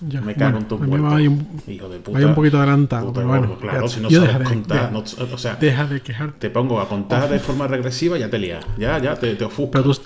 Ya, 0.00 0.20
Me 0.20 0.34
cago 0.34 0.50
bueno, 0.52 0.58
en 0.58 0.68
tu 0.68 0.78
muerto. 0.78 1.06
un, 1.16 1.60
Hijo 1.66 1.88
de 1.88 1.98
puta. 2.00 2.18
ahí 2.18 2.24
un 2.24 2.34
poquito 2.34 2.58
adelantado, 2.58 3.12
bueno. 3.12 3.56
claro, 3.60 3.88
si 3.88 4.00
no 4.00 4.10
sabes 4.10 4.26
deja 4.28 4.38
de- 4.40 4.44
contar, 4.44 4.86
de- 4.88 4.92
no- 4.92 5.04
o 5.34 5.38
sea, 5.38 5.54
deja 5.56 5.86
de 5.86 6.00
quejarte. 6.02 6.38
te 6.40 6.50
pongo 6.50 6.80
a 6.80 6.88
contar 6.88 7.28
de 7.28 7.38
forma 7.38 7.66
regresiva, 7.68 8.18
ya 8.18 8.28
te 8.28 8.38
lías. 8.38 8.64
Ya, 8.76 8.98
ya, 8.98 9.14
te, 9.14 9.34
te. 9.34 9.46
Pero 9.46 9.82
tú, 9.84 9.96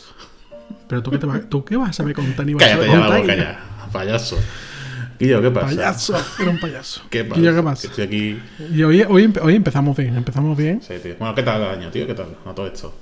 pero 0.89 1.03
tú 1.03 1.11
qué, 1.11 1.19
te 1.19 1.27
vas, 1.27 1.41
tú 1.49 1.65
qué 1.65 1.77
vas 1.77 1.91
a 1.91 1.93
saber 1.95 2.15
contar 2.15 2.45
ni 2.47 2.55
vas 2.55 2.63
a 2.65 2.67
Cállate 2.69 2.87
ya 2.89 2.99
la 2.99 3.19
boca 3.19 3.37
ya, 3.37 3.61
payaso. 3.93 4.39
Guillo, 5.19 5.43
¿qué 5.43 5.51
pasa? 5.51 5.67
Payaso, 5.67 6.17
era 6.41 6.51
un 6.51 6.61
payaso. 6.61 7.01
¿Qué 7.11 7.25
pasa? 7.25 7.41
Guillo, 7.41 7.57
¿qué 7.57 7.63
pasa? 7.63 7.87
Estoy 7.89 8.05
aquí. 8.05 8.39
Y 8.73 8.83
hoy, 8.85 9.03
hoy, 9.03 9.25
empe- 9.27 9.41
hoy 9.43 9.57
empezamos 9.57 9.97
bien, 9.97 10.17
empezamos 10.17 10.57
bien. 10.57 10.81
Sí, 10.81 10.95
tío. 11.03 11.17
Bueno, 11.19 11.35
¿qué 11.35 11.43
tal 11.43 11.61
el 11.63 11.69
año, 11.71 11.91
tío? 11.91 12.07
¿Qué 12.07 12.15
tal? 12.15 12.37
A 12.47 12.55
todo 12.55 12.67
esto. 12.69 12.95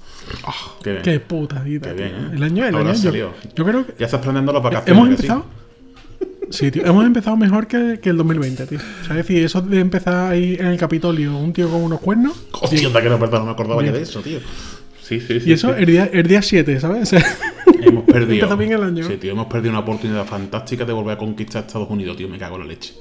qué 0.83 0.93
bien. 0.93 1.03
Qué 1.03 1.21
puta 1.21 1.61
vida. 1.61 1.89
Qué 1.89 1.95
bien. 1.95 2.09
¿eh? 2.09 2.31
El 2.37 2.43
año, 2.43 2.65
el 2.65 2.75
Ahora 2.75 2.91
año. 2.91 2.99
ha 2.99 3.03
Yo, 3.03 3.11
salido. 3.11 3.35
yo 3.55 3.65
creo 3.67 3.85
que 3.87 3.95
Ya 3.99 4.07
estás 4.07 4.21
planeando 4.23 4.53
las 4.53 4.63
vacaciones. 4.63 5.05
hemos 5.05 5.21
sí? 5.21 5.27
Sí, 6.51 6.71
tío, 6.71 6.85
hemos 6.87 7.05
empezado 7.05 7.37
mejor 7.37 7.67
que, 7.67 7.99
que 8.01 8.11
el 8.11 8.17
2020, 8.17 8.67
tío. 8.67 8.79
O 8.79 9.05
sea, 9.05 9.19
es 9.19 9.27
decir, 9.27 9.43
eso 9.45 9.61
de 9.63 9.81
empezar 9.81 10.33
ahí 10.33 10.57
en 10.59 10.67
el 10.67 10.77
Capitolio, 10.79 11.37
un 11.37 11.53
tío 11.53 11.69
con 11.69 11.83
unos 11.83 12.01
cuernos. 12.01 12.35
Hostia, 12.53 12.87
anda 12.87 13.03
que 13.03 13.09
no, 13.09 13.19
perdón, 13.19 13.41
no 13.41 13.47
me 13.47 13.53
acordaba 13.53 13.85
ya 13.85 13.93
de 13.93 14.03
eso, 14.03 14.21
tío. 14.21 14.39
Sí, 15.03 15.21
sí, 15.21 15.41
sí. 15.41 15.51
Y 15.51 15.53
eso 15.53 15.69
sí. 15.69 15.75
el 15.79 15.87
día, 15.87 16.11
el 16.13 16.27
día 16.27 16.43
7, 16.43 16.81
¿sabes? 16.81 17.03
O 17.03 17.07
sea, 17.19 17.25
Hemos 17.83 18.05
perdido. 18.05 18.35
Empezó 18.45 18.57
bien 18.57 18.73
el 18.73 18.83
año. 18.83 19.07
Sí, 19.07 19.17
tío, 19.17 19.33
hemos 19.33 19.47
perdido 19.47 19.71
una 19.71 19.81
oportunidad 19.81 20.25
fantástica 20.27 20.85
de 20.85 20.93
volver 20.93 21.15
a 21.15 21.19
conquistar 21.19 21.65
Estados 21.67 21.89
Unidos, 21.91 22.17
tío. 22.17 22.29
Me 22.29 22.39
cago 22.39 22.57
en 22.57 22.63
la 22.63 22.67
leche. 22.69 22.95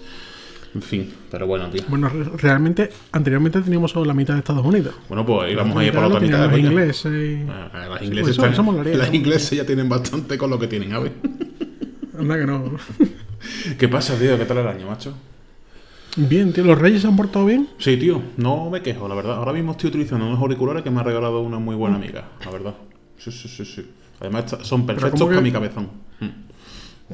En 0.73 0.81
fin, 0.81 1.09
pero 1.31 1.47
bueno, 1.47 1.69
tío. 1.69 1.83
bueno, 1.87 2.09
re- 2.09 2.25
realmente, 2.37 2.89
anteriormente 3.13 3.61
teníamos 3.61 3.91
solo 3.91 4.05
la 4.05 4.13
mitad 4.13 4.33
de 4.33 4.39
Estados 4.39 4.65
Unidos. 4.65 4.93
Bueno, 5.07 5.25
pues 5.25 5.51
íbamos 5.51 5.77
a 5.77 5.85
ir 5.85 5.91
por 5.93 6.01
La 6.01 6.07
otra 6.09 6.19
mitad. 6.19 6.49
coño. 6.49 6.51
los 6.51 6.59
ingleses 6.71 7.05
y... 7.13 7.45
Ah, 7.49 7.87
Las 7.89 7.99
Sí, 7.99 8.05
ingleses, 8.05 8.09
pues 8.09 8.31
eso- 8.33 8.41
están- 8.41 8.53
eso 8.53 8.63
molaría, 8.63 8.97
las 8.97 9.09
¿no? 9.09 9.15
ingleses 9.15 9.51
ya 9.57 9.65
tienen 9.65 9.87
bastante 9.87 10.37
con 10.37 10.49
lo 10.49 10.59
que 10.59 10.67
tienen, 10.67 10.91
a 10.93 10.99
ver. 10.99 11.13
Anda 12.19 12.37
que 12.37 12.45
no. 12.45 12.71
¿Qué 13.77 13.87
pasa, 13.87 14.17
tío? 14.17 14.37
¿Qué 14.37 14.45
tal 14.45 14.57
el 14.59 14.67
año, 14.67 14.87
macho? 14.87 15.13
Bien, 16.17 16.53
tío, 16.53 16.63
los 16.63 16.77
reyes 16.79 17.01
se 17.01 17.07
han 17.07 17.15
portado 17.17 17.45
bien. 17.45 17.67
Sí, 17.77 17.97
tío, 17.97 18.21
no 18.37 18.69
me 18.69 18.81
quejo, 18.81 19.07
la 19.07 19.15
verdad. 19.15 19.35
Ahora 19.35 19.51
mismo 19.51 19.71
estoy 19.73 19.89
utilizando 19.89 20.25
unos 20.25 20.39
auriculares 20.39 20.81
que 20.83 20.89
me 20.89 21.01
ha 21.01 21.03
regalado 21.03 21.41
una 21.41 21.59
muy 21.59 21.75
buena 21.75 21.97
amiga, 21.97 22.29
la 22.45 22.51
verdad. 22.51 22.75
Sí, 23.17 23.31
sí, 23.31 23.47
sí, 23.49 23.65
sí. 23.65 23.85
Además 24.21 24.55
son 24.61 24.85
perfectos 24.85 25.19
¿cómo 25.19 25.29
que- 25.29 25.35
para 25.35 25.43
mi 25.43 25.51
cabezón. 25.51 25.89
Mm. 26.21 26.27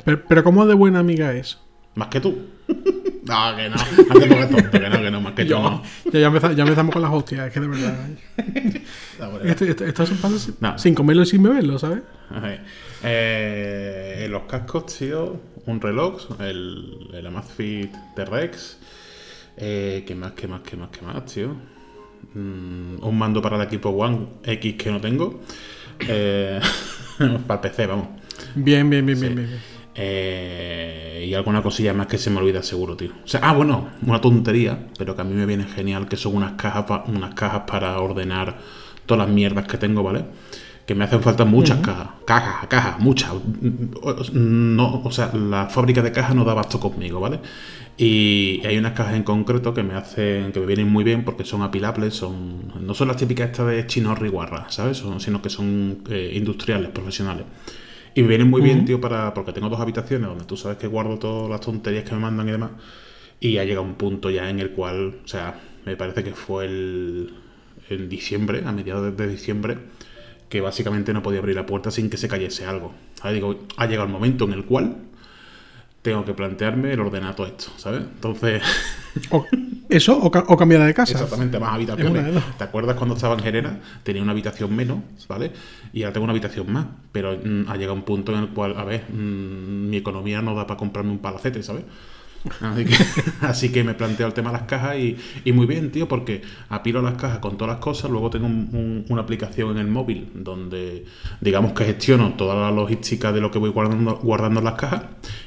Pero, 0.05 0.21
pero 0.27 0.43
¿cómo 0.43 0.65
de 0.67 0.75
buena 0.75 0.99
amiga 0.99 1.33
es? 1.33 1.57
Más 1.95 2.07
que 2.09 2.21
tú. 2.21 2.37
no, 2.67 3.55
que 3.57 3.69
no. 3.69 3.75
Te 4.19 4.27
pongas 4.27 4.49
tonto, 4.49 4.71
que 4.71 4.89
no, 4.89 5.01
que 5.01 5.11
no, 5.11 5.19
más 5.21 5.33
que 5.33 5.45
tú 5.45 5.53
no. 5.55 5.81
Ya, 6.13 6.19
ya, 6.19 6.27
empeza- 6.27 6.53
ya 6.53 6.63
empezamos 6.63 6.93
con 6.93 7.01
las 7.01 7.11
hostias, 7.11 7.47
es 7.47 7.53
que 7.53 7.59
de 7.59 7.67
verdad. 7.67 7.95
Esto, 9.43 9.65
esto, 9.65 9.85
esto 9.85 10.05
son 10.05 10.17
pasos 10.17 10.51
No. 10.59 10.77
sin 10.77 10.93
comerlo 10.93 11.23
y 11.23 11.25
sin 11.25 11.41
beberlo, 11.43 11.77
¿sabes? 11.79 12.03
Eh, 13.03 14.27
los 14.29 14.43
cascos, 14.43 14.85
tío, 14.97 15.39
un 15.65 15.81
reloj, 15.81 16.39
el, 16.39 17.09
el 17.13 17.27
Amazfit 17.27 17.91
de 18.15 18.25
Rex. 18.25 18.77
Eh, 19.57 20.03
¿Qué 20.05 20.15
más, 20.15 20.31
qué 20.33 20.47
más, 20.47 20.61
qué 20.61 20.75
más, 20.75 20.89
qué 20.89 21.05
más, 21.05 21.25
tío? 21.25 21.49
Mm, 22.33 23.03
un 23.03 23.17
mando 23.17 23.41
para 23.41 23.57
el 23.57 23.63
equipo 23.63 23.89
One 23.89 24.27
X 24.43 24.75
que 24.75 24.91
no 24.91 24.99
tengo. 25.01 25.41
Eh, 25.99 26.59
para 27.47 27.61
el 27.61 27.69
PC, 27.69 27.87
vamos. 27.87 28.07
Bien, 28.55 28.89
bien, 28.89 29.05
bien, 29.05 29.19
bien, 29.19 29.35
bien. 29.35 29.47
bien. 29.47 29.59
Eh, 29.93 31.25
y 31.27 31.33
alguna 31.33 31.61
cosilla 31.61 31.93
más 31.93 32.07
que 32.07 32.17
se 32.17 32.29
me 32.29 32.39
olvida 32.39 32.63
seguro, 32.63 32.95
tío. 32.95 33.11
O 33.23 33.27
sea, 33.27 33.41
ah, 33.43 33.53
bueno, 33.53 33.89
una 34.05 34.21
tontería, 34.21 34.87
pero 34.97 35.15
que 35.15 35.21
a 35.21 35.25
mí 35.25 35.33
me 35.33 35.45
viene 35.45 35.65
genial, 35.65 36.07
que 36.07 36.17
son 36.17 36.35
unas 36.35 36.53
cajas, 36.53 36.85
unas 37.07 37.33
cajas 37.33 37.63
para 37.67 37.99
ordenar 37.99 38.57
todas 39.05 39.27
las 39.27 39.35
mierdas 39.35 39.67
que 39.67 39.77
tengo, 39.77 40.03
¿vale? 40.03 40.25
Que 40.91 40.95
me 40.95 41.05
hacen 41.05 41.21
falta 41.21 41.45
muchas 41.45 41.77
cajas, 41.79 42.09
cajas, 42.25 42.67
cajas, 42.67 42.99
muchas. 42.99 43.31
No, 44.33 45.01
o 45.03 45.11
sea, 45.11 45.31
la 45.33 45.67
fábrica 45.67 46.01
de 46.01 46.11
cajas 46.11 46.35
no 46.35 46.43
da 46.43 46.51
abasto 46.51 46.79
conmigo, 46.81 47.19
¿vale? 47.21 47.39
Y 47.97 48.61
hay 48.65 48.77
unas 48.77 48.91
cajas 48.93 49.15
en 49.15 49.23
concreto 49.23 49.73
que 49.73 49.83
me 49.83 49.93
hacen, 49.93 50.51
que 50.51 50.59
me 50.59 50.65
vienen 50.65 50.89
muy 50.89 51.03
bien 51.03 51.23
porque 51.23 51.45
son 51.45 51.61
apilables, 51.61 52.13
son, 52.15 52.73
no 52.85 52.93
son 52.93 53.07
las 53.07 53.17
típicas 53.17 53.51
estas 53.51 53.67
de 53.67 53.87
chinorri 53.87 54.29
guarra, 54.29 54.65
¿sabes? 54.69 54.97
Son- 54.97 55.19
sino 55.21 55.41
que 55.41 55.49
son 55.49 55.99
eh, 56.09 56.33
industriales, 56.35 56.89
profesionales. 56.89 57.45
Y 58.15 58.21
me 58.23 58.27
vienen 58.29 58.49
muy 58.49 58.61
bien, 58.61 58.83
tío, 58.85 58.99
para 58.99 59.33
porque 59.33 59.53
tengo 59.53 59.69
dos 59.69 59.79
habitaciones 59.79 60.27
donde 60.27 60.45
tú 60.45 60.57
sabes 60.57 60.77
que 60.77 60.87
guardo 60.87 61.17
todas 61.19 61.49
las 61.49 61.61
tonterías 61.61 62.03
que 62.03 62.15
me 62.15 62.21
mandan 62.21 62.49
y 62.49 62.51
demás. 62.51 62.71
Y 63.39 63.57
ha 63.57 63.63
llegado 63.65 63.83
un 63.85 63.95
punto 63.95 64.29
ya 64.29 64.49
en 64.49 64.59
el 64.59 64.71
cual, 64.71 65.15
o 65.23 65.27
sea, 65.27 65.59
me 65.85 65.95
parece 65.95 66.23
que 66.23 66.33
fue 66.33 66.65
el, 66.65 67.33
en 67.89 68.09
diciembre, 68.09 68.63
a 68.65 68.71
mediados 68.71 69.15
de 69.17 69.27
diciembre, 69.27 69.77
que 70.51 70.61
básicamente 70.61 71.13
no 71.13 71.23
podía 71.23 71.39
abrir 71.39 71.55
la 71.55 71.65
puerta 71.65 71.89
sin 71.89 72.09
que 72.11 72.17
se 72.17 72.27
cayese 72.27 72.65
algo. 72.65 72.93
Ahora 73.21 73.31
digo, 73.33 73.59
ha 73.77 73.85
llegado 73.87 74.05
el 74.05 74.11
momento 74.13 74.45
en 74.45 74.51
el 74.53 74.65
cual 74.65 74.97
tengo 76.01 76.25
que 76.25 76.33
plantearme 76.33 76.91
el 76.91 76.99
ordenar 76.99 77.35
todo 77.35 77.47
esto, 77.47 77.71
¿sabes? 77.77 78.01
Entonces, 78.01 78.61
O- 79.29 79.45
eso 79.87 80.17
o, 80.17 80.29
ca- 80.31 80.45
o 80.47 80.57
cambiar 80.57 80.83
de 80.85 80.93
casa. 80.93 81.13
exactamente, 81.13 81.57
más 81.59 81.73
habitaciones. 81.73 82.43
¿Te 82.57 82.63
acuerdas 82.63 82.95
cuando 82.97 83.15
estaba 83.15 83.35
en 83.35 83.39
Gerena? 83.41 83.79
Tenía 84.03 84.21
una 84.23 84.31
habitación 84.31 84.75
menos, 84.75 84.99
¿vale? 85.29 85.51
Y 85.93 86.03
ahora 86.03 86.13
tengo 86.13 86.23
una 86.25 86.31
habitación 86.31 86.71
más. 86.71 86.85
Pero 87.11 87.33
mm, 87.37 87.65
ha 87.69 87.75
llegado 87.75 87.93
un 87.93 88.03
punto 88.03 88.33
en 88.33 88.39
el 88.39 88.49
cual, 88.49 88.75
a 88.77 88.83
ver, 88.83 89.05
mm, 89.09 89.89
mi 89.89 89.97
economía 89.97 90.41
no 90.41 90.55
da 90.55 90.65
para 90.67 90.77
comprarme 90.77 91.11
un 91.11 91.19
palacete, 91.19 91.61
¿sabes? 91.63 91.83
Así 92.61 92.85
que, 92.85 92.95
así 93.41 93.69
que 93.71 93.83
me 93.83 93.93
planteo 93.93 94.25
el 94.27 94.33
tema 94.33 94.51
de 94.51 94.57
las 94.57 94.67
cajas 94.67 94.97
y, 94.97 95.15
y 95.45 95.51
muy 95.51 95.65
bien, 95.67 95.91
tío, 95.91 96.07
porque 96.07 96.41
apilo 96.69 97.01
las 97.01 97.13
cajas 97.13 97.39
con 97.39 97.57
todas 97.57 97.75
las 97.75 97.83
cosas. 97.83 98.09
Luego 98.09 98.29
tengo 98.29 98.47
un- 98.47 98.69
un- 98.73 99.05
una 99.09 99.21
aplicación 99.21 99.71
en 99.71 99.77
el 99.77 99.87
móvil 99.87 100.29
donde, 100.33 101.05
digamos 101.39 101.73
que 101.73 101.85
gestiono 101.85 102.33
toda 102.33 102.55
la 102.55 102.71
logística 102.71 103.31
de 103.31 103.41
lo 103.41 103.51
que 103.51 103.59
voy 103.59 103.69
guardando, 103.69 104.15
guardando 104.17 104.59
en 104.59 104.65
las 104.65 104.73
cajas 104.75 105.03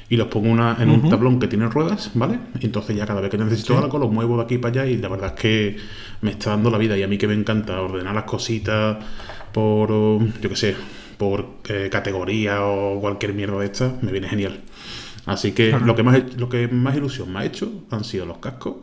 y 0.09 0.17
los 0.17 0.27
pongo 0.27 0.49
una, 0.51 0.77
en 0.79 0.89
un 0.89 1.09
tablón 1.09 1.39
que 1.39 1.47
tiene 1.47 1.67
ruedas, 1.67 2.11
¿vale? 2.13 2.39
Y 2.59 2.65
entonces 2.67 2.95
ya 2.95 3.05
cada 3.05 3.21
vez 3.21 3.29
que 3.29 3.37
necesito 3.37 3.77
algo 3.77 3.97
lo 3.97 4.07
muevo 4.09 4.37
de 4.37 4.43
aquí 4.43 4.57
para 4.57 4.83
allá 4.83 4.91
y 4.91 4.97
la 4.97 5.09
verdad 5.09 5.33
es 5.35 5.41
que 5.41 5.77
me 6.21 6.31
está 6.31 6.51
dando 6.51 6.69
la 6.69 6.77
vida 6.77 6.97
y 6.97 7.03
a 7.03 7.07
mí 7.07 7.17
que 7.17 7.27
me 7.27 7.33
encanta 7.33 7.81
ordenar 7.81 8.13
las 8.15 8.23
cositas 8.25 8.97
por, 9.51 9.89
yo 9.89 10.49
qué 10.49 10.55
sé, 10.55 10.75
por 11.17 11.45
eh, 11.69 11.89
categoría 11.91 12.63
o 12.65 12.99
cualquier 12.99 13.33
mierda 13.33 13.57
de 13.59 13.65
estas, 13.65 14.01
me 14.03 14.11
viene 14.11 14.27
genial. 14.29 14.59
Así 15.25 15.53
que 15.53 15.71
lo, 15.71 15.95
que 15.95 16.03
más, 16.03 16.35
lo 16.37 16.49
que 16.49 16.67
más 16.67 16.95
ilusión 16.95 17.31
me 17.31 17.39
ha 17.39 17.45
hecho 17.45 17.83
han 17.89 18.03
sido 18.03 18.25
los 18.25 18.37
cascos, 18.37 18.77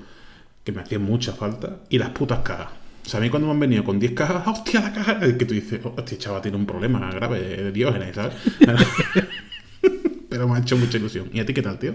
que 0.65 0.73
me 0.73 0.83
hacían 0.83 1.03
mucha 1.03 1.33
falta, 1.33 1.79
y 1.89 1.99
las 1.99 2.11
putas 2.11 2.41
cajas. 2.41 2.69
O 3.05 3.09
sea, 3.09 3.19
a 3.19 3.23
mí 3.23 3.31
cuando 3.31 3.49
me 3.49 3.55
han 3.55 3.61
venido 3.61 3.85
con 3.85 3.99
10 3.99 4.13
cajas, 4.13 4.47
¡hostia, 4.47 4.81
la 4.81 4.93
caja! 4.93 5.19
Es 5.23 5.35
que 5.35 5.45
tú 5.45 5.55
dices, 5.55 5.81
hostia, 5.85 6.19
chaval, 6.19 6.43
tiene 6.43 6.57
un 6.57 6.67
problema 6.67 7.11
grave 7.13 7.41
de 7.41 7.73
diógenes, 7.73 8.15
¿sabes? 8.15 8.35
Pero 10.29 10.49
me 10.49 10.57
ha 10.57 10.61
hecho 10.61 10.77
mucha 10.77 10.99
ilusión. 10.99 11.29
¿Y 11.33 11.41
a 11.41 11.47
ti 11.47 11.53
qué 11.53 11.63
tal, 11.63 11.79
tío? 11.79 11.95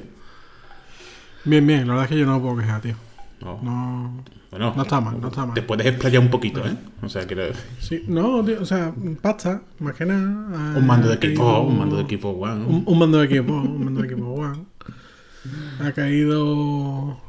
Bien, 1.45 1.65
bien, 1.65 1.87
la 1.87 1.93
verdad 1.93 2.03
es 2.05 2.09
que 2.09 2.19
yo 2.19 2.25
no 2.25 2.35
me 2.35 2.41
puedo 2.41 2.57
quejar, 2.57 2.81
tío. 2.81 3.06
No. 3.41 3.59
No. 3.61 4.23
Bueno, 4.49 4.73
No 4.75 4.81
está 4.83 4.99
mal, 5.01 5.19
no 5.21 5.27
está 5.27 5.45
mal. 5.45 5.53
Te 5.53 5.61
puedes 5.61 5.85
explayar 5.85 6.21
un 6.21 6.29
poquito, 6.29 6.65
¿eh? 6.65 6.75
O 7.01 7.09
sea, 7.09 7.25
quiero 7.27 7.43
decir. 7.43 7.63
Sí, 7.79 8.03
no, 8.07 8.43
tío, 8.43 8.61
o 8.61 8.65
sea, 8.65 8.93
pasta, 9.21 9.61
más 9.79 9.93
que 9.95 10.05
nada. 10.05 10.77
Un 10.77 10.87
mando 10.87 11.09
de 11.09 11.15
equipo, 11.15 11.43
caído- 11.43 11.61
un 11.67 11.77
mando 11.77 11.95
de 11.97 12.03
equipo 12.03 12.29
One. 12.29 12.65
Un, 12.65 12.83
un 12.85 12.99
mando 12.99 13.17
de 13.19 13.25
equipo, 13.25 13.53
un 13.53 13.83
mando 13.85 14.01
de 14.01 14.07
equipo 14.07 14.25
One. 14.33 14.63
Ha 15.81 15.91
caído. 15.91 17.21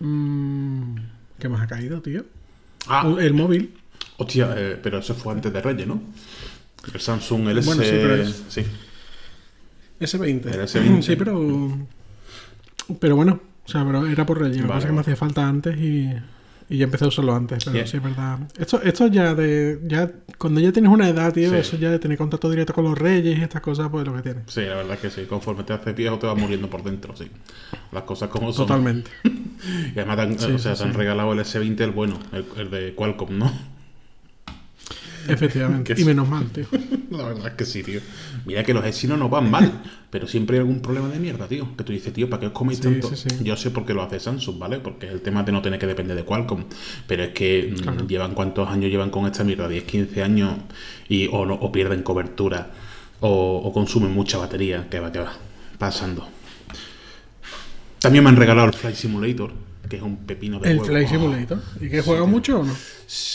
mm, 0.00 0.94
¿Qué 1.38 1.48
más 1.48 1.60
ha 1.62 1.66
caído, 1.66 2.00
tío? 2.00 2.24
Ah, 2.88 3.06
El 3.18 3.34
móvil. 3.34 3.74
hostia, 4.16 4.54
eh, 4.56 4.78
pero 4.82 4.98
eso 4.98 5.14
fue 5.14 5.34
antes 5.34 5.52
de 5.52 5.60
Reyes, 5.60 5.86
¿no? 5.86 6.00
El 6.92 7.00
Samsung 7.00 7.48
LS. 7.48 7.66
Bueno, 7.66 7.82
sí, 7.82 7.88
pero 7.92 8.14
es- 8.16 8.44
sí. 8.48 8.62
S20. 10.00 10.46
El 10.54 10.60
S20. 10.62 11.02
Sí, 11.02 11.16
pero. 11.16 11.70
Pero 13.00 13.16
bueno, 13.16 13.40
o 13.66 13.68
sea, 13.68 13.84
pero 13.84 14.06
era 14.06 14.24
por 14.24 14.38
relleno. 14.40 14.62
Lo 14.62 14.62
que 14.62 14.68
Vale, 14.68 14.78
pasa 14.78 14.86
que 14.88 14.94
me 14.94 15.00
hacía 15.00 15.16
falta 15.16 15.46
antes 15.48 15.76
y, 15.78 16.10
y 16.68 16.78
ya 16.78 16.84
empecé 16.84 17.04
a 17.04 17.08
usarlo 17.08 17.34
antes. 17.34 17.64
Pero 17.64 17.86
sí, 17.86 17.96
es 17.96 18.02
verdad. 18.02 18.38
Esto, 18.58 18.80
esto 18.82 19.06
ya 19.08 19.34
de. 19.34 19.80
ya 19.86 20.10
Cuando 20.38 20.60
ya 20.60 20.72
tienes 20.72 20.90
una 20.90 21.08
edad, 21.08 21.32
tío, 21.32 21.50
Sí. 21.50 21.56
eso 21.56 21.76
ya 21.76 21.90
de 21.90 21.98
tener 21.98 22.16
contacto 22.18 22.48
directo 22.50 22.72
con 22.72 22.84
los 22.84 22.96
reyes 22.96 23.38
y 23.38 23.42
estas 23.42 23.60
cosas, 23.62 23.88
pues 23.90 24.06
lo 24.06 24.14
que 24.14 24.22
tienes. 24.22 24.44
Sí, 24.46 24.62
la 24.62 24.76
verdad 24.76 24.94
es 24.94 25.00
que 25.00 25.10
sí. 25.10 25.26
Conforme 25.26 25.64
te 25.64 25.72
haces 25.72 25.94
viejo 25.94 26.18
te 26.18 26.26
vas 26.26 26.36
muriendo 26.38 26.68
por 26.70 26.82
dentro, 26.82 27.14
sí. 27.16 27.30
Las 27.92 28.02
cosas 28.04 28.28
como 28.30 28.52
son. 28.52 28.66
Totalmente. 28.66 29.10
Y 29.94 29.98
además 29.98 30.16
te 30.16 30.22
han, 30.22 30.38
Sí, 30.38 30.52
o 30.52 30.58
sea, 30.58 30.76
sí, 30.76 30.82
te 30.82 30.88
han 30.90 30.94
regalado 30.94 31.32
el 31.32 31.38
S20, 31.40 31.80
el 31.80 31.90
bueno, 31.90 32.18
el, 32.32 32.44
el 32.58 32.70
de 32.70 32.94
Qualcomm, 32.94 33.38
¿no? 33.38 33.50
Efectivamente. 35.32 35.94
Y 35.96 36.04
menos 36.04 36.28
mal, 36.28 36.46
tío. 36.46 36.66
La 37.10 37.24
verdad 37.28 37.46
es 37.48 37.52
que 37.54 37.64
sí, 37.64 37.82
tío. 37.82 38.00
Mira 38.44 38.62
que 38.64 38.74
los 38.74 38.82
vecinos 38.82 39.18
no 39.18 39.28
van 39.28 39.50
mal, 39.50 39.82
pero 40.10 40.26
siempre 40.26 40.56
hay 40.56 40.60
algún 40.60 40.80
problema 40.80 41.08
de 41.08 41.18
mierda, 41.18 41.46
tío. 41.48 41.76
Que 41.76 41.84
tú 41.84 41.92
dices, 41.92 42.12
tío, 42.12 42.28
¿para 42.28 42.40
qué 42.40 42.46
os 42.48 42.52
coméis 42.52 42.78
Sí, 42.78 42.84
tanto? 42.84 43.14
sí, 43.14 43.28
sí. 43.30 43.44
Yo 43.44 43.56
sé 43.56 43.70
por 43.70 43.84
qué 43.86 43.94
lo 43.94 44.02
hace 44.02 44.18
Samsung, 44.20 44.58
¿vale? 44.58 44.78
Porque 44.80 45.06
es 45.06 45.12
el 45.12 45.20
tema 45.22 45.42
de 45.42 45.52
no 45.52 45.62
tener 45.62 45.78
que 45.78 45.86
depender 45.86 46.16
de 46.16 46.24
Qualcomm. 46.24 46.64
Pero 47.06 47.22
es 47.24 47.30
que 47.30 47.72
mm, 47.76 47.80
Claro. 47.82 48.06
llevan 48.06 48.34
cuántos 48.34 48.68
años 48.68 48.90
llevan 48.90 49.10
con 49.10 49.26
esta 49.26 49.44
mierda, 49.44 49.68
10, 49.68 49.84
15 49.84 50.22
años, 50.22 50.54
y 51.08 51.28
o, 51.32 51.46
no- 51.46 51.54
o 51.54 51.70
pierden 51.72 52.02
cobertura, 52.02 52.70
o, 53.20 53.62
o 53.64 53.72
consumen 53.72 54.12
mucha 54.12 54.38
batería, 54.38 54.86
que 54.90 55.00
va, 55.00 55.10
que 55.12 55.20
va, 55.20 55.32
pasando. 55.78 56.28
También 58.00 58.22
me 58.24 58.30
han 58.30 58.36
regalado 58.36 58.68
el 58.68 58.74
Flight 58.74 58.96
Simulator, 58.96 59.52
que 59.88 59.96
es 59.96 60.02
un 60.02 60.16
pepino 60.18 60.58
de 60.58 60.70
El 60.70 60.78
juego. 60.78 60.92
Flight 60.92 61.06
Oh. 61.08 61.10
Simulator. 61.10 61.58
¿Y 61.80 61.88
que 61.88 62.02
juega 62.02 62.24
mucho 62.26 62.60
o 62.60 62.64
no? 62.64 62.74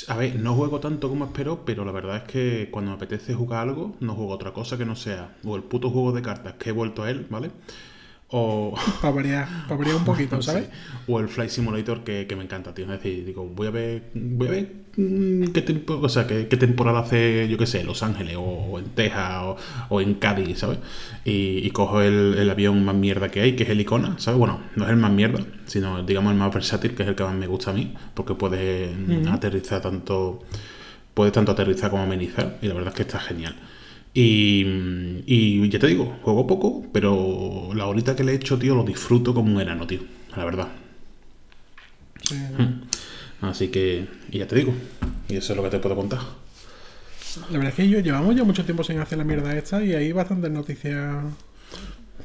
A 0.08 0.18
ver, 0.18 0.36
no 0.36 0.54
juego 0.56 0.80
tanto 0.80 1.10
como 1.10 1.26
espero, 1.26 1.64
pero 1.66 1.86
la 1.86 1.92
verdad 1.92 2.18
es 2.18 2.24
que 2.24 2.70
cuando 2.72 2.92
me 2.92 2.96
apetece 2.98 3.34
jugar 3.34 3.68
algo, 3.68 3.96
no 4.00 4.16
juego 4.16 4.32
otra 4.32 4.52
cosa 4.54 4.78
que 4.78 4.86
no 4.86 4.96
sea 4.96 5.38
o 5.44 5.56
el 5.56 5.64
puto 5.64 5.90
juego 5.90 6.12
de 6.12 6.22
cartas 6.22 6.56
que 6.60 6.70
he 6.70 6.74
vuelto 6.74 7.04
a 7.04 7.10
él, 7.10 7.28
¿vale? 7.30 7.52
O, 8.34 8.74
Para 9.02 9.14
variar, 9.14 9.48
para 9.68 9.78
variar 9.78 9.98
un 9.98 10.06
poquito, 10.06 10.42
¿sabes? 10.42 10.66
Sí. 10.66 10.70
O 11.08 11.20
el 11.20 11.28
Flight 11.28 11.50
Simulator 11.50 12.04
que, 12.06 12.28
que 12.28 12.36
me 12.38 12.44
encanta, 12.46 12.74
tío. 12.74 12.86
Es 12.86 12.92
decir, 12.92 13.26
digo, 13.26 13.46
voy 13.46 13.68
a 13.68 13.72
ver, 13.72 14.04
voy 14.14 14.48
a 14.48 14.52
ver 14.52 14.74
mm, 14.96 15.44
qué, 15.52 15.62
tempo- 15.62 16.00
o 16.02 16.08
sea, 16.08 16.28
qué, 16.28 16.48
qué 16.48 16.56
temporada 16.56 17.00
hace, 17.00 17.48
yo 17.50 17.58
qué 17.58 17.66
sé, 17.68 17.84
Los 17.84 18.04
Ángeles 18.04 18.38
o, 18.40 18.80
en 18.80 18.86
Texas 18.96 19.42
o, 19.44 19.58
o 19.90 20.00
en 20.02 20.14
Cádiz, 20.16 20.60
¿sabes? 20.60 20.80
Y, 21.26 21.60
y 21.66 21.70
cojo 21.72 22.02
el, 22.02 22.36
el 22.38 22.50
avión 22.50 22.86
más 22.86 22.96
mierda 22.96 23.30
que 23.30 23.42
hay, 23.42 23.56
que 23.58 23.64
es 23.64 23.70
el 23.70 23.82
Icona, 23.82 24.16
¿sabes? 24.18 24.38
Bueno, 24.40 24.62
no 24.78 24.86
es 24.86 24.90
el 24.92 24.98
más 24.98 25.12
mierda, 25.12 25.44
sino 25.66 26.02
digamos 26.04 26.32
el 26.32 26.38
más 26.40 26.54
versátil, 26.54 26.96
que 26.96 27.04
es 27.04 27.10
el 27.10 27.16
que 27.16 27.24
más 27.24 27.36
me 27.36 27.48
gusta 27.48 27.72
a 27.72 27.74
mí, 27.74 27.94
porque 28.14 28.34
puede 28.36 28.94
mm, 28.96 29.28
aterrizar 29.28 29.82
tanto, 29.82 30.42
puede 31.14 31.32
tanto 31.32 31.52
aterrizar 31.52 31.90
como 31.92 32.04
amenizar, 32.04 32.58
y 32.62 32.68
la 32.70 32.76
verdad 32.76 32.90
es 32.90 32.96
que 32.96 33.02
está 33.04 33.20
genial. 33.20 33.56
Y, 34.14 34.66
y 35.26 35.70
ya 35.70 35.80
te 35.80 35.88
digo, 35.88 36.18
juego 36.22 36.46
poco, 36.46 36.86
pero 36.92 37.70
la 37.74 37.86
horita 37.86 38.16
que 38.16 38.24
le 38.24 38.34
he 38.34 38.36
hecho, 38.36 38.60
tío, 38.60 38.76
lo 38.76 38.84
disfruto 38.84 39.34
como 39.34 39.56
un 39.56 39.62
enano, 39.62 39.88
tío. 39.88 40.02
La 40.36 40.46
verdad. 40.46 40.68
Sí. 42.24 42.36
Así 43.42 43.70
que, 43.70 44.08
y 44.30 44.40
ya 44.40 44.48
te 44.48 44.56
digo. 44.56 44.74
Y 45.30 45.38
eso 45.38 45.54
es 45.54 45.58
lo 45.58 45.64
que 45.64 45.70
te 45.70 45.80
puedo 45.80 45.96
contar. 45.96 46.20
La 47.50 47.58
verdad 47.58 47.70
es 47.70 47.76
que 47.76 47.90
yo 47.90 48.00
llevamos 48.00 48.36
ya 48.36 48.44
mucho 48.44 48.66
tiempo 48.66 48.84
sin 48.84 49.00
hacer 49.00 49.18
la 49.18 49.24
mierda 49.24 49.56
esta 49.58 49.84
y 49.84 49.94
hay 49.94 50.12
bastantes 50.12 50.52
noticias. 50.52 51.24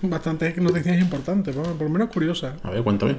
Bastantes 0.02 0.58
noticias 0.58 0.98
importantes, 0.98 1.54
bueno, 1.54 1.72
por 1.74 1.86
lo 1.86 1.92
menos 1.92 2.10
curiosas. 2.10 2.54
A 2.64 2.70
ver, 2.70 2.82
cuéntame. 2.82 3.16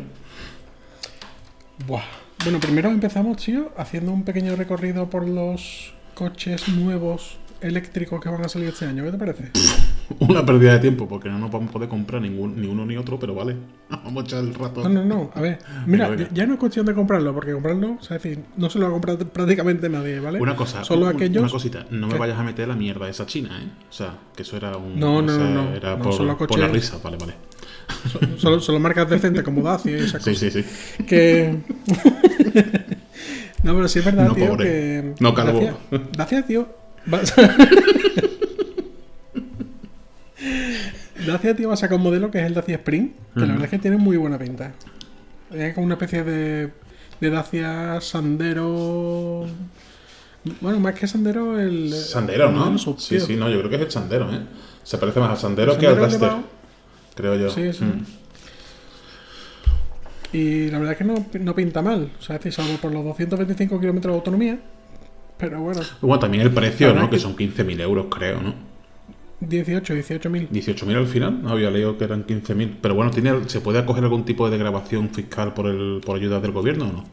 Buah. 1.88 2.04
Bueno, 2.44 2.60
primero 2.60 2.90
empezamos, 2.90 3.38
tío, 3.38 3.72
haciendo 3.78 4.12
un 4.12 4.24
pequeño 4.24 4.56
recorrido 4.56 5.10
por 5.10 5.28
los 5.28 5.94
coches 6.14 6.68
nuevos 6.68 7.38
eléctricos 7.62 8.20
que 8.22 8.30
van 8.30 8.44
a 8.46 8.50
salir 8.50 8.70
este 8.70 8.86
año. 8.86 9.04
¿Qué 9.04 9.12
te 9.12 9.18
parece? 9.18 9.52
Una 10.20 10.46
pérdida 10.46 10.74
de 10.74 10.80
tiempo, 10.80 11.08
porque 11.08 11.28
no 11.30 11.38
nos 11.38 11.52
vamos 11.52 11.70
a 11.70 11.74
poder 11.74 11.90
comprar 11.90 12.22
ningún, 12.22 12.60
ni 12.62 12.68
uno 12.68 12.86
ni 12.86 12.96
otro, 12.98 13.20
pero 13.20 13.36
vale. 13.36 13.56
Vamos 13.90 14.24
a 14.24 14.26
echar 14.26 14.40
el 14.44 14.54
rato. 14.54 14.88
No, 14.88 14.90
no, 14.90 15.04
no. 15.06 15.32
A 15.36 15.42
ver, 15.42 15.60
mira, 15.86 16.16
ya- 16.16 16.30
ya 16.34 16.46
no 16.46 16.54
es 16.54 16.60
cuestión 16.60 16.86
de 16.86 16.94
comprarlo, 16.94 17.34
porque 17.34 17.52
comprarlo, 17.54 17.98
o 18.00 18.04
sea, 18.04 18.18
es 18.18 18.24
decir, 18.24 18.44
no 18.58 18.70
se 18.70 18.80
lo 18.80 18.86
va 18.86 18.90
a 18.90 18.94
comprar 18.94 19.18
prácticamente 19.18 19.90
nadie, 19.90 20.20
¿vale? 20.20 20.40
Una 20.40 20.56
cosa, 20.56 20.84
Solo 20.84 21.08
un- 21.08 21.16
aquellos. 21.16 21.42
una 21.44 21.52
cosita, 21.52 21.86
no 21.92 22.08
me 22.08 22.14
que- 22.14 22.20
vayas 22.20 22.38
a 22.40 22.44
meter 22.44 22.68
la 22.68 22.76
mierda 22.76 23.10
esa 23.10 23.26
china, 23.26 23.60
¿eh? 23.62 23.68
O 23.90 23.94
sea, 23.94 24.18
que 24.36 24.44
eso 24.44 24.56
era 24.58 24.76
un... 24.78 24.98
No, 25.00 25.22
no, 25.22 25.34
o 25.34 25.36
sea, 25.36 25.44
no, 25.50 25.64
no. 25.70 25.76
Era 25.76 25.98
No, 25.98 26.04
por, 26.04 26.14
solo 26.14 26.38
por 26.38 26.50
la 26.60 26.68
coches- 26.68 26.72
risa, 26.74 26.98
vale, 27.04 27.18
vale. 27.18 27.34
so- 28.12 28.20
Solo, 28.38 28.60
solo 28.62 28.80
marcas 28.80 29.10
decentes 29.10 29.44
como 29.44 29.62
Dacia 29.62 29.92
y 29.92 30.02
esas 30.02 30.24
Sí, 30.24 30.32
cosas. 30.32 30.54
sí, 30.54 30.64
sí. 30.64 31.04
Que. 31.06 31.58
no, 33.64 33.76
pero 33.76 33.88
sí 33.88 34.00
es 34.00 34.06
verdad, 34.06 34.28
No, 34.28 34.36
tío, 34.36 34.48
pobre. 34.50 34.66
que. 34.66 35.14
No, 35.20 35.34
calvo. 35.34 35.60
Dacia, 35.60 35.76
Dacia, 36.16 36.46
tío. 36.46 36.68
Dacia, 41.26 41.56
tío, 41.56 41.68
va 41.68 41.74
a 41.74 41.78
sacar 41.78 41.98
un 41.98 42.04
modelo 42.04 42.30
que 42.32 42.40
es 42.40 42.46
el 42.46 42.54
Dacia 42.54 42.76
Spring, 42.76 43.10
que 43.34 43.40
la 43.42 43.48
verdad 43.48 43.66
es 43.66 43.72
que 43.72 43.80
tiene 43.80 43.98
muy 43.98 44.18
buena 44.18 44.38
pinta. 44.38 44.74
Es 45.52 45.74
como 45.74 45.86
una 45.86 45.96
especie 45.96 46.24
de, 46.24 46.72
de 47.20 47.30
Dacia 47.30 48.00
Sandero. 48.02 49.46
Bueno, 50.62 50.80
más 50.80 50.96
que 50.96 51.08
Sandero, 51.08 51.60
el. 51.60 51.94
Sandero, 51.94 52.50
el 52.50 52.56
¿no? 52.56 52.78
sub, 52.78 53.00
Sí, 53.00 53.20
sí, 53.20 53.36
no, 53.36 53.50
yo 53.50 53.58
creo 53.60 53.70
que 53.70 53.76
es 53.78 53.82
el 53.84 53.92
Sandero, 53.92 54.32
¿eh? 54.34 54.42
Se 54.84 54.98
parece 54.98 55.20
más 55.20 55.32
al 55.32 55.38
Sandero 55.38 55.74
El 55.74 55.78
que 55.78 55.88
al 55.88 55.98
Duster, 55.98 56.32
creo 57.16 57.36
yo. 57.36 57.50
Sí, 57.50 57.74
sí. 57.74 57.84
Mm. 57.84 58.06
Y 60.34 60.70
la 60.72 60.80
verdad 60.80 60.94
es 60.94 60.98
que 60.98 61.04
no, 61.04 61.26
no 61.40 61.56
pinta 61.56 61.82
mal. 61.82 62.12
O 62.20 62.22
sea, 62.22 62.36
es 62.36 62.44
decir, 62.44 62.54
salvo 62.54 62.78
por 62.78 62.92
los 62.92 63.04
225 63.04 63.80
kilómetros 63.80 64.14
de 64.14 64.16
autonomía. 64.18 64.60
Pero 65.38 65.62
bueno, 65.62 65.82
Bueno, 66.02 66.20
también 66.20 66.44
el 66.44 66.52
precio, 66.52 66.94
¿no? 66.94 67.10
Que 67.10 67.20
son 67.20 67.36
15.000 67.36 67.82
euros, 67.82 68.08
creo, 68.10 68.42
¿no? 68.42 68.54
18, 69.40 69.94
18 69.94 70.30
mil. 70.32 70.50
18.000 70.50 70.96
al 70.98 71.06
final, 71.08 71.44
no 71.44 71.50
había 71.50 71.70
leído 71.70 71.96
que 71.98 72.06
eran 72.06 72.26
15.000. 72.26 72.78
Pero 72.82 72.96
bueno, 72.96 73.12
¿tiene, 73.12 73.48
¿se 73.48 73.62
puede 73.62 73.78
acoger 73.80 74.04
algún 74.04 74.26
tipo 74.26 74.50
de 74.50 74.58
grabación 74.58 75.10
fiscal 75.10 75.54
por 75.54 75.68
el 75.68 76.02
por 76.04 76.18
ayuda 76.18 76.40
del 76.40 76.52
gobierno 76.52 76.86
o 76.90 76.92
no? 76.92 77.04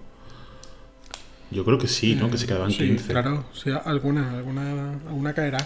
Yo 1.50 1.64
creo 1.64 1.78
que 1.78 1.86
sí, 1.86 2.16
¿no? 2.16 2.30
Que 2.30 2.38
se 2.38 2.46
quedaban 2.46 2.70
Sí, 2.70 2.78
15. 2.78 3.12
claro, 3.12 3.44
sí, 3.52 3.70
alguna, 3.84 4.38
alguna, 4.38 4.92
alguna 5.06 5.34
caerá. 5.34 5.58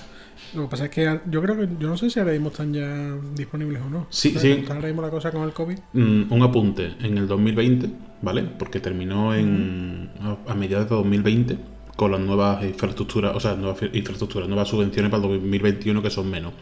Lo 0.55 0.65
que 0.65 0.69
pasa 0.69 0.85
es 0.87 0.91
que 0.91 1.21
yo 1.31 1.41
creo 1.41 1.57
que, 1.57 1.69
yo 1.79 1.89
no 1.89 1.97
sé 1.97 2.11
si 2.11 2.19
ahora 2.19 2.33
mismo 2.33 2.49
están 2.49 2.75
ya 2.75 3.15
disponibles 3.35 3.81
o 3.83 3.89
no. 3.89 4.07
Sí, 4.11 4.31
¿Sabes? 4.31 4.43
sí. 4.43 4.51
Está 4.61 4.75
ahora 4.75 4.89
mismo 4.89 5.03
la 5.03 5.11
cosa 5.11 5.31
con 5.31 5.45
el 5.45 5.53
COVID. 5.53 5.79
Mm, 5.93 6.33
un 6.33 6.43
apunte, 6.43 6.95
en 7.01 7.17
el 7.19 7.29
2020, 7.29 7.89
¿vale? 8.21 8.43
Porque 8.59 8.81
terminó 8.81 9.33
en, 9.35 10.11
a, 10.21 10.37
a 10.51 10.55
mediados 10.55 10.91
de 10.91 10.97
2020 10.97 11.59
con 11.99 12.13
las 12.13 12.21
nuevas 12.21 12.63
infraestructuras, 12.63 13.35
o 13.35 13.41
sea, 13.41 13.57
nuevas 13.57 13.83
infraestructuras, 13.93 14.49
nuevas 14.49 14.69
subvenciones 14.69 15.11
para 15.11 15.21
el 15.21 15.41
2021 15.41 16.01
que 16.01 16.11
son 16.11 16.31
menos. 16.31 16.53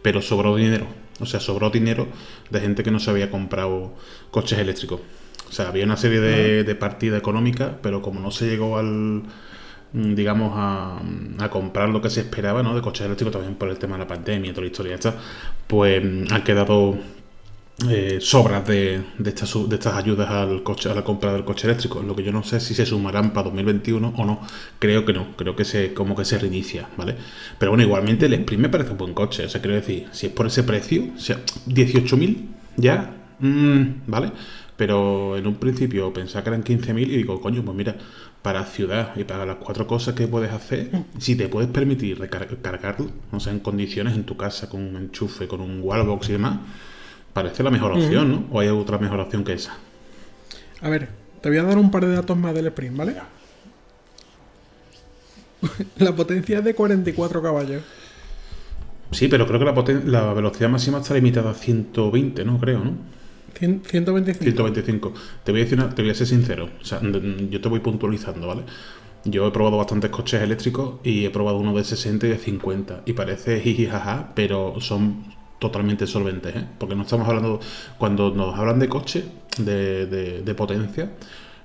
Pero 0.00 0.22
sobró 0.22 0.54
dinero, 0.54 0.86
o 1.18 1.26
sea, 1.26 1.40
sobró 1.40 1.70
dinero 1.70 2.06
de 2.50 2.60
gente 2.60 2.84
que 2.84 2.92
no 2.92 3.00
se 3.00 3.10
había 3.10 3.28
comprado 3.28 3.94
coches 4.30 4.60
eléctricos. 4.60 5.00
O 5.48 5.52
sea, 5.52 5.70
había 5.70 5.84
una 5.84 5.96
serie 5.96 6.20
de, 6.20 6.62
de 6.62 6.74
partidas 6.76 7.18
económicas, 7.18 7.72
pero 7.82 8.00
como 8.00 8.20
no 8.20 8.30
se 8.30 8.46
llegó 8.46 8.78
al, 8.78 9.24
mm, 9.92 10.14
digamos, 10.14 10.52
a, 10.54 11.00
a 11.40 11.50
comprar 11.50 11.88
lo 11.88 12.00
que 12.00 12.08
se 12.08 12.20
esperaba, 12.20 12.62
¿no? 12.62 12.72
De 12.72 12.80
coches 12.80 13.06
eléctricos 13.06 13.32
también 13.32 13.56
por 13.56 13.68
el 13.68 13.78
tema 13.78 13.96
de 13.96 14.04
la 14.04 14.06
pandemia 14.06 14.52
y 14.52 14.54
toda 14.54 14.66
la 14.66 14.70
historia 14.70 14.94
esta, 14.94 15.16
pues 15.66 16.00
mm, 16.00 16.32
han 16.32 16.44
quedado 16.44 16.96
eh, 17.90 18.18
sobras 18.22 18.66
de, 18.66 19.02
de, 19.18 19.28
estas, 19.30 19.52
de 19.68 19.74
estas 19.76 19.94
ayudas 19.94 20.30
al 20.30 20.62
coche, 20.62 20.90
a 20.90 20.94
la 20.94 21.04
compra 21.04 21.32
del 21.32 21.44
coche 21.44 21.66
eléctrico. 21.66 22.02
Lo 22.02 22.16
que 22.16 22.22
yo 22.22 22.32
no 22.32 22.42
sé 22.42 22.58
si 22.60 22.74
se 22.74 22.86
sumarán 22.86 23.32
para 23.32 23.44
2021 23.44 24.14
o 24.16 24.24
no. 24.24 24.40
Creo 24.78 25.04
que 25.04 25.12
no. 25.12 25.36
Creo 25.36 25.54
que 25.54 25.64
se 25.64 25.92
como 25.92 26.16
que 26.16 26.24
se 26.24 26.38
reinicia, 26.38 26.88
¿vale? 26.96 27.16
Pero 27.58 27.72
bueno, 27.72 27.84
igualmente 27.84 28.26
el 28.26 28.34
Sprint 28.34 28.62
me 28.62 28.68
parece 28.70 28.92
un 28.92 28.98
buen 28.98 29.14
coche. 29.14 29.44
O 29.44 29.48
sea, 29.48 29.60
quiero 29.60 29.76
decir, 29.76 30.06
si 30.12 30.26
es 30.26 30.32
por 30.32 30.46
ese 30.46 30.62
precio, 30.62 31.04
o 31.14 31.18
sea, 31.18 31.40
18.000 31.66 32.48
ya, 32.76 33.14
mm, 33.40 33.82
¿vale? 34.06 34.32
Pero 34.76 35.36
en 35.36 35.46
un 35.46 35.54
principio 35.56 36.12
pensaba 36.12 36.42
que 36.44 36.50
eran 36.50 36.62
15.000 36.62 37.08
y 37.10 37.16
digo, 37.16 37.40
coño, 37.40 37.62
pues 37.64 37.76
mira, 37.76 37.96
para 38.42 38.64
ciudad 38.64 39.12
y 39.16 39.24
para 39.24 39.44
las 39.46 39.56
cuatro 39.56 39.86
cosas 39.86 40.14
que 40.14 40.28
puedes 40.28 40.52
hacer, 40.52 40.90
si 41.18 41.34
te 41.36 41.48
puedes 41.48 41.70
permitir 41.70 42.18
recar- 42.18 42.60
cargarlo, 42.62 43.10
o 43.32 43.40
sea, 43.40 43.52
en 43.52 43.60
condiciones 43.60 44.14
en 44.14 44.24
tu 44.24 44.36
casa, 44.36 44.68
con 44.68 44.82
un 44.82 44.96
enchufe, 44.96 45.48
con 45.48 45.60
un 45.62 45.80
wallbox 45.82 46.28
y 46.28 46.32
demás, 46.32 46.58
parece 47.36 47.62
la 47.62 47.70
mejor 47.70 47.92
opción, 47.92 48.30
¿no? 48.32 48.44
¿O 48.50 48.60
hay 48.60 48.68
otra 48.68 48.96
mejor 48.96 49.20
opción 49.20 49.44
que 49.44 49.52
esa? 49.52 49.76
A 50.80 50.88
ver, 50.88 51.10
te 51.42 51.50
voy 51.50 51.58
a 51.58 51.64
dar 51.64 51.76
un 51.76 51.90
par 51.90 52.06
de 52.06 52.14
datos 52.14 52.34
más 52.34 52.54
del 52.54 52.68
Sprint, 52.68 52.96
¿vale? 52.96 53.14
la 55.98 56.16
potencia 56.16 56.60
es 56.60 56.64
de 56.64 56.74
44 56.74 57.42
caballos. 57.42 57.82
Sí, 59.10 59.28
pero 59.28 59.46
creo 59.46 59.58
que 59.84 59.94
la, 60.06 60.32
velocidad 60.32 60.70
máxima 60.70 60.98
está 60.98 61.12
limitada 61.12 61.50
a 61.50 61.54
120, 61.54 62.42
¿no? 62.46 62.58
Creo, 62.58 62.82
¿no? 62.82 62.92
Cien- 63.60 63.82
125. 63.84 64.42
125. 64.42 65.12
Te 65.44 65.52
voy 65.52 65.60
a 65.60 65.64
decir 65.64 65.78
una- 65.78 65.94
te 65.94 66.00
voy 66.00 66.12
a 66.12 66.14
ser 66.14 66.26
sincero. 66.26 66.70
O 66.80 66.84
sea, 66.86 67.02
yo 67.02 67.60
te 67.60 67.68
voy 67.68 67.80
puntualizando, 67.80 68.46
¿vale? 68.46 68.62
Yo 69.24 69.46
he 69.46 69.50
probado 69.50 69.76
bastantes 69.76 70.10
coches 70.10 70.40
eléctricos 70.40 71.00
y 71.04 71.26
he 71.26 71.30
probado 71.30 71.58
uno 71.58 71.74
de 71.76 71.84
60 71.84 72.28
y 72.28 72.30
de 72.30 72.38
50. 72.38 73.02
Y 73.04 73.12
parece 73.12 73.60
jiji 73.60 73.86
jaja, 73.86 74.32
pero 74.34 74.80
son 74.80 75.35
totalmente 75.58 76.06
solventes, 76.06 76.56
¿eh? 76.56 76.64
Porque 76.78 76.94
no 76.94 77.02
estamos 77.02 77.28
hablando. 77.28 77.60
Cuando 77.98 78.30
nos 78.30 78.58
hablan 78.58 78.78
de 78.78 78.88
coche, 78.88 79.24
de, 79.58 80.54
potencia, 80.56 81.10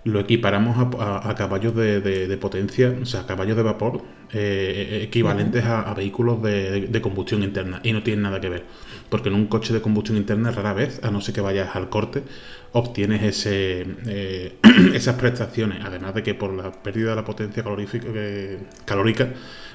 lo 0.04 0.20
equiparamos 0.20 0.78
a, 1.00 1.36
caballos 1.36 1.76
de, 1.76 2.38
potencia, 2.40 2.96
o 3.02 3.06
sea, 3.06 3.26
caballos 3.26 3.58
de 3.58 3.64
vapor 3.64 4.02
eh, 4.34 5.02
equivalentes 5.04 5.66
a, 5.66 5.94
vehículos 5.94 6.42
de 6.42 7.02
combustión 7.02 7.44
interna. 7.44 7.80
Y 7.84 7.94
no 7.94 8.04
tienen 8.04 8.24
nada 8.24 8.40
que 8.40 8.50
ver. 8.50 8.66
Porque 9.12 9.28
en 9.28 9.36
un 9.36 9.48
coche 9.48 9.74
de 9.74 9.82
combustión 9.82 10.16
interna, 10.16 10.52
rara 10.52 10.72
vez, 10.72 11.02
a 11.04 11.12
no 11.12 11.20
ser 11.20 11.36
que 11.36 11.42
vayas 11.42 11.76
al 11.76 11.90
corte, 11.90 12.24
obtienes 12.72 13.24
ese, 13.24 13.86
eh, 14.08 14.56
esas 14.94 15.16
prestaciones. 15.16 15.84
Además 15.84 16.16
de 16.16 16.24
que 16.24 16.34
por 16.34 16.54
la 16.54 16.72
pérdida 16.72 17.10
de 17.10 17.16
la 17.18 17.26
potencia 17.26 17.62
calorífica, 17.62 18.08
eh, 18.14 18.60
calórica 18.86 19.34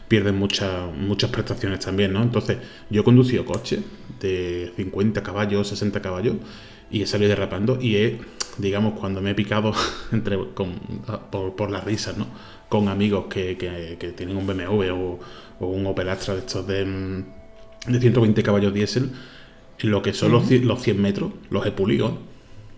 pierden 0.08 0.36
muchas 0.36 0.92
muchas 0.94 1.30
prestaciones 1.30 1.80
también, 1.80 2.12
¿no? 2.12 2.22
Entonces, 2.22 2.58
yo 2.90 3.00
he 3.00 3.04
conducido 3.04 3.44
coches 3.44 3.80
de 4.20 4.72
50 4.76 5.22
caballos, 5.22 5.68
60 5.68 6.00
caballos 6.00 6.36
y 6.90 7.02
he 7.02 7.06
salido 7.06 7.28
derrapando 7.30 7.78
y 7.80 7.96
he, 7.96 8.18
digamos, 8.58 8.98
cuando 8.98 9.20
me 9.20 9.30
he 9.30 9.34
picado 9.34 9.72
entre 10.12 10.38
con, 10.54 10.74
por, 11.30 11.56
por 11.56 11.70
las 11.70 11.84
risas, 11.84 12.16
¿no? 12.16 12.26
Con 12.68 12.88
amigos 12.88 13.26
que, 13.28 13.56
que- 13.56 13.96
que 13.98 14.12
tienen 14.12 14.36
un 14.36 14.46
BMW 14.46 14.90
o, 14.92 15.18
o 15.60 15.66
un 15.66 15.86
Opel 15.86 16.08
Astra 16.08 16.34
de 16.34 16.40
estos 16.40 16.66
de, 16.66 16.84
mm, 16.84 17.24
de 17.92 18.00
120 18.00 18.42
caballos 18.42 18.72
diésel, 18.74 19.10
lo 19.82 20.02
que 20.02 20.12
son 20.12 20.32
los, 20.32 20.50
los 20.50 20.82
100 20.82 21.00
metros 21.02 21.32
los 21.50 21.66
he 21.66 21.72
pulido. 21.72 22.18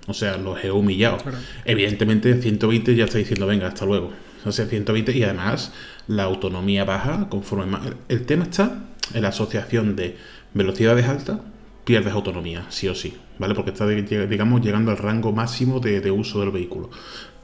O 0.07 0.15
sea, 0.15 0.39
los 0.39 0.63
he 0.65 0.71
humillado. 0.71 1.19
Claro. 1.19 1.37
Evidentemente, 1.67 2.41
120 2.41 2.95
ya 2.97 3.05
está 3.05 3.19
diciendo, 3.19 3.47
venga, 3.47 3.67
hasta 3.69 3.85
luego. 3.85 4.11
Sea, 4.49 4.67
120 4.67 5.17
y 5.17 5.23
además 5.23 5.73
la 6.07 6.25
autonomía 6.25 6.85
baja 6.85 7.29
conforme. 7.29 7.77
El 8.09 8.27
tema 8.27 8.45
está 8.45 8.85
en 9.15 9.23
la 9.23 9.29
asociación 9.29 9.97
de 9.97 10.17
velocidades 10.55 11.07
altas, 11.07 11.41
pierdes 11.85 12.13
autonomía, 12.13 12.67
sí 12.69 12.89
o 12.89 12.95
sí, 12.95 13.17
¿vale? 13.39 13.55
Porque 13.55 13.71
está, 13.71 13.87
digamos, 13.87 14.61
llegando 14.61 14.91
al 14.91 14.99
rango 14.99 15.33
máximo 15.33 15.81
de, 15.81 16.01
de 16.01 16.11
uso 16.11 16.41
del 16.41 16.51
vehículo. 16.51 16.91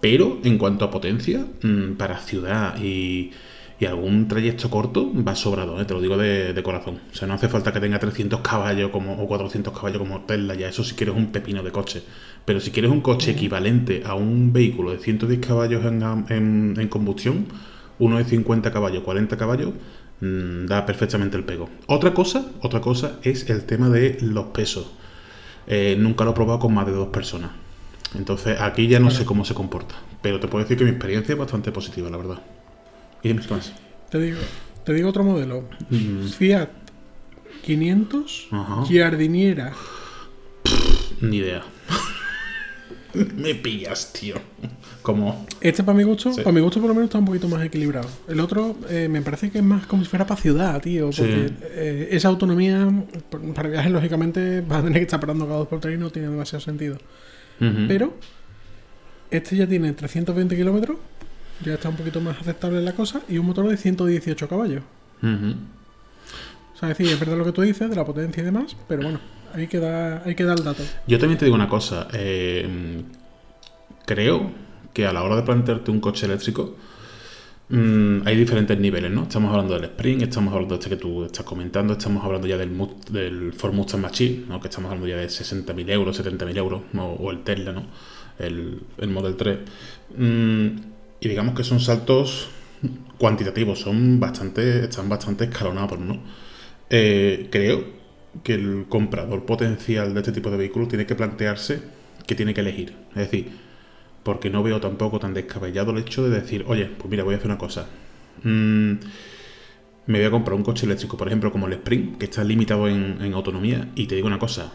Pero 0.00 0.38
en 0.44 0.58
cuanto 0.58 0.84
a 0.84 0.90
potencia, 0.90 1.46
mm, 1.62 1.94
para 1.94 2.18
ciudad 2.18 2.76
y, 2.82 3.32
y 3.84 3.86
algún 3.86 4.26
trayecto 4.28 4.70
corto 4.70 5.10
va 5.14 5.34
sobrado, 5.34 5.80
¿eh? 5.80 5.84
te 5.84 5.92
lo 5.94 6.00
digo 6.00 6.16
de, 6.16 6.52
de 6.54 6.62
corazón. 6.62 7.00
O 7.12 7.14
sea, 7.14 7.28
no 7.28 7.34
hace 7.34 7.48
falta 7.48 7.72
que 7.72 7.80
tenga 7.80 7.98
300 7.98 8.40
caballos 8.40 8.90
como, 8.90 9.12
o 9.22 9.26
400 9.26 9.72
caballos 9.74 9.98
como 9.98 10.22
Tesla, 10.22 10.54
ya 10.54 10.68
eso 10.68 10.82
si 10.82 10.94
quieres 10.94 11.14
un 11.14 11.26
pepino 11.32 11.62
de 11.62 11.70
coche. 11.70 12.02
Pero 12.44 12.60
si 12.60 12.70
quieres 12.70 12.90
un 12.90 13.00
coche 13.02 13.32
equivalente 13.32 14.02
a 14.06 14.14
un 14.14 14.52
vehículo 14.52 14.90
de 14.92 14.98
110 14.98 15.40
caballos 15.46 15.84
en, 15.84 16.02
en- 16.30 16.74
en 16.78 16.88
combustión, 16.88 17.46
uno 17.98 18.18
de 18.18 18.24
50 18.24 18.70
caballos, 18.72 19.02
40 19.02 19.36
caballos, 19.36 19.72
mm, 20.20 20.66
da 20.66 20.84
perfectamente 20.86 21.36
el 21.36 21.44
pego. 21.44 21.68
Otra 21.86 22.12
cosa, 22.14 22.46
otra 22.62 22.80
cosa 22.80 23.18
es 23.22 23.48
el 23.50 23.64
tema 23.64 23.88
de 23.90 24.16
los 24.22 24.46
pesos. 24.46 24.86
Eh, 25.66 25.96
nunca 25.98 26.24
lo 26.24 26.30
he 26.32 26.34
probado 26.34 26.58
con 26.58 26.74
más 26.74 26.86
de 26.86 26.92
dos 26.92 27.08
personas. 27.08 27.50
Entonces 28.16 28.60
aquí 28.60 28.86
ya 28.88 29.00
no 29.00 29.10
sé 29.10 29.24
cómo 29.24 29.44
se 29.44 29.54
comporta. 29.54 29.94
Pero 30.22 30.40
te 30.40 30.48
puedo 30.48 30.64
decir 30.64 30.78
que 30.78 30.84
mi 30.84 30.90
experiencia 30.90 31.32
es 31.34 31.38
bastante 31.38 31.72
positiva, 31.72 32.08
la 32.10 32.16
verdad. 32.16 32.38
Y 33.24 33.28
dime 33.28 33.42
qué 33.42 33.54
más. 33.54 33.72
Te 34.10 34.20
digo, 34.20 34.38
te 34.84 34.92
digo 34.94 35.08
otro 35.08 35.24
modelo. 35.24 35.64
Mm, 35.90 36.28
Fiat 36.28 36.68
500 37.64 38.48
Ajá. 38.52 38.84
Giardiniera. 38.86 39.72
Ni 41.20 41.38
idea. 41.38 41.62
Me 43.36 43.54
pillas, 43.54 44.12
tío. 44.12 44.34
Como. 45.02 45.46
Este 45.60 45.82
para 45.84 45.96
mi 45.96 46.02
gusto, 46.04 46.32
Sí. 46.32 46.40
para 46.40 46.52
mi 46.52 46.60
gusto 46.60 46.80
por 46.80 46.88
lo 46.88 46.94
menos 46.94 47.08
está 47.08 47.18
un 47.18 47.24
poquito 47.26 47.48
más 47.48 47.64
equilibrado. 47.64 48.08
El 48.28 48.40
otro 48.40 48.76
eh, 48.88 49.08
me 49.08 49.22
parece 49.22 49.50
que 49.50 49.58
es 49.58 49.64
más 49.64 49.86
como 49.86 50.02
si 50.02 50.08
fuera 50.10 50.26
para 50.26 50.40
ciudad, 50.40 50.80
tío. 50.82 51.12
Sí. 51.12 51.22
Porque 51.22 51.52
eh, 51.62 52.08
esa 52.10 52.28
autonomía 52.28 52.88
para 53.54 53.68
viajes 53.68 53.92
lógicamente 53.92 54.60
vas 54.62 54.78
a 54.80 54.82
tener 54.84 54.98
que 54.98 55.04
estar 55.04 55.20
parando 55.20 55.46
cada 55.46 55.58
dos 55.58 55.68
por 55.68 55.80
tres 55.80 55.94
y 55.96 55.98
no 55.98 56.10
tiene 56.10 56.28
demasiado 56.28 56.60
sentido. 56.60 56.98
Pero 57.88 58.14
este 59.30 59.56
ya 59.56 59.66
tiene 59.66 59.92
320 59.92 60.56
kilómetros, 60.56 60.96
ya 61.70 61.74
está 61.74 61.88
un 61.88 61.96
poquito 61.96 62.20
más 62.20 62.38
aceptable 62.40 62.80
la 62.82 62.92
cosa, 62.92 63.22
y 63.28 63.38
un 63.38 63.46
motor 63.46 63.68
de 63.68 63.76
118 63.76 64.48
caballos. 64.48 64.82
O 65.22 66.76
sea, 66.76 66.90
es 66.90 66.98
decir, 66.98 67.12
es 67.12 67.18
verdad 67.20 67.36
lo 67.38 67.44
que 67.44 67.52
tú 67.52 67.62
dices 67.62 67.88
de 67.88 67.96
la 67.96 68.04
potencia 68.04 68.42
y 68.42 68.44
demás, 68.44 68.76
pero 68.88 69.02
bueno, 69.02 69.20
hay 69.54 69.66
que 69.68 69.78
dar, 69.78 70.22
hay 70.26 70.34
que 70.34 70.44
dar 70.44 70.58
el 70.58 70.64
dato. 70.64 70.82
Yo 71.06 71.18
también 71.18 71.38
te 71.38 71.44
digo 71.44 71.54
una 71.54 71.68
cosa. 71.68 72.08
eh, 72.12 73.02
creo 74.06 74.50
que 74.92 75.06
a 75.06 75.12
la 75.12 75.22
hora 75.22 75.36
de 75.36 75.42
plantearte 75.42 75.90
un 75.90 76.00
coche 76.00 76.26
eléctrico 76.26 76.76
mm, 77.68 78.26
hay 78.26 78.36
diferentes 78.36 78.78
niveles, 78.78 79.10
¿no? 79.10 79.22
Estamos 79.22 79.50
hablando 79.50 79.74
del 79.74 79.84
Spring, 79.84 80.22
estamos 80.22 80.52
hablando 80.52 80.74
de 80.76 80.78
este 80.80 80.90
que 80.90 80.96
tú 81.00 81.24
estás 81.24 81.44
comentando, 81.44 81.94
estamos 81.94 82.22
hablando 82.24 82.46
ya 82.46 82.56
del, 82.58 82.70
del 83.10 83.52
Ford 83.54 83.72
Mustang 83.72 84.00
Mach-E, 84.02 84.44
¿no? 84.48 84.60
Que 84.60 84.68
estamos 84.68 84.90
hablando 84.90 85.08
ya 85.08 85.16
de 85.16 85.26
60.000 85.26 85.90
euros, 85.90 86.20
70.000 86.24 86.56
euros, 86.58 86.82
o, 86.96 87.02
o 87.02 87.30
el 87.30 87.42
Tesla, 87.42 87.72
¿no? 87.72 87.84
El, 88.38 88.82
el 88.98 89.08
Model 89.08 89.36
3. 89.36 89.58
Mm, 90.16 90.68
y 91.24 91.28
digamos 91.28 91.54
que 91.54 91.64
son 91.64 91.80
saltos 91.80 92.48
cuantitativos, 93.18 93.80
son 93.80 94.20
bastante, 94.20 94.84
están 94.84 95.08
bastante 95.08 95.44
escalonados, 95.44 95.98
¿no? 95.98 96.18
Eh, 96.90 97.48
creo 97.50 97.84
que 98.42 98.54
el 98.54 98.86
comprador 98.88 99.46
potencial 99.46 100.12
de 100.12 100.20
este 100.20 100.32
tipo 100.32 100.50
de 100.50 100.58
vehículos 100.58 100.88
tiene 100.88 101.06
que 101.06 101.14
plantearse 101.14 101.80
que 102.26 102.34
tiene 102.34 102.52
que 102.52 102.60
elegir. 102.60 102.94
Es 103.10 103.30
decir, 103.30 103.50
porque 104.22 104.50
no 104.50 104.62
veo 104.62 104.80
tampoco 104.80 105.18
tan 105.18 105.34
descabellado 105.34 105.92
el 105.92 105.98
hecho 105.98 106.28
de 106.28 106.40
decir, 106.40 106.64
oye, 106.66 106.86
pues 106.86 107.10
mira, 107.10 107.24
voy 107.24 107.34
a 107.34 107.36
hacer 107.36 107.48
una 107.48 107.58
cosa. 107.58 107.88
Mm, 108.42 108.92
me 110.06 110.18
voy 110.18 110.26
a 110.26 110.30
comprar 110.30 110.54
un 110.54 110.62
coche 110.62 110.86
eléctrico, 110.86 111.16
por 111.16 111.28
ejemplo, 111.28 111.50
como 111.50 111.66
el 111.66 111.74
Sprint, 111.74 112.18
que 112.18 112.26
está 112.26 112.44
limitado 112.44 112.88
en, 112.88 113.32
autonomía, 113.32 113.90
y 113.94 114.06
te 114.06 114.14
digo 114.16 114.26
una 114.26 114.38
cosa, 114.38 114.72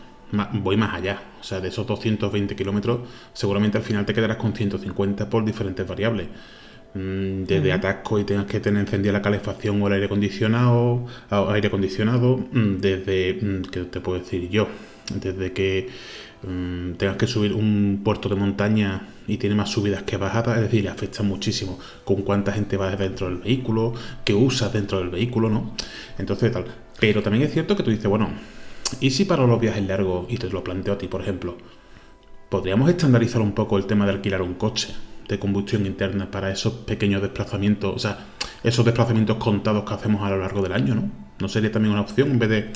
voy 0.53 0.77
más 0.77 0.93
allá. 0.93 1.21
O 1.39 1.43
sea, 1.43 1.59
de 1.59 1.69
esos 1.69 1.85
220 1.87 2.55
kilómetros, 2.55 2.99
seguramente 3.33 3.77
al 3.77 3.83
final 3.83 4.05
te 4.05 4.13
quedarás 4.13 4.37
con 4.37 4.53
150 4.53 5.29
por 5.29 5.45
diferentes 5.45 5.87
variables. 5.87 6.27
Mm, 6.93 7.43
Desde 7.43 7.71
atasco 7.71 8.19
y 8.19 8.23
tengas 8.23 8.45
que 8.45 8.59
tener 8.59 8.81
encendida 8.81 9.11
la 9.13 9.21
calefacción 9.21 9.81
o 9.81 9.87
el 9.87 9.93
aire 9.93 10.05
acondicionado, 10.07 11.05
aire 11.29 11.67
acondicionado, 11.67 12.37
mm, 12.37 12.77
desde, 12.79 13.33
mm, 13.41 13.61
¿qué 13.71 13.81
te 13.85 13.99
puedo 14.01 14.19
decir 14.19 14.49
yo? 14.49 14.67
Desde 15.13 15.51
que 15.53 15.89
tengas 16.97 17.17
que 17.17 17.27
subir 17.27 17.53
un 17.53 17.99
puerto 18.03 18.29
de 18.29 18.35
montaña 18.35 19.07
y 19.27 19.37
tiene 19.37 19.55
más 19.55 19.69
subidas 19.69 20.03
que 20.03 20.15
bajadas, 20.17 20.55
es 20.57 20.63
decir, 20.63 20.83
le 20.83 20.89
afecta 20.89 21.21
muchísimo 21.21 21.77
con 22.05 22.21
cuánta 22.21 22.53
gente 22.53 22.77
va 22.77 22.95
dentro 22.95 23.27
del 23.27 23.39
vehículo, 23.39 23.93
qué 24.23 24.33
usas 24.33 24.71
dentro 24.71 24.99
del 24.99 25.09
vehículo, 25.09 25.49
¿no? 25.49 25.75
Entonces, 26.17 26.51
tal. 26.51 26.65
Pero 26.99 27.21
también 27.21 27.43
es 27.45 27.51
cierto 27.53 27.75
que 27.75 27.83
tú 27.83 27.91
dices, 27.91 28.07
bueno, 28.07 28.29
¿y 28.99 29.11
si 29.11 29.25
para 29.25 29.45
los 29.45 29.59
viajes 29.59 29.85
largos, 29.85 30.25
y 30.29 30.37
te 30.37 30.49
lo 30.49 30.63
planteo 30.63 30.93
a 30.93 30.97
ti, 30.97 31.07
por 31.07 31.21
ejemplo, 31.21 31.57
podríamos 32.49 32.89
estandarizar 32.89 33.41
un 33.41 33.53
poco 33.53 33.77
el 33.77 33.85
tema 33.85 34.05
de 34.05 34.11
alquilar 34.13 34.41
un 34.41 34.55
coche 34.55 34.93
de 35.27 35.37
combustión 35.37 35.85
interna 35.85 36.31
para 36.31 36.51
esos 36.51 36.73
pequeños 36.73 37.21
desplazamientos, 37.21 37.95
o 37.95 37.99
sea, 37.99 38.25
esos 38.63 38.83
desplazamientos 38.83 39.37
contados 39.37 39.87
que 39.87 39.93
hacemos 39.93 40.23
a 40.23 40.29
lo 40.31 40.39
largo 40.39 40.61
del 40.61 40.73
año, 40.73 40.95
¿no? 40.95 41.11
¿No 41.39 41.47
sería 41.47 41.71
también 41.71 41.93
una 41.93 42.01
opción 42.01 42.31
en 42.31 42.39
vez 42.39 42.49
de 42.49 42.71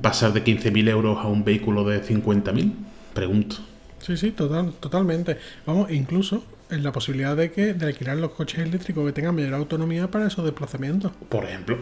pasar 0.00 0.32
de 0.32 0.42
15.000 0.42 0.88
euros 0.88 1.18
a 1.18 1.26
un 1.26 1.44
vehículo 1.44 1.84
de 1.84 2.02
50.000? 2.02 2.72
Pregunto. 3.12 3.56
Sí, 3.98 4.16
sí, 4.16 4.30
total, 4.30 4.72
totalmente. 4.78 5.36
Vamos, 5.66 5.90
incluso 5.90 6.44
en 6.70 6.82
la 6.82 6.92
posibilidad 6.92 7.36
de 7.36 7.50
que 7.52 7.74
de 7.74 7.86
alquilar 7.86 8.16
los 8.16 8.32
coches 8.32 8.60
eléctricos 8.60 9.04
que 9.06 9.12
tengan 9.12 9.34
mayor 9.34 9.54
autonomía 9.54 10.10
para 10.10 10.26
esos 10.28 10.44
desplazamientos. 10.44 11.12
Por 11.28 11.44
ejemplo. 11.44 11.76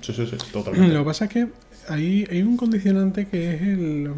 Sí, 0.00 0.12
sí, 0.12 0.26
sí, 0.26 0.36
Lo 0.54 0.62
totalmente. 0.62 0.96
que 0.96 1.04
pasa 1.04 1.24
es 1.24 1.30
que 1.30 1.48
ahí 1.88 2.26
hay 2.30 2.42
un 2.42 2.56
condicionante 2.56 3.26
que 3.28 3.54
es 3.54 3.62
el 3.62 4.10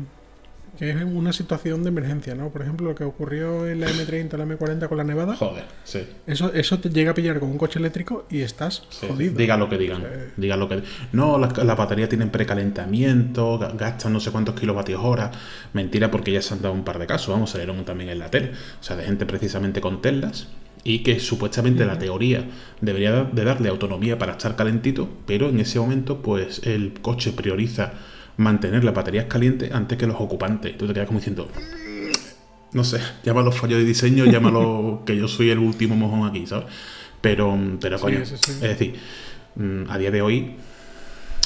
que 0.78 0.90
es 0.90 0.96
una 1.02 1.32
situación 1.32 1.82
de 1.85 1.88
emergencia, 1.88 2.35
¿no? 2.35 2.50
Por 2.50 2.61
ejemplo, 2.61 2.88
lo 2.90 2.94
que 2.94 3.02
ocurrió 3.02 3.66
en 3.66 3.80
la 3.80 3.87
M30, 3.88 4.37
la 4.37 4.44
M40 4.44 4.88
con 4.88 4.99
la 4.99 5.04
nevada, 5.04 5.35
Joder, 5.35 5.64
sí. 5.85 6.00
eso, 6.26 6.52
eso 6.52 6.78
te 6.78 6.90
llega 6.90 7.12
a 7.12 7.14
pillar 7.14 7.40
con 7.40 7.49
un 7.50 7.56
coche 7.56 7.78
eléctrico 7.78 8.26
y 8.28 8.42
estás 8.42 8.82
Sí, 8.90 9.06
jodido. 9.08 9.38
Diga 9.38 9.56
lo 9.56 9.70
que 9.70 9.78
digan. 9.78 10.02
Eh. 10.02 10.32
Diga 10.37 10.58
lo 10.58 10.68
que. 10.68 10.82
No, 11.12 11.38
las 11.38 11.56
la 11.64 11.75
baterías 11.75 12.11
tienen 12.11 12.28
precalentamiento, 12.28 13.58
ga- 13.58 13.75
gastan 13.75 14.12
no 14.12 14.20
sé 14.20 14.30
cuántos 14.30 14.54
kilovatios 14.61 15.00
hora. 15.02 15.30
Mentira, 15.73 16.11
porque 16.11 16.30
ya 16.32 16.42
se 16.42 16.52
han 16.52 16.61
dado 16.61 16.75
un 16.75 16.85
par 16.85 16.99
de 16.99 17.06
casos. 17.06 17.28
Vamos, 17.32 17.50
salieron 17.50 17.82
también 17.87 18.11
en 18.11 18.18
la 18.18 18.30
tele. 18.30 18.50
O 18.78 18.82
sea, 18.85 18.96
de 18.96 19.04
gente 19.04 19.25
precisamente 19.25 19.80
con 19.80 20.02
telas. 20.02 20.49
Y 20.88 21.00
que 21.00 21.19
supuestamente 21.19 21.85
la 21.85 21.99
teoría 21.99 22.45
debería 22.81 23.25
de 23.25 23.45
darle 23.45 23.69
autonomía 23.69 24.19
para 24.19 24.33
estar 24.33 24.55
calentito, 24.55 25.09
pero 25.26 25.49
en 25.49 25.59
ese 25.59 25.81
momento, 25.81 26.23
pues 26.23 26.61
el 26.64 26.93
coche 27.02 27.33
prioriza 27.33 27.95
mantener 28.37 28.85
las 28.85 28.95
baterías 28.95 29.25
calientes 29.25 29.73
antes 29.73 29.99
que 29.99 30.07
los 30.07 30.14
ocupantes. 30.21 30.78
Tú 30.78 30.87
te 30.87 30.95
quedas 30.95 31.09
como 31.09 31.19
diciendo, 31.19 31.49
no 32.73 32.85
sé, 32.85 33.00
llámalo 33.25 33.50
fallo 33.50 33.78
de 33.78 33.85
diseño, 33.85 34.25
llámalo 34.31 35.02
que 35.05 35.16
yo 35.16 35.26
soy 35.26 35.50
el 35.50 35.59
último 35.59 35.97
mojón 35.97 36.28
aquí, 36.28 36.47
¿sabes? 36.47 36.66
Pero, 37.21 37.59
pero 37.81 37.99
Sí, 37.99 38.02
coño, 38.05 38.25
sí, 38.25 38.35
sí. 38.38 38.52
es 38.52 38.61
decir, 38.61 38.95
mm, 39.57 39.90
a 39.90 39.99
día 39.99 40.12
de 40.12 40.23
hoy, 40.23 40.55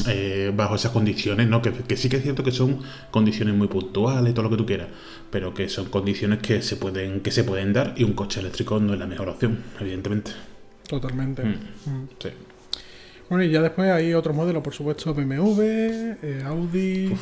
eh, 0.09 0.53
bajo 0.55 0.75
esas 0.75 0.93
condiciones, 0.93 1.49
¿no? 1.49 1.63
Que, 1.63 1.73
que 1.73 1.97
sí 1.97 2.09
que 2.09 2.17
es 2.17 2.23
cierto 2.23 2.43
que 2.43 2.53
son 2.53 2.81
condiciones 3.11 3.55
muy 3.55 3.69
puntuales, 3.69 4.33
todo 4.35 4.45
lo 4.45 4.51
que 4.51 4.57
tú 4.57 4.67
quieras, 4.67 4.89
pero 5.31 5.53
que 5.55 5.69
son 5.69 5.87
condiciones 5.87 6.39
que 6.41 6.63
se 6.63 6.77
pueden, 6.77 7.21
que 7.21 7.31
se 7.31 7.45
pueden 7.45 7.73
dar 7.73 7.95
y 7.97 8.05
un 8.05 8.13
coche 8.15 8.41
eléctrico 8.41 8.79
no 8.81 8.93
es 8.95 8.99
la 8.99 9.07
mejor 9.07 9.29
opción, 9.29 9.59
evidentemente. 9.81 10.33
Totalmente. 10.89 11.43
Mm. 11.45 11.49
Mm. 11.87 12.09
Sí. 12.21 12.29
Bueno, 13.29 13.45
y 13.45 13.51
ya 13.51 13.63
después 13.63 13.89
hay 13.91 14.13
otros 14.15 14.35
modelos, 14.35 14.63
por 14.63 14.75
supuesto, 14.75 15.15
BMW, 15.15 15.61
eh, 15.63 16.43
Audi, 16.45 17.13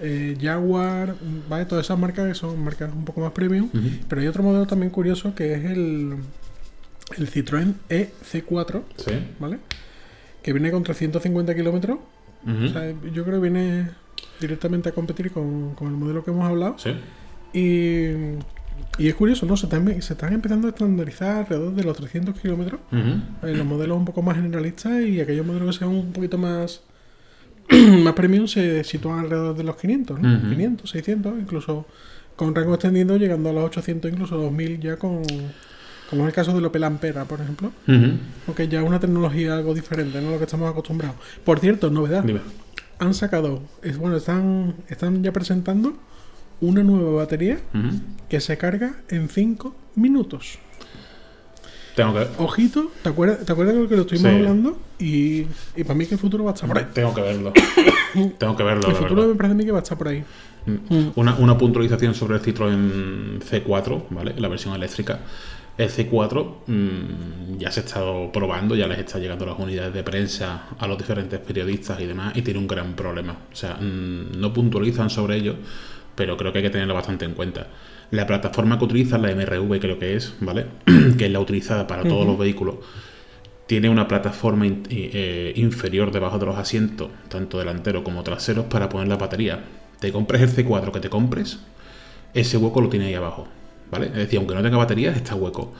eh, 0.00 0.36
Jaguar, 0.40 1.10
mm, 1.14 1.48
¿vale? 1.50 1.66
Todas 1.66 1.84
esas 1.84 1.98
marcas 1.98 2.26
que 2.28 2.34
son 2.34 2.58
marcas 2.64 2.90
un 2.94 3.04
poco 3.04 3.20
más 3.20 3.32
premium. 3.32 3.68
Pero 4.08 4.20
hay 4.22 4.28
otro 4.28 4.42
modelo 4.42 4.66
también 4.66 4.90
curioso 4.90 5.34
que 5.34 5.52
es 5.54 5.64
el, 5.66 6.14
el 7.18 7.30
Citroën 7.30 7.74
EC4, 7.90 8.82
Sí. 8.96 9.12
¿vale? 9.38 9.58
Que 10.42 10.52
viene 10.54 10.70
con 10.70 10.82
350 10.84 11.54
kilómetros. 11.54 11.98
O 12.46 12.68
sea, 12.68 12.94
yo 13.12 13.24
creo 13.24 13.40
que 13.40 13.50
viene 13.50 13.90
directamente 14.40 14.88
a 14.88 14.92
competir 14.92 15.30
con, 15.30 15.74
con 15.74 15.88
el 15.88 15.94
modelo 15.94 16.24
que 16.24 16.30
hemos 16.30 16.48
hablado. 16.48 16.76
Sí. 16.78 16.90
Y, 17.52 18.38
y 18.98 19.08
es 19.08 19.14
curioso, 19.14 19.46
¿no? 19.46 19.56
Se 19.56 19.66
están, 19.66 19.86
se 20.02 20.12
están 20.12 20.32
empezando 20.32 20.68
a 20.68 20.70
estandarizar 20.70 21.38
alrededor 21.38 21.74
de 21.74 21.84
los 21.84 21.96
300 21.96 22.38
kilómetros. 22.40 22.80
Ujú. 22.92 23.46
Eh, 23.48 23.54
los 23.54 23.66
modelos 23.66 23.98
un 23.98 24.04
poco 24.04 24.22
más 24.22 24.36
generalistas 24.36 25.02
y 25.02 25.20
aquellos 25.20 25.44
modelos 25.44 25.78
que 25.78 25.84
sean 25.84 25.90
un 25.90 26.12
poquito 26.12 26.38
más 26.38 26.82
más 28.02 28.14
premium 28.14 28.46
se 28.46 28.82
sitúan 28.84 29.20
alrededor 29.20 29.56
de 29.56 29.64
los 29.64 29.76
500, 29.76 30.20
¿no? 30.20 30.38
Ujú. 30.38 30.48
500, 30.50 30.90
600, 30.90 31.34
incluso 31.38 31.86
con 32.36 32.54
rango 32.54 32.74
extendido 32.74 33.16
llegando 33.16 33.50
a 33.50 33.52
los 33.52 33.64
800, 33.64 34.12
incluso 34.12 34.36
2000 34.36 34.80
ya 34.80 34.96
con 34.96 35.22
como 36.10 36.22
es 36.22 36.28
el 36.28 36.34
caso 36.34 36.52
del 36.54 36.64
Opel 36.64 36.84
Ampera, 36.84 37.24
por 37.24 37.40
ejemplo, 37.40 37.70
Ujú. 37.86 38.12
porque 38.46 38.68
ya 38.68 38.80
es 38.80 38.86
una 38.86 38.98
tecnología 39.00 39.54
algo 39.54 39.74
diferente, 39.74 40.20
no 40.20 40.30
lo 40.30 40.38
que 40.38 40.44
estamos 40.44 40.70
acostumbrados. 40.70 41.16
Por 41.44 41.58
cierto, 41.60 41.90
novedad, 41.90 42.22
Dime. 42.24 42.40
han 42.98 43.14
sacado, 43.14 43.62
es, 43.82 43.98
bueno, 43.98 44.16
están 44.16 44.74
están 44.88 45.22
ya 45.22 45.32
presentando 45.32 45.94
una 46.60 46.82
nueva 46.82 47.12
batería 47.12 47.58
que 48.28 48.40
se 48.40 48.56
carga 48.58 48.94
en 49.08 49.28
5 49.28 49.74
minutos. 49.96 50.58
Tengo 51.94 52.14
que, 52.14 52.26
Ojito, 52.38 52.92
¿te 53.02 53.08
acuerdas, 53.08 53.44
¿te 53.44 53.52
acuerdas 53.52 53.74
de 53.74 53.82
lo 53.82 53.88
que 53.88 53.96
lo 53.96 54.02
estuvimos 54.02 54.30
Sí. 54.30 54.36
hablando? 54.36 54.78
Y, 55.00 55.46
y 55.76 55.82
para 55.84 55.94
mí 55.94 56.06
que 56.06 56.14
el 56.14 56.20
futuro 56.20 56.44
va 56.44 56.52
a 56.52 56.54
estar 56.54 56.68
por 56.68 56.78
ahí. 56.78 56.86
tengo 56.92 57.12
que 57.12 57.20
verlo. 57.22 57.52
tengo 58.38 58.56
que 58.56 58.62
verlo, 58.62 58.88
El 58.88 58.94
futuro 58.94 59.14
verdad. 59.16 59.28
me 59.30 59.34
parece 59.34 59.52
a 59.52 59.56
mí 59.56 59.64
que 59.64 59.72
va 59.72 59.78
a 59.78 59.82
estar 59.82 59.98
por 59.98 60.08
ahí. 60.08 60.22
Mm. 60.66 61.08
Una, 61.16 61.34
una 61.36 61.58
puntualización 61.58 62.14
sobre 62.14 62.36
el 62.36 62.42
Citroën 62.42 63.40
C4, 63.40 64.04
¿vale? 64.10 64.34
La 64.38 64.46
versión 64.48 64.74
eléctrica. 64.76 65.18
El 65.78 65.90
C4 65.90 66.66
mm, 66.66 67.58
ya 67.58 67.70
se 67.70 67.80
ha 67.80 67.84
estado 67.84 68.32
probando, 68.32 68.74
ya 68.74 68.88
les 68.88 68.98
está 68.98 69.20
llegando 69.20 69.46
las 69.46 69.56
unidades 69.60 69.94
de 69.94 70.02
prensa 70.02 70.70
a 70.76 70.88
los 70.88 70.98
diferentes 70.98 71.38
periodistas 71.38 72.00
y 72.00 72.06
demás, 72.06 72.36
y 72.36 72.42
tiene 72.42 72.58
un 72.58 72.66
gran 72.66 72.94
problema. 72.94 73.38
O 73.52 73.54
sea, 73.54 73.74
mm, 73.74 74.40
no 74.40 74.52
puntualizan 74.52 75.08
sobre 75.08 75.36
ello, 75.36 75.54
pero 76.16 76.36
creo 76.36 76.52
que 76.52 76.58
hay 76.58 76.64
que 76.64 76.70
tenerlo 76.70 76.94
bastante 76.94 77.24
en 77.24 77.34
cuenta. 77.34 77.68
La 78.10 78.26
plataforma 78.26 78.76
que 78.76 78.86
utiliza, 78.86 79.18
la 79.18 79.30
MRV 79.30 79.78
creo 79.78 80.00
que 80.00 80.16
es, 80.16 80.34
¿vale? 80.40 80.66
que 81.16 81.26
es 81.26 81.30
la 81.30 81.38
utilizada 81.38 81.86
para 81.86 82.02
todos 82.02 82.26
los 82.26 82.36
vehículos, 82.36 82.76
tiene 83.68 83.88
una 83.88 84.08
plataforma 84.08 84.66
eh, 84.66 85.52
inferior 85.54 86.10
debajo 86.10 86.40
de 86.40 86.46
los 86.46 86.56
asientos, 86.58 87.10
tanto 87.28 87.58
delanteros 87.58 88.02
como 88.02 88.24
traseros, 88.24 88.64
para 88.64 88.88
poner 88.88 89.06
la 89.06 89.16
batería. 89.16 89.62
Te 90.00 90.10
compres 90.10 90.42
el 90.42 90.66
C4 90.66 90.90
que 90.90 91.00
te 91.00 91.08
compres, 91.08 91.60
ese 92.34 92.56
hueco 92.56 92.80
lo 92.80 92.88
tiene 92.88 93.06
ahí 93.06 93.14
abajo, 93.14 93.46
¿vale? 93.90 94.06
Es 94.06 94.14
decir, 94.14 94.38
aunque 94.38 94.54
no 94.54 94.62
tenga 94.62 94.76
batería, 94.76 95.12
está 95.12 95.34
hueco. 95.34 95.72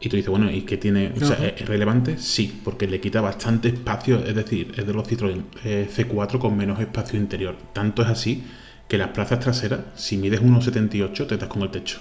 Y 0.00 0.08
tú 0.08 0.16
dices, 0.16 0.30
bueno, 0.30 0.50
¿y 0.50 0.62
qué 0.62 0.78
tiene? 0.78 1.12
O 1.20 1.24
sea, 1.24 1.36
¿es 1.46 1.66
relevante? 1.66 2.16
Sí, 2.16 2.60
porque 2.64 2.86
le 2.86 3.00
quita 3.00 3.20
bastante 3.20 3.68
espacio, 3.68 4.24
es 4.24 4.34
decir, 4.34 4.72
es 4.76 4.86
de 4.86 4.94
los 4.94 5.06
Citroën 5.06 5.42
eh, 5.64 5.88
C4 5.94 6.38
con 6.38 6.56
menos 6.56 6.80
espacio 6.80 7.18
interior. 7.18 7.56
Tanto 7.74 8.02
es 8.02 8.08
así 8.08 8.42
que 8.88 8.96
las 8.96 9.08
plazas 9.08 9.40
traseras, 9.40 9.80
si 9.94 10.16
mides 10.16 10.42
1,78, 10.42 11.26
te 11.26 11.36
das 11.36 11.48
con 11.48 11.62
el 11.62 11.70
techo. 11.70 11.98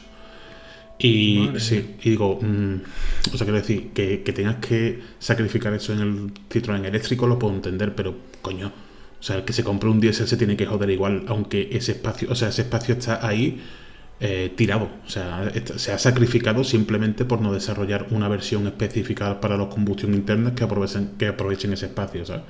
Y 0.97 1.49
sí, 1.57 1.95
y 2.01 2.09
digo, 2.09 2.39
mm, 2.41 2.75
o 3.33 3.37
sea, 3.37 3.45
quiero 3.45 3.57
decir, 3.57 3.91
que, 3.93 4.17
tengas 4.17 4.57
que 4.57 5.01
sacrificar 5.19 5.73
eso 5.73 5.93
en 5.93 5.99
el 5.99 6.33
Citroën 6.49 6.85
eléctrico 6.85 7.27
lo 7.27 7.37
puedo 7.37 7.53
entender, 7.53 7.95
pero 7.95 8.17
coño, 8.41 8.71
o 9.19 9.23
sea, 9.23 9.37
el 9.37 9.43
que 9.43 9.53
se 9.53 9.63
compre 9.63 9.89
un 9.89 9.99
diésel 9.99 10.27
se 10.27 10.35
tiene 10.35 10.57
que 10.57 10.65
joder 10.65 10.89
igual, 10.89 11.25
aunque 11.27 11.69
ese 11.71 11.93
espacio, 11.93 12.29
o 12.31 12.35
sea, 12.35 12.49
ese 12.49 12.63
espacio 12.63 12.95
está 12.95 13.25
ahí 13.25 13.61
eh, 14.21 14.53
tirado, 14.55 14.89
o 15.05 15.09
sea, 15.09 15.49
se 15.77 15.93
ha 15.93 15.97
sacrificado 15.97 16.63
simplemente 16.63 17.23
por 17.23 17.39
no 17.39 17.53
desarrollar 17.53 18.07
una 18.11 18.27
versión 18.27 18.67
específica 18.67 19.39
para 19.39 19.55
los 19.55 19.73
combustión 19.73 20.13
internas 20.13 20.53
que 20.53 20.63
aprovechen, 20.63 21.11
que 21.17 21.27
aprovechen 21.27 21.73
ese 21.73 21.85
espacio, 21.85 22.25
¿sabes? 22.25 22.43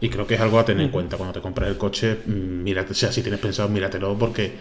Y 0.00 0.10
creo 0.10 0.26
que 0.26 0.34
es 0.34 0.40
algo 0.40 0.58
a 0.58 0.64
tener 0.64 0.84
en 0.84 0.90
cuenta 0.90 1.16
cuando 1.16 1.32
te 1.32 1.40
compras 1.40 1.70
el 1.70 1.78
coche, 1.78 2.18
mm, 2.26 2.62
mírate, 2.62 2.92
o 2.92 2.94
sea, 2.94 3.12
si 3.12 3.22
tienes 3.22 3.40
pensado, 3.40 3.68
míratelo 3.68 4.16
porque 4.18 4.52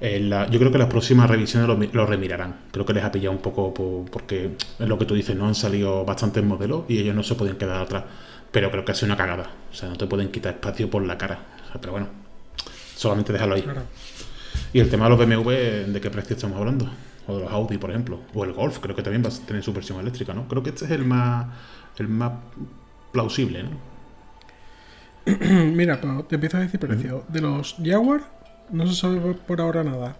yo 0.00 0.58
creo 0.58 0.72
que 0.72 0.78
las 0.78 0.88
próximas 0.88 1.28
revisiones 1.28 1.68
lo, 1.92 2.06
remirarán. 2.06 2.56
Creo 2.72 2.86
que 2.86 2.94
les 2.94 3.04
ha 3.04 3.12
pillado 3.12 3.32
un 3.32 3.42
poco 3.42 3.74
porque 4.10 4.52
es 4.78 4.88
lo 4.88 4.98
que 4.98 5.04
tú 5.04 5.14
dices, 5.14 5.36
no 5.36 5.46
han 5.46 5.54
salido 5.54 6.04
bastantes 6.04 6.42
modelos 6.42 6.84
y 6.88 6.98
ellos 6.98 7.14
no 7.14 7.22
se 7.22 7.34
pueden 7.34 7.56
quedar 7.56 7.82
atrás. 7.82 8.04
Pero 8.50 8.70
creo 8.70 8.84
que 8.84 8.92
ha 8.92 8.94
sido 8.94 9.08
una 9.08 9.16
cagada. 9.16 9.50
O 9.70 9.74
sea, 9.74 9.90
no 9.90 9.96
te 9.96 10.06
pueden 10.06 10.30
quitar 10.30 10.54
espacio 10.54 10.88
por 10.88 11.04
la 11.04 11.18
cara. 11.18 11.38
pero 11.80 11.92
bueno, 11.92 12.08
solamente 12.96 13.32
déjalo 13.32 13.56
ahí. 13.56 13.64
Y 14.72 14.80
el 14.80 14.88
tema 14.88 15.08
de 15.08 15.10
los 15.10 15.18
BMW, 15.18 15.92
¿de 15.92 16.00
qué 16.00 16.10
precio 16.10 16.36
estamos 16.36 16.56
hablando? 16.56 16.88
O 17.26 17.36
de 17.36 17.44
los 17.44 17.52
Audi, 17.52 17.78
por 17.78 17.90
ejemplo. 17.90 18.20
O 18.34 18.44
el 18.44 18.52
Golf, 18.52 18.78
creo 18.78 18.94
que 18.94 19.02
también 19.02 19.24
va 19.24 19.28
a 19.28 19.46
tener 19.46 19.62
su 19.62 19.72
versión 19.72 19.98
eléctrica, 19.98 20.32
¿no? 20.32 20.46
Creo 20.46 20.62
que 20.62 20.70
este 20.70 20.84
es 20.84 20.90
el 20.92 21.04
más, 21.04 21.46
el 21.98 22.08
más 22.08 22.32
plausible, 23.12 23.64
¿no? 23.64 23.70
Mira, 25.74 26.00
te 26.00 26.34
empiezo 26.34 26.56
a 26.56 26.60
decir 26.60 26.78
precio. 26.80 27.24
De 27.28 27.40
los 27.40 27.76
Jaguar, 27.82 28.22
no 28.70 28.86
se 28.86 28.94
sabe 28.94 29.20
por 29.34 29.60
ahora 29.60 29.84
nada. 29.84 30.16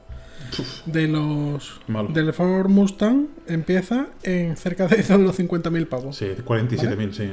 De 0.86 1.06
los 1.06 1.80
del 2.12 2.32
Ford 2.32 2.68
Mustang 2.68 3.28
empieza 3.46 4.08
en 4.22 4.56
cerca 4.56 4.88
de 4.88 4.96
los 5.18 5.38
50.000 5.38 5.86
pavos. 5.86 6.16
Sí, 6.16 6.26
47.000, 6.44 7.12
sí. 7.12 7.30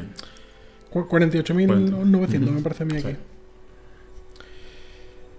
48.900 0.92 2.40
me 2.52 2.62
parece 2.62 2.84
a 2.84 2.86
mí 2.86 2.98
aquí. 2.98 3.16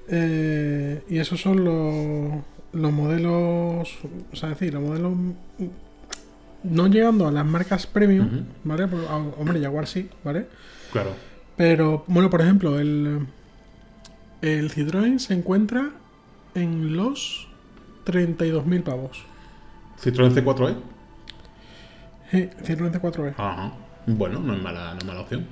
Eh, 0.08 1.02
y 1.08 1.18
esos 1.18 1.40
son 1.40 1.64
los, 1.64 2.42
los 2.72 2.92
modelos, 2.92 3.98
o 4.32 4.36
sea, 4.36 4.50
decir, 4.50 4.74
los 4.74 4.82
modelos 4.82 5.12
no 6.64 6.86
llegando 6.88 7.26
a 7.28 7.32
las 7.32 7.44
marcas 7.44 7.86
premium, 7.86 8.44
¿vale? 8.64 8.88
Pues, 8.88 9.02
hombre, 9.38 9.60
Jaguar 9.60 9.86
sí, 9.86 10.08
¿vale? 10.24 10.46
Claro. 10.92 11.10
Pero, 11.56 12.04
bueno, 12.06 12.30
por 12.30 12.40
ejemplo, 12.40 12.78
el, 12.78 13.26
el 14.42 14.70
Citroën 14.70 15.18
se 15.18 15.34
encuentra 15.34 15.90
en 16.54 16.96
los 16.96 17.48
32.000 18.06 18.82
pavos. 18.82 19.24
¿Citroën 20.02 20.32
C4E? 20.32 20.76
Sí, 22.30 22.50
Citroën 22.62 22.92
C4E. 22.92 23.34
Ajá. 23.36 23.72
Bueno, 24.06 24.40
no 24.40 24.54
es 24.54 24.62
mala, 24.62 24.92
no 24.94 24.98
es 24.98 25.04
mala 25.04 25.20
opción. 25.20 25.46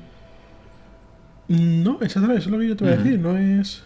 No, 1.49 1.99
exactamente, 2.01 2.41
eso 2.41 2.49
es 2.49 2.53
lo 2.53 2.59
que 2.59 2.69
yo 2.69 2.77
te 2.77 2.85
voy 2.85 2.93
a 2.93 2.97
decir. 2.97 3.19
No 3.19 3.37
es, 3.37 3.85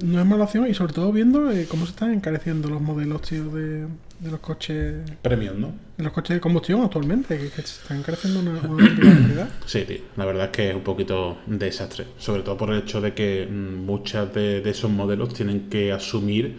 no 0.00 0.20
es 0.20 0.26
mala 0.26 0.44
opción 0.44 0.68
y 0.68 0.74
sobre 0.74 0.92
todo 0.92 1.12
viendo 1.12 1.50
eh, 1.50 1.66
cómo 1.68 1.84
se 1.86 1.90
están 1.90 2.12
encareciendo 2.12 2.68
los 2.68 2.80
modelos, 2.80 3.22
tío, 3.22 3.44
de, 3.50 3.86
de 4.20 4.30
los 4.30 4.40
coches. 4.40 5.10
Premium, 5.22 5.60
¿no? 5.60 5.74
De 5.96 6.04
los 6.04 6.12
coches 6.12 6.36
de 6.36 6.40
combustión 6.40 6.82
actualmente, 6.82 7.38
que, 7.38 7.62
se 7.62 7.82
están 7.82 8.02
creciendo 8.02 8.40
una, 8.40 8.60
una 8.60 9.48
Sí, 9.66 9.84
tío. 9.84 9.98
La 10.16 10.24
verdad 10.24 10.46
es 10.46 10.50
que 10.50 10.70
es 10.70 10.74
un 10.74 10.82
poquito 10.82 11.38
desastre. 11.46 12.06
Sobre 12.18 12.42
todo 12.42 12.56
por 12.56 12.70
el 12.70 12.78
hecho 12.80 13.00
de 13.00 13.14
que 13.14 13.46
mm, 13.46 13.84
muchas 13.84 14.32
de, 14.34 14.68
esos 14.68 14.90
modelos 14.90 15.32
tienen 15.34 15.68
que 15.68 15.92
asumir 15.92 16.56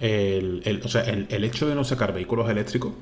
el, 0.00 0.82
o 0.84 0.88
sea, 0.88 1.02
el, 1.02 1.44
hecho 1.44 1.66
de 1.66 1.74
no 1.74 1.84
sacar 1.84 2.12
vehículos 2.12 2.50
eléctricos 2.50 2.92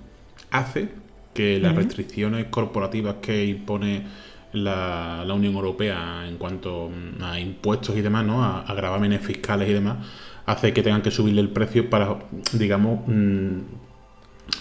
hace 0.51 0.91
que 1.35 1.59
las 1.59 1.75
restricciones 1.75 2.47
corporativas 2.47 3.17
que 3.23 3.47
impone 3.47 4.05
la, 4.53 5.25
Unión 5.35 5.55
Europea 5.55 6.27
en 6.27 6.37
cuanto 6.37 6.91
mm, 6.91 7.23
a 7.23 7.41
impuestos 7.41 7.97
y 7.97 8.01
demás, 8.03 8.25
¿no? 8.25 8.45
A, 8.45 8.61
a 8.63 8.75
gravámenes 8.75 9.21
fiscales 9.21 9.69
y 9.69 9.73
demás, 9.73 9.99
hace 10.47 10.73
que 10.73 10.83
tengan 10.83 11.03
que 11.03 11.11
subirle 11.11 11.41
el 11.41 11.51
precio 11.51 11.89
para, 11.89 12.19
digamos, 12.53 13.01
mm, 13.07 13.59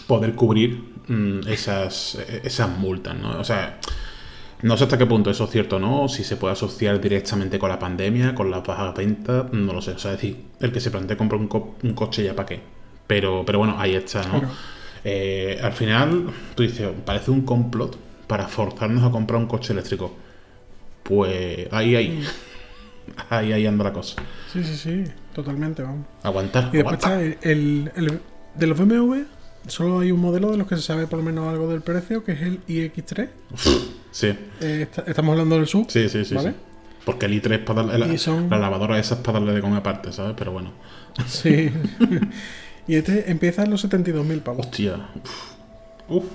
poder 0.07 0.35
cubrir 0.35 0.83
mm, 1.07 1.47
esas, 1.47 2.15
esas 2.43 2.69
multas, 2.77 3.15
¿no? 3.17 3.39
O 3.39 3.43
sea, 3.43 3.79
no 4.61 4.77
sé 4.77 4.83
hasta 4.83 4.97
qué 4.97 5.05
punto 5.05 5.31
eso 5.31 5.45
es 5.45 5.49
cierto 5.49 5.77
o 5.77 5.79
no, 5.79 6.07
si 6.07 6.23
se 6.23 6.37
puede 6.37 6.53
asociar 6.53 7.01
directamente 7.01 7.57
con 7.57 7.69
la 7.69 7.79
pandemia, 7.79 8.35
con 8.35 8.51
las 8.51 8.63
bajas 8.63 8.93
ventas, 8.95 9.51
no 9.51 9.73
lo 9.73 9.81
sé. 9.81 9.91
O 9.91 9.99
sea, 9.99 10.11
es 10.11 10.21
decir, 10.21 10.37
el 10.59 10.71
que 10.71 10.79
se 10.79 10.91
plantea 10.91 11.17
comprar 11.17 11.41
un, 11.41 11.47
coche 11.47 12.23
ya 12.23 12.35
para 12.35 12.47
qué. 12.47 12.59
Pero, 13.07 13.43
pero 13.45 13.59
bueno, 13.59 13.75
ahí 13.79 13.95
está, 13.95 14.23
¿no? 14.27 14.41
Eh, 15.03 15.59
al 15.63 15.73
final, 15.73 16.27
tú 16.53 16.61
dices, 16.61 16.87
parece 17.03 17.31
un 17.31 17.41
complot 17.41 17.97
para 18.31 18.47
forzarnos 18.47 19.03
a 19.03 19.11
comprar 19.11 19.41
un 19.41 19.45
coche 19.45 19.73
eléctrico. 19.73 20.15
Pues 21.03 21.67
ahí, 21.73 21.97
ahí. 21.97 22.23
Ahí, 23.29 23.51
ahí 23.51 23.65
anda 23.65 23.83
la 23.83 23.91
cosa. 23.91 24.21
Sí, 24.53 24.63
sí, 24.63 24.77
sí, 24.77 25.03
totalmente, 25.33 25.81
vamos. 25.81 26.05
Aguantar. 26.23 26.69
Y 26.71 26.77
después 26.77 26.93
está 26.93 27.21
el, 27.21 27.91
de 28.55 28.67
los 28.67 28.77
BMW, 28.77 29.23
Solo 29.67 29.99
hay 29.99 30.11
un 30.11 30.21
modelo 30.21 30.49
de 30.51 30.57
los 30.57 30.65
que 30.65 30.77
se 30.77 30.81
sabe 30.81 31.07
por 31.07 31.19
lo 31.19 31.25
menos 31.25 31.49
algo 31.49 31.67
del 31.67 31.81
precio, 31.81 32.23
que 32.23 32.31
es 32.33 32.41
el 32.41 32.65
iX3. 32.67 33.27
Sí. 34.11 34.33
Eh, 34.61 34.87
estamos 35.07 35.33
hablando 35.33 35.57
del 35.57 35.67
sub. 35.67 35.89
Sí, 35.89 36.07
sí, 36.07 36.23
sí. 36.23 36.37
Porque 37.03 37.25
el 37.25 37.41
i3 37.41 37.51
es 37.51 37.59
para 37.59 37.83
darle. 37.83 38.17
La, 38.49 38.57
lavadora 38.57 38.97
esa 38.97 39.15
es 39.15 39.21
para 39.21 39.39
darle 39.39 39.55
de 39.55 39.61
comer 39.61 39.79
aparte, 39.79 40.13
¿sabes? 40.13 40.35
Pero 40.37 40.53
bueno. 40.53 40.71
Sí. 41.25 41.69
y 42.87 42.95
este 42.95 43.29
empieza 43.29 43.63
en 43.63 43.71
los 43.71 43.83
72.000 43.83 44.41
pavos. 44.41 44.67
Hostia. 44.67 45.09
Uf. 46.07 46.23
Uf. 46.23 46.25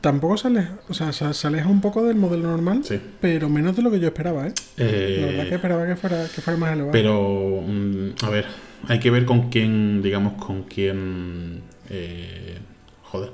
Tampoco 0.00 0.36
se 0.36 0.48
aleja, 0.48 0.78
o 0.88 0.94
sea, 0.94 1.12
se 1.12 1.46
aleja 1.46 1.68
un 1.68 1.80
poco 1.80 2.04
del 2.04 2.16
modelo 2.16 2.50
normal, 2.50 2.82
sí. 2.84 3.00
pero 3.20 3.48
menos 3.48 3.76
de 3.76 3.82
lo 3.82 3.90
que 3.90 4.00
yo 4.00 4.08
esperaba, 4.08 4.46
¿eh? 4.46 4.52
eh 4.76 5.18
la 5.20 5.26
verdad 5.26 5.48
que 5.48 5.54
esperaba 5.54 5.86
que 5.86 5.96
fuera, 5.96 6.26
que 6.34 6.40
fuera 6.40 6.58
más 6.58 6.72
elevado. 6.72 6.92
Pero, 6.92 7.62
mm, 7.66 8.24
a 8.24 8.30
ver, 8.30 8.46
hay 8.88 8.98
que 8.98 9.10
ver 9.10 9.24
con 9.24 9.50
quién, 9.50 10.02
digamos, 10.02 10.34
con 10.42 10.62
quién... 10.64 11.62
Eh, 11.90 12.58
joder. 13.02 13.30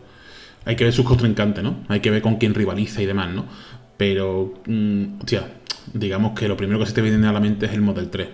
Hay 0.64 0.76
que 0.76 0.84
ver 0.84 0.92
sus 0.92 1.04
contrincantes, 1.04 1.62
¿no? 1.62 1.84
Hay 1.88 2.00
que 2.00 2.10
ver 2.10 2.22
con 2.22 2.36
quién 2.36 2.54
rivaliza 2.54 3.02
y 3.02 3.06
demás, 3.06 3.34
¿no? 3.34 3.46
Pero, 3.96 4.54
mm, 4.66 5.20
hostia, 5.20 5.48
digamos 5.92 6.38
que 6.38 6.48
lo 6.48 6.56
primero 6.56 6.78
que 6.78 6.86
se 6.86 6.92
te 6.92 7.02
viene 7.02 7.26
a 7.26 7.32
la 7.32 7.40
mente 7.40 7.66
es 7.66 7.72
el 7.72 7.80
Model 7.80 8.10
3. 8.10 8.28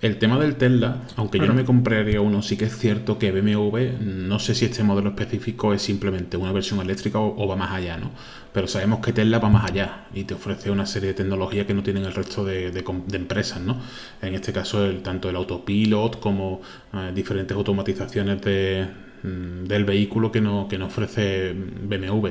El 0.00 0.18
tema 0.18 0.38
del 0.38 0.54
Tesla, 0.54 1.02
aunque 1.16 1.38
yo 1.40 1.46
no 1.46 1.54
me 1.54 1.64
compraría 1.64 2.20
uno, 2.20 2.40
sí 2.40 2.56
que 2.56 2.66
es 2.66 2.78
cierto 2.78 3.18
que 3.18 3.32
BMW, 3.32 4.00
no 4.00 4.38
sé 4.38 4.54
si 4.54 4.66
este 4.66 4.84
modelo 4.84 5.08
específico 5.08 5.74
es 5.74 5.82
simplemente 5.82 6.36
una 6.36 6.52
versión 6.52 6.80
eléctrica 6.80 7.18
o, 7.18 7.48
va 7.48 7.56
más 7.56 7.72
allá, 7.72 7.96
¿no? 7.96 8.12
Pero 8.52 8.68
sabemos 8.68 9.00
que 9.00 9.12
Tesla 9.12 9.40
va 9.40 9.48
más 9.48 9.68
allá 9.68 10.06
y 10.14 10.22
te 10.22 10.34
ofrece 10.34 10.70
una 10.70 10.86
serie 10.86 11.08
de 11.08 11.14
tecnologías 11.14 11.66
que 11.66 11.74
no 11.74 11.82
tienen 11.82 12.04
el 12.04 12.14
resto 12.14 12.44
de, 12.44 12.68
empresas, 13.12 13.60
¿no? 13.60 13.80
En 14.22 14.36
este 14.36 14.52
caso, 14.52 14.84
el, 14.84 15.02
tanto 15.02 15.30
el 15.30 15.34
autopilot 15.34 16.20
como 16.20 16.60
eh, 16.94 17.10
diferentes 17.12 17.56
automatizaciones 17.56 18.40
mm, 18.40 19.64
del 19.64 19.84
vehículo 19.84 20.30
que, 20.30 20.40
no, 20.40 20.68
que 20.68 20.78
nos 20.78 20.92
ofrece 20.92 21.52
BMW. 21.52 22.28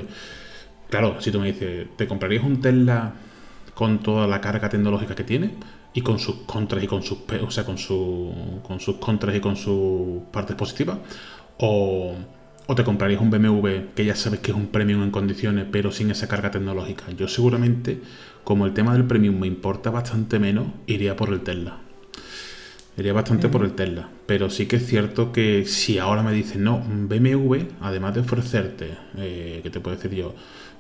Claro, 0.89 1.19
si 1.19 1.32
tú 1.32 1.41
me 1.41 1.47
dices, 1.47 1.86
¿te 1.97 2.08
comprarías 2.08 2.45
un 2.45 2.62
Tesla 2.62 3.13
con 3.73 3.99
toda 3.99 4.25
la 4.25 4.39
carga 4.39 4.69
tecnológica 4.69 5.15
que 5.15 5.25
tiene? 5.25 5.51
Y 5.98 6.04
con 6.04 6.20
sus 6.20 6.36
contras 6.46 6.84
y 6.84 6.88
con 6.88 7.02
sus 7.02 7.18
o 7.42 7.50
sea, 7.50 7.66
con, 7.66 7.80
su, 7.80 8.32
con 8.62 8.80
sus 8.80 8.98
contras 8.98 9.36
y 9.36 9.40
con 9.40 9.56
sus 9.56 10.22
partes 10.32 10.56
positivas 10.56 11.00
o, 11.58 12.14
o 12.68 12.76
te 12.76 12.84
comprarías 12.84 13.20
un 13.20 13.32
BMW 13.32 13.96
que 13.96 14.06
ya 14.06 14.16
sabes 14.16 14.42
que 14.42 14.52
es 14.52 14.58
un 14.58 14.68
premium 14.68 15.02
en 15.02 15.10
condiciones 15.10 15.66
pero 15.72 15.92
sin 15.92 16.12
esa 16.12 16.28
carga 16.28 16.52
tecnológica 16.52 17.10
yo 17.18 17.28
seguramente 17.28 18.00
como 18.44 18.68
el 18.68 18.76
tema 18.76 18.94
del 18.94 19.06
premium 19.06 19.40
me 19.40 19.48
importa 19.48 19.90
bastante 19.90 20.38
menos 20.38 20.68
iría 20.86 21.16
por 21.16 21.34
el 21.34 21.42
Tesla 21.42 21.80
Iría 22.98 23.14
bastante 23.14 23.48
por 23.48 23.64
el 23.64 23.74
Tesla. 23.74 24.10
Pero 24.26 24.50
sí 24.50 24.66
que 24.66 24.78
es 24.78 24.88
cierto 24.88 25.32
que 25.32 25.66
si 25.66 26.00
ahora 26.00 26.24
me 26.24 26.32
dicen, 26.32 26.64
no, 26.64 26.80
BMW, 26.80 27.68
además 27.80 28.16
de 28.16 28.22
ofrecerte, 28.22 28.98
eh, 29.18 29.60
¿qué 29.62 29.70
te 29.70 29.80
puedo 29.80 29.96
decir 29.96 30.16
yo? 30.16 30.34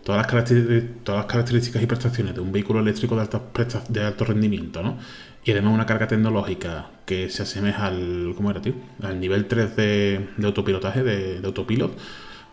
Todas 0.07 0.19
las, 0.19 0.27
características, 0.27 1.03
todas 1.03 1.19
las 1.19 1.25
características 1.25 1.83
y 1.83 1.85
prestaciones 1.85 2.33
de 2.33 2.39
un 2.39 2.53
vehículo 2.53 2.79
eléctrico 2.79 3.15
de, 3.15 3.23
alta 3.23 3.41
de 3.89 4.03
alto 4.05 4.23
rendimiento, 4.23 4.81
¿no? 4.81 4.97
Y 5.43 5.51
además 5.51 5.73
una 5.73 5.85
carga 5.85 6.07
tecnológica 6.07 6.91
que 7.05 7.29
se 7.29 7.43
asemeja 7.43 7.87
al, 7.87 8.31
¿cómo 8.37 8.49
era, 8.49 8.61
tío? 8.61 8.73
Al 9.03 9.19
nivel 9.19 9.47
3 9.47 9.75
de, 9.75 10.29
autopilotaje, 10.41 11.03
de, 11.03 11.45
autopilot, 11.45 11.91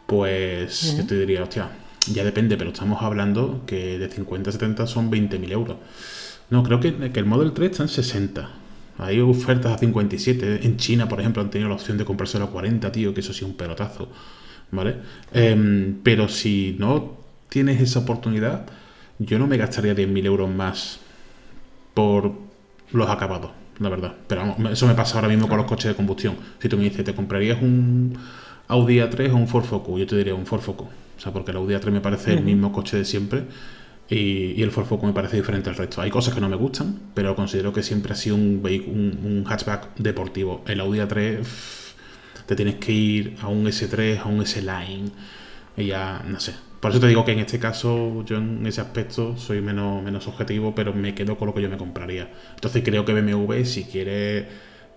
pues 0.04 0.96
yo 0.96 1.06
te 1.06 1.16
diría, 1.16 1.44
hostia, 1.44 1.68
ya 2.12 2.24
depende, 2.24 2.56
pero 2.56 2.70
estamos 2.70 3.00
hablando 3.00 3.62
que 3.68 4.00
de 4.00 4.08
50 4.08 4.50
a 4.50 4.52
70 4.52 4.88
son 4.88 5.08
20.000 5.08 5.52
euros. 5.52 5.76
No, 6.50 6.64
creo 6.64 6.80
que, 6.80 7.12
que 7.12 7.20
el 7.20 7.26
Model 7.26 7.52
3 7.52 7.70
está 7.70 7.82
en 7.84 7.88
60 7.88 8.50
hay 8.98 9.20
ofertas 9.20 9.72
a 9.72 9.78
57. 9.78 10.66
En 10.66 10.76
China, 10.76 11.08
por 11.08 11.20
ejemplo, 11.20 11.40
han 11.40 11.50
tenido 11.50 11.68
la 11.68 11.76
opción 11.76 11.98
de 11.98 12.04
comprárselo 12.04 12.46
a 12.46 12.50
40, 12.50 12.90
tío, 12.90 13.14
que 13.14 13.20
eso 13.20 13.32
sí 13.32 13.44
un 13.44 13.54
pelotazo. 13.54 14.08
¿Vale? 14.72 14.96
Em, 15.32 16.00
pero 16.02 16.28
si 16.28 16.74
no 16.80 17.23
tienes 17.48 17.80
esa 17.80 18.00
oportunidad, 18.00 18.66
yo 19.18 19.38
no 19.38 19.46
me 19.46 19.56
gastaría 19.56 19.94
10.000 19.94 20.24
euros 20.26 20.50
más 20.50 21.00
por 21.94 22.32
los 22.92 23.08
acabados, 23.08 23.52
la 23.78 23.88
verdad. 23.88 24.14
Pero 24.26 24.42
vamos, 24.42 24.72
eso 24.72 24.86
me 24.86 24.94
pasa 24.94 25.16
ahora 25.16 25.28
mismo 25.28 25.48
con 25.48 25.58
los 25.58 25.66
coches 25.66 25.88
de 25.88 25.94
combustión. 25.94 26.36
Si 26.58 26.68
tú 26.68 26.76
me 26.76 26.84
dices, 26.84 27.04
¿te 27.04 27.14
comprarías 27.14 27.62
un 27.62 28.18
Audi 28.68 28.98
A3 28.98 29.32
o 29.32 29.36
un 29.36 29.48
Ford 29.48 29.64
Focus? 29.64 30.00
Yo 30.00 30.06
te 30.06 30.16
diría 30.16 30.34
un 30.34 30.46
Ford 30.46 30.60
Focus. 30.60 30.88
O 31.16 31.20
sea, 31.20 31.32
porque 31.32 31.52
el 31.52 31.58
Audi 31.58 31.74
A3 31.74 31.90
me 31.90 32.00
parece 32.00 32.34
el 32.34 32.42
mismo 32.42 32.72
coche 32.72 32.96
de 32.96 33.04
siempre 33.04 33.44
y, 34.08 34.62
el 34.62 34.70
Ford 34.70 34.86
Focus 34.86 35.06
me 35.06 35.12
parece 35.12 35.36
diferente 35.36 35.70
al 35.70 35.76
resto. 35.76 36.02
Hay 36.02 36.10
cosas 36.10 36.34
que 36.34 36.40
no 36.40 36.48
me 36.48 36.56
gustan, 36.56 36.98
pero 37.14 37.34
considero 37.34 37.72
que 37.72 37.82
siempre 37.82 38.12
ha 38.12 38.16
sido 38.16 38.36
un, 38.36 38.60
un, 38.62 39.44
hatchback 39.46 39.96
deportivo. 39.96 40.62
El 40.66 40.80
Audi 40.80 40.98
A3 40.98 41.38
te 42.46 42.56
tienes 42.56 42.76
que 42.76 42.92
ir 42.92 43.36
a 43.40 43.48
un 43.48 43.64
S3, 43.66 44.20
a 44.20 44.26
un 44.26 44.42
S-Line, 44.42 45.10
y 45.76 45.86
ya, 45.86 46.22
no 46.26 46.40
sé. 46.40 46.54
Por 46.80 46.90
eso 46.90 47.00
te 47.00 47.08
digo 47.08 47.24
que 47.24 47.32
en 47.32 47.38
este 47.38 47.58
caso 47.58 48.24
yo 48.24 48.36
en 48.36 48.66
ese 48.66 48.80
aspecto 48.80 49.36
soy 49.38 49.60
menos, 49.62 50.02
menos 50.02 50.26
objetivo, 50.28 50.74
pero 50.74 50.92
me 50.92 51.14
quedo 51.14 51.38
con 51.38 51.46
lo 51.46 51.54
que 51.54 51.62
yo 51.62 51.70
me 51.70 51.78
compraría. 51.78 52.30
Entonces 52.54 52.82
creo 52.84 53.04
que 53.04 53.14
BMW, 53.14 53.64
si 53.64 53.84
quiere, 53.84 54.48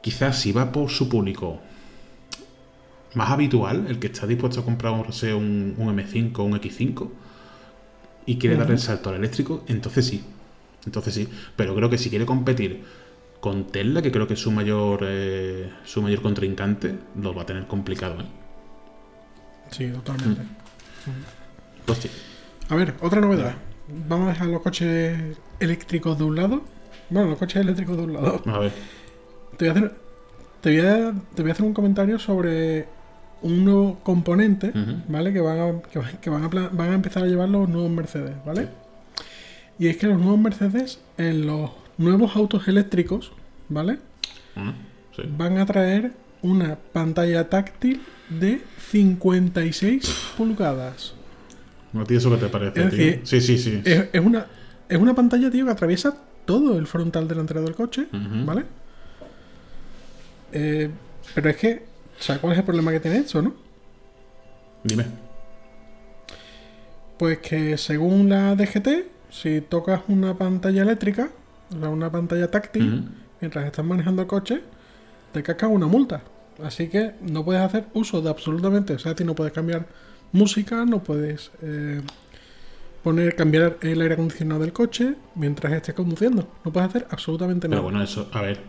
quizás 0.01 0.37
si 0.37 0.51
va 0.51 0.71
por 0.71 0.89
su 0.89 1.07
público 1.07 1.61
más 3.13 3.31
habitual, 3.31 3.85
el 3.87 3.99
que 3.99 4.07
está 4.07 4.27
dispuesto 4.27 4.59
a 4.59 4.65
comprar 4.65 4.91
un, 4.93 5.75
un 5.77 5.97
M5 5.97 6.37
o 6.39 6.43
un 6.43 6.53
X5, 6.59 7.09
y 8.25 8.37
quiere 8.37 8.57
dar 8.57 8.69
el 8.69 8.79
salto 8.79 9.09
al 9.09 9.15
eléctrico, 9.15 9.63
entonces 9.67 10.05
sí. 10.05 10.23
Entonces 10.85 11.13
sí. 11.13 11.29
Pero 11.55 11.73
creo 11.73 11.89
que 11.89 11.97
si 11.97 12.09
quiere 12.09 12.25
competir 12.25 12.83
con 13.39 13.67
Tesla, 13.67 14.01
que 14.01 14.11
creo 14.11 14.27
que 14.27 14.33
es 14.33 14.39
su 14.41 14.51
mayor, 14.51 14.99
eh, 15.03 15.71
su 15.85 16.01
mayor 16.01 16.21
contrincante, 16.21 16.95
lo 17.21 17.33
va 17.33 17.43
a 17.43 17.45
tener 17.45 17.65
complicado. 17.67 18.19
¿eh? 18.19 18.25
Sí, 19.71 19.87
totalmente. 19.87 20.41
Mm. 20.41 20.66
A 22.69 22.75
ver, 22.75 22.93
otra 23.01 23.21
novedad. 23.21 23.55
Vamos 24.07 24.27
a 24.27 24.31
dejar 24.31 24.47
los 24.47 24.61
coches 24.61 25.37
eléctricos 25.59 26.17
de 26.17 26.23
un 26.25 26.35
lado. 26.35 26.63
Bueno, 27.09 27.29
los 27.29 27.39
coches 27.39 27.61
eléctricos 27.61 27.95
de 27.97 28.03
un 28.03 28.13
lado. 28.13 28.41
A 28.45 28.59
ver. 28.59 28.73
Te 29.57 29.65
voy 29.65 29.67
a 29.69 29.71
hacer, 29.71 29.97
te 30.61 30.69
voy 30.69 30.79
a, 30.79 31.13
te 31.35 31.41
voy 31.41 31.51
a 31.51 31.53
hacer 31.53 31.65
un 31.65 31.73
comentario 31.73 32.19
sobre 32.19 32.87
un 33.41 33.63
nuevo 33.63 33.99
componente, 34.03 34.71
¿vale? 35.07 35.31
Que, 35.31 35.39
van 35.39 35.59
a, 35.59 35.81
que, 36.21 36.29
van, 36.29 36.43
a, 36.43 36.47
van 36.47 36.89
a 36.89 36.93
empezar 36.93 37.23
a 37.23 37.27
llevar 37.27 37.49
los 37.49 37.69
nuevos 37.69 37.89
Mercedes, 37.89 38.35
¿vale? 38.45 38.67
Y 39.79 39.87
es 39.87 39.97
que 39.97 40.07
los 40.07 40.19
nuevos 40.19 40.39
Mercedes, 40.39 40.99
en 41.17 41.45
los 41.45 41.71
nuevos 41.97 42.35
autos 42.35 42.67
eléctricos, 42.67 43.31
¿vale? 43.69 43.99
Van 45.37 45.57
a 45.57 45.65
traer 45.65 46.11
una 46.41 46.75
pantalla 46.75 47.49
táctil 47.49 48.01
de 48.29 48.61
56 48.89 50.33
pulgadas. 50.37 51.13
¿A 51.93 52.03
ti 52.03 52.15
eso 52.15 52.29
qué 52.31 52.37
te 52.37 52.47
parece, 52.47 52.83
tío? 52.89 53.19
Sí, 53.23 53.41
sí, 53.41 53.57
sí. 53.57 53.81
Es, 53.85 54.21
una, 54.21 54.45
es 54.89 54.97
una 54.97 55.15
pantalla, 55.15 55.49
tío, 55.49 55.65
que 55.65 55.71
atraviesa 55.71 56.17
todo 56.45 56.77
el 56.77 56.87
frontal 56.87 57.27
delantero 57.27 57.61
del 57.61 57.75
coche, 57.75 58.07
¿vale? 58.11 58.65
Eh, 60.51 60.89
pero 61.33 61.49
es 61.49 61.57
que 61.57 61.97
¿Sabes 62.19 62.41
cuál 62.41 62.53
es 62.53 62.59
el 62.59 62.65
problema 62.65 62.91
que 62.91 62.99
tiene 62.99 63.17
esto, 63.17 63.41
no? 63.41 63.53
Dime. 64.83 65.05
Pues 67.17 67.39
que 67.39 67.77
según 67.77 68.29
la 68.29 68.55
DGT, 68.55 68.87
si 69.29 69.61
tocas 69.61 70.01
una 70.07 70.37
pantalla 70.37 70.81
eléctrica, 70.81 71.29
o 71.75 71.79
sea, 71.79 71.89
una 71.89 72.11
pantalla 72.11 72.49
táctil, 72.49 73.07
mientras 73.41 73.65
estás 73.65 73.85
manejando 73.85 74.21
el 74.21 74.27
coche, 74.27 74.61
te 75.31 75.43
cascan 75.43 75.71
una 75.71 75.87
multa. 75.87 76.21
Así 76.63 76.87
que 76.87 77.11
no 77.21 77.45
puedes 77.45 77.61
hacer 77.61 77.85
uso 77.93 78.21
de 78.21 78.29
absolutamente, 78.29 78.93
o 78.93 78.99
sea, 78.99 79.15
ti 79.15 79.23
no 79.23 79.35
puedes 79.35 79.53
cambiar 79.53 79.87
música, 80.31 80.85
no 80.85 81.03
puedes 81.03 81.51
eh, 81.61 82.01
poner, 83.03 83.35
cambiar 83.35 83.77
el 83.81 84.01
aire 84.01 84.15
acondicionado 84.15 84.61
del 84.61 84.73
coche 84.73 85.15
mientras 85.35 85.73
estés 85.73 85.95
conduciendo. 85.95 86.47
No 86.65 86.71
puedes 86.71 86.89
hacer 86.89 87.07
absolutamente 87.09 87.67
nada. 87.67 87.81
Pero 87.81 87.83
bueno, 87.83 88.03
eso, 88.03 88.29
a 88.33 88.41
ver, 88.41 88.59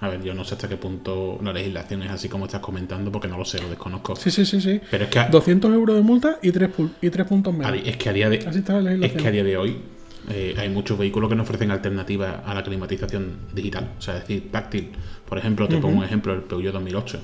a 0.00 0.08
ver, 0.08 0.22
yo 0.22 0.34
no 0.34 0.44
sé 0.44 0.54
hasta 0.54 0.68
qué 0.68 0.76
punto 0.76 1.38
la 1.42 1.52
legislación 1.52 2.02
es 2.02 2.10
así 2.10 2.28
como 2.28 2.46
estás 2.46 2.60
comentando, 2.60 3.12
porque 3.12 3.28
no 3.28 3.38
lo 3.38 3.44
sé, 3.44 3.60
lo 3.60 3.68
desconozco. 3.68 4.16
Sí, 4.16 4.30
sí, 4.30 4.44
sí, 4.44 4.60
sí. 4.60 4.80
Pero 4.90 5.04
es 5.04 5.10
que 5.10 5.24
200 5.30 5.72
euros 5.72 5.96
de 5.96 6.02
multa 6.02 6.38
y 6.42 6.50
3, 6.50 6.70
y 7.02 7.10
tres 7.10 7.26
puntos 7.26 7.54
menos. 7.54 7.72
Es 7.84 7.96
que 7.96 8.08
a 8.08 8.12
día 8.12 8.28
de, 8.28 8.36
Es 8.36 9.12
que 9.12 9.28
a 9.28 9.30
día 9.30 9.44
de 9.44 9.56
hoy 9.56 9.76
eh, 10.30 10.54
hay 10.58 10.68
muchos 10.68 10.98
vehículos 10.98 11.28
que 11.28 11.36
no 11.36 11.42
ofrecen 11.42 11.70
alternativas 11.70 12.40
a 12.44 12.54
la 12.54 12.62
climatización 12.62 13.38
digital, 13.54 13.92
o 13.98 14.00
sea, 14.00 14.16
es 14.16 14.20
decir, 14.20 14.50
táctil. 14.50 14.90
Por 15.28 15.38
ejemplo, 15.38 15.68
te 15.68 15.76
pongo 15.78 15.98
un 15.98 16.04
ejemplo, 16.04 16.32
el 16.32 16.42
Peugeot 16.42 16.72
2008. 16.72 17.20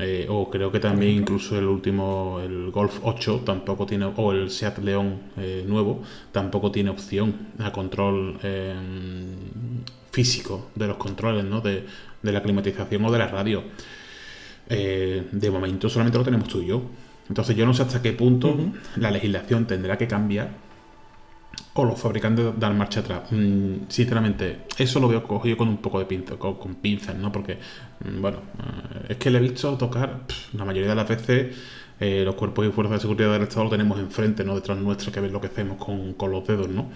Eh, 0.00 0.26
o 0.28 0.48
creo 0.48 0.70
que 0.70 0.78
también 0.78 1.12
incluso 1.12 1.58
el 1.58 1.64
último, 1.64 2.40
el 2.40 2.70
Golf 2.70 3.00
8 3.02 3.42
tampoco 3.44 3.84
tiene, 3.84 4.04
o 4.16 4.32
el 4.32 4.48
Seat 4.48 4.78
León 4.78 5.18
eh, 5.36 5.64
nuevo, 5.66 6.02
tampoco 6.30 6.70
tiene 6.70 6.90
opción 6.90 7.34
a 7.58 7.72
control 7.72 8.38
físico 10.10 10.70
de 10.74 10.86
los 10.86 10.96
controles, 10.96 11.44
¿no? 11.44 11.60
De, 11.60 11.84
la 12.22 12.42
climatización 12.42 13.04
o 13.04 13.12
de 13.12 13.18
la 13.18 13.28
radio. 13.28 13.62
Eh, 14.68 15.28
de 15.30 15.50
momento 15.50 15.88
solamente 15.88 16.18
lo 16.18 16.24
tenemos 16.24 16.48
tú 16.48 16.60
y 16.60 16.66
yo. 16.66 16.82
Entonces 17.28 17.56
yo 17.56 17.66
no 17.66 17.74
sé 17.74 17.82
hasta 17.82 18.02
qué 18.02 18.12
punto 18.12 18.56
la 18.96 19.10
legislación 19.10 19.66
tendrá 19.66 19.96
que 19.96 20.06
cambiar 20.06 20.48
o 21.74 21.84
los 21.84 22.00
fabricantes 22.00 22.58
dar 22.58 22.74
marcha 22.74 23.00
atrás. 23.00 23.30
Mm, 23.30 23.88
sinceramente, 23.88 24.62
eso 24.76 25.00
lo 25.00 25.08
veo 25.08 25.22
cogido 25.22 25.56
con 25.56 25.68
un 25.68 25.78
poco 25.78 25.98
de 25.98 26.06
pinza, 26.06 26.36
con, 26.36 26.74
pinzas, 26.76 27.16
¿no? 27.16 27.30
Porque, 27.30 27.58
mm, 28.04 28.20
bueno, 28.20 28.38
eh, 28.38 29.06
es 29.10 29.16
que 29.16 29.30
le 29.30 29.38
he 29.38 29.42
visto 29.42 29.76
tocar 29.76 30.22
la 30.52 30.64
mayoría 30.64 30.88
de 30.90 30.94
las 30.94 31.08
veces 31.08 31.56
eh, 32.00 32.22
los 32.24 32.36
cuerpos 32.36 32.66
y 32.66 32.70
fuerzas 32.70 32.98
de 32.98 33.00
seguridad 33.00 33.32
del 33.32 33.42
Estado 33.42 33.64
lo 33.64 33.70
tenemos 33.70 33.98
enfrente, 33.98 34.44
no 34.44 34.54
detrás 34.54 34.78
nuestro, 34.78 35.10
que 35.10 35.20
ver 35.20 35.32
lo 35.32 35.40
que 35.40 35.48
hacemos 35.48 35.78
con, 35.78 36.14
con 36.14 36.30
los 36.30 36.46
dedos, 36.46 36.68
¿no? 36.68 36.90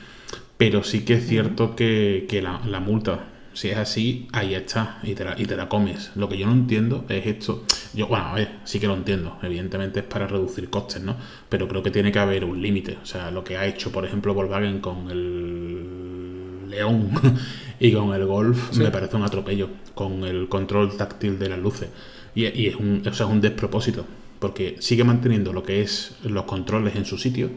Pero 0.56 0.84
sí 0.84 1.04
que 1.04 1.14
es 1.14 1.26
cierto 1.26 1.74
que, 1.74 2.40
la, 2.40 2.78
multa, 2.80 3.24
si 3.54 3.68
es 3.68 3.76
así, 3.76 4.28
ahí 4.32 4.54
está, 4.54 4.98
y 5.02 5.14
te, 5.14 5.24
la, 5.24 5.34
y 5.38 5.44
te 5.44 5.56
la 5.56 5.68
comes. 5.68 6.10
Lo 6.14 6.28
que 6.28 6.38
yo 6.38 6.46
no 6.46 6.52
entiendo 6.52 7.04
es 7.08 7.26
esto. 7.26 7.64
Yo, 7.94 8.06
bueno, 8.06 8.26
a 8.26 8.34
ver, 8.34 8.60
sí 8.64 8.80
que 8.80 8.86
lo 8.86 8.94
entiendo. 8.94 9.38
Evidentemente 9.42 10.00
es 10.00 10.06
para 10.06 10.26
reducir 10.26 10.70
costes, 10.70 11.02
¿no? 11.02 11.16
Pero 11.48 11.68
creo 11.68 11.82
que 11.82 11.90
tiene 11.90 12.12
que 12.12 12.18
haber 12.18 12.44
un 12.44 12.60
límite. 12.60 12.98
O 13.02 13.06
sea, 13.06 13.30
lo 13.30 13.44
que 13.44 13.56
ha 13.56 13.66
hecho, 13.66 13.92
por 13.92 14.04
ejemplo, 14.04 14.34
Volkswagen 14.34 14.80
con 14.80 15.10
el 15.10 16.70
León 16.70 17.10
y 17.80 17.92
con 17.92 18.14
el 18.14 18.24
Golf 18.26 18.76
me 18.76 18.90
parece 18.90 19.16
un 19.16 19.22
atropello. 19.22 19.68
Con 19.94 20.24
el 20.24 20.48
control 20.48 20.96
táctil 20.96 21.38
de 21.38 21.48
las 21.48 21.58
luces. 21.58 21.90
Y, 22.34 22.46
es, 22.46 22.76
un, 22.76 23.02
o 23.06 23.12
sea, 23.12 23.26
es 23.26 23.32
un 23.32 23.40
despropósito. 23.40 24.06
Porque 24.38 24.76
sigue 24.80 25.04
manteniendo 25.04 25.52
lo 25.52 25.62
que 25.62 25.82
es 25.82 26.16
los 26.24 26.44
controles 26.44 26.96
en 26.96 27.04
su 27.04 27.18
sitio 27.18 27.50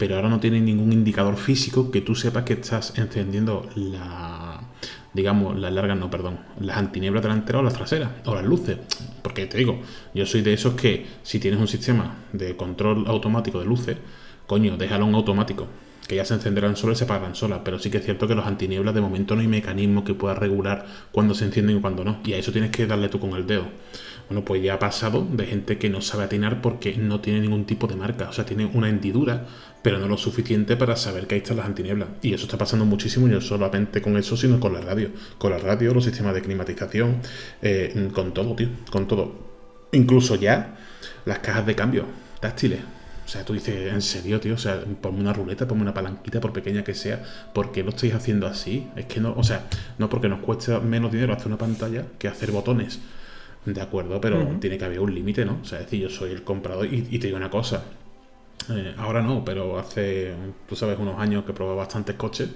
pero 0.00 0.16
ahora 0.16 0.30
no 0.30 0.40
tiene 0.40 0.62
ningún 0.62 0.94
indicador 0.94 1.36
físico 1.36 1.90
que 1.90 2.00
tú 2.00 2.14
sepas 2.14 2.44
que 2.44 2.54
estás 2.54 2.96
encendiendo 2.96 3.68
la 3.74 4.49
digamos, 5.12 5.58
las 5.58 5.72
largas, 5.72 5.98
no, 5.98 6.10
perdón, 6.10 6.38
las 6.60 6.76
antinieblas 6.76 7.22
delanteras 7.22 7.60
o 7.60 7.62
las 7.64 7.74
traseras, 7.74 8.10
o 8.24 8.34
las 8.34 8.44
luces. 8.44 8.78
Porque 9.22 9.46
te 9.46 9.58
digo, 9.58 9.80
yo 10.14 10.26
soy 10.26 10.42
de 10.42 10.52
esos 10.52 10.74
que 10.74 11.06
si 11.22 11.40
tienes 11.40 11.60
un 11.60 11.68
sistema 11.68 12.16
de 12.32 12.56
control 12.56 13.06
automático 13.06 13.58
de 13.58 13.66
luces, 13.66 13.96
coño, 14.46 14.76
déjalo 14.76 15.06
en 15.06 15.14
automático, 15.14 15.66
que 16.06 16.16
ya 16.16 16.24
se 16.24 16.34
encenderán 16.34 16.76
solas 16.76 16.98
y 16.98 17.00
se 17.00 17.04
apagarán 17.04 17.34
solas. 17.34 17.60
Pero 17.64 17.78
sí 17.78 17.90
que 17.90 17.98
es 17.98 18.04
cierto 18.04 18.26
que 18.26 18.34
los 18.34 18.46
antinieblas 18.46 18.94
de 18.94 19.00
momento 19.00 19.34
no 19.34 19.42
hay 19.42 19.48
mecanismo 19.48 20.04
que 20.04 20.14
pueda 20.14 20.34
regular 20.34 20.86
cuando 21.12 21.34
se 21.34 21.44
encienden 21.44 21.78
y 21.78 21.80
cuando 21.80 22.04
no. 22.04 22.20
Y 22.24 22.32
a 22.32 22.38
eso 22.38 22.52
tienes 22.52 22.70
que 22.70 22.86
darle 22.86 23.08
tú 23.08 23.20
con 23.20 23.30
el 23.30 23.46
dedo. 23.46 23.66
Bueno, 24.30 24.44
pues 24.44 24.62
ya 24.62 24.74
ha 24.74 24.78
pasado 24.78 25.26
de 25.28 25.44
gente 25.44 25.76
que 25.76 25.90
no 25.90 26.00
sabe 26.00 26.22
atinar 26.22 26.62
porque 26.62 26.96
no 26.96 27.20
tiene 27.20 27.40
ningún 27.40 27.64
tipo 27.64 27.88
de 27.88 27.96
marca. 27.96 28.28
O 28.28 28.32
sea, 28.32 28.46
tiene 28.46 28.64
una 28.64 28.88
hendidura, 28.88 29.44
pero 29.82 29.98
no 29.98 30.06
lo 30.06 30.16
suficiente 30.16 30.76
para 30.76 30.94
saber 30.94 31.26
que 31.26 31.34
ahí 31.34 31.40
están 31.40 31.56
las 31.56 31.66
antinieblas. 31.66 32.10
Y 32.22 32.32
eso 32.32 32.44
está 32.44 32.56
pasando 32.56 32.84
muchísimo, 32.84 33.26
y 33.26 33.30
no 33.32 33.40
solamente 33.40 34.00
con 34.00 34.16
eso, 34.16 34.36
sino 34.36 34.60
con 34.60 34.72
la 34.72 34.82
radio. 34.82 35.10
Con 35.36 35.50
la 35.50 35.58
radio, 35.58 35.92
los 35.92 36.04
sistemas 36.04 36.32
de 36.34 36.42
climatización, 36.42 37.16
eh, 37.60 38.08
con 38.14 38.32
todo, 38.32 38.54
tío, 38.54 38.68
con 38.92 39.08
todo. 39.08 39.34
Incluso 39.90 40.36
ya 40.36 40.76
las 41.24 41.40
cajas 41.40 41.66
de 41.66 41.74
cambio 41.74 42.04
táctiles. 42.38 42.78
O 43.26 43.28
sea, 43.28 43.44
tú 43.44 43.52
dices, 43.52 43.92
en 43.92 44.00
serio, 44.00 44.38
tío, 44.38 44.54
o 44.54 44.58
sea, 44.58 44.80
ponme 45.00 45.18
una 45.18 45.32
ruleta, 45.32 45.66
ponme 45.66 45.82
una 45.82 45.92
palanquita, 45.92 46.40
por 46.40 46.52
pequeña 46.52 46.84
que 46.84 46.94
sea, 46.94 47.20
¿por 47.52 47.72
qué 47.72 47.82
lo 47.82 47.90
estáis 47.90 48.14
haciendo 48.14 48.46
así? 48.46 48.86
Es 48.94 49.06
que 49.06 49.18
no, 49.18 49.34
o 49.36 49.42
sea, 49.42 49.66
no 49.98 50.08
porque 50.08 50.28
nos 50.28 50.38
cueste 50.38 50.78
menos 50.78 51.10
dinero 51.10 51.32
hacer 51.32 51.48
una 51.48 51.58
pantalla 51.58 52.04
que 52.16 52.28
hacer 52.28 52.52
botones. 52.52 53.00
De 53.64 53.80
acuerdo, 53.80 54.20
pero 54.20 54.56
tiene 54.58 54.78
que 54.78 54.84
haber 54.84 55.00
un 55.00 55.14
límite, 55.14 55.44
¿no? 55.44 55.58
O 55.62 55.64
sea, 55.64 55.80
es 55.80 55.84
decir, 55.84 56.00
yo 56.00 56.08
soy 56.08 56.30
el 56.30 56.42
comprador 56.42 56.86
y, 56.86 57.02
te 57.18 57.26
digo 57.26 57.36
una 57.36 57.50
cosa. 57.50 57.84
Eh, 58.70 58.94
ahora 58.96 59.20
no, 59.20 59.44
pero 59.44 59.78
hace, 59.78 60.32
tú 60.68 60.76
sabes, 60.76 60.98
unos 60.98 61.18
años 61.18 61.44
que 61.44 61.52
probé 61.52 61.74
bastantes 61.74 62.16
coches. 62.16 62.48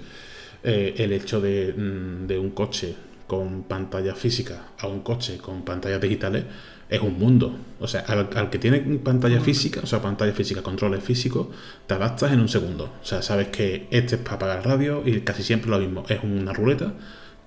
Eh, 0.63 0.95
el 0.97 1.11
hecho 1.13 1.39
de, 1.39 1.73
mm, 1.73 2.27
de 2.27 2.39
un 2.39 2.51
coche 2.51 2.95
con 3.27 3.63
pantalla 3.63 4.15
física 4.15 4.69
a 4.79 4.87
un 4.87 5.01
coche 5.01 5.37
con 5.37 5.63
pantallas 5.63 6.01
digitales 6.01 6.43
es 6.89 7.01
un 7.01 7.17
mundo. 7.17 7.57
O 7.79 7.87
sea, 7.87 8.01
al, 8.01 8.49
que 8.49 8.59
tiene 8.59 8.79
pantalla 8.79 9.41
física, 9.41 9.81
o 9.83 9.85
sea, 9.87 10.01
pantalla 10.01 10.33
física, 10.33 10.61
controles 10.61 11.03
físicos, 11.03 11.47
te 11.87 11.93
adaptas 11.95 12.31
en 12.31 12.39
un 12.39 12.49
segundo. 12.49 12.93
O 13.01 13.05
sea, 13.05 13.21
sabes 13.21 13.47
que 13.47 13.87
este 13.91 14.15
es 14.15 14.21
para 14.21 14.35
apagar 14.35 14.65
radio 14.65 15.03
y 15.05 15.21
casi 15.21 15.43
siempre 15.43 15.69
lo 15.69 15.79
mismo. 15.79 16.03
Es 16.07 16.23
una 16.23 16.53
ruleta, 16.53 16.93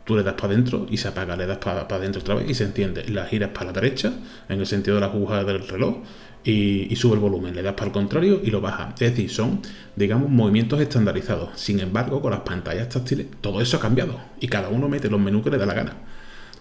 tú 0.08 0.16
le 0.16 0.22
das 0.22 0.34
para 0.34 0.54
adentro 0.54 0.86
y 0.90 0.96
se 0.96 1.08
apaga, 1.08 1.36
le 1.36 1.44
das 1.44 1.58
para 1.58 1.82
adentro 1.82 2.22
otra 2.22 2.34
vez 2.34 2.48
y 2.48 2.54
se 2.54 2.64
entiende. 2.64 3.06
La 3.10 3.26
giras 3.26 3.50
para 3.50 3.66
la 3.66 3.72
derecha, 3.72 4.10
en 4.48 4.58
el 4.58 4.66
sentido 4.66 4.94
de 4.94 5.02
la 5.02 5.08
agujas 5.08 5.46
del 5.46 5.68
reloj, 5.68 5.98
y, 6.44 6.96
sube 6.96 7.12
el 7.12 7.20
volumen, 7.20 7.54
le 7.54 7.60
das 7.60 7.74
para 7.74 7.88
el 7.88 7.92
contrario 7.92 8.40
y 8.42 8.50
lo 8.50 8.62
baja. 8.62 8.94
Es 8.94 9.00
decir, 9.00 9.28
son, 9.28 9.60
digamos, 9.96 10.30
movimientos 10.30 10.80
estandarizados. 10.80 11.60
Sin 11.60 11.78
embargo, 11.80 12.22
con 12.22 12.30
las 12.30 12.40
pantallas 12.40 12.88
táctiles, 12.88 13.26
todo 13.42 13.60
eso 13.60 13.76
ha 13.76 13.80
cambiado 13.80 14.18
y 14.40 14.48
cada 14.48 14.70
uno 14.70 14.88
mete 14.88 15.10
los 15.10 15.20
menús 15.20 15.44
que 15.44 15.50
le 15.50 15.58
da 15.58 15.66
la 15.66 15.74
gana. 15.74 15.92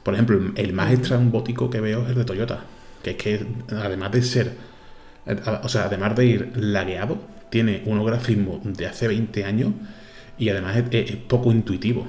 Por 0.04 0.14
ejemplo, 0.14 0.52
el 0.54 0.74
más 0.74 0.92
estrambótico 0.92 1.70
que 1.70 1.80
veo 1.80 2.04
es 2.04 2.10
el 2.10 2.16
de 2.16 2.26
Toyota, 2.26 2.66
que 3.02 3.12
es 3.12 3.16
que 3.16 3.48
además 3.72 4.12
de 4.12 4.24
ser, 4.24 4.52
o 5.64 5.70
sea, 5.70 5.86
además 5.86 6.18
de 6.18 6.26
ir 6.26 6.52
lagueado, 6.58 7.18
tiene 7.50 7.84
unos 7.86 8.06
grafismos 8.06 8.60
de 8.64 8.88
hace 8.88 9.08
20 9.08 9.46
años 9.46 9.72
y 10.38 10.50
además 10.50 10.84
es, 10.92 11.16
poco 11.16 11.50
intuitivo. 11.54 12.08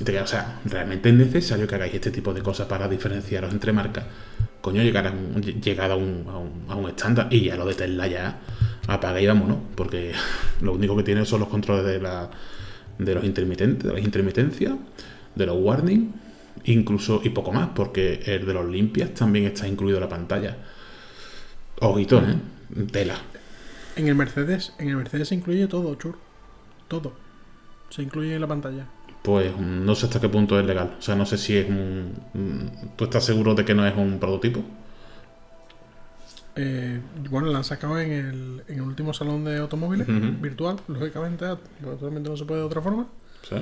O 0.00 0.26
sea, 0.26 0.60
realmente 0.64 1.08
es 1.08 1.14
necesario 1.14 1.66
que 1.66 1.74
hagáis 1.74 1.94
este 1.94 2.10
tipo 2.10 2.34
de 2.34 2.42
cosas 2.42 2.66
para 2.66 2.88
diferenciaros 2.88 3.52
entre 3.52 3.72
marcas. 3.72 4.04
Coño, 4.60 4.82
llegar 4.82 5.06
a 5.06 5.10
un, 5.10 5.40
llegar 5.40 5.90
a 5.90 5.96
un, 5.96 6.24
a 6.68 6.74
un, 6.74 6.88
estándar 6.88 7.28
y 7.30 7.44
ya 7.44 7.56
lo 7.56 7.66
de 7.66 7.74
Tesla 7.74 8.06
ya 8.06 8.40
apaga 8.88 9.20
y 9.20 9.26
vámonos, 9.26 9.58
porque 9.74 10.12
lo 10.60 10.74
único 10.74 10.96
que 10.96 11.02
tiene 11.02 11.24
son 11.24 11.40
los 11.40 11.48
controles 11.48 11.84
de, 11.84 12.00
la, 12.00 12.30
de 12.98 13.14
los 13.14 13.24
intermitentes, 13.24 13.84
de 13.84 13.94
las 13.94 14.04
intermitencias, 14.04 14.74
de 15.34 15.46
los 15.46 15.56
warnings 15.58 16.08
incluso 16.64 17.20
y 17.22 17.30
poco 17.30 17.52
más, 17.52 17.68
porque 17.74 18.20
el 18.26 18.46
de 18.46 18.54
los 18.54 18.66
limpias 18.66 19.14
también 19.14 19.46
está 19.46 19.68
incluido 19.68 19.98
en 19.98 20.04
la 20.04 20.08
pantalla. 20.08 20.56
Ojito, 21.80 22.18
¿eh? 22.18 22.86
Tela. 22.90 23.16
En 23.96 24.08
el 24.08 24.14
Mercedes, 24.14 24.72
en 24.78 24.88
el 24.88 24.96
Mercedes 24.96 25.28
se 25.28 25.34
incluye 25.34 25.66
todo, 25.68 25.94
chur. 25.94 26.16
Todo. 26.88 27.12
Se 27.90 28.02
incluye 28.02 28.34
en 28.34 28.40
la 28.40 28.46
pantalla. 28.46 28.86
Pues 29.26 29.58
no 29.58 29.92
sé 29.96 30.06
hasta 30.06 30.20
qué 30.20 30.28
punto 30.28 30.56
es 30.60 30.64
legal. 30.64 30.94
O 31.00 31.02
sea, 31.02 31.16
no 31.16 31.26
sé 31.26 31.36
si 31.36 31.56
es 31.56 31.68
un. 31.68 32.12
¿Tú 32.94 33.06
estás 33.06 33.24
seguro 33.24 33.56
de 33.56 33.64
que 33.64 33.74
no 33.74 33.84
es 33.84 33.96
un 33.96 34.20
prototipo? 34.20 34.62
Eh, 36.54 37.00
bueno, 37.28 37.48
la 37.48 37.58
han 37.58 37.64
sacado 37.64 37.98
en 37.98 38.12
el, 38.12 38.62
en 38.68 38.76
el 38.76 38.82
último 38.82 39.12
salón 39.12 39.44
de 39.44 39.56
automóviles, 39.58 40.06
virtual, 40.40 40.76
lógicamente, 40.86 41.44
totalmente 41.82 42.30
no 42.30 42.36
se 42.36 42.44
puede 42.44 42.60
de 42.60 42.66
otra 42.66 42.80
forma. 42.80 43.08
¿Sí? 43.42 43.56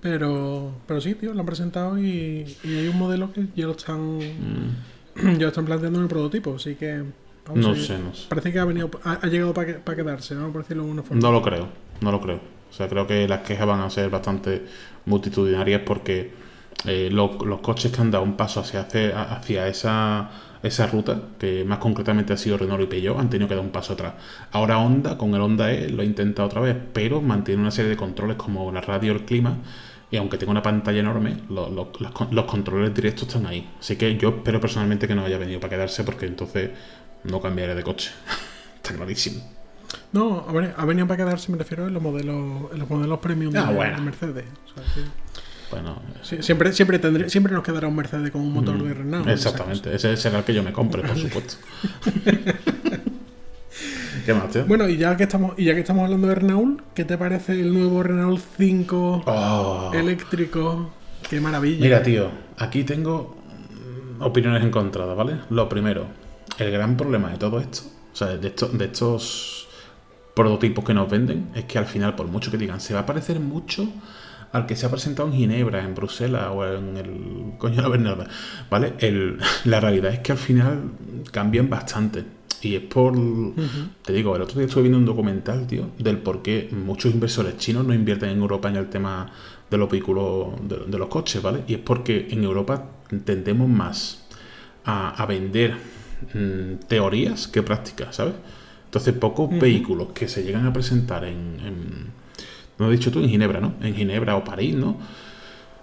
Pero, 0.00 0.72
pero 0.86 1.02
sí, 1.02 1.14
tío, 1.14 1.34
lo 1.34 1.40
han 1.40 1.46
presentado 1.46 1.98
y, 1.98 2.56
hay 2.64 2.88
un 2.88 2.98
modelo 2.98 3.30
que 3.30 3.46
ya 3.54 3.66
lo 3.66 3.72
están, 3.72 4.20
mm. 4.20 5.32
ya 5.34 5.42
lo 5.42 5.48
están 5.48 5.66
planteando 5.66 5.98
en 5.98 6.04
el 6.04 6.08
prototipo, 6.08 6.54
así 6.54 6.76
que... 6.76 7.04
no 7.54 7.74
sé, 7.74 7.98
no 7.98 8.14
sé. 8.14 8.26
Parece 8.30 8.54
que 8.54 8.58
ha, 8.58 8.64
venido, 8.64 8.90
ha, 9.04 9.26
llegado 9.26 9.52
para 9.52 9.66
que, 9.66 9.96
quedarse, 9.96 10.34
¿no? 10.34 10.50
Por 10.50 10.62
decirlo 10.62 10.84
de 10.84 10.88
alguna 10.88 11.02
forma. 11.02 11.20
No 11.20 11.30
lo 11.30 11.42
creo, 11.42 11.68
no 12.00 12.10
lo 12.10 12.22
creo. 12.22 12.40
O 12.70 12.72
sea, 12.72 12.88
creo 12.88 13.06
que 13.06 13.26
las 13.26 13.40
quejas 13.40 13.66
van 13.66 13.80
a 13.80 13.90
ser 13.90 14.10
bastante 14.10 14.64
multitudinarias 15.10 15.82
porque 15.84 16.32
eh, 16.86 17.10
los, 17.12 17.36
coches 17.60 17.92
que 17.92 18.00
han 18.00 18.10
dado 18.10 18.24
un 18.24 18.36
paso 18.36 18.60
hacia, 18.60 18.80
hacia 18.80 19.68
esa, 19.68 20.30
esa 20.62 20.86
ruta, 20.86 21.20
que 21.38 21.64
más 21.64 21.78
concretamente 21.78 22.32
ha 22.32 22.36
sido 22.36 22.56
Renault 22.56 22.82
y 22.82 22.86
Peugeot, 22.86 23.18
han 23.18 23.28
tenido 23.28 23.48
que 23.48 23.54
dar 23.54 23.64
un 23.64 23.70
paso 23.70 23.92
atrás. 23.92 24.14
Ahora 24.52 24.78
Honda, 24.78 25.18
con 25.18 25.34
el 25.34 25.40
Honda 25.40 25.72
E, 25.72 25.90
lo 25.90 26.02
ha 26.02 26.04
intentado 26.04 26.48
otra 26.48 26.60
vez, 26.60 26.76
pero 26.92 27.20
mantiene 27.20 27.60
una 27.60 27.70
serie 27.70 27.90
de 27.90 27.96
controles 27.96 28.36
como 28.36 28.72
la 28.72 28.80
radio, 28.80 29.12
el 29.12 29.24
clima, 29.24 29.58
y 30.10 30.16
aunque 30.16 30.38
tenga 30.38 30.50
una 30.50 30.62
pantalla 30.62 31.00
enorme, 31.00 31.36
los, 31.48 32.44
controles 32.46 32.94
directos 32.94 33.28
están 33.28 33.46
ahí. 33.46 33.70
Así 33.78 33.96
que 33.96 34.16
yo 34.16 34.30
espero 34.30 34.60
personalmente 34.60 35.06
que 35.06 35.14
no 35.14 35.24
haya 35.24 35.38
venido 35.38 35.60
para 35.60 35.70
quedarse 35.70 36.02
porque 36.02 36.26
entonces 36.26 36.70
no 37.24 37.40
cambiaré 37.40 37.74
de 37.74 37.82
coche. 37.82 38.10
Está 38.76 38.94
clarísimo. 38.94 39.59
No, 40.12 40.46
ha 40.76 40.84
venido 40.84 41.06
para 41.06 41.24
quedarse, 41.24 41.52
me 41.52 41.58
refiero 41.58 41.86
en 41.86 41.94
los 41.94 42.02
modelos, 42.02 42.72
en 42.72 42.78
los 42.78 42.90
modelos 42.90 43.18
premium 43.20 43.54
ah, 43.56 43.72
de, 43.72 44.00
Mercedes. 44.00 44.44
Bueno, 45.70 46.02
siempre, 46.22 46.72
siempre, 46.72 46.98
tendré, 46.98 47.30
siempre 47.30 47.52
nos 47.52 47.62
quedará 47.62 47.86
un 47.86 47.94
Mercedes 47.94 48.30
con 48.32 48.40
un 48.40 48.52
motor 48.52 48.76
mm, 48.76 48.82
de 48.82 48.94
Renault. 48.94 49.28
Exactamente, 49.28 49.94
ese 49.94 50.16
será 50.16 50.38
el 50.38 50.44
que 50.44 50.52
yo 50.52 50.62
me 50.62 50.72
compre, 50.72 51.02
por 51.02 51.16
supuesto. 51.16 51.54
Bueno, 54.66 54.88
y 54.88 54.96
ya 54.96 55.16
que 55.16 55.24
estamos, 55.24 55.54
y 55.58 55.64
ya 55.64 55.74
que 55.74 55.80
estamos 55.80 56.04
hablando 56.04 56.28
de 56.28 56.34
Renault, 56.36 56.80
¿qué 56.94 57.04
te 57.04 57.18
parece 57.18 57.52
el 57.52 57.72
nuevo 57.72 58.02
Renault 58.02 58.40
5 58.58 59.92
eléctrico? 59.94 60.90
Qué 61.28 61.40
maravilla. 61.40 61.80
Mira, 61.80 62.02
tío, 62.02 62.30
aquí 62.58 62.84
tengo 62.84 63.36
mm, 64.18 64.22
opiniones 64.22 64.62
encontradas, 64.62 65.16
¿vale? 65.16 65.38
Lo 65.50 65.68
primero, 65.68 66.06
el 66.58 66.70
gran 66.70 66.96
problema 66.96 67.30
de 67.30 67.38
todo 67.38 67.58
esto, 67.58 67.80
o 68.12 68.16
sea, 68.16 68.28
de, 68.28 68.38
de 68.38 68.84
estos 68.84 69.68
prototipos 70.34 70.84
que 70.84 70.94
nos 70.94 71.10
venden, 71.10 71.48
es 71.54 71.64
que 71.64 71.78
al 71.78 71.86
final, 71.86 72.14
por 72.14 72.26
mucho 72.26 72.50
que 72.50 72.58
digan, 72.58 72.80
se 72.80 72.94
va 72.94 73.00
a 73.00 73.06
parecer 73.06 73.40
mucho 73.40 73.88
al 74.52 74.66
que 74.66 74.76
se 74.76 74.86
ha 74.86 74.90
presentado 74.90 75.28
en 75.28 75.34
Ginebra, 75.34 75.84
en 75.84 75.94
Bruselas 75.94 76.48
o 76.52 76.66
en 76.66 76.96
el 76.96 77.52
coño 77.58 77.76
de 77.76 77.82
la 77.82 77.88
Bernarda, 77.88 78.26
¿vale? 78.68 78.94
El, 78.98 79.38
la 79.64 79.80
realidad 79.80 80.12
es 80.12 80.20
que 80.20 80.32
al 80.32 80.38
final 80.38 80.82
cambian 81.30 81.68
bastante. 81.68 82.24
Y 82.62 82.74
es 82.74 82.82
por. 82.82 83.14
Te 84.04 84.12
digo, 84.12 84.36
el 84.36 84.42
otro 84.42 84.58
día 84.58 84.66
estuve 84.66 84.82
viendo 84.82 84.98
un 84.98 85.06
documental, 85.06 85.66
tío, 85.66 85.92
del 85.98 86.18
por 86.18 86.42
qué 86.42 86.68
muchos 86.70 87.10
inversores 87.14 87.56
chinos 87.56 87.86
no 87.86 87.94
invierten 87.94 88.28
en 88.28 88.38
Europa 88.38 88.68
en 88.68 88.76
el 88.76 88.90
tema 88.90 89.32
de 89.70 89.78
los 89.78 89.88
vehículos, 89.88 90.48
de, 90.68 90.98
los 90.98 91.08
coches, 91.08 91.40
¿vale? 91.40 91.62
Y 91.68 91.74
es 91.74 91.80
porque 91.80 92.28
en 92.30 92.44
Europa 92.44 92.84
tendemos 93.24 93.66
más 93.66 94.26
a, 94.84 95.24
vender 95.26 95.76
mm, 96.34 96.86
teorías 96.86 97.48
que 97.48 97.62
prácticas, 97.62 98.16
¿sabes? 98.16 98.34
Entonces, 98.90 99.14
pocos 99.14 99.48
vehículos 99.56 100.08
que 100.08 100.26
se 100.26 100.42
llegan 100.42 100.66
a 100.66 100.72
presentar 100.72 101.24
en, 101.24 102.10
No 102.76 102.88
he 102.88 102.92
dicho 102.92 103.12
tú, 103.12 103.20
en 103.20 103.28
Ginebra, 103.28 103.60
¿no? 103.60 103.74
En 103.80 103.94
Ginebra 103.94 104.34
o 104.34 104.42
París, 104.42 104.74
¿no? 104.74 104.98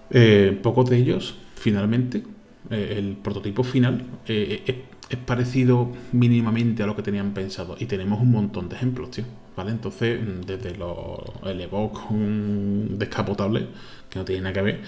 Eh, 0.10 0.60
pocos 0.62 0.89
de 0.89 0.98
ellos, 0.98 1.36
finalmente, 1.56 2.24
eh, 2.70 2.96
el 2.98 3.15
prototipo 3.15 3.63
final 3.63 4.04
eh, 4.28 4.63
es 4.65 4.76
es 5.10 5.17
parecido 5.17 5.89
mínimamente 6.12 6.84
a 6.84 6.86
lo 6.86 6.96
que 6.96 7.02
tenían 7.02 7.34
pensado. 7.34 7.76
Y 7.80 7.86
tenemos 7.86 8.22
un 8.22 8.32
montón 8.32 8.70
de 8.70 8.76
ejemplos, 8.76 9.12
tío. 9.12 9.26
¿Vale? 9.56 9.72
Entonces, 9.72 10.20
desde 10.46 10.76
los, 10.76 11.20
el 11.43 11.62
Evoque 11.62 12.00
descapotable, 12.12 13.67
que 14.10 14.20
no 14.20 14.26
tiene 14.26 14.41
nada 14.41 14.54
que 14.54 14.62
ver, 14.62 14.82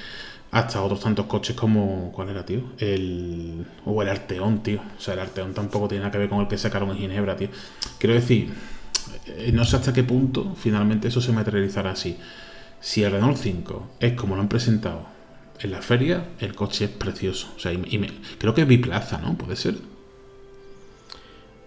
hasta 0.51 0.81
otros 0.81 0.99
tantos 1.01 1.25
coches 1.25 1.55
como. 1.55 2.11
¿Cuál 2.11 2.29
era, 2.29 2.45
tío? 2.45 2.61
El. 2.77 3.65
O 3.85 4.01
el 4.01 4.09
Arteón, 4.09 4.63
tío. 4.63 4.81
O 4.97 5.01
sea, 5.01 5.13
el 5.13 5.19
Arteón 5.19 5.53
tampoco 5.53 5.87
tiene 5.87 6.01
nada 6.01 6.11
que 6.11 6.17
ver 6.17 6.29
con 6.29 6.41
el 6.41 6.47
que 6.47 6.57
sacaron 6.57 6.91
en 6.91 6.97
Ginebra, 6.97 7.35
tío. 7.35 7.49
Quiero 7.97 8.15
decir, 8.15 8.49
eh, 9.27 9.51
no 9.53 9.65
sé 9.65 9.75
hasta 9.75 9.93
qué 9.93 10.03
punto 10.03 10.55
finalmente 10.55 11.07
eso 11.07 11.21
se 11.21 11.31
materializará 11.31 11.91
así. 11.91 12.17
Si 12.81 13.03
el 13.03 13.11
Renault 13.11 13.37
5 13.37 13.91
es 13.99 14.13
como 14.13 14.35
lo 14.35 14.41
han 14.41 14.49
presentado 14.49 15.05
en 15.59 15.71
la 15.71 15.81
feria, 15.81 16.29
el 16.39 16.55
coche 16.55 16.85
es 16.85 16.91
precioso. 16.91 17.49
O 17.55 17.59
sea, 17.59 17.73
creo 18.37 18.53
que 18.53 18.61
es 18.61 18.67
biplaza, 18.67 19.17
¿no? 19.17 19.37
Puede 19.37 19.55
ser 19.55 19.75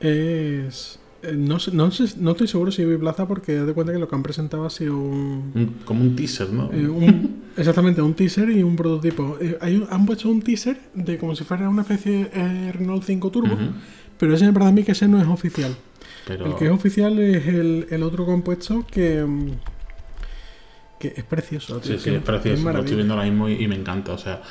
es... 0.03 0.99
Eh, 1.23 1.35
no, 1.37 1.59
no, 1.73 1.91
no, 2.19 2.31
estoy 2.33 2.49
seguro 2.49 2.73
si 2.73 2.85
vi 2.85 2.97
Plaza 2.97 3.29
porque 3.29 3.53
de 3.53 3.73
cuenta 3.75 3.93
que 3.93 3.99
lo 3.99 4.09
que 4.09 4.15
han 4.15 4.23
presentado 4.23 4.65
ha 4.65 4.71
sido 4.71 4.97
un... 4.97 5.77
como 5.85 6.03
un 6.03 6.17
teaser, 6.17 6.51
¿no? 6.51 6.69
Eh, 6.73 7.29
exactamente, 7.57 8.03
un 8.03 8.15
teaser 8.15 8.51
y 8.51 8.63
un 8.63 8.75
prototipo. 8.75 9.39
Eh, 9.41 9.57
hay, 9.61 9.87
han 9.89 10.05
puesto 10.05 10.29
un 10.29 10.43
teaser 10.43 10.81
de 10.95 11.19
como 11.19 11.37
si 11.37 11.45
fuera 11.45 11.69
una 11.69 11.83
especie 11.83 12.25
de 12.25 12.73
Renault 12.73 13.05
5 13.05 13.31
Turbo, 13.31 13.57
pero 14.19 14.35
ese 14.35 14.53
para 14.53 14.73
mí 14.73 14.83
que 14.83 14.93
ese 14.93 15.07
no 15.07 15.21
es 15.21 15.29
oficial. 15.29 15.77
El 16.29 16.55
que 16.57 16.67
es 16.67 16.71
oficial 16.71 17.19
es 17.19 17.47
el, 17.47 17.87
el 17.91 18.03
otro 18.03 18.25
compuesto 18.25 18.85
que, 18.91 19.25
que 20.99 21.15
es 21.17 21.25
precioso. 21.25 21.81
sí, 21.83 21.99
sí, 21.99 22.11
es 22.11 22.23
precioso. 22.23 22.73
lo 22.73 22.81
estoy 22.81 22.97
viendo 22.97 23.15
ahora 23.15 23.27
mismo 23.27 23.49
y, 23.49 23.67
me 23.69 23.77
encanta. 23.77 24.13
O 24.13 24.19
sea, 24.19 24.43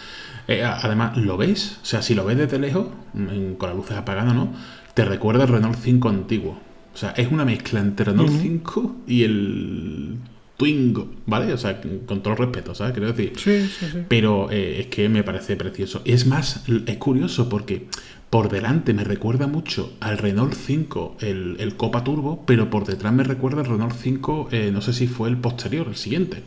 además, 0.47 1.17
¿lo 1.17 1.36
ves? 1.36 1.79
O 1.81 1.86
sea, 1.86 2.01
si 2.01 2.13
lo 2.15 2.23
ves 2.23 2.38
desde 2.38 2.60
lejos, 2.60 2.88
con 3.13 3.69
las 3.69 3.75
luces 3.75 3.97
apagadas, 3.97 4.34
¿no? 4.34 4.53
Te 4.93 5.06
recuerda 5.06 5.43
el 5.43 5.49
Renault 5.49 5.77
5 5.80 6.10
antiguo. 6.10 6.58
O 6.93 6.97
sea, 6.97 7.12
es 7.12 7.32
una 7.32 7.45
mezcla 7.45 7.80
entre 7.80 8.06
Renault 8.06 8.32
5 8.41 8.95
y 9.08 9.23
el 9.23 10.17
Twingo, 10.58 11.10
¿vale? 11.25 11.54
O 11.54 11.58
sea, 11.58 11.82
con 12.06 12.21
todo 12.21 12.34
el 12.34 12.39
respeto, 12.39 12.75
¿sabes? 12.75 12.93
Quiero 12.93 13.12
decir. 13.12 13.34
Sí, 13.38 13.67
sí, 13.67 13.86
sí. 13.91 13.99
Pero 14.08 14.51
eh, 14.51 14.82
es 14.82 14.88
que 14.88 15.08
me 15.10 15.23
parece 15.23 15.56
precioso. 15.56 16.01
Es 16.06 16.27
más, 16.27 16.63
es 16.86 16.97
curioso 16.97 17.49
porque 17.49 17.88
por 18.30 18.49
delante 18.49 18.93
me 18.93 19.04
recuerda 19.04 19.47
mucho 19.47 19.93
al 19.99 20.17
Renault 20.17 20.54
5, 20.54 21.17
el, 21.19 21.58
el 21.60 21.75
Copa 21.75 22.04
Turbo, 22.04 22.43
pero 22.45 22.69
por 22.69 22.86
detrás 22.86 23.12
me 23.12 23.23
recuerda 23.23 23.62
al 23.62 23.67
Renault 23.67 23.93
5, 23.93 24.49
eh, 24.51 24.69
no 24.71 24.82
sé 24.82 24.93
si 24.93 25.08
fue 25.08 25.30
el 25.30 25.38
posterior, 25.38 25.88
el 25.88 25.95
siguiente. 25.95 26.43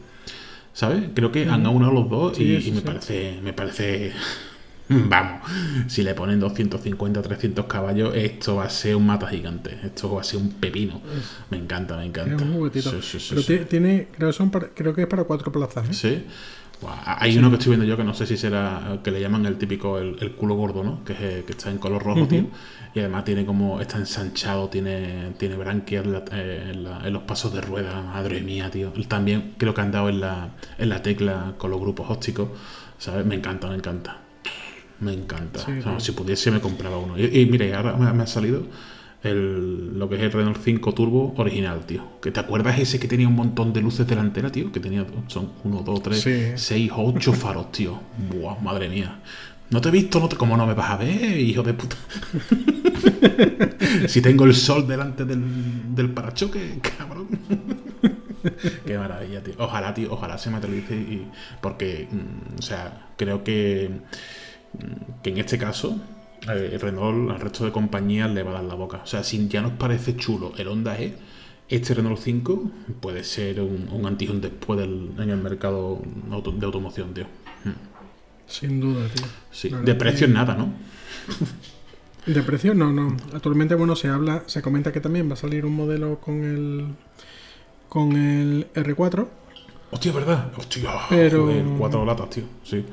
¿Sabes? 0.72 1.04
Creo 1.14 1.30
que 1.30 1.48
han 1.48 1.66
aunado 1.66 1.92
los 1.92 2.10
dos 2.10 2.40
y, 2.40 2.56
y 2.56 2.72
me 2.72 2.80
parece, 2.80 3.38
me 3.44 3.52
parece, 3.52 4.12
vamos, 5.08 5.40
si 5.88 6.02
le 6.02 6.14
ponen 6.14 6.40
250, 6.40 7.22
300 7.22 7.64
caballos, 7.66 8.14
esto 8.14 8.56
va 8.56 8.64
a 8.64 8.70
ser 8.70 8.96
un 8.96 9.06
mata 9.06 9.26
gigante, 9.28 9.78
esto 9.82 10.12
va 10.14 10.20
a 10.20 10.24
ser 10.24 10.40
un 10.40 10.50
pepino. 10.52 11.00
Me 11.50 11.56
encanta, 11.58 11.96
me 11.96 12.02
Es 12.02 12.08
encanta. 12.08 12.44
un 12.44 12.54
juguetito. 12.54 12.90
Sí, 12.90 12.98
sí, 13.02 13.18
sí, 13.20 13.26
Pero 13.30 13.42
sí. 13.42 13.58
tiene, 13.68 14.08
creo, 14.14 14.28
que 14.30 14.32
son 14.34 14.50
para- 14.50 14.68
creo 14.68 14.94
que 14.94 15.02
es 15.02 15.08
para 15.08 15.24
cuatro 15.24 15.50
plazas. 15.50 15.88
¿eh? 15.88 15.94
Sí. 15.94 16.24
Hay 17.06 17.38
uno 17.38 17.48
que 17.48 17.56
estoy 17.56 17.70
viendo 17.70 17.86
yo 17.86 17.96
que 17.96 18.04
no 18.04 18.12
sé 18.12 18.26
si 18.26 18.36
será, 18.36 18.98
que 19.02 19.10
le 19.10 19.18
llaman 19.20 19.46
el 19.46 19.56
típico, 19.56 19.98
el, 19.98 20.16
el 20.20 20.32
culo 20.32 20.54
gordo, 20.54 20.84
¿no? 20.84 21.02
Que, 21.04 21.14
es, 21.14 21.20
eh, 21.20 21.44
que 21.46 21.52
está 21.52 21.70
en 21.70 21.78
color 21.78 22.02
rojo, 22.02 22.26
tío. 22.26 22.48
Y 22.94 22.98
además 23.00 23.24
tiene 23.24 23.46
como, 23.46 23.80
está 23.80 23.96
ensanchado, 23.96 24.68
tiene, 24.68 25.32
tiene 25.38 25.56
branquias 25.56 26.04
en, 26.32 26.86
en 26.86 27.12
los 27.12 27.22
pasos 27.22 27.54
de 27.54 27.62
rueda. 27.62 28.02
Madre 28.02 28.42
mía, 28.42 28.70
tío. 28.70 28.92
También 29.08 29.54
creo 29.56 29.72
que 29.72 29.80
han 29.80 29.92
dado 29.92 30.10
en 30.10 30.20
la, 30.20 30.50
en 30.76 30.88
la 30.90 31.00
tecla 31.00 31.54
con 31.56 31.70
los 31.70 31.80
grupos 31.80 32.10
ópticos. 32.10 32.48
¿Sabes? 32.98 33.24
Me 33.24 33.36
encanta, 33.36 33.68
me 33.68 33.76
encanta. 33.76 34.18
Me 35.00 35.12
encanta. 35.12 35.60
Sí, 35.64 35.72
O 35.78 35.82
sea, 35.82 36.00
si 36.00 36.12
pudiese 36.12 36.50
me 36.50 36.60
compraba 36.60 36.98
uno. 36.98 37.18
Y, 37.18 37.24
y 37.40 37.46
mire, 37.46 37.74
ahora 37.74 37.96
me, 37.96 38.12
me 38.12 38.22
ha 38.22 38.26
salido 38.26 38.62
el, 39.22 39.98
lo 39.98 40.08
que 40.08 40.16
es 40.16 40.22
el 40.22 40.32
Renault 40.32 40.58
5 40.62 40.92
Turbo 40.94 41.34
original, 41.36 41.84
tío. 41.86 42.20
¿Que 42.20 42.30
¿Te 42.30 42.40
acuerdas 42.40 42.78
ese 42.78 42.98
que 43.00 43.08
tenía 43.08 43.26
un 43.28 43.34
montón 43.34 43.72
de 43.72 43.80
luces 43.80 44.06
delanteras, 44.06 44.52
tío? 44.52 44.70
Que 44.70 44.80
tenía, 44.80 45.04
son 45.28 45.50
1, 45.64 45.82
2, 45.82 46.02
3, 46.02 46.20
Sí. 46.20 46.52
6, 46.54 46.92
8 46.94 47.32
faros, 47.34 47.72
tío. 47.72 47.98
Buah, 48.30 48.60
madre 48.60 48.88
mía. 48.88 49.20
No 49.70 49.80
te 49.80 49.88
he 49.88 49.92
visto, 49.92 50.20
no 50.20 50.28
te, 50.28 50.36
¿cómo 50.36 50.56
no 50.56 50.66
me 50.66 50.74
vas 50.74 50.90
a 50.90 50.96
ver, 50.98 51.38
hijo 51.40 51.62
de 51.62 51.72
puta? 51.74 51.96
si 54.08 54.20
tengo 54.20 54.44
el 54.44 54.54
sol 54.54 54.86
delante 54.86 55.24
del, 55.24 55.94
del 55.94 56.10
parachoque, 56.10 56.78
cabrón. 56.98 57.28
Qué 58.84 58.98
maravilla, 58.98 59.42
tío. 59.42 59.54
Ojalá, 59.58 59.94
tío, 59.94 60.12
ojalá 60.12 60.36
se 60.36 60.50
materialice 60.50 60.94
y 60.94 61.26
porque, 61.62 62.06
mm, 62.10 62.58
o 62.58 62.62
sea, 62.62 63.08
creo 63.16 63.42
que, 63.42 63.90
que 65.22 65.30
en 65.30 65.38
este 65.38 65.58
caso 65.58 65.96
eh, 66.48 66.76
Renault 66.80 67.30
al 67.30 67.40
resto 67.40 67.64
de 67.64 67.72
compañías 67.72 68.30
le 68.30 68.42
va 68.42 68.50
a 68.50 68.54
dar 68.54 68.64
la 68.64 68.74
boca. 68.74 69.00
O 69.02 69.06
sea, 69.06 69.22
si 69.24 69.48
ya 69.48 69.62
nos 69.62 69.72
parece 69.72 70.16
chulo 70.16 70.52
el 70.58 70.68
Honda 70.68 70.98
E, 71.00 71.14
este 71.68 71.94
Renault 71.94 72.18
5 72.18 72.70
puede 73.00 73.24
ser 73.24 73.60
un, 73.60 73.88
un 73.90 74.06
antes 74.06 74.28
y 74.28 74.30
un 74.30 74.40
después 74.40 74.78
del- 74.78 75.10
en 75.18 75.30
el 75.30 75.38
mercado 75.38 76.00
auto- 76.30 76.52
de 76.52 76.66
automoción, 76.66 77.14
tío. 77.14 77.24
Mm, 77.64 77.70
Sin 78.46 78.80
duda, 78.80 79.06
tío. 79.14 79.26
Sí, 79.50 79.70
de 79.70 79.94
precio 79.94 80.26
que- 80.26 80.32
nada, 80.34 80.54
¿no? 80.54 80.72
De 82.26 82.42
precio, 82.42 82.74
no, 82.74 82.90
no. 82.92 83.16
Actualmente, 83.34 83.74
bueno, 83.74 83.96
se 83.96 84.08
habla, 84.08 84.44
se 84.46 84.62
comenta 84.62 84.92
que 84.92 85.00
también 85.00 85.28
va 85.28 85.34
a 85.34 85.36
salir 85.36 85.64
un 85.66 85.74
modelo 85.74 86.20
con 86.20 86.42
el 86.42 86.86
con 87.88 88.16
el 88.16 88.66
R4, 88.74 89.28
Hostia, 89.92 90.10
¿verdad? 90.12 90.50
Hostia, 90.56 90.90
Pero- 91.08 91.42
joder, 91.44 91.64
cuatro 91.78 92.04
latas, 92.04 92.28
tío. 92.30 92.42
Sí. 92.64 92.84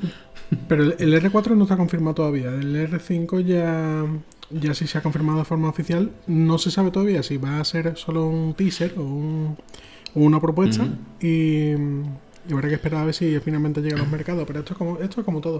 Pero 0.68 0.82
el, 0.84 0.94
el 0.98 1.22
R4 1.22 1.56
no 1.56 1.64
está 1.64 1.76
confirmado 1.76 2.14
todavía. 2.14 2.48
El 2.48 2.74
R5 2.90 3.44
ya 3.44 4.04
ya 4.50 4.74
sí 4.74 4.86
se 4.86 4.98
ha 4.98 5.02
confirmado 5.02 5.38
de 5.38 5.44
forma 5.46 5.68
oficial. 5.68 6.10
No 6.26 6.58
se 6.58 6.70
sabe 6.70 6.90
todavía 6.90 7.22
si 7.22 7.38
va 7.38 7.58
a 7.58 7.64
ser 7.64 7.96
solo 7.96 8.26
un 8.26 8.52
teaser 8.54 8.94
o, 8.98 9.02
un- 9.02 9.56
o 10.14 10.20
una 10.20 10.40
propuesta 10.40 10.84
y, 11.20 11.72
y 11.72 12.52
habrá 12.52 12.68
que 12.68 12.74
esperar 12.74 13.02
a 13.02 13.04
ver 13.06 13.14
si 13.14 13.38
finalmente 13.40 13.80
llega 13.80 13.96
a 13.96 14.00
los 14.00 14.08
mercados. 14.10 14.44
Pero 14.46 14.58
esto 14.58 14.72
es 14.74 14.78
como 14.78 14.98
esto 14.98 15.20
es 15.20 15.24
como 15.24 15.40
todo. 15.40 15.58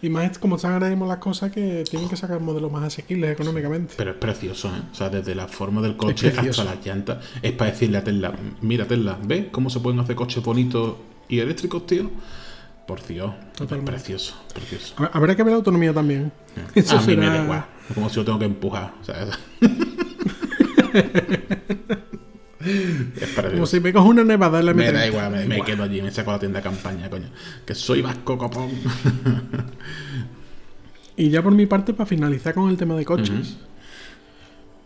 Y 0.00 0.08
más 0.08 0.36
como 0.38 0.56
están 0.56 0.72
ahora 0.72 0.88
mismo 0.88 1.06
las 1.06 1.18
cosas 1.18 1.52
que 1.52 1.84
tienen 1.88 2.08
que 2.08 2.16
sacar 2.16 2.40
modelos 2.40 2.72
más 2.72 2.82
asequibles 2.84 3.30
económicamente. 3.30 3.94
Pero 3.96 4.12
es 4.12 4.16
precioso, 4.16 4.68
¿eh? 4.68 4.80
O 4.90 4.94
sea, 4.94 5.10
desde 5.10 5.34
la 5.34 5.46
forma 5.46 5.80
del 5.82 5.96
coche 5.96 6.28
hasta 6.50 6.64
las 6.64 6.84
llantas. 6.86 7.24
Es 7.42 7.52
para 7.52 7.70
decirle 7.70 7.98
a 7.98 8.04
Tesla, 8.04 8.32
mira 8.62 8.86
Tesla, 8.86 9.18
¿ves 9.24 9.46
cómo 9.52 9.68
se 9.70 9.78
pueden 9.78 10.00
hacer 10.00 10.16
coches 10.16 10.42
bonitos 10.42 10.96
y 11.28 11.38
eléctricos, 11.38 11.86
tío? 11.86 12.10
Por 12.86 13.06
Dios, 13.06 13.32
Totalmente. 13.56 13.92
es 13.92 14.02
precioso, 14.02 14.34
precioso. 14.52 14.94
Habrá- 15.12 15.36
que 15.36 15.42
ver 15.42 15.52
la 15.52 15.56
autonomía 15.58 15.92
también. 15.94 16.32
Eso 16.74 16.98
a 16.98 17.02
mí 17.02 17.16
me 17.16 17.26
da 17.26 17.42
igual, 17.44 17.64
como 17.94 18.08
si 18.08 18.16
yo 18.16 18.24
tengo 18.24 18.38
que 18.40 18.44
empujar. 18.46 18.92
Sea, 19.02 19.22
es, 22.60 23.50
Como 23.52 23.66
si 23.66 23.80
me 23.80 23.92
cojo 23.92 24.08
una 24.08 24.24
nevada 24.24 24.60
en 24.60 24.66
la 24.66 24.74
Me 24.74 24.88
M30. 24.88 24.92
da 24.92 25.06
igual, 25.06 25.30
me, 25.32 25.44
me 25.46 25.62
quedo 25.62 25.82
allí, 25.82 26.00
me 26.02 26.10
saco 26.10 26.32
la 26.32 26.38
tienda 26.38 26.58
de 26.60 26.62
campaña, 26.64 27.10
coño. 27.10 27.28
Que 27.66 27.74
soy 27.74 28.02
vasco 28.02 28.38
copón. 28.38 28.70
Y 31.16 31.30
ya 31.30 31.42
por 31.42 31.52
mi 31.52 31.66
parte, 31.66 31.92
para 31.94 32.06
finalizar 32.06 32.54
con 32.54 32.70
el 32.70 32.76
tema 32.76 32.94
de 32.94 33.04
coches, 33.04 33.56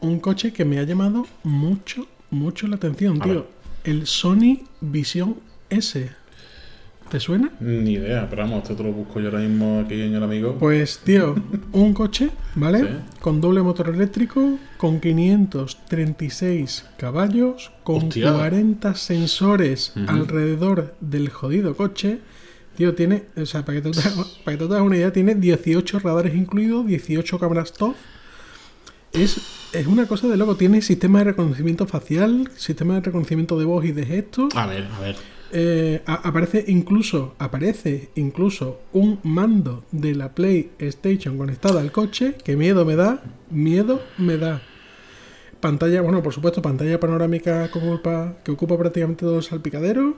un 0.00 0.20
coche 0.20 0.52
que 0.52 0.64
me 0.64 0.78
ha 0.78 0.82
llamado 0.84 1.26
mucho, 1.44 2.06
mucho 2.30 2.66
la 2.66 2.76
atención, 2.76 3.20
A 3.20 3.24
tío. 3.24 3.34
ver. 3.34 3.44
El 3.84 4.06
Sony 4.06 4.62
Vision 4.80 5.36
S. 5.70 6.10
¿Te 7.10 7.20
suena? 7.20 7.52
Ni 7.60 7.92
idea, 7.92 8.26
pero 8.28 8.42
vamos, 8.42 8.62
esto 8.62 8.74
te 8.74 8.82
lo 8.82 8.92
busco 8.92 9.20
yo 9.20 9.26
ahora 9.26 9.38
mismo 9.38 9.80
aquí 9.84 9.94
en 10.00 10.14
el 10.14 10.22
amigo. 10.22 10.56
Pues, 10.58 10.98
tío, 11.04 11.36
un 11.72 11.94
coche, 11.94 12.30
¿vale? 12.56 12.80
Sí. 12.80 12.88
Con 13.20 13.40
doble 13.40 13.62
motor 13.62 13.90
eléctrico, 13.90 14.58
con 14.76 14.98
536 14.98 16.84
caballos, 16.96 17.70
con 17.84 18.08
Hostia. 18.08 18.32
40 18.32 18.94
sensores 18.96 19.92
alrededor 20.08 20.96
del 21.00 21.28
jodido 21.28 21.76
coche. 21.76 22.18
Tío, 22.76 22.94
tiene, 22.94 23.22
o 23.36 23.46
sea, 23.46 23.64
para 23.64 23.80
que, 23.80 23.88
te, 23.88 24.00
para 24.44 24.58
que 24.58 24.66
te 24.66 24.74
una 24.74 24.96
idea, 24.96 25.12
tiene 25.12 25.36
18 25.36 26.00
radares 26.00 26.34
incluidos, 26.34 26.86
18 26.86 27.38
cámaras 27.38 27.72
top. 27.72 27.94
Es, 29.12 29.40
es 29.72 29.86
una 29.86 30.06
cosa 30.06 30.26
de 30.26 30.36
loco. 30.36 30.56
Tiene 30.56 30.82
sistema 30.82 31.20
de 31.20 31.26
reconocimiento 31.26 31.86
facial, 31.86 32.50
sistema 32.56 32.94
de 32.94 33.00
reconocimiento 33.02 33.58
de 33.58 33.64
voz 33.64 33.84
y 33.84 33.92
de 33.92 34.04
gestos. 34.04 34.54
A 34.56 34.66
ver, 34.66 34.88
a 34.92 35.00
ver. 35.00 35.35
Eh, 35.52 36.02
aparece 36.06 36.64
incluso 36.66 37.34
aparece 37.38 38.08
incluso 38.16 38.80
un 38.92 39.20
mando 39.22 39.84
de 39.92 40.16
la 40.16 40.34
PlayStation 40.34 41.38
conectada 41.38 41.80
al 41.80 41.92
coche 41.92 42.34
que 42.44 42.56
miedo 42.56 42.84
me 42.84 42.96
da 42.96 43.22
miedo 43.50 44.02
me 44.18 44.38
da. 44.38 44.60
Pantalla 45.60 46.00
bueno 46.02 46.22
por 46.22 46.32
supuesto 46.32 46.62
pantalla 46.62 46.98
panorámica 46.98 47.70
que 47.70 47.78
ocupa, 47.78 48.34
que 48.42 48.50
ocupa 48.50 48.76
prácticamente 48.76 49.20
todo 49.20 49.38
el 49.38 49.44
salpicadero 49.44 50.16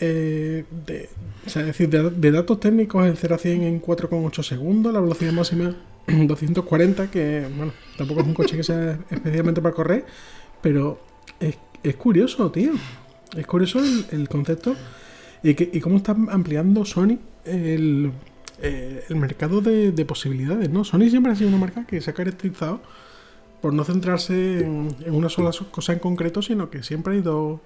Eh, 0.00 0.64
de, 0.86 1.08
o 1.44 1.50
sea, 1.50 1.62
es 1.62 1.68
decir, 1.68 1.88
de, 1.90 2.30
datos 2.30 2.60
técnicos 2.60 3.04
el 3.04 3.16
0 3.16 3.34
a 3.34 3.38
100 3.38 3.62
en 3.64 3.82
4,8 3.82 4.42
segundos 4.44 4.92
la 4.92 5.00
velocidad 5.00 5.32
máxima 5.32 5.74
240 6.06 7.10
que 7.10 7.48
bueno 7.56 7.72
tampoco 7.96 8.20
es 8.20 8.26
un 8.26 8.34
coche 8.34 8.56
que 8.56 8.62
sea 8.62 9.00
especialmente 9.10 9.60
para 9.60 9.74
correr 9.74 10.04
pero 10.62 11.00
es 11.40 11.96
curioso 11.96 12.52
tío 12.52 12.72
es 13.36 13.46
curioso 13.46 13.78
el, 13.80 14.06
el 14.10 14.28
concepto 14.28 14.74
y, 15.42 15.54
que, 15.54 15.70
y 15.72 15.80
cómo 15.80 15.96
está 15.98 16.12
ampliando 16.12 16.84
Sony 16.84 17.18
el, 17.44 18.10
eh, 18.62 19.04
el 19.08 19.16
mercado 19.16 19.60
de, 19.60 19.92
de 19.92 20.04
posibilidades, 20.04 20.70
¿no? 20.70 20.84
Sony 20.84 21.08
siempre 21.10 21.32
ha 21.32 21.36
sido 21.36 21.48
una 21.48 21.58
marca 21.58 21.84
que 21.86 22.00
se 22.00 22.10
ha 22.10 22.14
caracterizado 22.14 22.80
por 23.60 23.72
no 23.74 23.84
centrarse 23.84 24.60
en, 24.60 24.88
en 25.04 25.14
una 25.14 25.28
sola 25.28 25.52
so- 25.52 25.70
cosa 25.70 25.92
en 25.92 25.98
concreto, 25.98 26.42
sino 26.42 26.70
que 26.70 26.82
siempre 26.82 27.14
ha 27.14 27.16
ido 27.16 27.60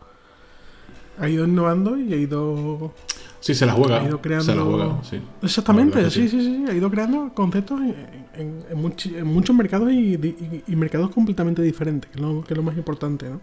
ha 1.18 1.28
ido 1.28 1.44
innovando 1.44 1.98
y 1.98 2.12
ha 2.12 2.16
ido 2.16 2.94
Sí, 3.40 3.54
se 3.54 3.66
la 3.66 3.72
juega. 3.72 4.00
Ha 4.00 4.06
ido 4.06 4.20
creando- 4.22 4.44
Se 4.46 4.54
la 4.54 4.62
juega, 4.62 5.02
sí. 5.04 5.20
exactamente, 5.42 6.00
La 6.00 6.10
sí, 6.10 6.28
sí, 6.28 6.40
sí, 6.40 6.64
ha 6.68 6.72
ido 6.72 6.90
creando 6.90 7.32
conceptos 7.34 7.80
en, 7.80 7.94
en- 8.34 8.64
en 8.70 8.78
muchi- 8.82 9.16
en 9.16 9.26
muchos 9.26 9.54
mercados 9.54 9.92
y, 9.92 10.14
y- 10.14 10.62
y 10.66 10.76
mercados 10.76 11.10
completamente 11.10 11.60
diferentes, 11.60 12.10
que 12.10 12.16
es 12.16 12.22
lo, 12.22 12.42
que 12.44 12.54
es 12.54 12.56
lo 12.56 12.62
más 12.62 12.76
importante, 12.76 13.28
¿no? 13.28 13.40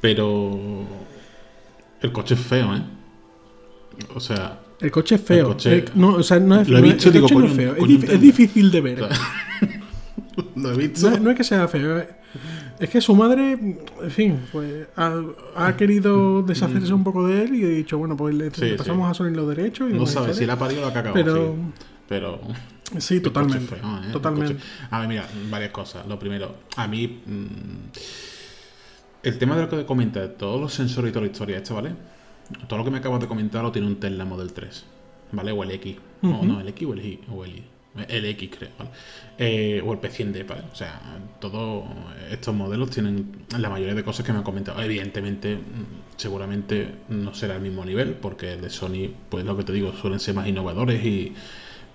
Pero 0.00 0.58
el 2.02 2.12
coche 2.12 2.34
es 2.34 2.40
feo, 2.40 2.74
¿eh? 2.74 2.82
O 4.14 4.20
sea, 4.20 4.60
El 4.80 4.90
coche 4.90 5.14
es 5.14 5.20
feo. 5.22 5.38
El 5.48 5.54
coche- 5.54 5.72
El- 5.78 5.90
no, 5.94 6.14
o 6.16 6.22
sea, 6.22 6.38
no 6.38 6.60
es, 6.60 6.68
Lo 6.68 6.78
he 6.78 6.80
no 6.82 6.86
visto, 6.88 7.08
el 7.08 7.12
digo, 7.14 7.24
coche 7.24 7.34
no 7.34 7.40
coño, 7.40 7.50
es 7.52 7.56
feo. 7.56 8.12
Es, 8.14 8.20
difícil 8.20 8.70
de 8.70 8.80
ver. 8.80 9.08
lo 10.56 10.72
he 10.72 10.76
visto. 10.76 11.10
No, 11.10 11.18
no 11.18 11.30
es 11.30 11.36
que 11.36 11.44
sea 11.44 11.66
feo. 11.68 11.98
eh. 11.98 12.08
Es 12.78 12.90
que 12.90 13.00
su 13.00 13.14
madre, 13.14 13.52
en 13.52 14.10
fin, 14.10 14.38
pues 14.52 14.86
ha, 14.96 15.22
ha 15.56 15.76
querido 15.78 16.42
deshacerse 16.42 16.92
un 16.92 17.04
poco 17.04 17.26
de 17.26 17.44
él 17.44 17.54
y 17.54 17.64
ha 17.64 17.68
dicho, 17.68 17.96
bueno, 17.96 18.16
pues 18.18 18.34
le, 18.34 18.50
Sí, 18.50 18.60
le 18.66 18.74
pasamos 18.76 19.10
a 19.10 19.14
Sony 19.14 19.30
los 19.30 19.48
derechos. 19.48 19.90
Y 19.90 19.94
No 19.94 20.04
sabe 20.06 20.34
si 20.34 20.44
la 20.44 20.52
ha 20.54 20.58
parido 20.58 20.82
o 20.82 20.84
la 20.84 20.90
ha 20.90 20.92
cagado. 20.92 21.14
Pero 21.14 21.54
sí. 21.54 21.82
Pero. 22.06 22.40
sí, 22.98 23.20
totalmente. 23.20 23.76
feo, 23.76 23.78
¿eh? 24.04 24.12
Totalmente. 24.12 24.58
A 24.90 25.00
ver, 25.00 25.08
mira, 25.08 25.26
varias 25.50 25.70
cosas. 25.70 26.06
Lo 26.06 26.18
primero, 26.18 26.54
a 26.76 26.86
mí. 26.86 27.22
mm, 27.24 27.96
el 29.28 29.38
tema 29.38 29.56
de 29.56 29.62
lo 29.62 29.68
que 29.68 29.84
comenta, 29.84 30.32
todos 30.34 30.60
los 30.60 30.72
sensores 30.72 31.10
y 31.10 31.12
toda 31.12 31.26
la 31.26 31.32
historia 31.32 31.56
esta, 31.58 31.74
¿vale? 31.74 31.90
Todo 32.68 32.78
lo 32.78 32.84
que 32.84 32.90
me 32.90 32.98
acabas 32.98 33.20
de 33.20 33.26
comentar 33.26 33.62
lo 33.62 33.72
tiene 33.72 33.88
un 33.88 33.96
Tesla 33.96 34.24
Model 34.24 34.52
3, 34.52 34.84
¿vale? 35.32 35.52
O 35.52 35.62
el 35.64 35.70
X. 35.72 35.96
No, 36.22 36.36
Ujú. 36.38 36.44
no, 36.46 36.60
el 36.60 36.68
X 36.68 36.88
o 36.88 36.92
el 36.94 37.04
Y. 37.04 37.20
O 37.34 37.44
el, 37.44 37.50
Y. 37.56 37.62
el 38.08 38.24
X, 38.26 38.50
creo, 38.56 38.70
¿vale? 38.78 38.90
Eh, 39.38 39.82
o 39.84 39.92
el 39.92 40.00
P100D, 40.00 40.46
¿vale? 40.46 40.62
O 40.72 40.74
sea, 40.76 41.00
todos 41.40 41.84
estos 42.30 42.54
modelos 42.54 42.90
tienen 42.90 43.46
la 43.58 43.68
mayoría 43.68 43.94
de 43.94 44.04
cosas 44.04 44.24
que 44.24 44.32
me 44.32 44.38
han 44.38 44.44
comentado. 44.44 44.80
Evidentemente, 44.80 45.56
mm, 45.56 46.16
seguramente 46.16 46.88
no 47.08 47.34
será 47.34 47.56
el 47.56 47.62
mismo 47.62 47.84
nivel, 47.84 48.12
porque 48.14 48.52
el 48.52 48.60
de 48.60 48.70
Sony, 48.70 49.10
pues 49.28 49.44
lo 49.44 49.56
que 49.56 49.64
te 49.64 49.72
digo, 49.72 49.92
suelen 49.94 50.20
ser 50.20 50.34
más 50.34 50.46
innovadores 50.46 51.04
y 51.04 51.34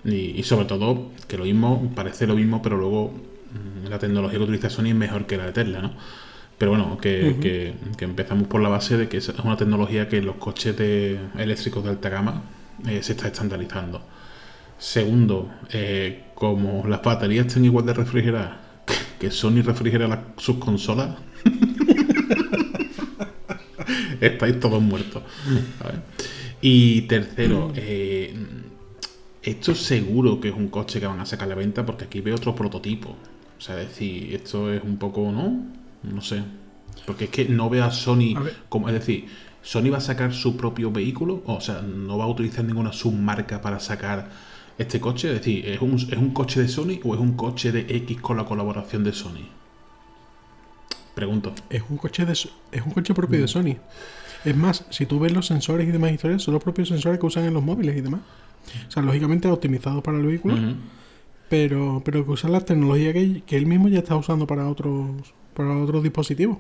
Y, 0.04 0.42
sobre 0.44 0.66
todo, 0.66 1.12
que 1.28 1.38
lo 1.38 1.44
mismo, 1.44 1.92
parece 1.96 2.26
lo 2.26 2.34
mismo, 2.36 2.60
pero 2.64 2.76
luego 2.78 3.12
mm, 3.14 3.88
la 3.88 4.00
tecnología 4.00 4.40
que 4.40 4.44
utiliza 4.46 4.70
Sony 4.72 4.88
es 4.88 4.96
mejor 4.96 5.28
que 5.28 5.38
la 5.38 5.46
de 5.46 5.52
Tesla, 5.52 5.80
¿no? 5.82 5.94
Pero 6.62 6.74
bueno, 6.74 6.96
que, 7.00 7.74
empezamos 8.02 8.48
por 8.48 8.62
la 8.62 8.70
base 8.70 8.96
de 8.96 9.10
que 9.10 9.18
es 9.18 9.28
una 9.44 9.58
tecnología 9.58 10.08
que 10.08 10.22
los 10.22 10.36
coches 10.36 10.78
de, 10.78 11.18
eléctricos 11.40 11.84
de 11.84 11.90
alta 11.90 12.10
gama 12.10 12.44
eh, 12.88 13.02
se 13.02 13.14
está 13.14 13.30
estandarizando. 13.30 14.04
Segundo, 14.78 15.50
eh, 15.74 16.26
como 16.36 16.88
las 16.88 17.02
baterías 17.02 17.48
están 17.48 17.66
igual 17.66 17.88
de 17.88 17.96
refrigeradas 17.96 18.58
que 19.20 19.32
Sony 19.32 19.64
refrigera 19.64 20.34
sus 20.38 20.58
consolas, 20.58 21.16
estáis 24.22 24.60
todos 24.60 24.84
muertos. 24.84 25.24
Y 26.62 27.02
tercero, 27.08 27.74
eh, 27.76 28.36
esto 29.42 29.74
seguro 29.74 30.40
que 30.40 30.50
es 30.50 30.56
un 30.56 30.68
coche 30.68 31.00
que 31.00 31.08
van 31.08 31.22
a 31.22 31.26
sacar 31.26 31.48
a 31.48 31.50
la 31.50 31.56
venta 31.56 31.88
porque 31.88 32.04
aquí 32.04 32.22
veo 32.22 32.36
otro 32.36 32.54
prototipo. 32.54 33.16
O 33.58 33.62
sea, 33.62 33.78
decir, 33.78 34.36
esto 34.36 34.72
es 34.72 34.84
un 34.84 34.98
poco, 34.98 35.32
¿no? 35.32 35.81
No 36.04 36.22
sé. 36.22 36.44
Porque 37.06 37.26
es 37.26 37.30
que 37.32 37.46
no 37.46 37.70
veo 37.70 37.86
a 37.86 37.92
Sony 37.92 38.36
como, 38.70 38.88
es 38.90 38.94
decir, 38.94 39.28
Sony 39.62 39.90
va 39.92 39.98
a 39.98 40.02
sacar 40.02 40.34
su 40.34 40.58
propio 40.58 40.92
vehículo, 40.92 41.44
o 41.46 41.62
sea, 41.62 41.82
no 41.82 42.18
va 42.18 42.26
a 42.26 42.28
utilizar 42.28 42.66
ninguna 42.66 42.94
submarca 42.94 43.62
para 43.62 43.80
sacar 43.80 44.30
este 44.78 45.00
coche. 45.00 45.30
Es 45.30 45.40
decir, 45.40 45.68
¿es 45.68 45.82
un, 45.82 45.96
¿es 45.96 46.18
un 46.18 46.32
coche 46.32 46.62
de 46.62 46.68
Sony 46.68 47.00
o 47.04 47.14
es 47.14 47.20
un 47.20 47.34
coche 47.34 47.72
de 47.72 47.82
X 47.98 48.22
con 48.22 48.38
la 48.38 48.46
colaboración 48.46 49.04
de 49.04 49.14
Sony? 49.14 49.48
Pregunto. 51.14 51.54
Es 51.70 51.84
un 51.90 51.98
coche 51.98 52.26
de, 52.26 52.34
es 52.34 52.86
un 52.86 52.92
coche 52.92 53.14
propio 53.14 53.38
de 53.38 53.46
mm. 53.46 53.48
Sony. 53.48 53.76
Es 54.44 54.56
más, 54.56 54.86
si 54.90 55.06
tú 55.06 55.20
ves 55.20 55.32
los 55.32 55.46
sensores 55.46 55.88
y 55.88 55.92
demás 55.92 56.12
historias, 56.12 56.42
son 56.42 56.54
los 56.54 56.64
propios 56.64 56.88
sensores 56.88 57.20
que 57.20 57.26
usan 57.26 57.46
en 57.46 57.54
los 57.54 57.64
móviles 57.64 57.96
y 57.96 58.02
demás. 58.02 58.22
O 58.88 58.92
sea, 58.92 59.04
lógicamente 59.04 59.48
optimizados 59.48 60.04
para 60.04 60.18
el 60.18 60.26
vehículo, 60.26 60.56
pero, 61.50 62.02
pero 62.04 62.26
que 62.26 62.32
usan 62.32 62.52
la 62.52 62.62
tecnología 62.62 63.14
que, 63.14 63.44
que, 63.46 63.58
él 63.58 63.66
mismo 63.66 63.88
ya 63.88 64.00
está 64.00 64.16
usando 64.16 64.48
para 64.48 64.68
otros, 64.68 65.34
para 65.54 65.78
otros 65.78 66.04
dispositivos. 66.04 66.58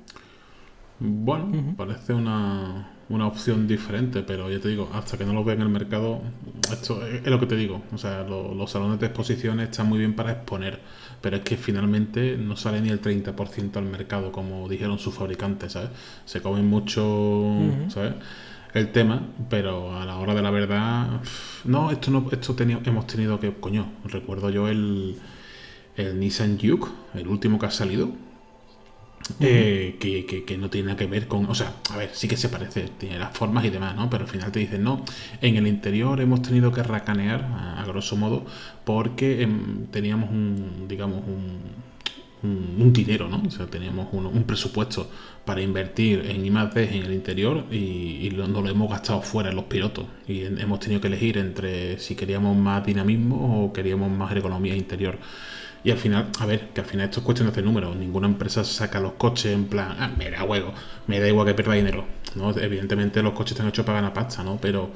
Bueno, 0.99 1.73
parece 1.77 2.13
una, 2.13 2.91
una 3.11 3.27
opción 3.27 3.67
diferente, 3.67 4.21
pero 4.21 4.49
ya 4.49 4.59
te 4.59 4.69
digo, 4.69 4.89
hasta 4.93 5.17
que 5.17 5.25
no 5.25 5.33
lo 5.33 5.43
vea 5.43 5.55
en 5.55 5.61
el 5.61 5.69
mercado, 5.69 6.21
esto 6.71 7.05
es, 7.05 7.25
lo 7.25 7.39
que 7.39 7.45
te 7.45 7.55
digo. 7.55 7.81
O 7.93 7.97
sea, 7.97 8.23
los 8.23 8.71
salones 8.71 8.99
de 8.99 9.07
exposiciones 9.07 9.69
están 9.69 9.89
muy 9.89 9.99
bien 9.99 10.15
para 10.15 10.31
exponer, 10.31 10.79
pero 11.19 11.37
es 11.37 11.43
que 11.43 11.57
finalmente 11.57 12.37
no 12.37 12.55
sale 12.55 12.81
ni 12.81 12.89
el 12.89 13.01
30% 13.01 13.75
al 13.77 13.85
mercado, 13.85 14.31
como 14.31 14.67
dijeron 14.69 14.97
sus 14.99 15.13
fabricantes, 15.13 15.73
¿sabes? 15.73 15.89
Se 16.25 16.41
comen 16.41 16.67
mucho, 16.67 17.57
¿sabes? 17.89 18.13
El 18.73 18.91
tema, 18.93 19.27
pero 19.49 19.97
a 19.97 20.05
la 20.05 20.17
hora 20.17 20.33
de 20.33 20.41
la 20.41 20.51
verdad, 20.51 21.21
no, 21.65 21.91
esto 21.91 22.09
no, 22.09 22.29
esto 22.31 22.55
hemos 22.85 23.07
tenido 23.07 23.39
que, 23.39 23.53
coño, 23.53 23.87
recuerdo 24.05 24.49
yo 24.49 24.69
el, 24.69 25.17
el 25.97 26.19
Nissan 26.19 26.57
Juke, 26.57 26.87
el 27.15 27.27
último 27.27 27.59
que 27.59 27.65
ha 27.65 27.71
salido, 27.71 28.11
eh, 29.39 29.97
que, 29.99 30.57
no 30.57 30.69
tiene 30.69 30.87
nada 30.87 30.97
que 30.97 31.05
ver 31.05 31.27
con. 31.27 31.45
O 31.45 31.55
sea, 31.55 31.73
a 31.91 31.97
ver, 31.97 32.11
sí 32.13 32.27
que 32.27 32.37
se 32.37 32.49
parece, 32.49 32.89
tiene 32.97 33.19
las 33.19 33.35
formas 33.35 33.65
y 33.65 33.69
demás, 33.69 33.95
¿no? 33.95 34.09
Pero 34.09 34.23
al 34.23 34.29
final 34.29 34.51
te 34.51 34.59
dicen, 34.59 34.83
no, 34.83 35.03
en 35.41 35.57
el 35.57 35.67
interior 35.67 36.19
hemos 36.21 36.41
tenido 36.41 36.71
que 36.71 36.83
racanear, 36.83 37.43
a, 37.43 37.83
grosso 37.85 38.15
modo, 38.15 38.45
porque 38.85 39.41
em, 39.41 39.87
teníamos 39.87 40.29
un, 40.29 40.85
digamos, 40.87 41.23
un, 41.25 42.93
dinero, 42.93 43.29
¿no? 43.29 43.41
O 43.45 43.51
sea, 43.51 43.67
teníamos 43.67 44.07
un, 44.11 44.43
presupuesto 44.43 45.09
para 45.45 45.61
invertir 45.61 46.25
en 46.27 46.45
I+D 46.45 46.97
en 46.97 47.05
el 47.05 47.13
interior 47.13 47.65
y, 47.71 47.75
y 47.75 48.31
lo, 48.31 48.47
no 48.47 48.61
lo 48.61 48.69
hemos 48.69 48.89
gastado 48.89 49.21
fuera 49.21 49.49
en 49.51 49.55
los 49.55 49.65
pilotos. 49.65 50.05
Y 50.27 50.41
hemos 50.41 50.79
tenido 50.79 50.99
que 51.01 51.07
elegir 51.07 51.37
entre 51.37 51.99
si 51.99 52.15
queríamos 52.15 52.57
más 52.57 52.85
dinamismo 52.85 53.65
o 53.65 53.73
queríamos 53.73 54.11
más 54.11 54.35
economía 54.35 54.75
interior. 54.75 55.19
Y 55.83 55.91
al 55.91 55.97
final, 55.97 56.29
a 56.39 56.45
ver, 56.45 56.69
que 56.69 56.81
al 56.81 56.87
final 56.87 57.05
esto 57.05 57.21
es 57.21 57.25
cuestión 57.25 57.51
de 57.51 57.61
números. 57.61 57.95
Ninguna 57.95 58.27
empresa 58.27 58.63
saca 58.63 58.99
los 58.99 59.13
coches 59.13 59.53
en 59.53 59.65
plan, 59.65 59.95
ah, 59.99 60.11
me 60.15 60.29
da 60.29 60.43
huevo, 60.43 60.73
me 61.07 61.19
da 61.19 61.27
igual 61.27 61.47
que 61.47 61.53
pierda 61.53 61.73
dinero. 61.73 62.05
¿no? 62.35 62.51
Evidentemente 62.57 63.21
los 63.23 63.33
coches 63.33 63.53
están 63.53 63.67
hechos 63.67 63.85
para 63.85 63.99
ganar 63.99 64.13
pasta, 64.13 64.43
¿no? 64.43 64.57
Pero, 64.61 64.91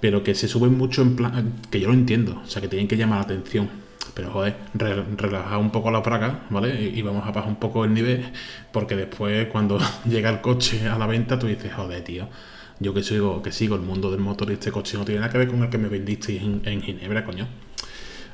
pero 0.00 0.22
que 0.22 0.34
se 0.34 0.48
suben 0.48 0.76
mucho 0.76 1.02
en 1.02 1.16
plan, 1.16 1.54
que 1.70 1.80
yo 1.80 1.88
lo 1.88 1.94
entiendo, 1.94 2.42
o 2.44 2.46
sea, 2.46 2.60
que 2.62 2.68
tienen 2.68 2.88
que 2.88 2.96
llamar 2.96 3.18
la 3.18 3.24
atención. 3.24 3.68
Pero 4.14 4.30
joder, 4.30 4.56
relajar 4.74 5.58
un 5.58 5.70
poco 5.70 5.90
la 5.90 6.02
praga, 6.02 6.46
¿vale? 6.48 6.90
Y, 6.94 7.02
vamos 7.02 7.26
a 7.26 7.32
bajar 7.32 7.50
un 7.50 7.56
poco 7.56 7.84
el 7.84 7.92
nivel, 7.92 8.24
porque 8.72 8.96
después 8.96 9.48
cuando 9.48 9.78
llega 10.08 10.30
el 10.30 10.40
coche 10.40 10.88
a 10.88 10.98
la 10.98 11.06
venta, 11.06 11.38
tú 11.38 11.46
dices, 11.46 11.72
joder, 11.74 12.02
tío, 12.04 12.28
yo 12.78 12.94
que 12.94 13.02
sigo, 13.02 13.42
que 13.42 13.52
sigo 13.52 13.74
el 13.74 13.82
mundo 13.82 14.10
del 14.10 14.20
motor 14.20 14.50
y 14.50 14.54
este 14.54 14.72
coche 14.72 14.96
no 14.96 15.04
tiene 15.04 15.20
nada 15.20 15.32
que 15.32 15.38
ver 15.38 15.48
con 15.48 15.62
el 15.62 15.70
que 15.70 15.78
me 15.78 15.88
vendisteis 15.88 16.42
en, 16.42 16.62
en 16.64 16.82
Ginebra, 16.82 17.24
coño. 17.24 17.46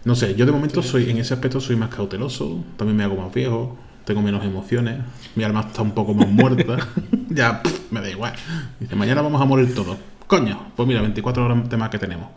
No 0.05 0.15
sé, 0.15 0.35
yo 0.35 0.47
de 0.47 0.53
momento 0.53 0.83
soy, 0.83 1.11
en 1.11 1.19
ese 1.19 1.35
aspecto 1.35 1.61
soy 1.61 1.77
más 1.77 1.89
cauteloso, 1.89 2.65
también 2.77 2.97
me 2.97 3.05
hago 3.05 3.17
más 3.17 3.33
viejo, 3.33 3.77
tengo 4.05 4.21
menos 4.21 4.45
emociones, 4.45 4.99
mi 5.37 5.45
alma 5.45 5.61
está 5.61 5.83
un 5.83 5.93
poco 5.93 6.13
más 6.13 6.29
muerta, 6.29 6.77
ya 7.29 7.63
me 7.91 8.01
da 8.01 8.11
igual. 8.11 8.35
Dice, 8.81 8.97
mañana 8.97 9.23
vamos 9.23 9.41
a 9.41 9.45
morir 9.45 9.75
todos. 9.75 9.97
Coño, 10.27 10.73
pues 10.75 10.89
mira, 10.89 11.01
24 11.03 11.45
horas 11.45 11.69
de 11.69 11.77
más 11.77 11.91
que 11.91 11.99
tenemos. 11.99 12.29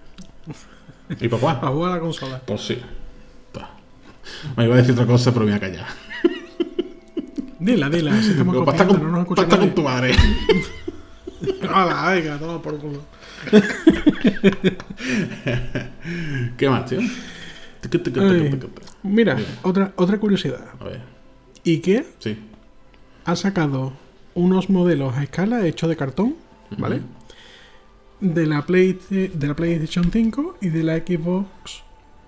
¿Y 1.20 1.28
papá? 1.28 1.60
A 1.62 1.68
jugar 1.68 1.92
a 1.92 1.94
la 1.96 2.00
consola. 2.00 2.40
Pues 2.46 2.60
sí. 2.62 2.78
Me 4.56 4.64
iba 4.64 4.74
a 4.74 4.78
decir 4.78 4.92
otra 4.92 5.06
cosa, 5.06 5.32
pero 5.32 5.44
me 5.44 5.52
voy 5.52 5.56
a 5.56 5.60
callar. 5.60 5.86
Dila, 7.58 7.90
dila, 7.90 8.20
si 8.22 8.30
estamos 8.30 8.54
con, 8.54 9.02
no 9.02 9.10
nos 9.10 9.20
escucha 9.20 9.46
con 9.46 9.74
tu 9.74 9.82
madre. 9.82 10.14
Hola, 11.62 12.10
venga, 12.14 12.38
toma 12.38 12.62
por 12.62 12.78
culo. 12.78 13.00
¿Qué 16.56 16.68
más, 16.68 16.86
tío? 16.86 17.00
mira, 19.02 19.38
otra, 19.62 19.92
otra 19.96 20.18
curiosidad. 20.18 20.64
A 20.78 20.84
ver. 20.84 21.00
IKEA 21.64 22.04
sí. 22.18 22.38
ha 23.24 23.36
sacado 23.36 23.94
unos 24.34 24.70
modelos 24.70 25.16
a 25.16 25.22
escala 25.22 25.66
hechos 25.66 25.88
de 25.88 25.96
cartón, 25.96 26.36
¿vale? 26.76 27.00
de, 28.20 28.46
la 28.46 28.66
Play, 28.66 28.98
de 29.10 29.46
la 29.46 29.54
PlayStation 29.54 30.10
5 30.12 30.58
y 30.60 30.68
de 30.68 30.82
la 30.82 30.98
Xbox, 30.98 31.82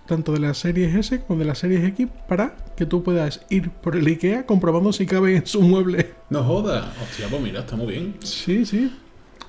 tanto 0.07 0.33
de 0.33 0.41
la 0.41 0.55
Series 0.55 0.95
S 0.95 1.21
como 1.21 1.39
de 1.39 1.45
la 1.45 1.55
Series 1.55 1.85
X, 1.85 2.09
para 2.29 2.57
que 2.77 2.87
tú 2.87 3.03
puedas 3.03 3.45
ir 3.51 3.71
por 3.71 3.97
el 3.97 4.07
IKEA 4.07 4.47
comprobando 4.47 4.93
si 4.93 5.07
cabe 5.07 5.37
en 5.37 5.47
su 5.47 5.63
mueble. 5.63 6.11
No 6.31 6.43
joda. 6.43 6.93
Hostia, 7.03 7.29
pues 7.29 7.43
mira, 7.43 7.61
está 7.61 7.77
muy 7.77 7.93
bien. 7.93 8.17
Sí, 8.23 8.65
sí. 8.65 8.91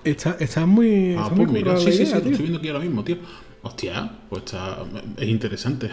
Está, 0.03 0.37
está 0.39 0.65
muy. 0.65 1.15
Ah, 1.17 1.31
pues 1.33 1.49
mira, 1.49 1.77
sí, 1.77 1.91
sí, 1.91 2.05
sí, 2.05 2.13
estoy 2.13 2.31
viendo 2.33 2.59
aquí 2.59 2.67
ahora 2.67 2.79
mismo, 2.79 3.03
tío. 3.03 3.17
Hostia, 3.61 4.11
pues 4.29 4.43
está. 4.43 4.79
Es 5.17 5.27
interesante. 5.27 5.89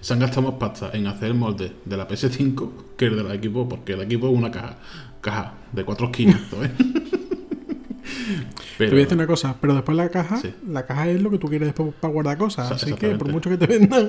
Se 0.00 0.12
han 0.12 0.18
gastado 0.18 0.50
más 0.50 0.58
pasta 0.58 0.90
en 0.92 1.06
hacer 1.06 1.28
el 1.28 1.34
molde 1.34 1.72
de 1.84 1.96
la 1.96 2.08
PS5 2.08 2.70
que 2.96 3.06
el 3.06 3.16
de 3.16 3.22
la 3.22 3.34
equipo, 3.34 3.68
porque 3.68 3.92
el 3.92 4.02
equipo 4.02 4.28
es 4.28 4.36
una 4.36 4.50
caja. 4.50 4.78
Caja 5.20 5.54
de 5.72 5.84
cuatro 5.84 6.06
esquinas, 6.06 6.40
¿eh? 6.52 6.70
Pero, 8.76 8.90
te 8.90 8.94
voy 8.94 9.02
a 9.02 9.04
decir 9.04 9.18
una 9.18 9.26
cosa, 9.26 9.56
pero 9.60 9.74
después 9.74 9.96
la 9.96 10.08
caja, 10.08 10.40
la 10.66 10.84
caja 10.84 11.08
es 11.08 11.22
lo 11.22 11.30
que 11.30 11.38
tú 11.38 11.48
quieres 11.48 11.68
después 11.68 11.94
para 12.00 12.12
guardar 12.12 12.36
cosas. 12.36 12.70
así 12.70 12.92
que 12.94 13.10
por 13.10 13.30
mucho 13.30 13.48
que 13.48 13.56
te 13.56 13.66
vendan 13.66 14.08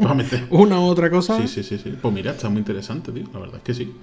una 0.50 0.80
u 0.80 0.84
otra 0.84 1.10
cosa. 1.10 1.40
Sí, 1.42 1.48
sí, 1.48 1.64
sí, 1.64 1.78
sí. 1.78 1.96
Pues 2.02 2.14
mira, 2.14 2.32
está 2.32 2.50
muy 2.50 2.60
interesante, 2.60 3.12
tío. 3.12 3.26
La 3.34 3.40
verdad 3.40 3.58
es 3.58 3.64
que 3.64 3.74
sí. 3.74 3.96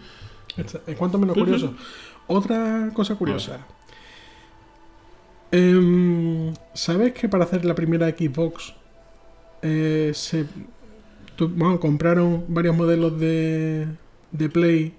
En 0.86 0.94
cuanto 0.96 1.18
menos 1.18 1.36
curioso. 1.36 1.74
Otra 2.26 2.90
cosa 2.94 3.16
curiosa. 3.16 3.66
Em, 5.52 6.54
¿Sabes 6.72 7.12
que 7.12 7.28
para 7.28 7.44
hacer 7.44 7.66
la 7.66 7.74
primera 7.74 8.08
Xbox 8.08 8.72
eh, 9.60 10.10
se 10.14 10.46
bueno, 11.38 11.78
compraron 11.78 12.44
varios 12.48 12.74
modelos 12.74 13.18
de, 13.20 13.86
de 14.30 14.48
Play 14.48 14.94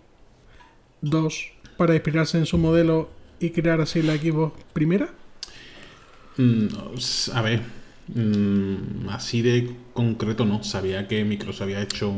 2 1.02 1.52
para 1.76 1.96
inspirarse 1.96 2.38
en 2.38 2.46
su 2.46 2.58
modelo 2.58 3.10
y 3.40 3.50
crear 3.50 3.82
así 3.82 4.04
la 4.04 4.16
Xbox 4.16 4.64
primera? 4.74 5.10
Mm, 6.38 6.68
a 7.34 7.42
ver, 7.42 7.62
mm, 8.14 9.10
así 9.10 9.42
de 9.42 9.76
concreto 9.94 10.46
no. 10.46 10.64
Sabía 10.64 11.08
que 11.08 11.24
Microsoft 11.24 11.64
había 11.64 11.82
hecho 11.82 12.14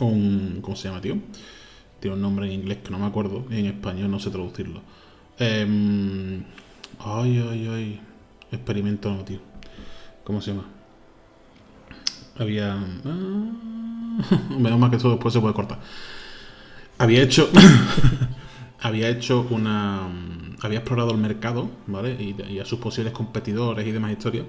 un. 0.00 0.58
¿Cómo 0.62 0.76
se 0.76 0.88
llama, 0.88 1.00
tío? 1.00 1.18
Tiene 2.00 2.16
un 2.16 2.22
nombre 2.22 2.46
en 2.46 2.52
inglés 2.52 2.78
que 2.82 2.90
no 2.90 2.98
me 2.98 3.06
acuerdo. 3.06 3.46
En 3.50 3.66
español 3.66 4.10
no 4.10 4.18
sé 4.18 4.30
traducirlo. 4.30 4.82
Eh, 5.38 6.42
Ay, 7.04 7.38
ay, 7.50 7.68
ay. 7.70 8.00
Experimento 8.50 9.12
no, 9.12 9.24
tío. 9.24 9.38
¿Cómo 10.24 10.40
se 10.40 10.52
llama? 10.52 10.64
Había. 12.38 12.72
Ah, 13.04 13.50
menos 14.58 14.78
mal 14.78 14.90
que 14.90 14.96
eso 14.96 15.10
después 15.10 15.34
se 15.34 15.40
puede 15.40 15.52
cortar. 15.52 15.80
Había 16.96 17.22
hecho. 17.22 17.50
había 18.80 19.10
hecho 19.10 19.46
una. 19.50 20.08
Había 20.62 20.78
explorado 20.78 21.10
el 21.10 21.18
mercado, 21.18 21.68
¿vale? 21.86 22.16
Y, 22.18 22.58
a 22.58 22.64
sus 22.64 22.78
posibles 22.78 23.12
competidores 23.12 23.86
y 23.86 23.92
demás 23.92 24.12
historias. 24.12 24.46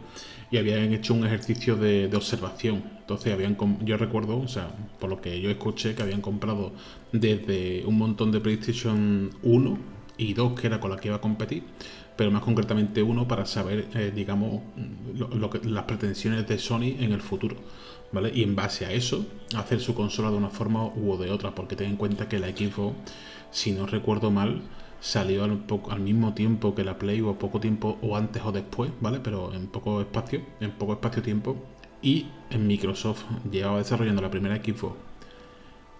Y 0.49 0.58
habían 0.58 0.93
hecho 0.93 1.14
un 1.14 1.26
ejercicio 1.26 1.76
de, 1.76 2.08
de, 2.08 2.16
observación. 2.16 2.84
Entonces, 2.99 3.34
habían 3.34 3.58
yo 3.84 3.97
recuerdo, 3.97 4.39
o 4.39 4.47
sea, 4.47 4.70
por 4.97 5.10
lo 5.10 5.20
que 5.20 5.41
yo 5.41 5.49
escuché, 5.49 5.93
que 5.93 6.03
habían 6.03 6.22
comprado 6.22 6.72
desde 7.12 7.84
un 7.86 7.97
montón 7.97 8.32
de 8.32 8.39
PlayStation 8.39 9.32
1 9.43 9.78
y 10.18 10.34
2, 10.34 10.58
que 10.58 10.68
era 10.68 10.80
con 10.80 10.91
la 10.91 10.97
que 10.97 11.10
iba 11.10 11.18
a 11.18 11.22
competir 11.22 11.64
pero 12.16 12.32
más 12.32 12.41
concretamente 12.41 13.03
uno 13.03 13.28
para 13.28 13.45
saber, 13.45 13.88
eh, 13.93 14.11
digamos, 14.13 14.61
las 15.63 15.84
pretensiones 15.84 16.47
de 16.47 16.57
Sony 16.57 16.95
en 16.99 17.11
el 17.11 17.22
futuro. 17.22 17.55
¿Vale? 18.11 18.32
Y 18.34 18.43
en 18.43 18.55
base 18.55 18.86
a 18.86 18.91
eso, 18.93 19.26
hacer 19.57 19.82
su 19.82 19.93
consola 19.93 20.32
de 20.32 20.38
una 20.38 20.49
forma 20.49 20.86
u 20.86 21.18
de 21.18 21.32
otra, 21.32 21.53
porque 21.53 21.76
ten 21.76 21.91
en 21.91 21.97
cuenta 21.97 22.30
que 22.30 22.39
la 22.39 22.47
Xbox, 22.47 22.95
si 23.51 23.72
no 23.72 23.88
recuerdo 23.88 24.32
mal, 24.32 24.61
salió 25.01 25.43
al, 25.43 25.63
al 25.89 25.99
mismo 25.99 26.34
tiempo 26.34 26.76
que 26.76 26.84
la 26.86 26.97
Play 26.97 27.22
o 27.22 27.38
poco 27.38 27.59
tiempo 27.59 27.97
o 28.01 28.16
antes 28.16 28.41
o 28.45 28.51
después, 28.51 28.91
¿vale? 29.01 29.20
Pero 29.22 29.53
en 29.53 29.68
poco 29.68 29.99
espacio, 29.99 30.41
en 30.61 30.72
poco 30.72 30.93
espacio-tiempo. 30.93 31.57
Y 32.01 32.28
en 32.51 32.68
Microsoft 32.68 33.24
llevaba 33.51 33.80
desarrollando 33.80 34.22
la 34.22 34.32
primera 34.32 34.55
Xbox 34.55 34.95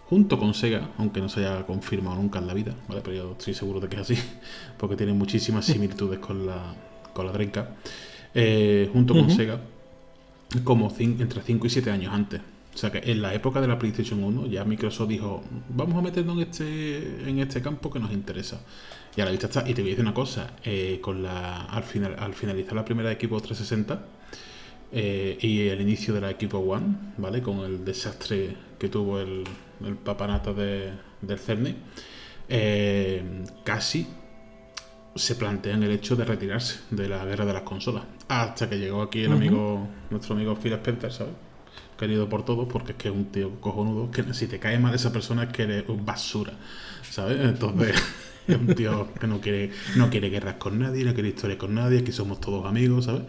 junto 0.10 0.38
con 0.38 0.53
Sega, 0.53 0.89
aunque 0.97 1.20
no 1.20 1.30
se 1.30 1.41
haya 1.45 1.66
confirmado 1.66 2.16
nunca 2.18 2.39
en 2.39 2.47
la 2.47 2.53
vida, 2.53 2.76
¿vale? 2.88 3.01
Pero 3.01 3.16
yo 3.16 3.32
estoy 3.32 3.53
seguro 3.53 3.80
de 3.80 3.88
que 3.88 3.95
es 3.95 4.01
así, 4.01 4.18
porque 4.78 4.95
tiene 4.95 5.14
muchísimas 5.14 5.66
similitudes 5.66 6.20
con 6.20 6.45
la, 6.45 6.76
con 7.14 7.26
la 7.26 7.32
Dreamcast, 7.32 7.70
eh, 8.34 8.89
junto 8.91 9.14
con 9.14 9.30
Sega, 9.32 9.60
como 10.64 10.93
entre 10.99 11.41
5 11.41 11.68
y 11.68 11.70
7 11.70 11.91
años 11.91 12.14
antes. 12.14 12.41
O 12.74 12.78
sea 12.78 12.91
que 12.91 13.10
en 13.10 13.22
la 13.22 13.34
época 13.34 13.62
de 13.62 13.70
la 13.70 13.80
PlayStation 13.80 14.22
1 14.22 14.47
ya 14.47 14.66
Microsoft 14.66 15.08
dijo, 15.08 15.41
vamos 15.70 15.97
a 15.97 16.01
meternos 16.01 16.36
en 16.36 16.41
este, 16.43 17.30
en 17.30 17.39
este 17.39 17.62
campo 17.62 17.89
que 17.89 17.99
nos 17.99 18.12
interesa. 18.12 18.60
Y 19.16 19.22
a 19.22 19.26
la 19.26 19.32
vista 19.32 19.47
está. 19.47 19.62
Y 19.62 19.74
te 19.74 19.82
voy 19.82 19.91
a 19.91 19.93
decir 19.93 20.03
una 20.03 20.14
cosa, 20.14 20.56
eh, 20.66 20.99
con 21.01 21.24
la, 21.24 21.64
al, 21.68 21.84
final, 21.84 22.18
al 22.20 22.34
finalizar 22.34 22.74
la 22.74 22.84
primera 22.84 23.10
equipo 23.14 23.39
360 23.39 24.06
eh, 24.97 25.37
y 25.41 25.67
el 25.67 25.81
inicio 25.81 26.13
de 26.13 26.21
la 26.21 26.31
equipo 26.31 26.57
One, 26.59 26.95
¿vale? 27.17 27.41
Con 27.41 27.59
el 27.59 27.83
desastre 27.83 28.55
que 28.79 28.87
tuvo 28.87 29.19
el, 29.19 29.43
el 29.85 29.95
papanata 29.97 30.53
de, 30.53 30.91
del 31.21 31.37
CERNI, 31.37 31.75
eh, 32.47 33.43
casi 33.65 34.07
se 35.13 35.35
plantean 35.35 35.83
el 35.83 35.91
hecho 35.91 36.15
de 36.15 36.23
retirarse 36.23 36.79
de 36.91 37.09
la 37.09 37.25
guerra 37.25 37.45
de 37.45 37.51
las 37.51 37.63
consolas. 37.63 38.05
Hasta 38.29 38.69
que 38.69 38.77
llegó 38.77 39.01
aquí 39.01 39.23
el 39.23 39.33
amigo, 39.33 39.85
nuestro 40.09 40.33
amigo 40.33 40.55
Phil 40.55 40.71
Spencer, 40.71 41.11
¿sabes? 41.11 41.33
querido 41.97 42.29
por 42.29 42.45
todos, 42.45 42.67
porque 42.71 42.93
es 42.93 42.97
que 42.97 43.09
es 43.09 43.13
un 43.13 43.25
tío 43.25 43.59
cojonudo, 43.59 44.11
que 44.11 44.33
si 44.33 44.47
te 44.47 44.59
cae 44.59 44.79
mal 44.79 44.95
esa 44.95 45.11
persona 45.11 45.43
es 45.43 45.49
que 45.49 45.63
eres 45.63 45.83
basura, 46.05 46.53
¿sabes? 47.09 47.39
Entonces, 47.41 48.01
es 48.47 48.55
un 48.55 48.67
tío 48.75 49.13
que 49.19 49.27
no 49.27 49.41
quiere, 49.41 49.71
no 49.97 50.09
quiere 50.09 50.29
guerras 50.29 50.55
con 50.55 50.79
nadie, 50.79 51.03
no 51.03 51.13
quiere 51.13 51.29
historias 51.29 51.59
con 51.59 51.75
nadie, 51.75 52.03
que 52.03 52.13
somos 52.13 52.39
todos 52.39 52.65
amigos, 52.65 53.05
¿sabes? 53.05 53.23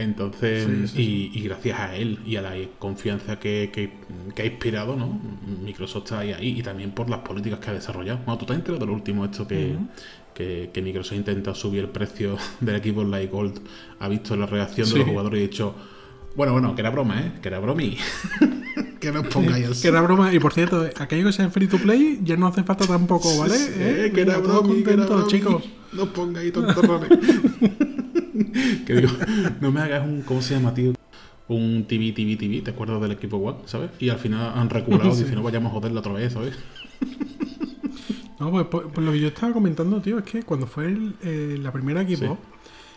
Entonces, 0.00 0.94
y, 0.96 1.42
gracias 1.42 1.78
a 1.78 1.94
él 1.94 2.20
y 2.24 2.36
a 2.36 2.42
la 2.42 2.54
confianza 2.78 3.38
que, 3.38 3.70
que, 3.70 4.42
ha 4.42 4.46
inspirado, 4.46 4.96
¿no? 4.96 5.20
Microsoft 5.62 6.04
está 6.04 6.20
ahí, 6.20 6.34
y 6.58 6.62
también 6.62 6.92
por 6.92 7.10
las 7.10 7.20
políticas 7.20 7.60
que 7.60 7.70
ha 7.70 7.74
desarrollado. 7.74 8.20
Bueno, 8.24 8.38
tú 8.38 8.46
te 8.46 8.54
has 8.54 8.58
enterado 8.58 8.80
de 8.80 8.86
lo 8.86 8.94
último, 8.94 9.26
esto 9.26 9.46
que, 9.46 9.76
que, 10.34 10.82
Microsoft 10.82 11.18
intenta 11.18 11.54
subir 11.54 11.80
el 11.80 11.90
precio 11.90 12.38
del 12.60 12.76
equipo 12.76 13.04
Light 13.04 13.30
Gold, 13.30 13.60
ha 13.98 14.08
visto 14.08 14.34
la 14.36 14.46
reacción 14.46 14.88
de 14.88 14.98
los 15.00 15.08
jugadores 15.08 15.38
y 15.38 15.44
ha 15.44 15.46
dicho 15.48 15.74
bueno, 16.36 16.52
bueno, 16.52 16.74
que 16.74 16.80
era 16.80 16.90
broma, 16.90 17.20
¿eh? 17.20 17.32
Que 17.42 17.48
era 17.48 17.58
bromi. 17.58 17.98
que 19.00 19.10
no 19.12 19.22
pongáis 19.24 19.66
así. 19.68 19.82
Que 19.82 19.88
era 19.88 20.00
broma. 20.00 20.32
Y 20.32 20.38
por 20.38 20.54
cierto, 20.54 20.88
aquello 20.96 21.26
que 21.26 21.32
sea 21.32 21.44
en 21.44 21.52
free 21.52 21.66
to 21.66 21.76
play 21.78 22.20
ya 22.22 22.36
no 22.36 22.46
hace 22.46 22.62
falta 22.62 22.86
tampoco, 22.86 23.36
¿vale? 23.36 23.56
¿Eh? 23.56 24.12
Que 24.14 24.22
era 24.22 24.38
bromi, 24.38 24.82
que 24.82 24.92
era 24.92 25.06
chicos. 25.26 25.64
No 25.92 26.06
pongáis 26.12 26.52
tontorrones. 26.52 27.10
que 28.86 28.94
digo, 28.94 29.10
no 29.60 29.72
me 29.72 29.80
hagas 29.80 30.06
un. 30.06 30.22
¿Cómo 30.22 30.42
se 30.42 30.54
llama, 30.54 30.74
tío? 30.74 30.92
Un 31.48 31.84
TV, 31.86 32.12
TV, 32.12 32.36
TV, 32.36 32.60
¿te 32.62 32.70
acuerdas 32.70 33.00
del 33.00 33.12
equipo 33.12 33.36
One, 33.38 33.58
¿sabes? 33.66 33.90
Y 33.98 34.08
al 34.08 34.18
final 34.18 34.52
han 34.54 34.70
reculado 34.70 35.12
sí. 35.14 35.24
no 35.34 35.42
vayamos 35.42 35.70
a 35.70 35.74
joderlo 35.74 36.00
otra 36.00 36.12
vez, 36.12 36.32
¿sabes? 36.32 36.56
no, 38.38 38.50
pues, 38.50 38.66
pues, 38.70 38.86
pues, 38.92 39.04
lo 39.06 39.12
que 39.12 39.20
yo 39.20 39.28
estaba 39.28 39.52
comentando, 39.52 40.00
tío, 40.00 40.18
es 40.18 40.24
que 40.24 40.42
cuando 40.42 40.66
fue 40.66 40.86
el, 40.86 41.14
eh, 41.22 41.58
la 41.60 41.72
primera 41.72 42.02
equipo, 42.02 42.38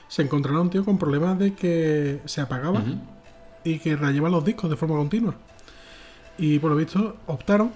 se 0.08 0.22
encontraron, 0.22 0.70
tío, 0.70 0.86
con 0.86 0.98
problemas 0.98 1.40
de 1.40 1.54
que 1.56 2.22
se 2.26 2.42
apagaba 2.42 2.84
y 3.64 3.80
que 3.80 3.96
rayaba 3.96 4.30
los 4.30 4.46
discos 4.46 4.70
de 4.70 4.76
forma 4.76 4.96
continua. 4.96 5.36
Y 6.38 6.60
por 6.60 6.72
lo 6.72 6.78
visto 6.78 7.18
optaron 7.28 7.72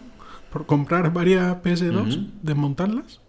por 0.51 0.65
comprar 0.65 1.11
varias 1.13 1.55
PS2, 1.63 2.29
desmontarlas 2.41 3.19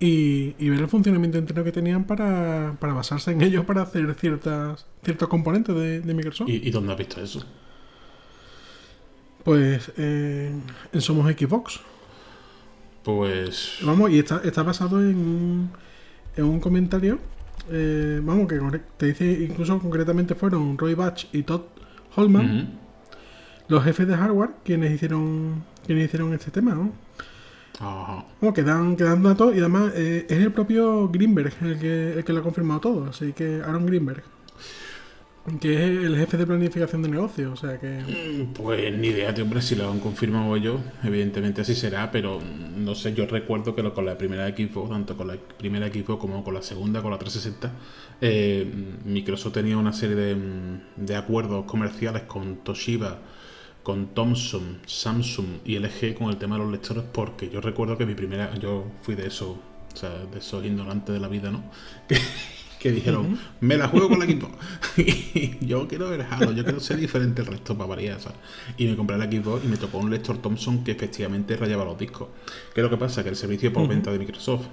y, 0.00 0.68
ver 0.68 0.80
el 0.80 0.88
funcionamiento 0.88 1.38
entero 1.38 1.64
que 1.64 1.72
tenían 1.72 2.04
para, 2.04 2.76
basarse 2.80 3.32
en 3.32 3.42
ellos 3.42 3.64
para 3.64 3.82
hacer 3.82 4.14
ciertas 4.14 4.86
ciertos 5.02 5.28
componentes 5.28 5.74
de, 5.74 6.14
Microsoft. 6.14 6.48
¿Y, 6.48 6.70
dónde 6.70 6.92
has 6.92 6.98
visto 6.98 7.20
eso? 7.20 7.44
Pues 9.44 9.92
eh, 9.96 10.52
en 10.92 11.00
Somos 11.00 11.30
Xbox. 11.32 11.80
Pues. 13.02 13.78
Vamos, 13.82 14.10
y 14.10 14.18
está, 14.18 14.40
está 14.44 14.62
basado 14.62 15.00
en, 15.00 15.70
en 16.36 16.44
un 16.44 16.60
comentario. 16.60 17.18
Eh, 17.70 18.20
vamos, 18.22 18.48
que 18.48 18.58
te 18.96 19.06
dice 19.06 19.30
incluso 19.30 19.78
concretamente 19.78 20.34
fueron 20.34 20.78
Roy 20.78 20.94
Batch 20.94 21.26
y 21.32 21.42
Todd 21.42 21.62
Holman, 22.16 22.78
los 23.68 23.84
jefes 23.84 24.08
de 24.08 24.16
hardware, 24.16 24.50
quienes 24.64 24.92
hicieron, 24.92 25.64
quienes 25.84 26.06
hicieron 26.06 26.32
este 26.32 26.50
tema, 26.50 26.74
¿no? 26.74 26.92
Ajá. 27.80 28.24
que 28.54 28.62
dan, 28.62 28.96
datos 28.96 29.54
y 29.54 29.58
además 29.60 29.92
eh, 29.94 30.26
es 30.28 30.38
el 30.38 30.52
propio 30.52 31.08
Greenberg 31.08 31.52
el 31.62 31.78
que, 31.78 32.12
el 32.14 32.24
que 32.24 32.32
lo 32.32 32.40
ha 32.40 32.42
confirmado 32.42 32.80
todo, 32.80 33.04
así 33.10 33.32
que 33.32 33.62
Aaron 33.64 33.86
Greenberg. 33.86 34.24
Que 35.60 35.72
es 35.72 36.04
el 36.04 36.14
jefe 36.16 36.36
de 36.36 36.46
planificación 36.46 37.00
de 37.00 37.08
negocio, 37.08 37.52
o 37.52 37.56
sea 37.56 37.78
que... 37.78 37.86
Mm, 37.86 38.52
pues 38.52 38.94
ni 38.98 39.08
idea, 39.08 39.32
tío, 39.32 39.44
hombre, 39.44 39.62
si 39.62 39.76
lo 39.76 39.90
han 39.90 39.98
confirmado 39.98 40.54
ellos, 40.54 40.78
evidentemente 41.02 41.62
así 41.62 41.74
será, 41.74 42.10
pero 42.10 42.38
no 42.76 42.94
sé, 42.94 43.14
yo 43.14 43.26
recuerdo 43.26 43.74
que 43.74 43.82
lo, 43.82 43.94
con 43.94 44.04
la 44.04 44.18
primera 44.18 44.46
equipo, 44.46 44.86
tanto 44.90 45.16
con 45.16 45.28
la 45.28 45.36
primera 45.36 45.86
equipo 45.86 46.18
como 46.18 46.44
con 46.44 46.52
la 46.52 46.60
segunda, 46.60 47.00
con 47.00 47.12
la 47.12 47.18
360, 47.18 47.72
eh, 48.20 48.70
Microsoft 49.06 49.54
tenía 49.54 49.78
una 49.78 49.94
serie 49.94 50.16
de, 50.16 50.36
de 50.96 51.16
acuerdos 51.16 51.64
comerciales 51.64 52.24
con 52.24 52.56
Toshiba, 52.56 53.18
con 53.88 54.08
Thomson, 54.08 54.80
Samsung 54.84 55.46
y 55.64 55.78
LG 55.78 56.12
con 56.12 56.28
el 56.28 56.36
tema 56.36 56.56
de 56.56 56.62
los 56.62 56.70
lectores, 56.70 57.04
porque 57.10 57.48
yo 57.48 57.62
recuerdo 57.62 57.96
que 57.96 58.04
mi 58.04 58.14
primera, 58.14 58.54
yo 58.56 58.84
fui 59.00 59.14
de 59.14 59.26
esos, 59.26 59.48
o 59.48 59.96
sea, 59.96 60.10
de 60.10 60.40
esos 60.40 60.62
ignorantes 60.62 61.14
de 61.14 61.18
la 61.18 61.26
vida, 61.26 61.50
¿no? 61.50 61.62
que 62.78 62.92
dijeron, 62.92 63.38
me 63.62 63.78
la 63.78 63.88
juego 63.88 64.10
con 64.10 64.18
la 64.18 64.26
equipo. 64.26 64.50
y 64.98 65.64
yo 65.66 65.88
quiero 65.88 66.10
ver 66.10 66.26
Halo, 66.28 66.52
yo 66.52 66.64
quiero 66.64 66.80
ser 66.80 66.98
diferente 66.98 67.40
al 67.40 67.46
resto 67.46 67.78
para 67.78 67.88
variar, 67.88 68.20
¿sabes? 68.20 68.36
Y 68.76 68.88
me 68.88 68.94
compré 68.94 69.16
el 69.16 69.22
equipo 69.22 69.58
y 69.64 69.66
me 69.68 69.78
tocó 69.78 69.96
un 69.96 70.10
lector 70.10 70.36
Thompson 70.36 70.84
que 70.84 70.90
efectivamente 70.90 71.56
rayaba 71.56 71.86
los 71.86 71.96
discos. 71.96 72.28
¿Qué 72.74 72.82
es 72.82 72.84
lo 72.84 72.90
que 72.90 72.98
pasa? 72.98 73.22
Que 73.22 73.30
el 73.30 73.36
servicio 73.36 73.72
por 73.72 73.88
venta 73.88 74.12
de 74.12 74.18
Microsoft, 74.18 74.66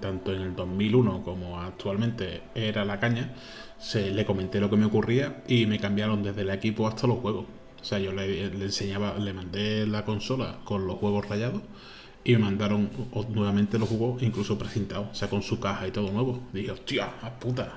tanto 0.00 0.32
en 0.32 0.40
el 0.40 0.56
2001 0.56 1.22
como 1.22 1.60
actualmente, 1.60 2.44
era 2.54 2.86
la 2.86 2.98
caña. 2.98 3.34
Se, 3.78 4.10
le 4.10 4.24
comenté 4.24 4.58
lo 4.58 4.70
que 4.70 4.78
me 4.78 4.86
ocurría 4.86 5.42
y 5.46 5.66
me 5.66 5.78
cambiaron 5.78 6.22
desde 6.22 6.40
el 6.40 6.48
equipo 6.48 6.88
hasta 6.88 7.06
los 7.06 7.18
juegos. 7.18 7.44
O 7.84 7.86
sea, 7.86 7.98
yo 7.98 8.12
le, 8.12 8.48
le 8.48 8.64
enseñaba, 8.64 9.18
le 9.18 9.34
mandé 9.34 9.86
la 9.86 10.06
consola 10.06 10.56
con 10.64 10.86
los 10.86 10.96
juegos 10.96 11.28
rayados 11.28 11.60
y 12.24 12.32
me 12.32 12.38
mandaron 12.38 12.88
nuevamente 13.28 13.78
los 13.78 13.90
jugos, 13.90 14.22
incluso 14.22 14.56
precintados, 14.56 15.08
o 15.12 15.14
sea, 15.14 15.28
con 15.28 15.42
su 15.42 15.60
caja 15.60 15.86
y 15.86 15.90
todo 15.90 16.10
nuevo. 16.10 16.40
dije, 16.54 16.70
hostia, 16.70 17.10
puta. 17.38 17.74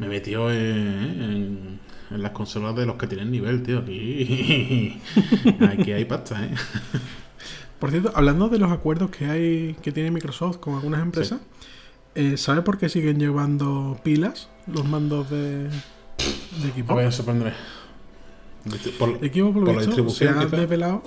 Me 0.00 0.08
metió 0.08 0.50
en, 0.50 1.78
en, 2.10 2.22
las 2.22 2.32
consolas 2.32 2.74
de 2.74 2.86
los 2.86 2.96
que 2.96 3.06
tienen 3.06 3.30
nivel, 3.30 3.62
tío. 3.62 3.78
Aquí, 3.78 5.00
aquí 5.60 5.92
hay 5.92 6.04
pasta, 6.06 6.44
¿eh? 6.44 6.50
Por 7.78 7.92
cierto, 7.92 8.10
hablando 8.16 8.48
de 8.48 8.58
los 8.58 8.72
acuerdos 8.72 9.10
que 9.10 9.26
hay 9.26 9.76
que 9.80 9.92
tiene 9.92 10.10
Microsoft 10.10 10.56
con 10.56 10.74
algunas 10.74 11.02
empresas, 11.02 11.38
eh, 12.16 12.36
¿sabe 12.36 12.62
por 12.62 12.78
qué 12.78 12.88
siguen 12.88 13.20
llevando 13.20 14.00
pilas 14.02 14.48
los 14.66 14.88
mandos 14.88 15.30
de, 15.30 15.68
de 15.68 16.68
equipo? 16.68 16.92
A 16.94 16.96
ver, 16.96 17.12
sorprenderé. 17.12 17.52
Por, 18.98 19.24
equipo, 19.24 19.52
por, 19.52 19.66
la 19.66 19.80
distribución. 19.80 20.34
Se 20.34 20.38
ha 20.38 20.58
desvelado 20.58 21.02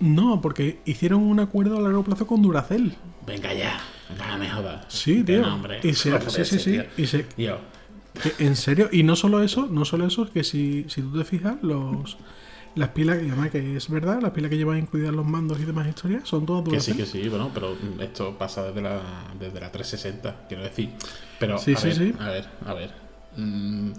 no, 0.00 0.40
porque 0.40 0.80
hicieron 0.84 1.22
un 1.22 1.40
acuerdo 1.40 1.78
a 1.78 1.80
largo 1.80 2.04
plazo 2.04 2.26
con 2.26 2.42
Duracell. 2.42 2.92
Venga 3.26 3.54
ya, 3.54 3.80
venga, 4.10 4.36
me 4.36 4.50
jodas. 4.50 4.84
Sí, 4.88 5.22
tío. 5.22 5.42
y 5.82 5.94
se, 5.94 6.20
sí, 6.30 6.44
sí, 6.44 6.58
sí. 6.58 6.80
Y 6.96 7.06
se, 7.06 7.26
en 8.38 8.56
serio, 8.56 8.88
y 8.92 9.02
no 9.02 9.16
solo 9.16 9.42
eso, 9.42 9.66
no 9.70 9.84
solo 9.84 10.06
eso, 10.06 10.30
que 10.30 10.44
si, 10.44 10.84
si 10.88 11.02
tú 11.02 11.18
te 11.18 11.24
fijas, 11.24 11.56
los 11.62 12.16
las 12.74 12.90
pilas, 12.90 13.16
que 13.16 13.26
además 13.26 13.50
que 13.50 13.76
es 13.76 13.88
verdad, 13.88 14.20
las 14.20 14.32
pilas 14.32 14.50
que 14.50 14.58
llevan 14.58 14.76
incluidas 14.76 15.14
los 15.14 15.24
mandos 15.24 15.58
y 15.60 15.64
demás 15.64 15.88
historias, 15.88 16.28
son 16.28 16.44
todas 16.44 16.62
Duracell. 16.64 16.96
Que 16.96 17.06
sí, 17.06 17.18
que 17.18 17.24
sí, 17.24 17.28
bueno, 17.30 17.50
pero 17.54 17.74
esto 18.00 18.36
pasa 18.36 18.64
desde 18.64 18.82
la, 18.82 19.00
desde 19.40 19.60
la 19.60 19.72
360, 19.72 20.46
quiero 20.46 20.62
decir. 20.62 20.90
Pero, 21.38 21.56
sí, 21.56 21.72
a, 21.72 21.76
sí, 21.78 21.86
ver, 21.88 21.96
sí. 21.96 22.14
a 22.18 22.28
ver, 22.28 22.48
a 22.66 22.74
ver, 22.74 22.90
mm, 23.36 23.92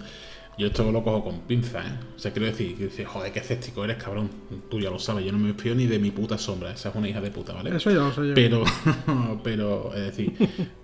yo 0.58 0.68
esto 0.68 0.92
lo 0.92 1.04
cojo 1.04 1.24
con 1.24 1.40
pinza, 1.42 1.80
¿eh? 1.80 2.00
O 2.16 2.20
sea, 2.20 2.32
quiero 2.32 2.48
decir, 2.48 2.76
que 2.76 2.86
dices, 2.86 3.08
joder, 3.08 3.32
qué 3.32 3.40
escéptico 3.40 3.84
eres, 3.84 3.98
cabrón. 3.98 4.30
Tú 4.70 4.80
ya 4.80 4.90
lo 4.90 4.98
sabes, 4.98 5.24
yo 5.26 5.32
no 5.32 5.38
me 5.38 5.54
fío 5.54 5.76
ni 5.76 5.86
de 5.86 6.00
mi 6.00 6.12
puta 6.12 6.38
sombra. 6.38 6.72
Esa 6.72 6.90
es 6.90 6.96
una 6.96 7.08
hija 7.08 7.22
de 7.22 7.30
puta, 7.30 7.54
¿vale? 7.54 7.76
Eso 7.76 7.92
ya 7.92 7.98
lo 7.98 8.12
sé 8.12 8.28
yo. 8.28 8.34
Pero, 8.34 8.64
pero, 9.44 9.94
es 9.94 10.02
decir, 10.02 10.34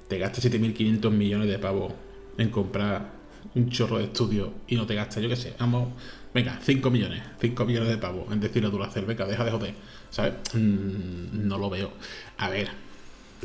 te 0.08 0.20
gastas 0.20 0.46
7.500 0.46 1.10
millones 1.10 1.48
de 1.48 1.58
pavos 1.58 1.94
en 2.38 2.50
comprar 2.50 3.24
un 3.56 3.70
chorro 3.70 3.98
de 3.98 4.06
estudio 4.06 4.54
y 4.68 4.76
no 4.76 4.86
te 4.86 4.96
gastas, 4.96 5.22
yo 5.22 5.30
qué 5.30 5.36
sé, 5.36 5.54
vamos, 5.60 5.90
venga, 6.34 6.60
5 6.62 6.90
millones, 6.90 7.22
5 7.40 7.66
millones 7.66 7.90
de 7.90 7.98
pavos 7.98 8.32
en 8.32 8.40
decirle 8.40 8.70
a 8.70 8.72
tu 8.72 8.82
hacer, 8.82 9.06
venga, 9.06 9.26
deja 9.26 9.44
de 9.44 9.52
joder, 9.52 9.74
¿sabes? 10.10 10.34
Mm, 10.54 11.48
no 11.48 11.58
lo 11.58 11.70
veo. 11.70 11.92
A 12.38 12.50
ver, 12.50 12.70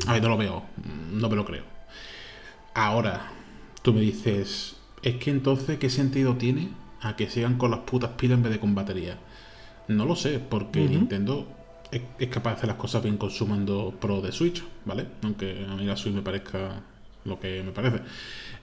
a 0.07 0.13
ver, 0.13 0.23
no 0.23 0.29
lo 0.29 0.37
veo, 0.37 0.63
no 1.11 1.29
me 1.29 1.35
lo 1.35 1.45
creo. 1.45 1.63
Ahora, 2.73 3.31
tú 3.81 3.93
me 3.93 4.01
dices, 4.01 4.78
es 5.03 5.15
que 5.15 5.31
entonces, 5.31 5.79
¿qué 5.79 5.89
sentido 5.89 6.35
tiene 6.35 6.69
a 7.01 7.15
que 7.15 7.29
sigan 7.29 7.57
con 7.57 7.71
las 7.71 7.81
putas 7.81 8.11
pilas 8.11 8.37
en 8.37 8.43
vez 8.43 8.53
de 8.53 8.59
con 8.59 8.75
batería? 8.75 9.17
No 9.87 10.05
lo 10.05 10.15
sé, 10.15 10.39
porque 10.39 10.81
Nintendo 10.81 11.47
es, 11.91 12.27
capaz 12.27 12.51
de 12.51 12.55
hacer 12.57 12.67
las 12.67 12.77
cosas 12.77 13.03
bien 13.03 13.17
con 13.17 13.31
su 13.31 13.47
mando 13.47 13.93
Pro 13.99 14.21
de 14.21 14.31
Switch, 14.31 14.63
¿vale? 14.85 15.05
Aunque 15.23 15.65
a 15.67 15.75
mí 15.75 15.85
la 15.85 15.97
Switch 15.97 16.13
me 16.13 16.21
parezca 16.21 16.81
lo 17.25 17.39
que 17.39 17.63
me 17.63 17.71
parece. 17.71 18.01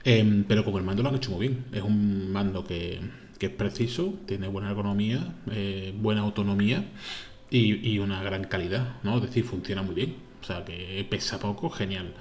Em, 0.03 0.43
pero 0.45 0.63
con 0.63 0.75
el 0.75 0.83
mando 0.83 1.03
lo 1.03 1.09
han 1.09 1.15
hecho 1.15 1.31
muy 1.31 1.47
bien. 1.47 1.65
Es 1.73 1.81
un 1.81 2.31
mando 2.31 2.63
que, 2.63 2.99
es 3.39 3.49
preciso, 3.49 4.13
tiene 4.25 4.47
buena 4.47 4.69
ergonomía, 4.69 5.35
eh, 5.51 5.93
buena 5.97 6.21
autonomía 6.21 6.85
y, 7.49 7.99
una 7.99 8.23
gran 8.23 8.45
calidad, 8.45 8.95
¿no? 9.03 9.17
Es 9.17 9.23
decir, 9.23 9.43
funciona 9.43 9.81
muy 9.81 9.95
bien. 9.95 10.15
O 10.41 10.45
sea, 10.45 10.63
que 10.63 11.05
pesa 11.09 11.39
poco, 11.39 11.69
genial. 11.69 12.13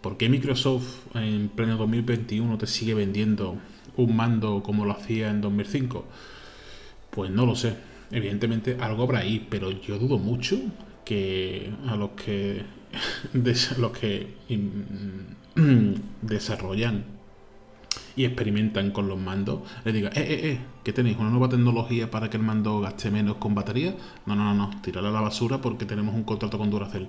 ¿Por 0.00 0.16
qué 0.16 0.28
Microsoft 0.28 1.06
en 1.14 1.48
pleno 1.48 1.76
2021 1.76 2.58
te 2.58 2.66
sigue 2.66 2.94
vendiendo 2.94 3.56
un 3.96 4.14
mando 4.16 4.62
como 4.62 4.84
lo 4.84 4.92
hacía 4.92 5.30
en 5.30 5.40
2005? 5.40 6.04
Pues 7.10 7.30
no 7.30 7.46
lo 7.46 7.56
sé. 7.56 7.76
Evidentemente 8.10 8.76
algo 8.80 9.02
habrá 9.02 9.20
ahí, 9.20 9.46
pero 9.50 9.70
yo 9.70 9.98
dudo 9.98 10.18
mucho 10.18 10.58
que 11.04 11.72
a 11.88 11.96
los 11.96 12.10
que, 12.10 12.62
los 13.78 13.92
que 13.92 14.34
desarrollan 16.22 17.16
y 18.16 18.24
experimentan 18.24 18.90
con 18.90 19.08
los 19.08 19.18
mandos, 19.18 19.60
les 19.84 19.94
diga, 19.94 20.08
eh, 20.10 20.22
eh, 20.22 20.50
eh, 20.50 20.60
que 20.82 20.92
tenéis 20.92 21.18
una 21.18 21.30
nueva 21.30 21.48
tecnología 21.48 22.10
para 22.10 22.30
que 22.30 22.38
el 22.38 22.42
mando 22.42 22.80
gaste 22.80 23.10
menos 23.10 23.36
con 23.36 23.54
batería. 23.54 23.94
No, 24.24 24.34
no, 24.34 24.44
no, 24.44 24.54
no, 24.54 24.80
tirarla 24.80 25.10
a 25.10 25.12
la 25.12 25.20
basura 25.20 25.60
porque 25.60 25.84
tenemos 25.84 26.14
un 26.14 26.24
contrato 26.24 26.58
con 26.58 26.70
Duracell. 26.70 27.08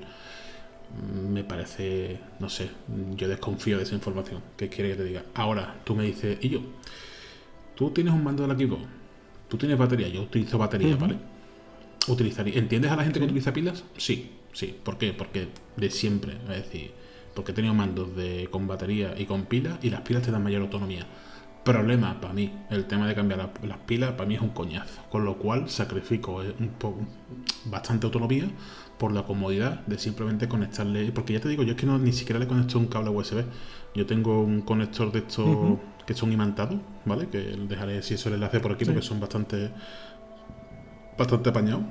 Me 1.32 1.44
parece, 1.44 2.20
no 2.40 2.50
sé, 2.50 2.70
yo 3.16 3.28
desconfío 3.28 3.78
de 3.78 3.84
esa 3.84 3.96
información. 3.96 4.42
¿Qué 4.56 4.70
quiere 4.70 4.92
que 4.92 4.96
te 4.96 5.04
diga? 5.04 5.24
Ahora, 5.36 5.82
tú 5.84 5.96
me 5.96 6.04
dices, 6.04 6.38
y 6.42 6.50
yo, 6.50 6.62
tú 7.76 7.92
tienes 7.92 8.14
un 8.14 8.24
mando 8.24 8.44
del 8.44 8.52
equipo, 8.54 8.80
tú 9.48 9.58
tienes 9.58 9.78
batería, 9.78 10.08
yo 10.08 10.24
utilizo 10.24 10.58
batería, 10.58 10.96
¿vale? 10.96 11.18
Utilizaría. 12.08 12.58
¿Entiendes 12.58 12.92
a 12.92 12.96
la 12.96 13.04
gente 13.04 13.20
que 13.20 13.26
utiliza 13.26 13.54
pilas? 13.54 13.84
Sí, 13.98 14.32
sí. 14.54 14.76
¿Por 14.82 14.98
qué? 14.98 15.14
Porque 15.14 15.50
de 15.76 15.90
siempre, 15.92 16.34
es 16.50 16.64
decir 16.64 16.92
porque 17.38 17.52
he 17.52 17.56
tenido 17.56 17.76
mandos 17.76 18.16
de, 18.16 18.48
con 18.50 18.66
batería 18.66 19.14
y 19.16 19.26
con 19.26 19.46
pilas 19.46 19.78
y 19.84 19.92
las 19.92 20.02
pilas 20.02 20.24
te 20.24 20.32
dan 20.32 20.42
mayor 20.42 20.64
autonomía. 20.64 21.06
Problema 21.64 22.20
para 22.20 22.34
mí, 22.34 22.52
el 22.72 22.86
tema 22.86 23.08
de 23.08 23.14
cambiar 23.14 23.52
las 23.62 23.78
pilas 23.86 24.14
para 24.14 24.28
mí 24.28 24.34
es 24.34 24.42
un 24.42 24.50
coñazo, 24.50 25.04
con 25.12 25.24
lo 25.24 25.38
cual 25.38 25.70
sacrifico 25.70 26.42
eh, 26.42 26.56
un 26.60 26.70
poco, 26.70 27.02
bastante 27.66 28.08
autonomía 28.08 28.50
por 28.98 29.12
la 29.12 29.24
comodidad 29.24 29.86
de 29.86 29.98
simplemente 30.00 30.48
conectarle, 30.48 31.12
porque 31.12 31.34
ya 31.34 31.40
te 31.40 31.50
digo, 31.50 31.64
yo 31.64 31.72
es 31.72 31.78
que 31.78 31.86
no 31.86 31.98
ni 32.00 32.14
siquiera 32.14 32.40
le 32.40 32.48
conecto 32.48 32.80
un 32.80 32.88
cable 32.88 33.10
USB, 33.10 33.44
yo 33.94 34.06
tengo 34.06 34.42
un 34.42 34.62
conector 34.62 35.12
de 35.12 35.20
estos 35.20 35.78
que 36.06 36.14
son 36.14 36.32
imantados, 36.32 36.80
¿vale? 37.06 37.28
Que 37.28 37.40
dejaré 37.40 38.02
si 38.02 38.16
eso 38.16 38.30
el 38.30 38.36
enlace 38.36 38.60
por 38.60 38.72
aquí 38.72 38.86
porque 38.86 39.02
son 39.02 39.20
bastante 39.20 39.72
bastante 41.18 41.50
apañados. 41.50 41.84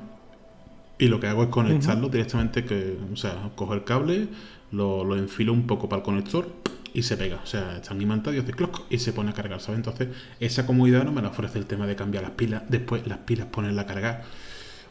Y 0.98 1.08
lo 1.08 1.20
que 1.20 1.26
hago 1.26 1.42
es 1.42 1.48
conectarlo 1.50 2.08
directamente, 2.08 2.64
que, 2.64 2.98
o 3.12 3.16
sea, 3.16 3.50
cojo 3.54 3.74
el 3.74 3.84
cable, 3.84 4.28
lo, 4.72 5.14
enfilo 5.16 5.52
un 5.52 5.66
poco 5.66 5.88
para 5.88 6.00
el 6.00 6.04
conector 6.04 6.48
y 6.94 7.02
se 7.02 7.18
pega. 7.18 7.40
O 7.42 7.46
sea, 7.46 7.76
están 7.76 8.00
imantados 8.00 8.36
y 8.36 8.40
hace 8.40 8.52
clock 8.52 8.82
y 8.88 8.98
se 8.98 9.12
pone 9.12 9.30
a 9.30 9.34
cargar, 9.34 9.60
¿sabes? 9.60 9.78
Entonces, 9.78 10.08
esa 10.40 10.64
comodidad 10.64 11.04
no 11.04 11.12
me 11.12 11.20
la 11.20 11.28
ofrece 11.28 11.58
el 11.58 11.66
tema 11.66 11.86
de 11.86 11.96
cambiar 11.96 12.22
las 12.22 12.32
pilas, 12.32 12.62
después 12.68 13.06
las 13.06 13.18
pilas 13.18 13.48
ponerla 13.48 13.82
a 13.82 13.86
cargar. 13.86 14.24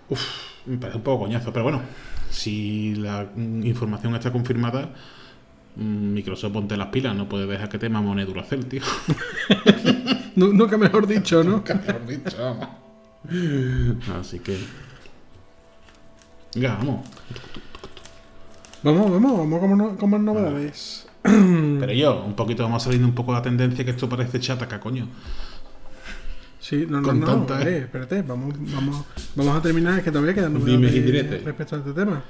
Uf, 0.09 0.21
me 0.65 0.77
parece 0.77 0.97
un 0.97 1.03
poco 1.03 1.25
coñazo, 1.25 1.51
pero 1.51 1.63
bueno, 1.63 1.81
si 2.29 2.95
la 2.95 3.27
información 3.35 4.15
está 4.15 4.31
confirmada, 4.31 4.89
mm, 5.75 6.13
Microsoft 6.13 6.53
ponte 6.53 6.77
las 6.77 6.87
pilas, 6.87 7.15
no 7.15 7.29
puede 7.29 7.45
dejar 7.45 7.69
que 7.69 7.77
te 7.77 7.89
mamone 7.89 8.25
Duracell, 8.25 8.65
tío. 8.65 8.81
Nunca 10.35 10.77
mejor 10.77 11.07
dicho, 11.07 11.43
¿no? 11.43 11.51
Nunca 11.51 11.75
mejor 11.75 12.05
dicho. 12.05 12.57
Así 14.19 14.39
que. 14.39 14.57
Venga, 16.53 16.75
vamos. 16.75 17.07
Vamos, 18.83 19.11
vamos, 19.11 19.37
vamos 19.37 19.59
con, 19.59 19.97
con 19.97 20.09
más 20.09 20.21
novedades. 20.21 21.07
Pero 21.23 21.91
yo, 21.91 22.23
un 22.23 22.35
poquito, 22.35 22.63
vamos 22.63 22.83
saliendo 22.83 23.07
un 23.07 23.15
poco 23.15 23.31
de 23.31 23.39
la 23.39 23.41
tendencia 23.41 23.83
que 23.83 23.91
esto 23.91 24.07
parece 24.07 24.39
chataca, 24.39 24.79
coño. 24.79 25.07
Sí, 26.65 26.87
no, 26.89 26.99
no, 26.99 27.13
no, 27.13 27.59
eh, 27.59 27.81
espérate, 27.81 28.23
vamos, 28.23 28.55
vamos, 28.73 29.05
vamos 29.35 29.55
a 29.55 29.61
terminar, 29.61 29.99
es 29.99 30.03
que 30.03 30.09
todavía 30.09 30.33
quedan 30.33 30.53
novedades 30.55 30.95
y 30.95 30.99
diretes. 30.99 31.43
respecto 31.43 31.75
a 31.75 31.77
este 31.77 31.93
tema. 31.93 32.23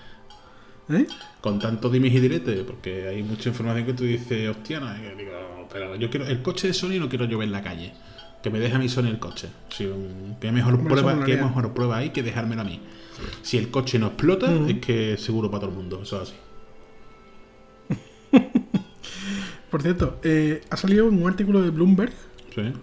¿Eh? 0.90 1.08
Con 1.40 1.58
tanto 1.58 1.90
dimes 1.90 2.14
y 2.14 2.20
diretes, 2.20 2.64
porque 2.64 3.08
hay 3.08 3.24
mucha 3.24 3.48
información 3.48 3.86
que 3.86 3.94
tú 3.94 4.04
dices, 4.04 4.50
hostia, 4.50 4.82
no, 4.82 4.94
digo, 4.94 5.32
pero 5.72 5.96
yo 5.96 6.10
quiero, 6.10 6.28
el 6.28 6.42
coche 6.42 6.68
de 6.68 6.74
Sony 6.74 7.00
no 7.00 7.08
quiero 7.08 7.24
yo 7.24 7.38
ver 7.38 7.48
en 7.48 7.54
la 7.54 7.64
calle. 7.64 7.94
Que 8.44 8.50
me 8.50 8.60
deje 8.60 8.76
a 8.76 8.78
mí 8.80 8.90
Sony 8.90 9.06
el 9.06 9.20
coche. 9.20 9.48
Si, 9.70 9.90
que 10.42 10.52
mejor 10.52 10.86
prueba, 10.86 11.24
que 11.24 11.38
mejor 11.38 11.74
prueba 11.74 11.96
ahí 12.00 12.10
que 12.10 12.22
dejármelo 12.22 12.64
a 12.64 12.66
mí. 12.66 12.82
Si 13.42 13.58
el 13.58 13.72
coche 13.72 14.00
no 14.00 14.08
explota, 14.08 14.54
es 14.68 14.80
que 14.80 15.16
seguro 15.16 15.50
para 15.50 15.62
todo 15.62 15.70
el 15.70 15.78
mundo, 15.78 16.02
eso 16.04 16.22
es 16.22 16.34
así. 18.34 18.42
Por 19.72 19.82
cierto, 19.82 20.20
eh, 20.24 20.62
ha 20.70 20.76
salido 20.76 21.06
un 21.06 21.26
artículo 21.26 21.62
de 21.62 21.70
Bloomberg. 21.70 22.12
Sí. 22.54 22.74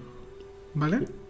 ¿Vale? 0.73 1.22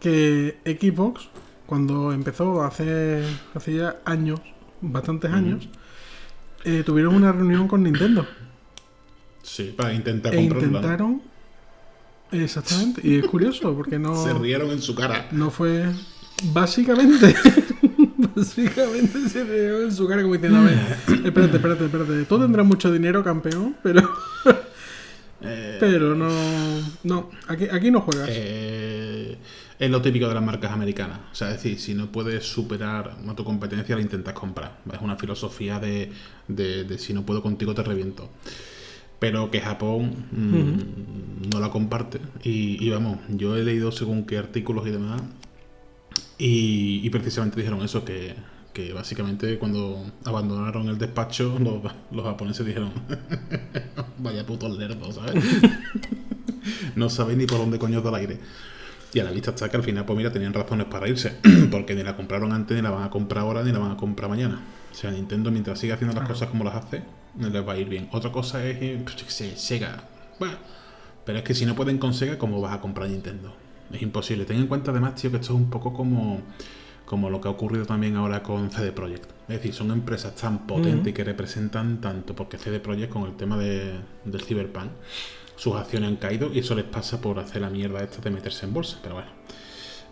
Que 0.00 0.58
Xbox, 0.64 1.28
cuando 1.66 2.12
empezó 2.12 2.62
hace, 2.62 3.24
hace 3.54 3.76
ya 3.76 3.96
años, 4.04 4.40
bastantes 4.80 5.30
años, 5.30 5.68
eh, 6.64 6.82
tuvieron 6.84 7.14
una 7.14 7.32
reunión 7.32 7.68
con 7.68 7.82
Nintendo. 7.82 8.26
Sí, 9.42 9.74
para 9.76 9.94
intentar 9.94 10.34
e 10.34 10.42
intentaron. 10.42 11.22
Exactamente. 12.30 13.00
Y 13.02 13.18
es 13.18 13.26
curioso 13.26 13.74
porque 13.74 13.98
no. 13.98 14.14
Se 14.24 14.34
rieron 14.34 14.70
en 14.70 14.82
su 14.82 14.94
cara. 14.94 15.28
No 15.32 15.50
fue. 15.50 15.86
Básicamente. 16.52 17.34
Básicamente 18.34 19.28
se 19.28 19.42
ve 19.42 19.84
en 19.84 19.92
su 19.92 20.06
cara 20.06 20.22
como 20.22 20.34
diciendo, 20.34 20.58
a 20.58 20.62
ver, 20.62 20.78
espérate, 21.24 21.56
espérate, 21.56 21.84
espérate. 21.86 22.24
Tú 22.24 22.38
tendrás 22.38 22.66
mucho 22.66 22.92
dinero, 22.92 23.22
campeón, 23.24 23.76
pero... 23.82 24.08
Eh, 25.40 25.76
pero 25.78 26.16
no... 26.16 26.28
No, 27.04 27.30
aquí, 27.46 27.68
aquí 27.70 27.92
no 27.92 28.00
juegas. 28.00 28.28
Eh, 28.32 29.38
es 29.78 29.90
lo 29.90 30.02
típico 30.02 30.28
de 30.28 30.34
las 30.34 30.42
marcas 30.42 30.72
americanas. 30.72 31.20
O 31.32 31.34
sea, 31.34 31.48
es 31.48 31.62
decir, 31.62 31.78
si 31.78 31.94
no 31.94 32.10
puedes 32.10 32.44
superar 32.44 33.16
a 33.26 33.34
tu 33.34 33.44
competencia, 33.44 33.96
la 33.96 34.02
intentas 34.02 34.34
comprar. 34.34 34.78
Es 34.92 35.00
una 35.00 35.16
filosofía 35.16 35.78
de, 35.78 36.12
de, 36.48 36.98
si 36.98 37.12
no 37.12 37.24
puedo 37.24 37.42
contigo, 37.42 37.74
te 37.74 37.82
reviento 37.82 38.30
pero 39.20 39.50
que 39.50 39.60
Japón 39.60 40.26
mm, 40.30 41.50
no 41.50 41.58
la 41.58 41.70
comparte. 41.70 42.20
Y, 42.44 42.80
y, 42.80 42.88
vamos, 42.90 43.18
yo 43.28 43.56
he 43.56 43.64
leído 43.64 43.90
según 43.90 44.24
qué 44.24 44.38
artículos 44.38 44.86
y 44.86 44.92
demás, 44.92 45.22
y, 46.38 47.10
precisamente 47.10 47.56
dijeron 47.56 47.82
eso, 47.82 48.04
que, 48.04 48.34
básicamente 48.94 49.58
cuando 49.58 50.04
abandonaron 50.24 50.88
el 50.88 50.98
despacho, 50.98 51.58
los, 52.12 52.22
japoneses 52.22 52.64
dijeron, 52.64 52.92
vaya 54.18 54.46
puto 54.46 54.68
lerdo, 54.68 55.10
¿sabes? 55.10 55.42
no 56.94 57.10
sabéis 57.10 57.38
ni 57.38 57.46
por 57.46 57.58
dónde 57.58 57.80
coño 57.80 58.00
del 58.00 58.14
aire. 58.14 58.38
Y 59.12 59.20
a 59.20 59.24
la 59.24 59.30
vista 59.30 59.50
está 59.50 59.70
que 59.70 59.76
al 59.76 59.82
final, 59.82 60.04
pues 60.04 60.16
mira, 60.16 60.30
tenían 60.30 60.52
razones 60.52 60.86
para 60.86 61.08
irse, 61.08 61.36
porque 61.70 61.94
ni 61.94 62.02
la 62.02 62.16
compraron 62.16 62.52
antes, 62.52 62.76
ni 62.76 62.82
la 62.82 62.90
van 62.90 63.04
a 63.04 63.10
comprar 63.10 63.44
ahora, 63.44 63.62
ni 63.62 63.72
la 63.72 63.78
van 63.78 63.92
a 63.92 63.96
comprar 63.96 64.28
mañana. 64.28 64.60
O 64.90 64.94
sea, 64.94 65.10
Nintendo, 65.10 65.50
mientras 65.50 65.78
siga 65.78 65.94
haciendo 65.94 66.14
las 66.18 66.28
cosas 66.28 66.48
como 66.48 66.64
las 66.64 66.74
hace, 66.74 67.02
les 67.38 67.66
va 67.66 67.72
a 67.72 67.76
ir 67.78 67.88
bien. 67.88 68.08
Otra 68.12 68.30
cosa 68.30 68.64
es, 68.66 68.76
eh, 68.82 69.00
pues, 69.02 69.16
que 69.16 69.56
Sega. 69.56 70.04
Bueno, 70.38 70.56
pero 71.24 71.38
es 71.38 71.44
que 71.44 71.54
si 71.54 71.64
no 71.64 71.74
pueden 71.74 71.98
con 71.98 72.12
Sega, 72.12 72.38
¿cómo 72.38 72.60
vas 72.60 72.74
a 72.74 72.80
comprar 72.80 73.08
Nintendo? 73.08 73.54
Es 73.92 74.02
imposible. 74.02 74.44
Ten 74.44 74.58
en 74.58 74.66
cuenta 74.66 74.90
además, 74.90 75.14
tío, 75.14 75.30
que 75.30 75.36
esto 75.36 75.54
es 75.54 75.58
un 75.58 75.70
poco 75.70 75.94
como, 75.94 76.42
como 77.06 77.30
lo 77.30 77.40
que 77.40 77.48
ha 77.48 77.50
ocurrido 77.50 77.86
también 77.86 78.16
ahora 78.16 78.42
con 78.42 78.70
CD 78.70 78.92
Projekt. 78.92 79.30
Es 79.48 79.56
decir, 79.56 79.72
son 79.72 79.90
empresas 79.90 80.34
tan 80.34 80.66
potentes 80.66 81.08
y 81.08 81.12
que 81.14 81.24
representan 81.24 82.00
tanto, 82.00 82.34
porque 82.36 82.58
CD 82.58 82.80
Projekt 82.80 83.10
con 83.10 83.24
el 83.24 83.34
tema 83.36 83.56
de, 83.56 83.94
del 84.24 84.42
Cyberpunk, 84.42 84.90
sus 85.58 85.74
acciones 85.76 86.08
han 86.08 86.16
caído 86.16 86.50
y 86.52 86.60
eso 86.60 86.74
les 86.74 86.86
pasa 86.86 87.20
por 87.20 87.38
hacer 87.38 87.60
la 87.60 87.68
mierda 87.68 88.02
esta 88.02 88.22
de 88.22 88.30
meterse 88.30 88.64
en 88.64 88.72
bolsa. 88.72 88.98
Pero 89.02 89.16
bueno, 89.16 89.30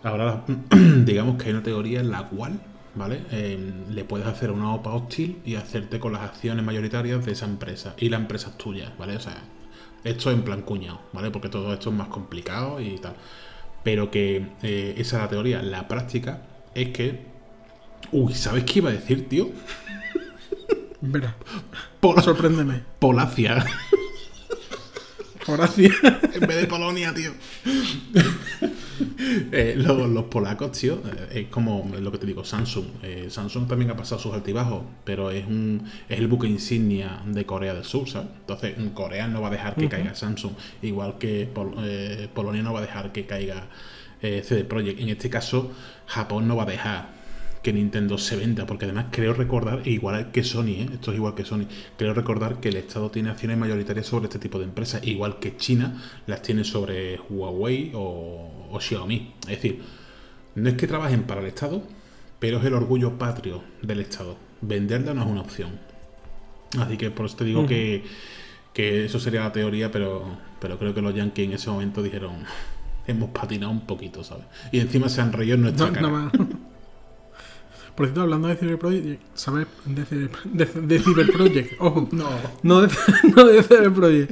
ahora 0.03 0.43
digamos 1.05 1.41
que 1.41 1.45
hay 1.45 1.53
una 1.53 1.63
teoría 1.63 2.01
en 2.01 2.11
la 2.11 2.27
cual 2.27 2.59
¿vale? 2.97 3.21
Em, 3.31 3.89
le 3.89 4.03
puedes 4.03 4.27
hacer 4.27 4.51
una 4.51 4.73
OPA 4.73 4.93
hostil 4.93 5.39
y 5.45 5.55
hacerte 5.55 5.99
con 5.99 6.13
las 6.13 6.23
acciones 6.23 6.65
mayoritarias 6.65 7.25
de 7.25 7.31
esa 7.31 7.45
empresa. 7.45 7.93
Y 7.97 8.09
la 8.09 8.17
empresa 8.17 8.49
es 8.49 8.57
tuya, 8.57 8.93
¿vale? 8.97 9.15
O 9.15 9.19
sea, 9.19 9.41
esto 10.03 10.31
en 10.31 10.41
plan 10.43 10.63
cuñado, 10.63 11.01
¿vale? 11.13 11.31
Porque 11.31 11.49
todo 11.49 11.73
esto 11.73 11.89
es 11.89 11.95
más 11.95 12.07
complicado 12.09 12.81
y 12.81 12.97
tal. 12.97 13.15
Pero 13.83 14.11
que 14.11 14.47
eh, 14.63 14.95
esa 14.97 15.17
es 15.17 15.23
la 15.23 15.29
teoría. 15.29 15.61
La 15.61 15.87
práctica 15.87 16.41
es 16.73 16.89
que. 16.89 17.37
Uy, 18.11 18.33
¿sabes 18.33 18.63
qué 18.63 18.79
iba 18.79 18.89
a 18.89 18.93
decir, 18.93 19.29
tío? 19.29 19.49
Verá. 21.01 21.35
Sorpréndeme. 22.21 22.83
Polacia. 22.99 23.65
Polacia. 25.47 25.91
en 26.33 26.41
vez 26.41 26.57
de 26.57 26.67
Polonia, 26.67 27.13
tío. 27.13 27.31
Eh, 29.51 29.75
los, 29.77 30.09
los 30.09 30.23
polacos, 30.25 30.71
tío, 30.71 31.01
eh, 31.05 31.41
es 31.41 31.47
como 31.47 31.91
lo 31.99 32.11
que 32.11 32.17
te 32.17 32.25
digo, 32.25 32.43
Samsung. 32.43 32.85
Eh, 33.03 33.27
Samsung 33.29 33.67
también 33.67 33.91
ha 33.91 33.97
pasado 33.97 34.19
sus 34.19 34.33
altibajos, 34.33 34.83
pero 35.03 35.29
es 35.29 35.45
un 35.45 35.87
es 36.09 36.17
el 36.17 36.27
buque 36.27 36.47
insignia 36.47 37.21
de 37.25 37.45
Corea 37.45 37.73
del 37.73 37.83
Sur, 37.83 38.09
¿sabes? 38.09 38.29
Entonces, 38.39 38.75
Corea 38.93 39.27
no 39.27 39.41
va 39.41 39.49
a 39.49 39.51
dejar 39.51 39.75
que 39.75 39.87
caiga 39.87 40.15
Samsung, 40.15 40.53
igual 40.81 41.17
que 41.19 41.47
Polonia 42.33 42.63
no 42.63 42.73
va 42.73 42.79
a 42.79 42.81
dejar 42.83 43.11
que 43.11 43.25
caiga 43.25 43.67
CD 44.21 44.63
Projekt. 44.63 44.99
En 44.99 45.09
este 45.09 45.29
caso, 45.29 45.71
Japón 46.07 46.47
no 46.47 46.55
va 46.55 46.63
a 46.63 46.67
dejar 46.67 47.16
que 47.67 47.73
Nintendo 47.73 48.17
se 48.17 48.37
venda, 48.37 48.65
porque 48.65 48.85
además 48.85 49.07
creo 49.11 49.33
recordar, 49.33 49.85
igual 49.85 50.31
que 50.31 50.41
Sony, 50.41 50.69
¿eh? 50.69 50.89
esto 50.93 51.11
es 51.11 51.17
igual 51.17 51.35
que 51.35 51.43
Sony, 51.43 51.65
creo 51.97 52.13
recordar 52.13 52.61
que 52.61 52.69
el 52.69 52.77
Estado 52.77 53.11
tiene 53.11 53.29
acciones 53.29 53.57
mayoritarias 53.57 54.05
sobre 54.05 54.27
este 54.27 54.39
tipo 54.39 54.57
de 54.57 54.63
empresas, 54.63 55.05
igual 55.05 55.37
que 55.39 55.57
China 55.57 56.01
las 56.27 56.41
tiene 56.41 56.63
sobre 56.63 57.19
Huawei 57.29 57.91
o, 57.93 58.79
Xiaomi. 58.79 59.33
Es 59.41 59.61
decir, 59.61 59.81
no 60.55 60.69
es 60.69 60.75
que 60.75 60.87
trabajen 60.87 61.23
para 61.23 61.41
el 61.41 61.47
Estado, 61.47 61.83
pero 62.39 62.59
es 62.59 62.63
el 62.63 62.73
orgullo 62.73 63.17
patrio 63.17 63.61
del 63.81 63.99
Estado. 63.99 64.37
Venderla 64.61 65.13
no 65.13 65.23
es 65.23 65.27
una 65.27 65.41
opción. 65.41 65.71
Así 66.79 66.95
que 66.95 67.11
por 67.11 67.25
eso 67.25 67.35
te 67.35 67.43
digo 67.43 67.65
que, 67.65 68.05
que, 68.71 69.03
eso 69.03 69.19
sería 69.19 69.41
la 69.41 69.51
teoría, 69.51 69.91
pero, 69.91 70.37
pero 70.61 70.79
creo 70.79 70.93
que 70.93 71.01
los 71.01 71.13
Yankees 71.13 71.47
en 71.47 71.53
ese 71.53 71.69
momento 71.69 72.01
dijeron, 72.01 72.45
hemos 73.07 73.31
patinado 73.31 73.73
un 73.73 73.81
poquito, 73.81 74.23
¿sabes? 74.23 74.45
Y 74.71 74.79
encima 74.79 75.09
se 75.09 75.19
han 75.19 75.33
reído 75.33 75.55
en 75.55 75.63
nuestra 75.63 75.91
cara. 75.91 76.31
Por 77.97 78.05
cierto, 78.05 78.21
hablando 78.21 78.47
de 78.47 78.55
Cyberproject, 78.55 79.21
¿sabes? 79.33 79.65
De, 79.83 80.05
de, 80.05 80.99
Cyberproject, 80.99 81.73
ojo. 81.81 82.07
No. 82.11 82.29
No 82.61 82.81
de, 82.81 82.89
no 83.35 83.43
de. 83.43 84.27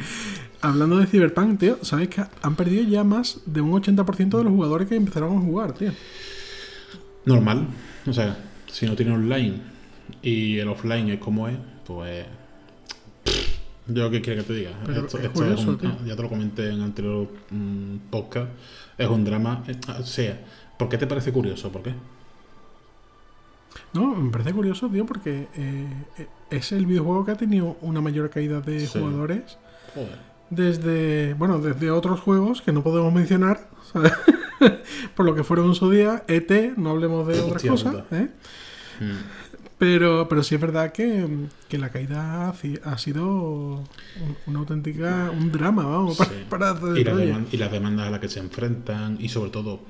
Hablando 0.61 0.97
de 0.97 1.07
Cyberpunk, 1.07 1.59
tío, 1.59 1.79
¿sabes 1.81 2.09
que 2.09 2.23
han 2.43 2.55
perdido 2.55 2.83
ya 2.83 3.03
más 3.03 3.41
de 3.47 3.61
un 3.61 3.71
80% 3.71 4.37
de 4.37 4.43
los 4.43 4.53
jugadores 4.53 4.87
que 4.87 4.95
empezaron 4.95 5.35
a 5.35 5.41
jugar, 5.41 5.73
tío? 5.73 5.91
Normal. 7.25 7.65
O 8.05 8.13
sea, 8.13 8.37
si 8.71 8.85
no 8.85 8.95
tiene 8.95 9.13
online 9.13 9.59
y 10.21 10.59
el 10.59 10.67
offline 10.67 11.09
es 11.09 11.19
como 11.19 11.47
es, 11.47 11.57
pues. 11.87 12.23
Yo 13.87 14.11
qué 14.11 14.21
quiero 14.21 14.43
que 14.43 14.47
te 14.47 14.53
diga. 14.53 14.71
esto, 14.95 15.17
es 15.17 15.65
un, 15.65 15.79
ya 16.05 16.15
te 16.15 16.21
lo 16.21 16.29
comenté 16.29 16.67
en 16.67 16.73
el 16.75 16.83
anterior 16.83 17.27
mm, 17.49 18.11
podcast. 18.11 18.51
Es 18.95 19.09
un 19.09 19.25
drama. 19.25 19.63
Eh, 19.67 19.75
o 19.99 20.03
sea, 20.03 20.39
¿por 20.77 20.87
qué 20.87 20.99
te 20.99 21.07
parece 21.07 21.31
curioso? 21.31 21.71
¿Por 21.71 21.81
qué? 21.81 21.93
No, 23.93 24.15
me 24.15 24.31
parece 24.31 24.53
curioso, 24.53 24.89
tío, 24.89 25.05
porque 25.05 25.47
eh, 25.55 25.87
es 26.49 26.71
el 26.71 26.85
videojuego 26.85 27.25
que 27.25 27.31
ha 27.31 27.37
tenido 27.37 27.77
una 27.81 28.01
mayor 28.01 28.29
caída 28.29 28.61
de 28.61 28.87
jugadores. 28.87 29.57
Desde, 30.49 31.33
bueno, 31.35 31.59
desde 31.59 31.89
otros 31.89 32.19
juegos 32.19 32.61
que 32.61 32.71
no 32.71 32.83
podemos 32.83 33.13
mencionar, 33.13 33.67
por 35.15 35.25
lo 35.25 35.33
que 35.33 35.43
fueron 35.43 35.67
en 35.67 35.75
su 35.75 35.89
día, 35.89 36.23
ET, 36.27 36.77
no 36.77 36.91
hablemos 36.91 37.27
de 37.27 37.39
otras 37.39 37.63
cosas, 37.63 38.03
¿eh? 38.11 38.29
mm. 38.99 39.45
Pero, 39.77 40.27
pero 40.29 40.41
sí 40.41 40.55
es 40.55 40.61
verdad 40.61 40.93
que, 40.93 41.27
la 41.71 41.89
caída 41.89 42.49
ha 42.49 42.97
sido 42.97 43.83
una 44.45 44.59
auténtica, 44.59 45.29
un 45.31 45.51
drama, 45.51 45.85
vamos, 45.85 46.17
para, 46.49 46.71
hacer 46.71 46.97
y, 46.97 47.55
y 47.55 47.57
las 47.57 47.71
demandas 47.71 48.07
a 48.07 48.09
las 48.11 48.21
que 48.21 48.29
se 48.29 48.39
enfrentan 48.39 49.17
y 49.19 49.27
sobre 49.27 49.51
todo 49.51 49.81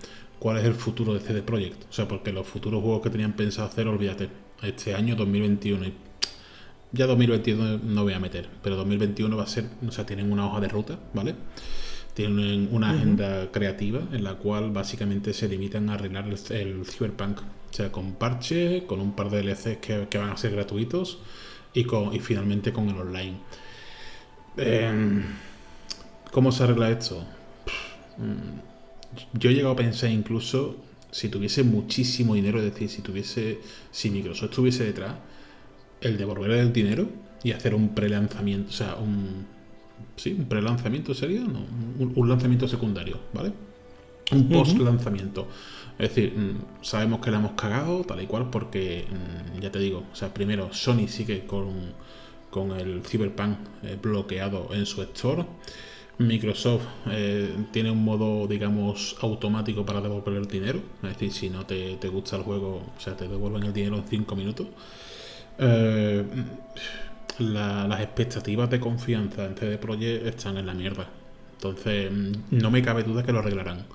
cuál 0.46 0.60
es 0.60 0.66
el 0.66 0.76
futuro 0.76 1.16
de 1.16 1.22
CD 1.22 1.42
Projekt. 1.42 1.90
O 1.90 1.92
sea, 1.92 2.08
porque 2.08 2.32
los 2.32 2.46
futuros 2.46 2.84
juegos 2.84 3.02
que 3.02 3.10
tenían 3.10 3.34
pensado 3.34 3.68
hacer, 3.68 3.88
olvídate, 3.88 4.30
este 4.62 4.94
año 4.94 5.16
2021 5.16 5.88
ya 6.92 7.08
2022 7.08 7.82
no 7.82 8.04
voy 8.04 8.14
a 8.14 8.20
meter, 8.20 8.48
pero 8.62 8.76
2021 8.76 9.36
va 9.36 9.42
a 9.42 9.48
ser, 9.48 9.66
o 9.88 9.92
sea, 9.92 10.06
tienen 10.06 10.32
una 10.32 10.46
hoja 10.46 10.60
de 10.60 10.68
ruta, 10.68 11.00
¿vale? 11.16 11.34
Tienen 12.14 12.70
una 12.72 12.92
agenda 12.92 13.52
creativa 13.52 14.02
en 14.12 14.24
la 14.24 14.36
cual 14.36 14.70
básicamente 14.70 15.34
se 15.34 15.50
limitan 15.50 15.90
a 15.90 15.96
arreglar 15.96 16.28
el, 16.28 16.86
Cyberpunk. 16.86 17.40
O 17.40 17.74
sea, 17.74 17.92
con 17.92 18.14
parche, 18.14 18.86
con 18.86 19.00
un 19.00 19.14
par 19.14 19.32
de 19.32 19.42
DLCs 19.42 19.78
que, 19.78 20.18
van 20.20 20.30
a 20.30 20.38
ser 20.38 20.52
gratuitos 20.52 21.24
y, 21.74 21.86
con, 21.86 22.14
y 22.14 22.20
finalmente 22.20 22.72
con 22.72 22.88
el 22.88 22.98
online. 22.98 23.38
Em, 24.58 25.24
¿Cómo 26.32 26.52
se 26.52 26.66
arregla 26.66 26.92
esto? 26.92 27.26
Yo 29.34 29.50
he 29.50 29.54
llegado 29.54 29.74
a 29.74 29.78
pensar 29.78 30.10
incluso 30.10 30.78
si 31.12 31.30
tuviese 31.30 31.64
muchísimo 31.64 32.36
dinero, 32.36 32.60
es 32.60 32.66
decir, 32.66 32.90
si 32.90 33.02
tuviese, 33.02 33.60
si 33.92 34.10
Microsoft 34.10 34.50
estuviese 34.50 34.84
detrás, 34.84 35.16
el 36.02 36.18
devolver 36.18 36.52
el 36.52 36.74
dinero 36.74 37.08
y 37.44 37.52
hacer 37.52 37.74
un 37.74 37.96
pre-lanzamiento, 37.96 38.70
o 38.70 38.74
sea, 38.74 38.96
un, 38.96 39.46
sí, 40.18 40.36
un 40.38 40.46
pre-lanzamiento 40.46 41.14
sería, 41.14 41.42
no, 41.42 41.66
un, 42.00 42.30
lanzamiento 42.30 42.68
secundario, 42.68 43.20
¿vale? 43.34 43.54
Un 44.32 44.50
post-lanzamiento. 44.50 45.48
Es 45.98 46.10
decir, 46.10 46.34
mm, 46.38 46.84
sabemos 46.84 47.22
que 47.22 47.32
la 47.32 47.38
hemos 47.38 47.54
cagado 47.54 48.04
tal 48.04 48.22
y 48.22 48.28
cual 48.28 48.50
porque, 48.50 49.06
mm, 49.10 49.62
ya 49.62 49.72
te 49.72 49.80
digo, 49.80 50.04
o 50.12 50.16
sea, 50.16 50.34
primero 50.34 50.74
Sony 50.74 51.08
sigue 51.08 51.46
con, 51.46 51.94
con 52.50 52.72
el 52.72 53.04
Cyberpunk 53.04 53.58
eh, 53.84 53.98
bloqueado 54.02 54.70
en 54.74 54.86
su 54.86 55.02
store. 55.04 55.46
Microsoft 56.18 56.86
eh, 57.12 57.54
tiene 57.72 57.92
un 57.92 58.04
modo, 58.04 58.48
digamos, 58.48 59.18
automático 59.22 59.86
para 59.86 60.00
devolver 60.02 60.36
el 60.36 60.48
dinero. 60.48 60.82
Es 61.04 61.10
decir, 61.10 61.32
si 61.32 61.50
no 61.50 61.66
te, 61.66 61.98
gusta 62.10 62.38
el 62.38 62.44
juego, 62.44 62.82
o 62.98 63.00
sea, 63.00 63.16
te 63.18 63.28
devuelven 63.28 63.64
el 63.64 63.74
dinero 63.74 63.98
en 63.98 64.08
5 64.08 64.36
minutos. 64.36 64.68
Eh, 65.58 66.24
las 67.40 68.02
expectativas 68.02 68.70
de 68.70 68.80
confianza 68.80 69.46
en 69.46 69.56
CD 69.58 69.78
Projekt 69.78 70.26
están 70.26 70.58
en 70.58 70.66
la 70.66 70.74
mierda. 70.74 71.10
Entonces, 71.54 72.12
no 72.50 72.72
me 72.72 72.82
cabe 72.82 73.04
duda 73.04 73.24
que 73.24 73.34
lo 73.34 73.40
arreglarán. 73.40 73.86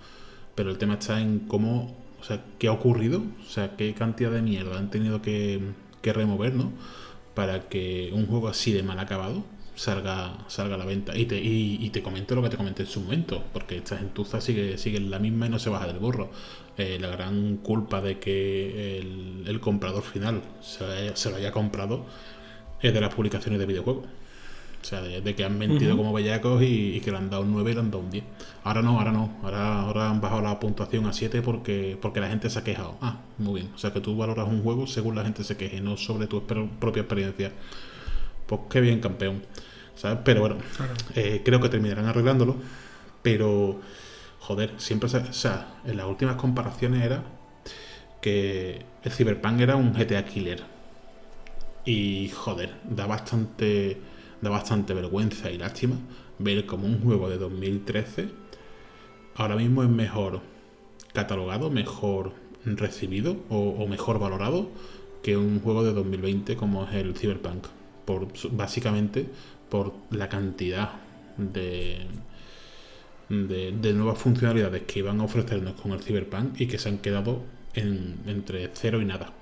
Pero 0.55 0.71
el 0.71 0.79
tema 0.79 0.95
está 0.95 1.21
en 1.21 1.41
cómo, 1.41 1.97
o 2.21 2.25
sea, 2.25 2.45
qué 2.59 2.69
ha 2.69 2.73
ocurrido, 2.73 3.23
o 3.47 3.51
sea, 3.51 3.77
qué 3.77 3.95
cantidad 3.95 4.31
de 4.31 4.43
mierda 4.43 4.79
han 4.79 4.91
tenido 4.91 5.23
que, 5.23 5.61
que 6.03 6.13
remover, 6.13 6.55
¿no? 6.55 6.73
Para 7.35 7.69
que 7.69 8.11
un 8.13 8.27
juego 8.27 8.49
así 8.49 8.73
de 8.73 8.83
mal 8.83 8.99
acabado 8.99 9.45
salga, 9.81 10.37
salga 10.49 10.75
a 10.75 10.79
la 10.79 10.85
venta. 10.85 11.17
Y 11.17 11.25
te, 11.25 11.41
y, 11.41 11.89
te 11.91 12.03
comento 12.03 12.35
lo 12.35 12.43
que 12.43 12.51
te 12.51 12.57
comenté 12.57 12.83
en 12.83 12.89
su 12.89 13.01
momento, 13.01 13.43
porque 13.53 13.77
esta 13.79 13.97
gentuza 13.97 14.41
sigue, 14.41 14.77
sigue 14.77 15.01
la 15.01 15.19
misma 15.19 15.47
y 15.47 15.49
no 15.49 15.59
se 15.59 15.71
baja 15.71 15.87
del 15.87 15.99
burro. 15.99 16.31
Eh, 16.77 16.99
la 17.01 17.09
gran 17.09 17.57
culpa 17.59 18.01
de 18.01 18.19
que 18.19 18.99
el, 18.99 19.61
comprador 19.61 20.03
final 20.03 20.43
se, 20.61 21.17
se, 21.17 21.31
lo 21.31 21.37
haya 21.37 21.53
comprado 21.53 22.07
es 22.81 22.93
de 22.95 23.01
las 23.01 23.15
publicaciones 23.15 23.59
de 23.59 23.67
videojuegos. 23.67 24.05
O 24.83 24.85
sea, 24.85 25.03
de, 25.03 25.35
que 25.35 25.45
han 25.45 25.59
mentido 25.59 25.97
como 25.97 26.13
bellacos 26.13 26.63
y, 26.63 27.01
que 27.01 27.11
le 27.11 27.17
han 27.19 27.31
dado 27.31 27.43
un 27.43 27.53
9 27.53 27.71
y 27.71 27.75
le 27.75 27.81
han 27.81 27.91
dado 27.91 28.03
un 28.03 28.11
10. 28.11 28.25
Ahora 28.65 28.83
no, 28.83 28.99
ahora 28.99 29.13
no. 29.13 29.39
Ahora, 29.43 29.81
ahora 29.81 30.11
han 30.11 30.21
bajado 30.21 30.43
la 30.43 30.61
puntuación 30.61 31.07
a 31.07 31.13
7 31.13 31.43
porque, 31.43 31.99
porque 32.01 32.21
la 32.21 32.29
gente 32.29 32.51
se 32.51 32.59
ha 32.59 32.65
quejado. 32.65 32.97
Ah, 33.01 33.21
muy 33.39 33.61
bien. 33.61 33.73
O 33.75 33.79
sea, 33.79 33.93
que 33.93 34.01
tú 34.01 34.17
valoras 34.17 34.47
un 34.49 34.63
juego 34.63 34.87
según 34.87 35.17
la 35.17 35.25
gente 35.25 35.45
se 35.45 35.57
queje, 35.57 35.81
no 35.81 35.97
sobre 35.97 36.27
tu 36.27 36.43
propia 36.47 37.01
experiencia. 37.01 37.53
Pues 38.47 38.63
qué 38.71 38.81
bien, 38.81 39.01
campeón. 39.01 39.43
Pero 40.25 40.41
bueno, 40.41 40.57
eh, 41.15 41.43
creo 41.45 41.61
que 41.61 41.69
terminarán 41.69 42.07
arreglándolo. 42.07 42.57
Pero, 43.23 43.81
joder, 44.39 44.75
siempre 44.79 45.09
se, 45.09 45.19
o 45.19 45.33
sea, 45.33 45.75
en 45.85 45.97
las 45.97 46.07
últimas 46.07 46.37
comparaciones 46.37 47.03
era 47.03 47.23
que 48.21 48.85
el 49.03 49.13
Cyberpunk 49.13 49.61
era 49.61 49.77
un 49.77 49.93
GTA 49.93 50.25
killer. 50.25 50.63
Y, 51.85 52.31
joder, 52.31 52.75
da 52.89 53.07
bastante, 53.07 53.99
da 54.41 54.51
bastante 54.51 54.95
vergüenza 54.95 55.51
y 55.51 55.59
lástima 55.59 55.97
ver 56.39 56.65
como 56.67 56.87
un 56.87 57.03
juego 57.03 57.29
de 57.29 57.37
2013 57.37 58.29
ahora 59.41 59.57
mismo 59.57 59.83
es 59.83 59.89
mejor 59.89 60.41
catalogado, 61.13 61.71
mejor 61.71 62.33
recibido 62.65 63.37
o, 63.49 63.87
mejor 63.87 64.19
valorado 64.19 64.69
que 65.23 65.37
un 65.37 65.61
juego 65.61 65.83
de 65.83 65.93
2020 65.93 66.57
como 66.57 66.85
es 66.85 66.95
el 66.95 67.17
Cyberpunk. 67.17 67.67
Por, 68.05 68.29
básicamente 68.53 69.29
por 69.71 69.95
la 70.11 70.29
cantidad 70.29 70.91
de, 71.37 72.07
de, 73.29 73.93
nuevas 73.93 74.19
funcionalidades 74.19 74.83
que 74.83 74.99
iban 74.99 75.21
a 75.21 75.25
ofrecernos 75.25 75.81
con 75.81 75.93
el 75.93 76.01
Cyberpunk 76.01 76.61
y 76.61 76.67
que 76.67 76.79
se 76.79 76.89
han 76.89 76.99
quedado 76.99 77.43
en, 77.75 78.19
entre 78.27 78.71
cero 78.75 79.01
y 79.01 79.05
nada. 79.05 79.33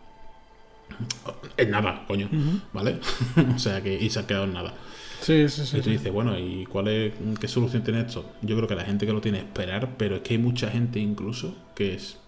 En 1.57 1.70
nada, 1.70 2.05
coño, 2.07 2.29
¿vale? 2.72 3.01
o 3.55 3.59
sea 3.59 3.83
que 3.83 3.95
y 3.95 4.11
se 4.11 4.20
ha 4.20 4.26
quedado 4.26 4.45
en 4.45 4.53
nada. 4.53 4.74
Sí, 5.20 5.49
sí, 5.49 5.66
sí. 5.66 5.79
Y 5.79 5.81
tú 5.81 5.91
dices, 5.91 6.12
bueno, 6.12 6.39
¿y 6.39 6.64
cuál 6.66 6.89
es, 6.89 7.12
qué 7.41 7.49
solución 7.49 7.83
tiene 7.83 8.01
esto? 8.01 8.33
Yo 8.43 8.57
creo 8.57 8.68
que 8.68 8.76
la 8.76 8.85
gente 8.85 9.07
que 9.07 9.12
lo 9.12 9.20
tiene 9.20 9.39
es 9.39 9.45
esperar, 9.45 9.97
pero 9.97 10.16
es 10.16 10.22
que 10.22 10.35
hay 10.35 10.39
mucha 10.39 10.70
gente 10.70 11.01
incluso 11.01 11.57
que 11.74 11.95
es 11.95 12.18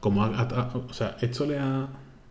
como, 0.00 0.22
o 0.22 0.92
sea, 0.92 1.16
esto 1.20 1.46
le 1.46 1.58
ha, 1.58 1.88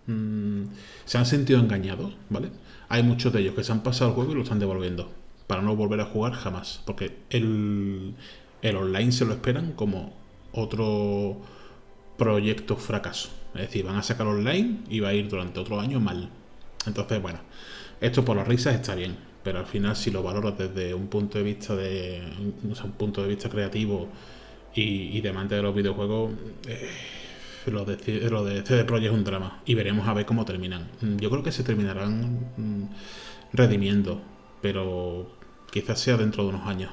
mm, 0.07 0.63
se 1.05 1.17
han 1.17 1.25
sentido 1.25 1.59
engañados, 1.59 2.15
¿vale? 2.29 2.49
Hay 2.89 3.03
muchos 3.03 3.33
de 3.33 3.41
ellos 3.41 3.55
que 3.55 3.63
se 3.63 3.71
han 3.71 3.83
pasado 3.83 4.09
el 4.11 4.15
juego 4.15 4.31
y 4.31 4.35
lo 4.35 4.43
están 4.43 4.59
devolviendo 4.59 5.11
para 5.47 5.61
no 5.61 5.75
volver 5.75 6.01
a 6.01 6.05
jugar 6.05 6.33
jamás. 6.33 6.81
Porque 6.85 7.17
el, 7.29 8.13
el 8.61 8.75
online 8.75 9.11
se 9.11 9.25
lo 9.25 9.33
esperan 9.33 9.73
como 9.73 10.13
otro 10.51 11.37
proyecto 12.17 12.75
fracaso. 12.77 13.29
Es 13.55 13.61
decir, 13.61 13.85
van 13.85 13.95
a 13.97 14.03
sacar 14.03 14.27
online 14.27 14.79
y 14.89 14.99
va 14.99 15.09
a 15.09 15.13
ir 15.13 15.29
durante 15.29 15.59
otro 15.59 15.79
año 15.79 15.99
mal. 15.99 16.29
Entonces, 16.85 17.21
bueno, 17.21 17.39
esto 18.01 18.23
por 18.23 18.37
las 18.37 18.47
risas 18.47 18.75
está 18.75 18.95
bien, 18.95 19.17
pero 19.43 19.59
al 19.59 19.65
final 19.65 19.95
si 19.95 20.11
lo 20.11 20.23
valoras 20.23 20.57
desde 20.57 20.93
un 20.93 21.07
punto 21.07 21.37
de 21.37 21.43
vista 21.43 21.75
de 21.75 22.21
un 22.61 22.91
punto 22.93 23.21
de 23.21 23.27
vista 23.29 23.49
creativo 23.49 24.07
Y, 24.75 25.17
y 25.17 25.21
de 25.21 25.29
amante 25.29 25.55
de 25.55 25.61
los 25.63 25.73
videojuegos, 25.73 26.31
eh, 26.67 26.89
lo, 27.71 27.85
de, 27.85 28.29
lo 28.29 28.43
de 28.43 28.63
CD 28.63 28.83
Projekt 28.85 29.11
es 29.11 29.17
un 29.17 29.23
drama. 29.23 29.61
Y 29.65 29.75
veremos 29.75 30.07
a 30.07 30.13
ver 30.13 30.25
cómo 30.25 30.45
terminan. 30.45 30.89
Mm, 31.01 31.17
yo 31.17 31.29
creo 31.29 31.43
que 31.43 31.51
se 31.51 31.63
terminarán 31.63 32.51
mm, 32.57 32.83
redimiendo, 33.53 34.21
pero 34.61 35.31
quizás 35.71 35.99
sea 35.99 36.17
dentro 36.17 36.43
de 36.43 36.49
unos 36.49 36.67
años. 36.67 36.91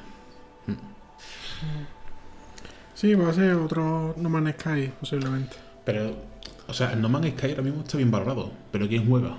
Sí, 2.94 3.14
va 3.14 3.28
a 3.28 3.32
ser 3.32 3.54
otro 3.56 4.14
No 4.16 4.28
Man's 4.28 4.54
Sky, 4.58 4.92
posiblemente. 5.00 5.56
Pero, 5.84 6.14
o 6.68 6.72
sea, 6.72 6.92
el 6.92 7.00
No 7.00 7.08
Man's 7.08 7.32
Sky 7.36 7.50
ahora 7.50 7.62
mismo 7.62 7.82
está 7.82 7.96
bien 7.96 8.10
valorado, 8.10 8.52
pero 8.70 8.88
¿quién 8.88 9.08
juega? 9.08 9.36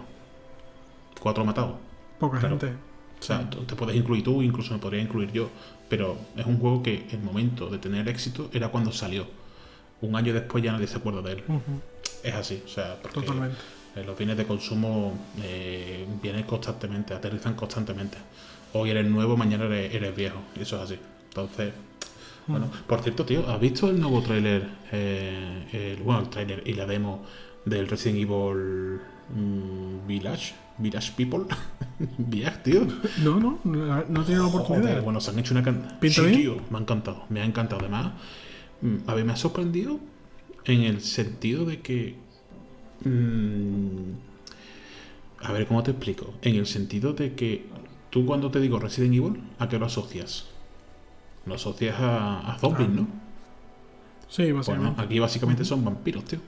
Cuatro 1.21 1.45
matados. 1.45 1.75
Poca 2.19 2.39
gente. 2.39 2.73
O 3.19 3.23
sea, 3.23 3.49
te 3.49 3.75
puedes 3.75 3.95
incluir 3.95 4.23
tú, 4.23 4.41
incluso 4.41 4.73
me 4.73 4.79
podría 4.79 5.01
incluir 5.01 5.31
yo, 5.31 5.49
pero 5.89 6.17
es 6.36 6.45
un 6.45 6.59
juego 6.59 6.83
que 6.83 7.07
el 7.11 7.21
momento 7.21 7.69
de 7.69 7.77
tener 7.77 8.07
éxito 8.09 8.49
era 8.53 8.67
cuando 8.67 8.91
salió. 8.91 9.25
Un 10.01 10.15
año 10.15 10.33
después 10.33 10.63
ya 10.63 10.71
nadie 10.71 10.87
se 10.87 10.97
acuerda 10.97 11.21
de 11.21 11.33
él. 11.33 11.43
Es 12.23 12.33
así, 12.33 12.61
o 12.65 12.67
sea, 12.67 12.97
porque 13.01 13.21
Totalmente. 13.21 13.57
los 14.05 14.17
bienes 14.17 14.37
de 14.37 14.45
consumo 14.45 15.13
eh, 15.41 16.05
vienen 16.21 16.43
constantemente, 16.43 17.13
aterrizan 17.13 17.53
constantemente. 17.55 18.17
Hoy 18.73 18.89
eres 18.89 19.05
nuevo, 19.05 19.37
mañana 19.37 19.65
eres, 19.65 20.15
viejo, 20.15 20.39
y 20.57 20.63
eso 20.63 20.75
es 20.77 20.81
así. 20.83 20.99
Entonces, 21.29 21.73
bueno, 22.47 22.69
por 22.87 23.01
cierto, 23.01 23.25
tío, 23.25 23.49
¿has 23.49 23.59
visto 23.59 23.89
el 23.89 23.99
nuevo 23.99 24.21
tráiler, 24.21 24.67
eh, 24.91 25.95
el, 25.97 26.03
bueno, 26.03 26.21
el 26.21 26.29
tráiler 26.29 26.63
y 26.65 26.73
la 26.73 26.85
demo 26.85 27.25
del 27.63 27.87
Resident 27.87 28.19
Evil 28.19 28.99
mm, 29.33 30.07
Village? 30.07 30.53
Village 30.77 31.13
People. 31.15 31.45
Village, 32.17 32.57
tío. 32.63 32.85
No, 33.23 33.39
no, 33.39 33.59
no 33.63 34.21
he 34.21 34.25
tenido 34.25 34.47
oportunidad. 34.47 35.01
bueno, 35.01 35.21
se 35.21 35.31
han 35.31 35.39
hecho 35.39 35.53
una 35.53 35.63
cantidad. 35.63 35.97
Sí, 36.01 36.35
tío, 36.35 36.57
me 36.69 36.77
ha 36.77 36.81
encantado, 36.81 37.23
me 37.29 37.41
ha 37.41 37.45
encantado. 37.45 37.81
Además, 37.81 38.11
a 39.07 39.13
ver, 39.13 39.26
me 39.26 39.34
ha 39.34 39.38
sorprendido 39.38 39.99
en 40.65 40.82
el 40.82 41.01
sentido 41.01 41.65
de 41.65 41.82
que. 41.82 42.15
Mmm, 43.03 44.13
a 45.41 45.51
ver, 45.51 45.67
¿cómo 45.67 45.84
te 45.84 45.91
explico? 45.91 46.34
En 46.41 46.55
el 46.55 46.65
sentido 46.65 47.13
de 47.13 47.36
que 47.36 47.65
tú, 48.09 48.26
cuando 48.26 48.49
te 48.49 48.59
digo 48.59 48.80
Resident 48.80 49.13
Evil, 49.13 49.43
¿a 49.59 49.69
qué 49.69 49.78
lo 49.78 49.86
asocias? 49.86 50.47
Lo 51.45 51.55
asocias 51.55 51.95
a, 51.99 52.57
zombies, 52.59 52.89
ah. 52.89 52.93
¿no? 52.95 53.07
Sí, 54.28 54.51
básicamente. 54.51 54.95
Bueno, 54.95 55.03
aquí 55.03 55.19
básicamente 55.19 55.65
son 55.65 55.86
vampiros, 55.86 56.26
tío. 56.26 56.39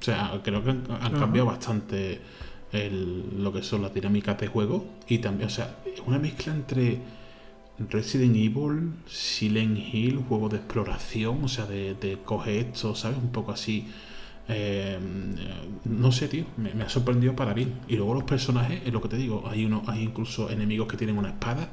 O 0.00 0.02
sea, 0.02 0.40
creo 0.42 0.62
que 0.62 0.70
han, 0.70 1.12
cambiado 1.18 1.46
bastante 1.46 2.20
lo 2.72 3.52
que 3.52 3.62
son 3.62 3.82
las 3.82 3.92
dinámicas 3.92 4.38
de 4.38 4.46
juego 4.46 4.86
y 5.08 5.18
también, 5.18 5.48
o 5.48 5.50
sea, 5.50 5.78
es 5.84 6.00
una 6.06 6.18
mezcla 6.18 6.54
entre 6.54 6.98
Resident 7.88 8.36
Evil, 8.36 8.92
Silent 9.06 9.78
Hill, 9.78 10.24
juego 10.28 10.48
de 10.48 10.56
exploración, 10.58 11.44
o 11.44 11.48
sea, 11.48 11.66
de, 11.66 11.94
de 11.94 12.18
coge 12.24 12.60
esto, 12.60 12.94
¿sabes? 12.94 13.18
Un 13.18 13.32
poco 13.32 13.52
así. 13.52 13.88
Eh, 14.48 14.98
no 15.84 16.10
sé, 16.10 16.26
tío, 16.28 16.44
me, 16.56 16.82
ha 16.82 16.88
sorprendido 16.88 17.34
para 17.36 17.54
bien. 17.54 17.72
Y 17.88 17.96
luego 17.96 18.14
los 18.14 18.24
personajes, 18.24 18.82
es 18.84 18.92
lo 18.92 19.00
que 19.00 19.08
te 19.08 19.16
digo, 19.16 19.44
hay 19.48 19.64
uno, 19.64 19.82
hay 19.86 20.02
incluso 20.02 20.50
enemigos 20.50 20.88
que 20.88 20.96
tienen 20.96 21.16
una 21.16 21.28
espada. 21.28 21.70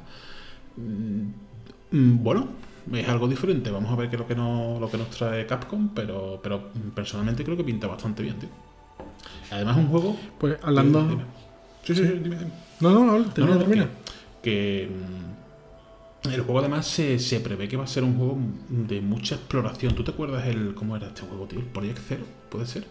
Mm, 0.76 2.22
bueno, 2.22 2.48
es 2.92 3.08
algo 3.08 3.28
diferente. 3.28 3.70
Vamos 3.70 3.90
a 3.90 3.96
ver 3.96 4.08
qué 4.08 4.16
es 4.16 4.20
lo 4.20 4.26
que 4.28 4.36
nos, 4.36 4.80
lo 4.80 4.90
que 4.90 4.96
nos 4.96 5.10
trae 5.10 5.44
Capcom, 5.46 5.90
pero, 5.94 6.40
pero 6.42 6.70
personalmente 6.94 7.44
creo 7.44 7.56
que 7.56 7.64
pinta 7.64 7.86
bastante 7.86 8.22
bien, 8.22 8.38
tío. 8.38 8.48
Además, 9.50 9.76
un 9.76 9.88
juego. 9.88 10.16
Pues 10.38 10.58
hablando. 10.62 11.06
Sí, 11.82 11.94
sí, 11.94 12.06
sí, 12.06 12.12
dime, 12.22 12.36
dime. 12.36 12.50
No, 12.80 12.90
no, 12.90 13.18
no, 13.18 13.24
termina, 13.26 13.58
termina. 13.58 13.88
Que, 14.42 14.88
mm, 14.88 15.38
el 16.24 16.40
juego 16.42 16.58
además 16.58 16.86
se, 16.86 17.18
se, 17.18 17.40
prevé 17.40 17.68
que 17.68 17.76
va 17.76 17.84
a 17.84 17.88
ser 17.88 18.02
un 18.02 18.16
juego 18.16 18.38
de 18.68 19.00
mucha 19.00 19.36
exploración. 19.36 19.94
¿Tú 19.94 20.02
te 20.02 20.10
acuerdas 20.10 20.46
el 20.46 20.74
cómo 20.74 20.96
era 20.96 21.08
este 21.08 21.22
juego, 21.22 21.46
tío? 21.46 21.60
Project 21.72 21.98
Zero, 22.08 22.24
¿puede 22.48 22.66
ser? 22.66 22.86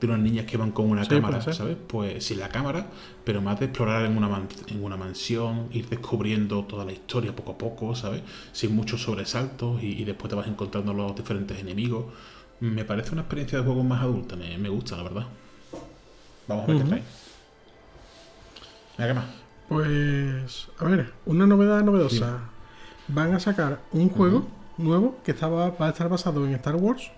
De 0.00 0.06
unas 0.06 0.20
niñas 0.20 0.46
que 0.46 0.56
van 0.56 0.72
con 0.72 0.88
una 0.88 1.06
cámara, 1.06 1.42
¿sabes? 1.42 1.76
Pues 1.86 2.24
sin 2.24 2.40
la 2.40 2.48
cámara, 2.48 2.86
pero 3.22 3.42
más 3.42 3.60
de 3.60 3.66
explorar 3.66 4.06
en 4.06 4.16
una, 4.16 4.46
en 4.68 4.82
una 4.82 4.96
mansión, 4.96 5.68
ir 5.72 5.90
descubriendo 5.90 6.64
toda 6.64 6.86
la 6.86 6.92
historia 6.92 7.36
poco 7.36 7.52
a 7.52 7.58
poco, 7.58 7.94
¿sabes? 7.94 8.22
Sin 8.52 8.74
muchos 8.74 9.02
sobresaltos 9.02 9.82
y, 9.82 10.02
después 10.04 10.30
te 10.30 10.36
vas 10.36 10.46
encontrando 10.46 10.94
los 10.94 11.14
diferentes 11.14 11.58
enemigos. 11.58 12.06
Me 12.60 12.86
parece 12.86 13.12
una 13.12 13.22
experiencia 13.22 13.58
de 13.58 13.64
juego 13.64 13.84
más 13.84 14.00
adulta, 14.00 14.36
me, 14.36 14.56
me 14.56 14.70
gusta, 14.70 14.96
la 14.96 15.02
verdad. 15.02 15.26
Vamos 16.48 16.64
a 16.64 16.72
ver 16.72 16.82
qué 16.82 16.88
trae. 16.88 17.02
qué 18.96 19.14
más. 19.14 19.26
Pues, 19.68 20.68
a 20.78 20.84
ver, 20.86 21.12
una 21.26 21.46
novedad 21.46 21.82
novedosa. 21.82 22.40
Van 23.12 23.34
a 23.34 23.40
sacar 23.40 23.80
un 23.92 24.08
juego 24.08 24.46
nuevo 24.78 25.18
que 25.24 25.32
estaba, 25.32 25.70
va 25.70 25.86
a 25.86 25.90
estar 25.90 26.08
basado 26.08 26.44
en 26.46 26.54
Star 26.54 26.76
Wars. 26.76 27.10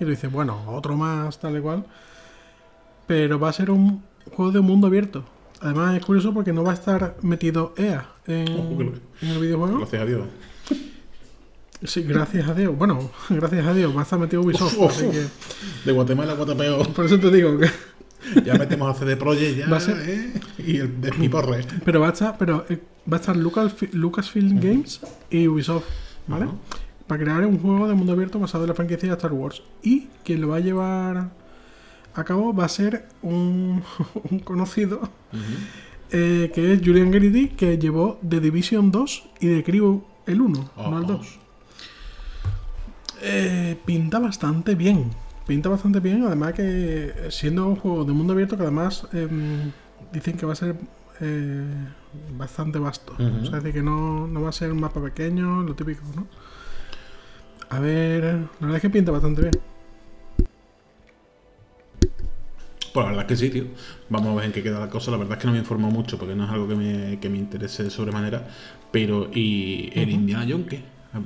Y 0.00 0.04
lo 0.04 0.10
dice, 0.10 0.28
bueno, 0.28 0.62
otro 0.66 0.96
más, 0.96 1.38
tal 1.38 1.56
y 1.56 1.60
cual. 1.60 1.84
Pero 3.06 3.38
va 3.38 3.48
a 3.48 3.52
ser 3.52 3.70
un 3.70 4.02
juego 4.34 4.52
de 4.52 4.60
mundo 4.60 4.86
abierto. 4.86 5.24
Además 5.60 5.96
es 5.96 6.04
curioso 6.04 6.34
porque 6.34 6.52
no 6.52 6.62
va 6.62 6.72
a 6.72 6.74
estar 6.74 7.16
metido 7.22 7.72
EA 7.76 8.08
en, 8.26 8.48
el 9.22 9.38
videojuego. 9.40 9.78
Gracias 9.78 10.02
a 10.02 10.04
Dios. 10.04 10.26
Sí, 11.84 12.02
gracias 12.02 12.48
a 12.48 12.54
Dios. 12.54 12.76
Bueno, 12.76 13.10
gracias 13.30 13.66
a 13.66 13.74
Dios, 13.74 13.94
va 13.94 14.00
a 14.00 14.02
estar 14.02 14.18
metido 14.18 14.42
Ubisoft. 14.42 15.02
De 15.84 15.92
Guatemala 15.92 16.32
a 16.32 16.36
Guatapeo. 16.36 16.82
Por 16.94 17.06
eso 17.06 17.18
te 17.18 17.30
digo 17.30 17.58
que 17.58 17.70
ya 18.44 18.54
metemos 18.54 18.94
a 18.94 18.98
CD 18.98 19.16
Projekt 19.16 19.58
ya. 19.58 19.78
¿eh? 20.06 20.32
Y 20.58 20.78
el 20.78 21.00
de 21.00 21.12
mi 21.12 21.28
porre. 21.28 21.64
Pero 21.84 22.00
va 22.00 22.08
a 22.08 22.12
estar, 22.12 22.36
pero 22.38 22.66
eh, 22.68 22.78
va 23.10 23.16
a 23.16 23.20
estar 23.20 23.36
Lucas, 23.36 23.74
Lucasfilm 23.92 24.60
Games 24.60 25.00
y 25.30 25.48
Ubisoft, 25.48 25.86
¿vale? 26.26 26.46
Para 27.06 27.22
crear 27.22 27.46
un 27.46 27.58
juego 27.58 27.88
de 27.88 27.94
mundo 27.94 28.12
abierto 28.12 28.38
basado 28.38 28.64
en 28.64 28.68
la 28.68 28.74
franquicia 28.74 29.08
de 29.08 29.14
Star 29.14 29.32
Wars. 29.32 29.62
Y 29.82 30.08
quien 30.24 30.40
lo 30.40 30.48
va 30.48 30.56
a 30.56 30.60
llevar 30.60 31.30
a 32.14 32.24
cabo 32.24 32.54
va 32.54 32.64
a 32.64 32.68
ser 32.68 33.06
un, 33.22 33.82
conocido. 34.44 35.08
Eh, 36.10 36.50
que 36.54 36.72
es 36.72 36.80
Julian 36.84 37.10
Garrity, 37.10 37.48
que 37.48 37.78
llevó 37.78 38.18
The 38.26 38.40
Division 38.40 38.90
2 38.90 39.28
y 39.40 39.46
The 39.48 39.64
Crew 39.64 40.04
el 40.26 40.40
1, 40.40 40.70
no 40.76 40.98
el 40.98 41.06
2. 41.06 41.38
pinta 43.84 44.18
bastante 44.18 44.74
bien 44.74 45.10
pinta 45.46 45.68
bastante 45.68 46.00
bien, 46.00 46.24
además 46.24 46.54
que 46.54 47.12
siendo 47.30 47.68
un 47.68 47.76
juego 47.76 48.04
de 48.04 48.12
mundo 48.12 48.32
abierto 48.32 48.56
que 48.56 48.64
además 48.64 49.06
em, 49.12 49.70
dicen 50.12 50.36
que 50.36 50.44
va 50.44 50.52
a 50.52 50.56
ser 50.56 50.76
eh, 51.20 51.64
bastante 52.36 52.78
vasto. 52.78 53.14
O 53.14 53.46
sea, 53.46 53.58
decir, 53.58 53.72
que 53.72 53.82
no, 53.82 54.26
no 54.26 54.42
va 54.42 54.50
a 54.50 54.52
ser 54.52 54.72
un 54.72 54.80
mapa 54.80 55.02
pequeño, 55.02 55.62
lo 55.62 55.74
típico, 55.74 56.02
¿no? 56.14 56.26
A 57.68 57.80
ver, 57.80 58.24
la 58.24 58.60
verdad 58.60 58.76
es 58.76 58.82
que 58.82 58.90
pinta 58.90 59.12
bastante 59.12 59.42
bien. 59.42 59.54
Pues 62.92 63.04
la 63.04 63.10
verdad 63.10 63.24
es 63.24 63.28
que 63.28 63.36
sí, 63.36 63.50
tío. 63.50 63.64
Vamos 64.08 64.28
a 64.32 64.34
ver 64.36 64.44
en 64.46 64.52
qué 64.52 64.62
queda 64.62 64.80
la 64.80 64.88
cosa. 64.88 65.10
La 65.10 65.16
verdad 65.18 65.36
es 65.36 65.40
que 65.40 65.46
no 65.46 65.52
me 65.52 65.58
informo 65.58 65.90
mucho 65.90 66.16
porque 66.18 66.34
no 66.34 66.44
es 66.44 66.50
algo 66.50 66.66
que 66.66 66.76
me, 66.76 67.18
que 67.20 67.28
me 67.28 67.38
interese 67.38 67.82
de 67.82 67.90
sobremanera. 67.90 68.48
Pero, 68.90 69.28
¿y 69.34 69.90
el 69.94 70.10
Indiana 70.10 70.46
Jones 70.48 70.66
qué? 70.68 70.82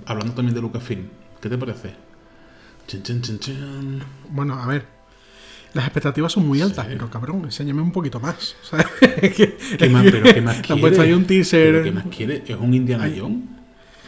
Hablando 0.07 0.35
también 0.35 0.55
de 0.55 0.63
Lucasfilm, 0.63 1.09
¿qué 1.41 1.49
te 1.49 1.59
parece? 1.59 1.95
Bueno, 4.31 4.55
a 4.55 4.67
ver. 4.67 5.00
Las 5.73 5.85
expectativas 5.85 6.33
son 6.33 6.47
muy 6.49 6.61
altas, 6.61 6.87
pero 6.87 7.09
cabrón, 7.09 7.45
enséñame 7.45 7.81
un 7.81 7.93
poquito 7.93 8.19
más. 8.19 8.57
¿Qué 9.21 9.89
más, 9.91 10.05
pero 10.05 10.35
¿qué 10.35 10.41
más 10.41 10.61
quiere? 10.63 11.01
ahí 11.01 11.13
un 11.13 11.25
teaser. 11.25 11.85
¿Qué 11.85 11.93
más 11.93 12.07
quiere? 12.07 12.43
Es 12.47 12.57
un 12.57 12.75
Indiana 12.75 13.09
Jones, 13.17 13.45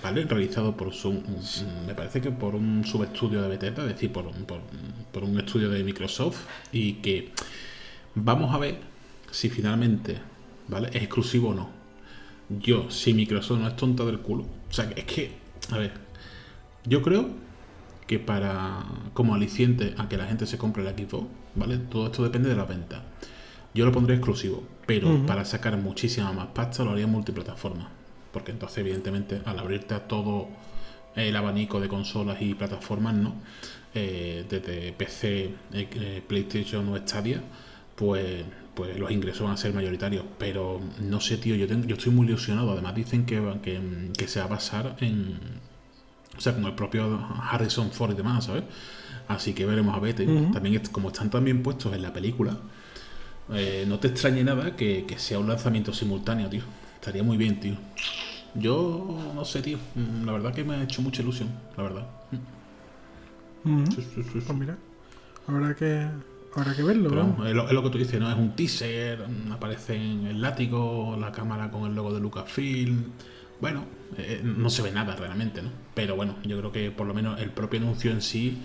¿vale? 0.03 0.25
Realizado 0.25 0.77
por 0.77 0.93
su, 0.93 1.23
me 1.87 1.95
parece 1.95 2.21
que 2.21 2.31
por 2.33 2.57
un 2.57 2.85
subestudio 2.85 3.43
de 3.43 3.49
Bethesda, 3.49 3.83
es 3.83 3.91
decir, 3.91 4.13
por 4.13 4.27
un, 4.27 4.45
por, 4.45 5.23
un 5.23 5.39
estudio 5.39 5.71
de 5.71 5.85
Microsoft, 5.85 6.41
y 6.73 6.95
que 6.95 7.31
vamos 8.17 8.53
a 8.53 8.59
ver 8.59 8.79
si 9.31 9.49
finalmente, 9.49 10.19
¿vale? 10.67 10.89
Es 10.89 10.97
exclusivo 10.97 11.51
o 11.51 11.55
no. 11.55 11.71
Yo, 12.49 12.91
si 12.91 13.15
Microsoft 13.15 13.61
no 13.61 13.69
es 13.69 13.77
tonta 13.77 14.05
del 14.05 14.19
culo, 14.19 14.43
o 14.69 14.73
sea, 14.73 14.91
es 14.97 15.05
que, 15.05 15.31
a 15.71 15.79
ver, 15.79 15.93
yo 16.85 17.03
creo 17.03 17.31
que 18.09 18.19
para 18.19 18.85
como 19.15 19.35
aliciente 19.35 19.95
a 19.97 20.09
que 20.09 20.17
la 20.17 20.27
gente 20.27 20.47
se 20.47 20.59
compre 20.59 20.83
el 20.83 20.89
equipo, 20.89 21.29
¿vale? 21.55 21.79
Todo 21.79 22.07
esto 22.07 22.23
depende 22.23 22.49
de 22.49 22.57
la 22.57 22.65
venta. 22.65 23.03
Yo 23.75 23.87
lo 23.87 23.93
pondré 23.93 24.17
exclusivo, 24.17 24.63
pero 24.87 25.27
para 25.27 25.45
sacar 25.45 25.77
muchísima 25.79 26.33
más 26.33 26.49
pasta 26.49 26.85
lo 26.85 26.91
haría 26.91 27.07
multiplataforma. 27.07 27.89
Porque 28.33 28.51
entonces, 28.51 28.79
evidentemente, 28.79 29.41
al 29.45 29.59
abrirte 29.59 29.95
a 29.95 30.07
todo 30.07 30.49
el 31.17 31.37
abanico 31.37 31.81
de 31.81 31.89
consolas 31.89 32.41
y 32.41 32.55
plataformas, 32.55 33.15
¿no? 33.15 33.35
Eh, 33.95 34.45
desde 34.49 34.93
PC, 34.93 35.45
eh, 35.45 35.55
eh, 35.73 36.23
PlayStation 36.27 36.89
o 36.89 36.97
Stadia, 36.97 37.43
pues, 37.95 38.45
pues 38.75 38.99
los 38.99 39.11
ingresos 39.11 39.43
van 39.43 39.53
a 39.53 39.57
ser 39.57 39.75
mayoritarios. 39.75 40.25
Pero 40.39 40.81
no 41.01 41.21
sé, 41.21 41.37
tío, 41.39 41.55
yo, 41.57 41.67
yo 41.67 41.97
estoy 41.97 42.13
muy 42.13 42.27
ilusionado. 42.27 42.73
Además 42.73 42.95
dicen 42.95 43.27
que, 43.27 43.41
que, 43.63 43.81
que 44.17 44.29
se 44.29 44.41
va 44.41 44.47
a 44.47 44.49
basar 44.49 44.97
en, 45.01 45.39
o 46.37 46.41
sea, 46.41 46.55
como 46.55 46.69
el 46.69 46.75
propio 46.75 47.27
Harrison 47.51 47.91
Ford 47.91 48.13
y 48.13 48.17
demás, 48.17 48.47
¿sabes? 48.47 48.65
Así 49.29 49.53
que 49.53 49.67
veremos 49.67 49.95
a 49.97 50.01
ver. 50.01 50.15
También, 50.53 50.83
como 50.91 51.09
están 51.09 51.31
también 51.31 51.63
puestos 51.63 51.95
en 51.95 52.03
la 52.03 52.13
película, 52.13 52.57
eh, 53.53 53.85
no 53.87 53.99
te 53.99 54.09
extrañe 54.09 54.45
nada 54.45 54.77
que, 54.77 55.07
sea 55.17 55.39
un 55.39 55.49
lanzamiento 55.49 55.93
simultáneo, 55.93 56.49
tío. 56.49 56.63
Estaría 56.95 57.23
muy 57.23 57.37
bien, 57.37 57.61
tío. 57.61 57.77
Yo 58.55 59.33
no 59.35 59.45
sé, 59.45 59.63
tío. 59.63 59.79
Mm, 59.95 60.25
la 60.27 60.33
verdad 60.33 60.55
que 60.55 60.65
me 60.65 60.75
ha 60.75 60.83
hecho 60.83 61.03
mucha 61.03 61.23
ilusión, 61.23 61.49
la 61.77 61.83
verdad. 61.83 62.07
Sí, 63.65 63.95
sí, 63.95 64.03
sí, 64.15 64.23
sí. 64.23 64.41
Pues 64.47 64.59
mira, 64.59 64.77
habrá 65.47 65.75
que, 65.75 66.09
habrá 66.55 66.75
que 66.75 66.83
verlo, 66.83 67.09
Pero 67.09 67.47
es, 67.47 67.55
lo, 67.55 67.67
es 67.67 67.73
lo 67.73 67.83
que 67.83 67.91
tú 67.91 67.99
dices, 67.99 68.21
¿no? 68.21 68.31
Es 68.31 68.37
un 68.37 68.55
teaser, 68.55 69.27
mm, 69.27 69.53
aparece 69.53 69.95
en 69.97 70.27
el 70.27 70.41
látigo, 70.41 71.17
la 71.19 71.33
cámara 71.33 71.71
con 71.71 71.85
el 71.85 71.95
logo 71.95 72.13
de 72.13 72.21
Lucasfilm. 72.21 73.05
Bueno, 73.61 73.85
eh, 74.19 74.41
no 74.43 74.69
se 74.71 74.83
ve 74.83 74.91
nada 74.91 75.15
realmente, 75.15 75.63
¿no? 75.63 75.71
Pero 75.95 76.17
bueno, 76.17 76.37
yo 76.45 76.59
creo 76.59 76.73
que 76.73 76.91
por 76.91 77.07
lo 77.07 77.15
menos 77.15 77.41
el 77.41 77.51
propio 77.51 77.81
anuncio 77.81 78.11
en 78.11 78.21
sí 78.21 78.59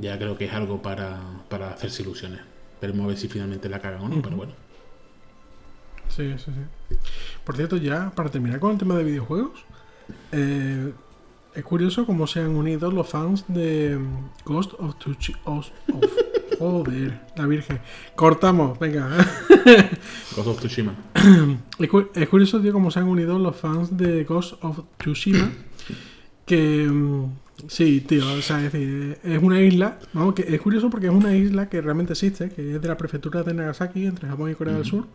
ya 0.00 0.18
creo 0.18 0.36
que 0.38 0.46
es 0.46 0.52
algo 0.52 0.82
para, 0.82 1.18
para 1.48 1.70
hacerse 1.70 2.02
ilusiones. 2.02 2.40
Veremos 2.80 3.04
a 3.04 3.08
ver 3.08 3.16
si 3.16 3.28
finalmente 3.28 3.68
la 3.68 3.80
cagan 3.80 4.02
o 4.02 4.08
no, 4.08 4.20
pero 4.22 4.36
bueno. 4.36 4.52
Sí, 6.08 6.34
sí, 6.38 6.50
sí. 6.54 6.96
Por 7.44 7.56
cierto, 7.56 7.76
ya 7.76 8.10
para 8.14 8.30
terminar 8.30 8.60
con 8.60 8.72
el 8.72 8.78
tema 8.78 8.96
de 8.96 9.04
videojuegos, 9.04 9.64
eh, 10.32 10.92
es 11.54 11.64
curioso 11.64 12.06
cómo 12.06 12.26
se 12.26 12.40
han 12.40 12.54
unido 12.54 12.90
los 12.90 13.08
fans 13.08 13.44
de 13.48 13.96
mm, 13.98 14.28
Ghost 14.44 14.72
of 14.78 14.96
Tsushima. 14.98 15.38
joder, 16.58 17.20
la 17.36 17.46
Virgen. 17.46 17.80
Cortamos, 18.14 18.78
venga. 18.78 19.08
Ghost 20.36 20.48
of 20.48 20.58
Tsushima. 20.60 20.94
Es, 21.78 21.88
cu- 21.90 22.08
es 22.14 22.28
curioso, 22.28 22.60
tío, 22.60 22.72
cómo 22.72 22.90
se 22.90 22.98
han 23.00 23.08
unido 23.08 23.38
los 23.38 23.56
fans 23.56 23.96
de 23.96 24.24
Ghost 24.24 24.54
of 24.64 24.80
Tsushima. 24.98 25.50
Que. 26.46 26.90
Sí, 27.68 28.00
tío, 28.02 28.22
o 28.32 28.42
sea, 28.42 28.58
es 28.64 28.72
decir, 28.72 29.18
es 29.24 29.42
una 29.42 29.60
isla. 29.60 29.98
Vamos, 30.12 30.34
que 30.34 30.42
es 30.42 30.60
curioso 30.60 30.90
porque 30.90 31.06
es 31.06 31.12
una 31.12 31.34
isla 31.34 31.68
que 31.68 31.80
realmente 31.80 32.12
existe, 32.12 32.50
que 32.50 32.76
es 32.76 32.82
de 32.82 32.88
la 32.88 32.96
prefectura 32.96 33.42
de 33.42 33.54
Nagasaki, 33.54 34.06
entre 34.06 34.28
Japón 34.28 34.50
y 34.50 34.54
Corea 34.54 34.74
del 34.74 34.84
Sur. 34.84 35.06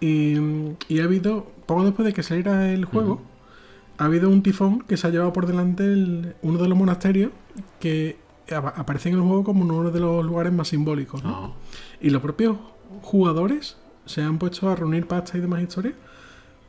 Y, 0.00 0.34
y 0.88 1.00
ha 1.00 1.04
habido, 1.04 1.50
poco 1.66 1.84
después 1.84 2.06
de 2.06 2.12
que 2.14 2.22
saliera 2.22 2.72
el 2.72 2.86
juego, 2.86 3.20
ha 3.98 4.06
habido 4.06 4.30
un 4.30 4.42
tifón 4.42 4.80
que 4.80 4.96
se 4.96 5.06
ha 5.06 5.10
llevado 5.10 5.32
por 5.32 5.46
delante 5.46 5.84
el- 5.84 6.34
uno 6.42 6.58
de 6.58 6.68
los 6.68 6.78
monasterios 6.78 7.30
que 7.78 8.16
apa- 8.50 8.72
aparece 8.76 9.10
en 9.10 9.16
el 9.16 9.20
juego 9.20 9.44
como 9.44 9.62
uno 9.64 9.90
de 9.90 10.00
los 10.00 10.24
lugares 10.24 10.52
más 10.52 10.68
simbólicos. 10.68 11.22
¿no? 11.22 11.30
No. 11.30 11.54
Y 12.00 12.08
los 12.08 12.22
propios 12.22 12.56
jugadores 13.02 13.76
se 14.06 14.22
han 14.22 14.38
puesto 14.38 14.70
a 14.70 14.74
reunir 14.76 15.06
pasta 15.06 15.36
y 15.36 15.40
demás 15.42 15.62
historias 15.62 15.94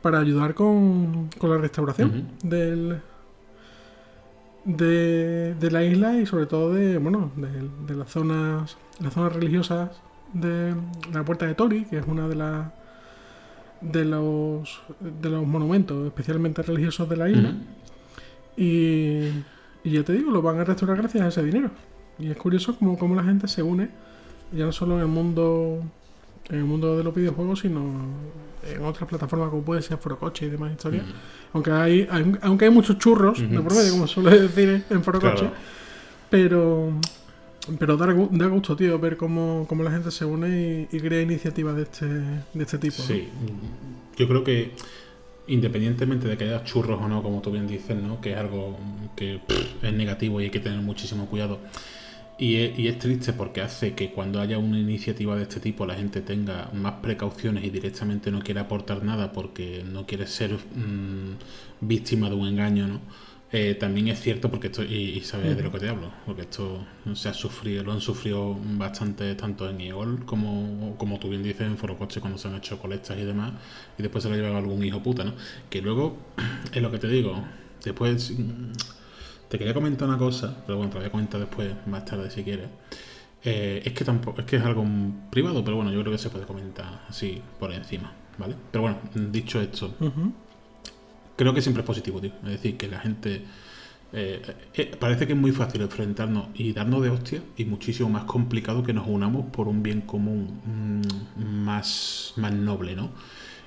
para 0.02 0.18
ayudar 0.18 0.54
con, 0.54 1.28
con 1.38 1.48
la 1.50 1.56
restauración 1.56 2.28
del, 2.44 3.00
de, 4.64 5.54
de 5.54 5.70
la 5.70 5.84
isla 5.84 6.16
y 6.18 6.26
sobre 6.26 6.46
todo 6.46 6.72
de, 6.72 6.98
bueno, 6.98 7.30
de, 7.36 7.48
de 7.86 7.94
las 7.94 8.10
zonas 8.10 8.76
las 9.00 9.12
zonas 9.12 9.32
religiosas 9.32 9.90
de 10.32 10.74
la 11.12 11.24
Puerta 11.24 11.46
de 11.46 11.54
Tori, 11.54 11.84
que 11.84 11.98
es 11.98 12.06
una 12.06 12.28
de 12.28 12.36
las 12.36 12.72
de 13.80 14.04
los 14.04 14.80
de 15.00 15.28
los 15.28 15.46
monumentos 15.46 16.06
especialmente 16.06 16.62
religiosos 16.62 17.08
de 17.08 17.16
la 17.16 17.28
isla. 17.28 17.54
Y, 18.56 19.28
y 19.82 19.90
ya 19.90 20.04
te 20.04 20.12
digo, 20.12 20.30
lo 20.30 20.42
van 20.42 20.60
a 20.60 20.64
restaurar 20.64 20.98
gracias 20.98 21.24
a 21.24 21.28
ese 21.28 21.42
dinero. 21.42 21.70
Y 22.18 22.30
es 22.30 22.36
curioso 22.36 22.76
cómo, 22.78 22.98
cómo 22.98 23.14
la 23.14 23.24
gente 23.24 23.48
se 23.48 23.62
une, 23.62 23.88
ya 24.52 24.66
no 24.66 24.72
solo 24.72 24.96
en 24.96 25.00
el 25.00 25.08
mundo 25.08 25.82
en 26.50 26.56
el 26.56 26.64
mundo 26.64 26.96
de 26.96 27.04
los 27.04 27.14
videojuegos, 27.14 27.60
sino 27.60 27.80
en 28.64 28.84
otras 28.84 29.08
plataformas 29.08 29.50
como 29.50 29.62
puede 29.62 29.82
ser 29.82 29.98
Forocoche 29.98 30.46
y 30.46 30.50
demás 30.50 30.72
historias. 30.72 31.04
Aunque 31.52 31.70
hay, 31.70 32.06
hay- 32.10 32.32
aunque 32.42 32.64
hay 32.66 32.70
muchos 32.70 32.98
churros, 32.98 33.38
de 33.40 33.60
por 33.60 33.74
medio, 33.74 33.90
como 33.92 34.06
suele 34.06 34.38
decir 34.40 34.84
en 34.88 35.02
Forocoche. 35.02 35.36
Claro. 35.40 35.54
Pero 36.30 36.92
pero 37.78 37.96
da, 37.96 38.06
gu- 38.06 38.28
da 38.30 38.46
gusto, 38.46 38.74
tío, 38.74 38.98
ver 38.98 39.16
cómo, 39.16 39.66
cómo 39.68 39.84
la 39.84 39.90
gente 39.92 40.10
se 40.10 40.24
une 40.24 40.88
y, 40.90 40.96
y 40.96 41.00
crea 41.00 41.22
iniciativas 41.22 41.76
de 41.76 41.82
este, 41.82 42.06
de 42.06 42.42
este 42.64 42.78
tipo. 42.78 42.96
¿no? 42.98 43.04
Sí, 43.04 43.28
yo 44.16 44.26
creo 44.28 44.42
que 44.42 44.72
independientemente 45.46 46.26
de 46.28 46.36
que 46.36 46.44
haya 46.44 46.64
churros 46.64 47.00
o 47.00 47.08
no, 47.08 47.22
como 47.22 47.40
tú 47.40 47.50
bien 47.52 47.66
dices, 47.66 47.96
¿no? 48.02 48.20
que 48.20 48.32
es 48.32 48.36
algo 48.38 48.76
que 49.16 49.40
pff, 49.46 49.84
es 49.84 49.92
negativo 49.92 50.40
y 50.40 50.44
hay 50.44 50.50
que 50.50 50.60
tener 50.60 50.80
muchísimo 50.80 51.26
cuidado. 51.26 51.58
Y 52.38 52.56
es, 52.56 52.78
y 52.78 52.88
es 52.88 52.98
triste 52.98 53.32
porque 53.32 53.60
hace 53.60 53.94
que 53.94 54.10
cuando 54.10 54.40
haya 54.40 54.58
una 54.58 54.78
iniciativa 54.78 55.36
de 55.36 55.42
este 55.42 55.60
tipo 55.60 55.86
la 55.86 55.94
gente 55.94 56.22
tenga 56.22 56.70
más 56.72 56.94
precauciones 56.94 57.64
y 57.64 57.70
directamente 57.70 58.30
no 58.30 58.40
quiera 58.40 58.62
aportar 58.62 59.04
nada 59.04 59.32
porque 59.32 59.84
no 59.84 60.06
quiere 60.06 60.26
ser 60.26 60.54
mm, 60.54 61.36
víctima 61.80 62.28
de 62.30 62.36
un 62.36 62.48
engaño, 62.48 62.88
¿no? 62.88 63.00
Eh, 63.54 63.74
también 63.74 64.08
es 64.08 64.18
cierto 64.18 64.50
porque 64.50 64.68
esto, 64.68 64.82
y, 64.82 65.20
sabes 65.20 65.54
de 65.54 65.62
lo 65.62 65.70
que 65.70 65.78
te 65.78 65.86
hablo, 65.86 66.10
porque 66.24 66.42
esto 66.42 66.86
se 67.12 67.28
ha 67.28 67.34
sufrido, 67.34 67.84
lo 67.84 67.92
han 67.92 68.00
sufrido 68.00 68.56
bastante 68.78 69.34
tanto 69.34 69.68
en 69.68 69.78
IEGOL 69.78 70.24
como, 70.24 70.96
como 70.96 71.18
tú 71.18 71.28
bien 71.28 71.42
dices 71.42 71.60
en 71.60 71.76
Forocoche 71.76 72.20
cuando 72.20 72.38
se 72.38 72.48
han 72.48 72.54
hecho 72.54 72.78
colectas 72.78 73.18
y 73.18 73.24
demás, 73.24 73.52
y 73.98 74.02
después 74.02 74.22
se 74.22 74.30
lo 74.30 74.36
ha 74.36 74.38
llevado 74.38 74.56
algún 74.56 74.82
hijo 74.82 75.02
puta, 75.02 75.24
¿no? 75.24 75.34
Que 75.68 75.82
luego, 75.82 76.16
es 76.72 76.80
lo 76.80 76.90
que 76.90 76.98
te 76.98 77.08
digo, 77.08 77.44
después 77.84 78.30
mm, 78.30 78.72
te 79.52 79.58
quería 79.58 79.74
comentar 79.74 80.08
una 80.08 80.16
cosa, 80.16 80.56
pero 80.64 80.78
bueno, 80.78 80.90
te 80.90 80.94
la 80.94 81.00
voy 81.00 81.08
a 81.08 81.10
comentar 81.10 81.38
después, 81.38 81.74
más 81.86 82.06
tarde 82.06 82.30
si 82.30 82.42
quieres. 82.42 82.70
Eh, 83.44 83.82
es 83.84 83.92
que 83.92 84.02
tampoco, 84.02 84.40
es 84.40 84.46
que 84.46 84.56
es 84.56 84.64
algo 84.64 84.82
privado, 85.30 85.62
pero 85.62 85.76
bueno, 85.76 85.92
yo 85.92 86.00
creo 86.00 86.10
que 86.10 86.16
se 86.16 86.30
puede 86.30 86.46
comentar 86.46 87.04
así 87.06 87.42
por 87.60 87.70
encima, 87.70 88.10
¿vale? 88.38 88.56
Pero 88.70 88.80
bueno, 88.80 88.98
dicho 89.14 89.60
esto, 89.60 89.94
creo 91.36 91.52
que 91.52 91.60
siempre 91.60 91.82
es 91.82 91.86
positivo, 91.86 92.18
tío. 92.18 92.32
Es 92.44 92.48
decir, 92.52 92.78
que 92.78 92.88
la 92.88 93.00
gente. 93.00 93.44
eh, 94.14 94.40
eh, 94.72 94.96
parece 94.98 95.26
que 95.26 95.34
es 95.34 95.38
muy 95.38 95.52
fácil 95.52 95.82
enfrentarnos 95.82 96.46
y 96.54 96.72
darnos 96.72 97.02
de 97.02 97.10
hostia 97.10 97.42
y 97.58 97.66
muchísimo 97.66 98.08
más 98.08 98.24
complicado 98.24 98.82
que 98.82 98.94
nos 98.94 99.06
unamos 99.06 99.50
por 99.52 99.68
un 99.68 99.82
bien 99.82 100.00
común 100.02 100.60
mm, 101.36 101.44
más, 101.44 102.32
más 102.36 102.54
noble, 102.54 102.96
¿no? 102.96 103.10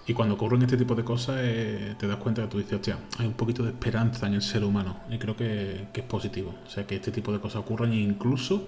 Y 0.07 0.13
cuando 0.13 0.35
ocurren 0.35 0.61
este 0.61 0.77
tipo 0.77 0.93
de 0.93 1.03
cosas, 1.03 1.37
eh, 1.41 1.95
te 1.97 2.07
das 2.07 2.17
cuenta 2.17 2.43
que 2.43 2.47
tú 2.47 2.57
dices, 2.59 2.73
hostia, 2.73 2.99
hay 3.17 3.25
un 3.25 3.33
poquito 3.33 3.63
de 3.63 3.71
esperanza 3.71 4.27
en 4.27 4.35
el 4.35 4.41
ser 4.41 4.63
humano. 4.63 4.97
Y 5.09 5.17
creo 5.17 5.35
que, 5.35 5.87
que 5.91 6.01
es 6.01 6.07
positivo. 6.07 6.53
O 6.65 6.69
sea, 6.69 6.85
que 6.85 6.95
este 6.95 7.11
tipo 7.11 7.31
de 7.31 7.39
cosas 7.39 7.61
ocurran 7.61 7.91
e 7.91 7.99
incluso 7.99 8.67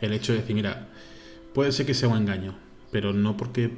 el 0.00 0.12
hecho 0.12 0.32
de 0.32 0.40
decir, 0.40 0.54
mira, 0.54 0.88
puede 1.54 1.72
ser 1.72 1.86
que 1.86 1.94
sea 1.94 2.08
un 2.08 2.18
engaño, 2.18 2.54
pero 2.90 3.14
no 3.14 3.36
porque 3.36 3.72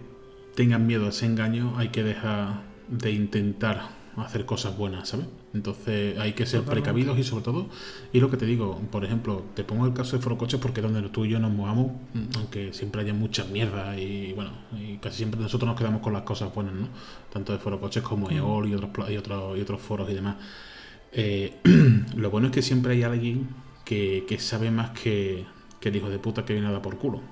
tengan 0.56 0.86
miedo 0.88 1.06
a 1.06 1.10
ese 1.10 1.26
engaño 1.26 1.74
hay 1.76 1.90
que 1.90 2.02
dejar 2.02 2.62
de 2.88 3.12
intentar 3.12 3.90
hacer 4.16 4.44
cosas 4.44 4.76
buenas, 4.76 5.08
¿sabes? 5.08 5.26
Entonces 5.54 6.18
hay 6.18 6.34
que 6.34 6.44
ser 6.44 6.60
Totalmente. 6.60 6.90
precavidos 6.90 7.18
y 7.18 7.24
sobre 7.24 7.42
todo, 7.44 7.68
y 8.12 8.20
lo 8.20 8.30
que 8.30 8.36
te 8.36 8.44
digo, 8.44 8.80
por 8.90 9.04
ejemplo, 9.04 9.44
te 9.54 9.64
pongo 9.64 9.86
el 9.86 9.94
caso 9.94 10.16
de 10.16 10.22
Forocoches 10.22 10.60
porque 10.60 10.82
donde 10.82 11.08
tú 11.08 11.24
y 11.24 11.30
yo 11.30 11.38
nos 11.38 11.50
movamos, 11.50 11.92
mm, 12.12 12.36
aunque 12.36 12.72
siempre 12.72 13.00
haya 13.00 13.14
mucha 13.14 13.44
mierda 13.44 13.98
y 13.98 14.32
bueno, 14.34 14.50
y 14.78 14.98
casi 14.98 15.18
siempre 15.18 15.40
nosotros 15.40 15.66
nos 15.66 15.78
quedamos 15.78 16.02
con 16.02 16.12
las 16.12 16.22
cosas 16.22 16.54
buenas, 16.54 16.74
¿no? 16.74 16.88
Tanto 17.32 17.52
de 17.52 17.58
Forocoches 17.58 18.02
como 18.02 18.30
EOL 18.30 18.68
y 18.68 18.74
otros, 18.74 19.10
y 19.10 19.16
otros, 19.16 19.58
y 19.58 19.60
otros 19.62 19.80
foros 19.80 20.10
y 20.10 20.14
demás. 20.14 20.36
Eh, 21.12 21.56
lo 22.16 22.30
bueno 22.30 22.48
es 22.48 22.52
que 22.52 22.62
siempre 22.62 22.92
hay 22.92 23.02
alguien 23.02 23.48
que, 23.84 24.24
que 24.28 24.38
sabe 24.38 24.70
más 24.70 24.90
que, 24.90 25.46
que 25.80 25.88
el 25.88 25.96
hijo 25.96 26.10
de 26.10 26.18
puta 26.18 26.44
que 26.44 26.52
viene 26.52 26.68
a 26.68 26.72
dar 26.72 26.82
por 26.82 26.98
culo. 26.98 27.22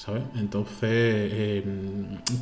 ¿Sabes? 0.00 0.22
Entonces, 0.34 0.78
eh, 0.82 1.62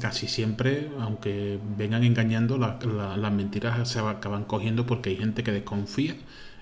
casi 0.00 0.28
siempre, 0.28 0.90
aunque 1.00 1.59
vengan 1.76 2.04
engañando, 2.04 2.56
la- 2.56 2.78
la- 2.86 3.16
las 3.16 3.32
mentiras 3.32 3.88
se 3.88 3.98
acaban 3.98 4.44
cogiendo 4.44 4.86
porque 4.86 5.11
hay 5.11 5.16
gente 5.16 5.42
que 5.42 5.50
desconfía, 5.50 6.14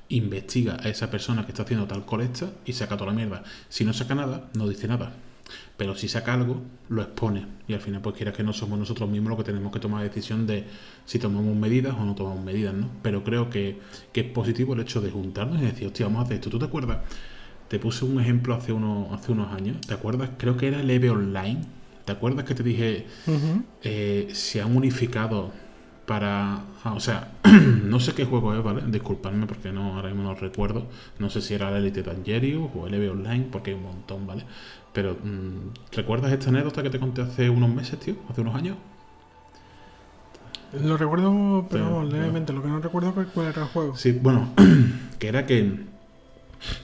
investiga 0.08 0.78
a 0.82 0.88
esa 0.88 1.10
persona 1.10 1.44
que 1.44 1.52
está 1.52 1.64
haciendo 1.64 1.86
tal 1.86 2.06
colecta 2.06 2.46
y 2.64 2.72
saca 2.72 2.96
toda 2.96 3.10
la 3.10 3.16
mierda. 3.16 3.42
Si 3.68 3.84
no 3.84 3.92
saca 3.92 4.14
nada, 4.14 4.48
no 4.54 4.66
dice 4.68 4.88
nada. 4.88 5.12
Pero 5.76 5.94
si 5.96 6.08
saca 6.08 6.32
algo, 6.32 6.62
lo 6.88 7.02
expone. 7.02 7.46
Y 7.68 7.74
al 7.74 7.80
final, 7.80 8.00
pues 8.00 8.16
quiera 8.16 8.32
que 8.32 8.42
no 8.42 8.54
somos 8.54 8.78
nosotros 8.78 9.08
mismos 9.10 9.28
los 9.30 9.38
que 9.38 9.44
tenemos 9.44 9.72
que 9.72 9.80
tomar 9.80 10.00
la 10.02 10.08
decisión 10.08 10.46
de 10.46 10.64
si 11.04 11.18
tomamos 11.18 11.54
medidas 11.56 11.94
o 11.94 12.04
no 12.06 12.14
tomamos 12.14 12.42
medidas, 12.42 12.72
¿no? 12.74 12.88
Pero 13.02 13.22
creo 13.22 13.50
que, 13.50 13.78
que 14.14 14.20
es 14.22 14.26
positivo 14.32 14.72
el 14.72 14.80
hecho 14.80 15.02
de 15.02 15.10
juntarnos 15.10 15.60
y 15.60 15.66
decir, 15.66 15.88
hostia, 15.88 16.06
vamos 16.06 16.20
a 16.20 16.24
hacer 16.24 16.36
esto. 16.36 16.48
¿Tú 16.50 16.58
te 16.58 16.64
acuerdas? 16.64 16.98
Te 17.68 17.78
puse 17.78 18.04
un 18.04 18.20
ejemplo 18.20 18.54
hace, 18.54 18.72
uno, 18.72 19.08
hace 19.12 19.32
unos 19.32 19.52
años. 19.52 19.80
¿Te 19.86 19.94
acuerdas? 19.94 20.30
Creo 20.38 20.56
que 20.56 20.68
era 20.68 20.80
el 20.80 20.90
EVE 20.90 21.10
Online. 21.10 21.62
¿Te 22.04 22.12
acuerdas 22.12 22.44
que 22.44 22.54
te 22.54 22.62
dije, 22.62 23.06
eh, 23.82 24.28
se 24.32 24.62
han 24.62 24.76
unificado 24.76 25.50
para... 26.06 26.60
ah, 26.84 26.92
o 26.94 27.00
sea, 27.00 27.32
no 27.82 27.98
sé 27.98 28.14
qué 28.14 28.24
juego 28.24 28.54
es, 28.54 28.62
¿vale? 28.62 28.82
Disculpadme 28.86 29.46
porque 29.46 29.72
no, 29.72 29.96
ahora 29.96 30.08
mismo 30.10 30.22
no 30.22 30.34
recuerdo. 30.36 30.86
No 31.18 31.28
sé 31.30 31.40
si 31.40 31.54
era 31.54 31.68
el 31.70 31.76
Elite 31.76 32.04
Dangerous 32.04 32.70
o 32.76 32.86
el 32.86 32.94
EVE 32.94 33.10
Online, 33.10 33.46
porque 33.50 33.72
hay 33.72 33.76
un 33.76 33.82
montón, 33.82 34.26
¿vale? 34.26 34.44
Pero, 34.92 35.14
mm, 35.14 35.92
¿recuerdas 35.92 36.32
esta 36.32 36.48
anécdota 36.50 36.82
que 36.84 36.90
te 36.90 37.00
conté 37.00 37.22
hace 37.22 37.50
unos 37.50 37.70
meses, 37.70 37.98
tío? 37.98 38.14
Hace 38.30 38.42
unos 38.42 38.54
años. 38.54 38.76
Lo 40.84 40.96
recuerdo, 40.96 41.66
pero 41.70 41.84
Pero, 41.86 42.04
levemente. 42.04 42.52
Lo 42.52 42.62
que 42.62 42.68
no 42.68 42.80
recuerdo 42.80 43.20
es 43.20 43.28
cuál 43.28 43.46
era 43.48 43.62
el 43.62 43.68
juego. 43.68 43.96
Sí, 43.96 44.12
bueno, 44.12 44.50
que 45.18 45.28
era 45.28 45.46
que. 45.46 45.86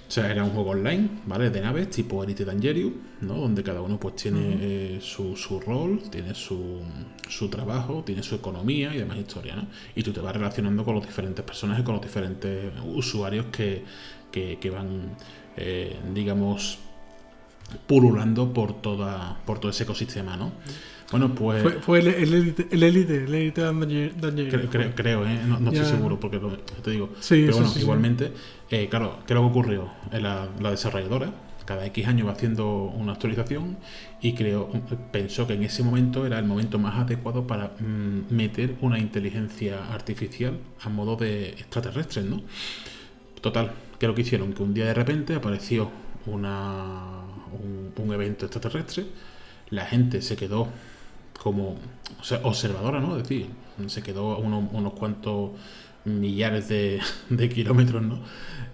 O 0.08 0.10
sea, 0.10 0.30
era 0.30 0.44
un 0.44 0.50
juego 0.50 0.70
online, 0.70 1.08
¿vale? 1.26 1.50
De 1.50 1.60
naves 1.60 1.90
tipo 1.90 2.22
Elite 2.22 2.44
Dangerous, 2.44 2.92
¿no? 3.22 3.34
Donde 3.34 3.62
cada 3.62 3.80
uno 3.80 3.98
pues 3.98 4.16
tiene 4.16 4.58
eh, 4.60 4.98
su, 5.00 5.36
su 5.36 5.60
rol, 5.60 6.02
tiene 6.10 6.34
su, 6.34 6.80
su 7.28 7.48
trabajo, 7.48 8.02
tiene 8.04 8.22
su 8.22 8.34
economía 8.34 8.94
y 8.94 8.98
demás 8.98 9.18
historia, 9.18 9.56
¿no? 9.56 9.66
Y 9.94 10.02
tú 10.02 10.12
te 10.12 10.20
vas 10.20 10.34
relacionando 10.34 10.84
con 10.84 10.94
los 10.94 11.06
diferentes 11.06 11.44
personajes, 11.44 11.84
con 11.84 11.94
los 11.94 12.02
diferentes 12.02 12.72
usuarios 12.84 13.46
que, 13.46 13.84
que, 14.30 14.58
que 14.60 14.70
van, 14.70 15.16
eh, 15.56 15.96
digamos, 16.14 16.78
pululando 17.86 18.52
por 18.52 18.82
toda 18.82 19.40
por 19.46 19.58
todo 19.58 19.70
ese 19.70 19.84
ecosistema, 19.84 20.36
¿no? 20.36 20.52
Bueno, 21.12 21.34
pues. 21.34 21.62
Fue, 21.62 21.72
fue 21.72 21.98
el, 22.00 22.08
el 22.08 22.34
élite, 22.34 22.68
el 22.70 22.82
élite, 22.82 23.16
el 23.16 23.34
élite 23.34 23.62
Creo, 23.62 24.70
creo, 24.70 24.94
creo, 24.94 25.26
¿eh? 25.26 25.40
No, 25.46 25.60
no 25.60 25.70
estoy 25.70 25.86
seguro, 25.86 26.18
porque 26.18 26.38
lo, 26.38 26.56
te 26.56 26.90
digo. 26.90 27.10
Sí, 27.20 27.42
Pero 27.42 27.56
bueno, 27.56 27.68
sí, 27.68 27.74
sí, 27.74 27.80
igualmente, 27.82 28.32
eh, 28.72 28.88
claro, 28.88 29.18
¿qué 29.26 29.34
es 29.34 29.36
lo 29.36 29.42
que 29.42 29.50
ocurrió? 29.50 29.90
La, 30.10 30.48
la 30.58 30.70
desarrolladora, 30.70 31.32
cada 31.64 31.86
X 31.86 32.06
años 32.06 32.26
va 32.26 32.32
haciendo 32.32 32.84
una 32.84 33.12
actualización 33.12 33.76
y 34.20 34.34
creo, 34.34 34.70
pensó 35.12 35.46
que 35.46 35.54
en 35.54 35.62
ese 35.62 35.82
momento 35.82 36.26
era 36.26 36.38
el 36.38 36.44
momento 36.44 36.78
más 36.78 36.98
adecuado 36.98 37.46
para 37.46 37.72
mm, 37.78 38.34
meter 38.34 38.76
una 38.80 38.98
inteligencia 38.98 39.92
artificial 39.92 40.58
a 40.82 40.88
modo 40.88 41.16
de 41.16 41.50
extraterrestres, 41.50 42.24
¿no? 42.24 42.42
Total, 43.40 43.72
¿qué 43.98 44.06
es 44.06 44.08
lo 44.08 44.14
que 44.14 44.22
hicieron? 44.22 44.52
Que 44.52 44.62
un 44.62 44.74
día 44.74 44.86
de 44.86 44.94
repente 44.94 45.34
apareció 45.34 45.90
una, 46.26 47.22
un, 47.96 48.12
evento 48.12 48.46
extraterrestre, 48.46 49.06
la 49.70 49.84
gente 49.86 50.22
se 50.22 50.36
quedó 50.36 50.68
como 51.42 51.76
observadora, 52.42 53.00
¿no? 53.00 53.16
Es 53.16 53.24
decir, 53.24 53.48
se 53.86 54.02
quedó 54.02 54.38
unos, 54.38 54.64
unos 54.72 54.92
cuantos 54.94 55.50
millares 56.04 56.68
de, 56.68 57.00
de 57.30 57.48
kilómetros, 57.48 58.02
¿no? 58.02 58.20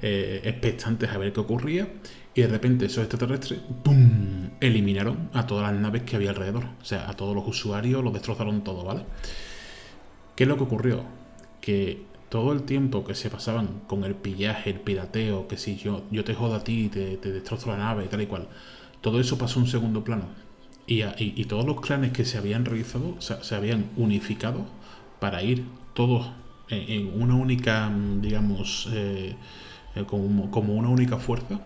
Eh, 0.00 0.40
expectantes 0.44 1.10
a 1.10 1.18
ver 1.18 1.32
qué 1.32 1.40
ocurría. 1.40 1.88
Y 2.34 2.42
de 2.42 2.48
repente 2.48 2.86
esos 2.86 2.98
extraterrestres, 2.98 3.60
¡pum! 3.82 4.50
eliminaron 4.60 5.30
a 5.32 5.46
todas 5.46 5.70
las 5.70 5.80
naves 5.80 6.02
que 6.02 6.16
había 6.16 6.30
alrededor. 6.30 6.64
O 6.80 6.84
sea, 6.84 7.08
a 7.08 7.14
todos 7.14 7.34
los 7.34 7.46
usuarios 7.46 8.02
los 8.04 8.12
destrozaron 8.12 8.62
todo, 8.62 8.84
¿vale? 8.84 9.02
¿Qué 10.36 10.44
es 10.44 10.48
lo 10.48 10.56
que 10.56 10.64
ocurrió? 10.64 11.02
Que 11.60 12.02
todo 12.28 12.52
el 12.52 12.62
tiempo 12.62 13.04
que 13.04 13.14
se 13.14 13.30
pasaban 13.30 13.80
con 13.86 14.04
el 14.04 14.14
pillaje, 14.14 14.70
el 14.70 14.80
pirateo, 14.80 15.48
que 15.48 15.56
si 15.56 15.76
yo, 15.76 16.04
yo 16.10 16.24
te 16.24 16.34
jodo 16.34 16.54
a 16.54 16.64
ti, 16.64 16.88
te, 16.88 17.16
te 17.16 17.32
destrozo 17.32 17.70
la 17.70 17.78
nave 17.78 18.04
y 18.04 18.08
tal 18.08 18.20
y 18.20 18.26
cual, 18.26 18.48
todo 19.00 19.20
eso 19.20 19.38
pasó 19.38 19.58
a 19.58 19.62
un 19.62 19.68
segundo 19.68 20.04
plano. 20.04 20.26
Y, 20.86 21.02
y, 21.18 21.44
todos 21.44 21.66
los 21.66 21.82
clanes 21.82 22.12
que 22.12 22.24
se 22.24 22.38
habían 22.38 22.64
realizado 22.64 23.20
se 23.20 23.54
habían 23.54 23.90
unificado 23.96 24.64
para 25.20 25.42
ir 25.42 25.64
todos 25.92 26.30
en, 26.70 27.20
una 27.20 27.34
única, 27.34 27.90
digamos, 28.20 28.88
eh, 28.92 29.34
como, 30.06 30.50
como, 30.50 30.74
una 30.74 30.88
única 30.88 31.18
fuerza 31.18 31.60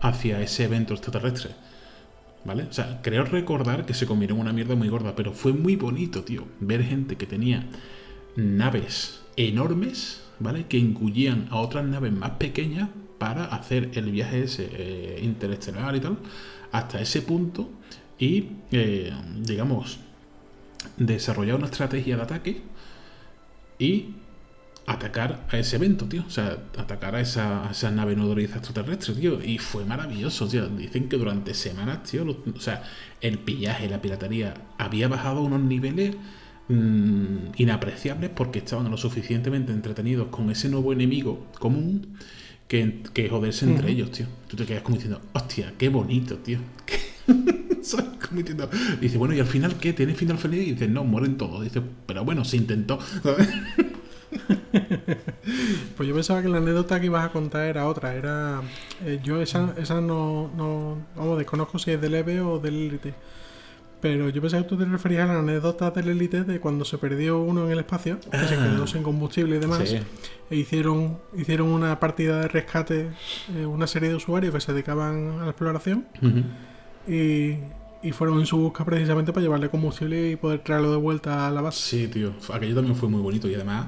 hacia 0.00 0.40
ese 0.40 0.64
evento 0.64 0.94
extraterrestre. 0.94 1.52
¿Vale? 2.44 2.64
O 2.64 2.72
sea, 2.72 3.00
creo 3.02 3.24
recordar 3.24 3.84
que 3.84 3.92
se 3.92 4.06
comieron 4.06 4.38
una 4.38 4.52
mierda 4.52 4.74
muy 4.74 4.88
gorda, 4.88 5.14
pero 5.14 5.32
fue 5.32 5.52
muy 5.52 5.76
bonito, 5.76 6.24
tío, 6.24 6.46
ver 6.60 6.82
gente 6.82 7.16
que 7.16 7.26
tenía 7.26 7.66
naves 8.34 9.20
enormes, 9.36 10.22
¿vale? 10.38 10.66
Que 10.66 10.78
engullían 10.78 11.48
a 11.50 11.58
otras 11.58 11.84
naves 11.84 12.12
más 12.12 12.32
pequeñas 12.32 12.88
para 13.18 13.44
hacer 13.44 13.90
el 13.94 14.10
viaje 14.10 14.44
ese 14.44 14.68
eh, 14.72 15.20
interestelar 15.22 15.94
y 15.94 16.00
tal, 16.00 16.16
hasta 16.72 17.00
ese 17.00 17.20
punto 17.20 17.68
y, 18.18 18.48
eh, 18.72 19.12
digamos, 19.42 19.98
desarrollar 20.96 21.56
una 21.56 21.66
estrategia 21.66 22.16
de 22.16 22.22
ataque 22.22 22.62
y 23.78 24.14
atacar 24.86 25.46
a 25.50 25.58
ese 25.58 25.76
evento, 25.76 26.06
tío. 26.06 26.24
O 26.26 26.30
sea, 26.30 26.58
atacar 26.76 27.14
a 27.14 27.20
esa, 27.20 27.68
a 27.68 27.72
esa 27.72 27.90
nave 27.90 28.16
nodriza 28.16 28.58
extraterrestre, 28.58 29.14
tío. 29.14 29.42
Y 29.42 29.58
fue 29.58 29.84
maravilloso, 29.84 30.48
tío. 30.48 30.68
Dicen 30.68 31.08
que 31.08 31.16
durante 31.16 31.54
semanas, 31.54 32.04
tío, 32.04 32.24
o 32.24 32.60
sea, 32.60 32.82
el 33.20 33.38
pillaje, 33.38 33.88
la 33.88 34.02
piratería 34.02 34.54
había 34.78 35.08
bajado 35.08 35.38
a 35.38 35.42
unos 35.42 35.60
niveles 35.60 36.16
mmm, 36.68 37.52
inapreciables 37.56 38.30
porque 38.30 38.60
estaban 38.60 38.90
lo 38.90 38.96
suficientemente 38.96 39.72
entretenidos 39.72 40.28
con 40.28 40.50
ese 40.50 40.68
nuevo 40.68 40.92
enemigo 40.92 41.46
común 41.58 42.16
que, 42.68 43.02
que 43.12 43.28
joderse 43.28 43.66
entre 43.66 43.90
ellos, 43.90 44.10
tío. 44.10 44.26
Tú 44.48 44.56
te 44.56 44.64
quedas 44.64 44.82
como 44.82 44.96
diciendo, 44.96 45.20
hostia, 45.32 45.74
qué 45.76 45.88
bonito, 45.88 46.36
tío. 46.38 46.58
como 48.28 48.40
diciendo, 48.40 48.70
dice, 49.00 49.18
bueno, 49.18 49.34
¿y 49.34 49.40
al 49.40 49.46
final 49.46 49.76
qué? 49.76 49.92
¿Tiene 49.92 50.14
final 50.14 50.38
feliz? 50.38 50.66
Y 50.66 50.72
dice, 50.72 50.88
no, 50.88 51.04
mueren 51.04 51.36
todos. 51.36 51.62
Dice, 51.62 51.82
pero 52.06 52.24
bueno, 52.24 52.44
se 52.44 52.56
intentó. 52.56 52.98
pues 55.96 56.08
yo 56.08 56.14
pensaba 56.14 56.42
que 56.42 56.48
la 56.48 56.58
anécdota 56.58 57.00
que 57.00 57.06
ibas 57.06 57.24
a 57.24 57.32
contar 57.32 57.66
era 57.66 57.86
otra. 57.86 58.14
Era. 58.14 58.60
Eh, 59.04 59.20
yo 59.22 59.40
esa, 59.40 59.74
esa 59.78 60.00
no, 60.00 60.50
no. 60.56 60.98
Vamos, 61.16 61.38
desconozco 61.38 61.78
si 61.78 61.92
es 61.92 62.00
del 62.00 62.14
EVE 62.14 62.40
o 62.40 62.58
del 62.58 62.74
Elite. 62.74 63.14
Pero 64.00 64.30
yo 64.30 64.40
pensaba 64.40 64.62
que 64.62 64.68
tú 64.68 64.78
te 64.78 64.86
referías 64.86 65.28
a 65.28 65.34
la 65.34 65.40
anécdota 65.40 65.90
del 65.90 66.08
Elite 66.08 66.44
de 66.44 66.58
cuando 66.58 66.86
se 66.86 66.96
perdió 66.96 67.42
uno 67.42 67.66
en 67.66 67.72
el 67.72 67.80
espacio, 67.80 68.18
que 68.18 68.36
ah, 68.36 68.46
se 68.46 68.56
quedó 68.56 68.86
sin 68.86 69.02
combustible 69.02 69.56
y 69.56 69.58
demás. 69.58 69.86
Sí. 69.86 69.98
E 70.50 70.56
hicieron, 70.56 71.18
hicieron 71.36 71.68
una 71.68 72.00
partida 72.00 72.40
de 72.40 72.48
rescate, 72.48 73.10
eh, 73.54 73.66
una 73.66 73.86
serie 73.86 74.08
de 74.08 74.14
usuarios 74.14 74.54
que 74.54 74.60
se 74.60 74.72
dedicaban 74.72 75.40
a 75.40 75.44
la 75.44 75.50
exploración. 75.50 76.06
Uh 76.22 76.26
-huh. 76.26 76.44
Y, 77.06 77.58
y 78.02 78.12
fueron 78.12 78.40
en 78.40 78.46
su 78.46 78.56
busca 78.56 78.84
precisamente 78.84 79.32
para 79.32 79.42
llevarle 79.42 79.68
combustible 79.68 80.30
y 80.30 80.36
poder 80.36 80.60
traerlo 80.60 80.90
de 80.90 80.96
vuelta 80.96 81.46
a 81.46 81.50
la 81.50 81.60
base. 81.60 81.80
Sí, 81.80 82.08
tío. 82.08 82.32
Aquello 82.52 82.74
también 82.76 82.96
fue 82.96 83.08
muy 83.08 83.20
bonito 83.20 83.48
y 83.48 83.54
además 83.54 83.86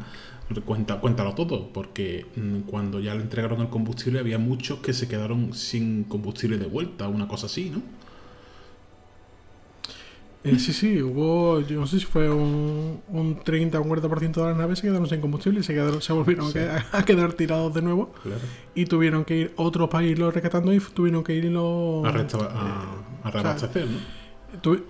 cuenta, 0.60 1.00
cuéntalo 1.00 1.34
todo, 1.34 1.72
porque 1.72 2.26
cuando 2.66 3.00
ya 3.00 3.14
le 3.14 3.22
entregaron 3.22 3.60
el 3.60 3.68
combustible 3.68 4.20
había 4.20 4.38
muchos 4.38 4.80
que 4.80 4.92
se 4.92 5.08
quedaron 5.08 5.54
sin 5.54 6.04
combustible 6.04 6.58
de 6.58 6.66
vuelta, 6.66 7.08
una 7.08 7.26
cosa 7.26 7.46
así, 7.46 7.70
¿no? 7.70 7.82
Eh, 10.44 10.58
sí, 10.58 10.72
sí, 10.72 11.00
hubo, 11.00 11.60
yo 11.60 11.78
no 11.78 11.86
sé 11.86 12.00
si 12.00 12.04
fue 12.04 12.28
un, 12.28 13.00
un 13.08 13.38
30 13.44 13.78
o 13.78 13.82
un 13.82 13.90
40% 13.90 14.32
de 14.32 14.42
las 14.42 14.56
naves 14.56 14.80
se 14.80 14.88
quedaron 14.88 15.08
sin 15.08 15.20
combustible 15.20 15.60
y 15.60 15.62
se, 15.62 15.72
quedaron, 15.72 16.02
se 16.02 16.12
volvieron 16.12 16.50
sí. 16.50 16.58
a, 16.58 16.84
a, 16.90 17.04
quedar 17.04 17.34
tirados 17.34 17.72
de 17.72 17.80
nuevo. 17.80 18.12
Claro. 18.24 18.40
Y 18.74 18.86
tuvieron 18.86 19.24
que 19.24 19.36
ir 19.36 19.52
otros 19.54 19.88
para 19.88 20.04
irlo 20.04 20.32
rescatando 20.32 20.72
y 20.74 20.80
tuvieron 20.80 21.22
que 21.22 21.34
irlo. 21.34 22.02
A, 22.04 22.10
resta 22.10 22.38
a, 22.38 23.28
a 23.28 23.30
reabastecer, 23.30 23.84
o 23.84 23.86
sea, 23.86 23.96
¿no? 24.64 24.80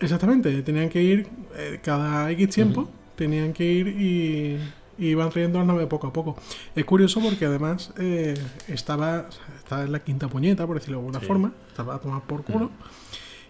exactamente, 0.00 0.62
tenían 0.62 0.88
que 0.88 1.00
ir 1.00 1.28
eh, 1.56 1.78
cada 1.82 2.28
X 2.32 2.50
tiempo, 2.50 2.80
uh 2.80 2.84
-huh. 2.84 3.16
tenían 3.16 3.52
que 3.52 3.64
ir 3.64 3.86
y 3.86 4.58
y 4.98 5.08
iban 5.08 5.30
trayendo 5.30 5.58
las 5.58 5.66
naves 5.66 5.86
poco 5.86 6.06
a 6.06 6.12
poco. 6.12 6.36
Es 6.74 6.84
curioso 6.84 7.20
porque 7.20 7.46
además 7.46 7.92
eh, 7.98 8.34
estaba, 8.68 9.26
estaba 9.58 9.84
en 9.84 9.92
la 9.92 10.00
quinta 10.00 10.28
puñeta, 10.28 10.66
por 10.66 10.76
decirlo 10.76 10.98
de 10.98 11.00
alguna 11.00 11.20
sí. 11.20 11.26
forma, 11.26 11.52
estaba 11.68 11.94
a 11.94 11.98
tomar 12.00 12.22
por 12.22 12.44
culo. 12.44 12.66
Mm. 12.66 12.70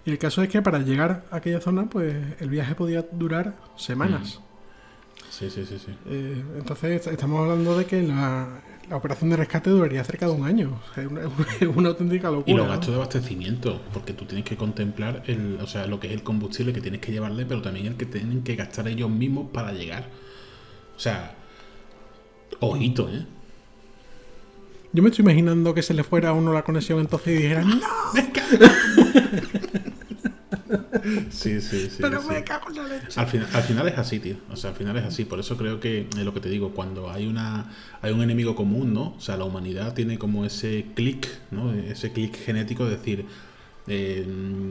Y 0.07 0.11
el 0.13 0.19
caso 0.19 0.43
es 0.43 0.49
que 0.49 0.63
para 0.63 0.79
llegar 0.79 1.25
a 1.31 1.37
aquella 1.37 1.61
zona, 1.61 1.87
pues 1.87 2.15
el 2.41 2.49
viaje 2.49 2.75
podía 2.75 3.05
durar 3.13 3.57
semanas. 3.77 4.41
Mm. 4.41 4.47
Sí, 5.31 5.51
sí, 5.51 5.67
sí, 5.67 5.79
sí. 5.79 5.93
Eh, 6.07 6.43
entonces 6.57 7.07
estamos 7.07 7.41
hablando 7.43 7.77
de 7.77 7.85
que 7.85 8.03
la, 8.03 8.61
la, 8.89 8.97
operación 8.97 9.29
de 9.31 9.37
rescate 9.37 9.69
duraría 9.69 10.03
cerca 10.05 10.27
de 10.27 10.33
un 10.33 10.47
año. 10.47 10.81
Es 10.97 11.07
una, 11.07 11.23
una, 11.77 11.89
auténtica 11.91 12.31
locura. 12.31 12.53
Y 12.53 12.57
los 12.57 12.69
gastos 12.69 12.89
de 12.89 12.95
abastecimiento, 12.95 13.83
porque 13.93 14.13
tú 14.13 14.25
tienes 14.25 14.47
que 14.47 14.57
contemplar 14.57 15.25
el, 15.27 15.59
o 15.61 15.67
sea, 15.67 15.87
lo 15.87 16.01
que 16.01 16.07
es 16.07 16.15
el 16.15 16.23
combustible 16.23 16.73
que 16.73 16.81
tienes 16.81 17.01
que 17.01 17.13
llevarle, 17.13 17.45
pero 17.45 17.61
también 17.61 17.87
el 17.87 17.97
que 17.97 18.07
tienen 18.07 18.43
que 18.45 18.57
gastar 18.57 18.89
ellos 18.89 19.11
mismos 19.11 19.51
para 19.53 19.73
llegar. 19.73 20.09
O 20.97 21.01
sea, 21.01 21.36
ojito, 22.61 23.09
¿eh? 23.09 23.27
Yo 24.93 25.03
me 25.03 25.11
estoy 25.11 25.25
imaginando 25.25 25.75
que 25.75 25.83
se 25.83 25.93
le 25.93 26.05
fuera 26.05 26.31
a 26.31 26.33
uno 26.33 26.53
la 26.53 26.63
conexión 26.63 27.01
entonces 27.01 27.39
y 27.39 27.43
dijera 27.43 27.63
¡No! 27.63 27.81
¡Me 28.15 28.33
cago! 28.33 28.57
sí, 31.31 31.61
sí, 31.61 31.89
sí. 31.91 31.99
Pero 32.01 32.23
sí. 32.23 32.29
me 32.29 32.43
cago 32.43 32.71
en 32.71 32.77
la 32.77 32.83
leche. 32.85 33.21
Al 33.21 33.27
final, 33.27 33.49
al 33.53 33.63
final 33.63 33.89
es 33.89 33.99
así, 33.99 34.21
tío. 34.21 34.37
O 34.51 34.57
sea, 34.57 34.71
al 34.71 34.77
final 34.77 34.97
es 34.97 35.05
así. 35.05 35.25
Por 35.25 35.39
eso 35.39 35.57
creo 35.57 35.81
que 35.81 36.09
es 36.11 36.25
lo 36.25 36.33
que 36.33 36.41
te 36.41 36.49
digo, 36.49 36.73
cuando 36.73 37.11
hay 37.11 37.27
una 37.27 37.73
hay 38.01 38.13
un 38.13 38.23
enemigo 38.23 38.57
común, 38.57 38.95
¿no? 38.95 39.15
O 39.17 39.21
sea, 39.21 39.37
la 39.37 39.45
humanidad 39.45 39.95
tiene 39.95 40.19
como 40.19 40.45
ese 40.45 40.87
clic, 40.95 41.29
¿no? 41.51 41.73
Ese 41.73 42.13
clic 42.13 42.37
genético 42.37 42.87
de 42.87 42.97
decir, 42.97 43.27
eh, 43.89 44.27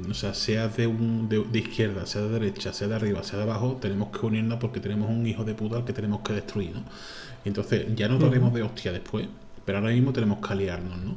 o 0.09 0.13
sea, 0.13 0.33
sea 0.33 0.67
de, 0.67 0.87
un, 0.87 1.29
de, 1.29 1.43
de, 1.43 1.59
izquierda, 1.59 2.05
sea 2.05 2.21
de 2.21 2.29
derecha, 2.29 2.73
sea 2.73 2.87
de 2.87 2.95
arriba, 2.95 3.23
sea 3.23 3.37
de 3.37 3.43
abajo, 3.43 3.77
tenemos 3.79 4.09
que 4.09 4.25
unirnos 4.25 4.59
porque 4.59 4.79
tenemos 4.79 5.09
un 5.09 5.25
hijo 5.25 5.43
de 5.43 5.53
puta 5.53 5.77
al 5.77 5.85
que 5.85 5.93
tenemos 5.93 6.21
que 6.21 6.33
destruir, 6.33 6.73
¿no? 6.73 6.83
Entonces, 7.45 7.85
ya 7.95 8.07
nos 8.07 8.19
daremos 8.19 8.53
de 8.53 8.63
hostia 8.63 8.91
después, 8.91 9.27
pero 9.65 9.77
ahora 9.77 9.91
mismo 9.91 10.11
tenemos 10.11 10.45
que 10.45 10.51
aliarnos, 10.51 10.97
¿no? 10.97 11.15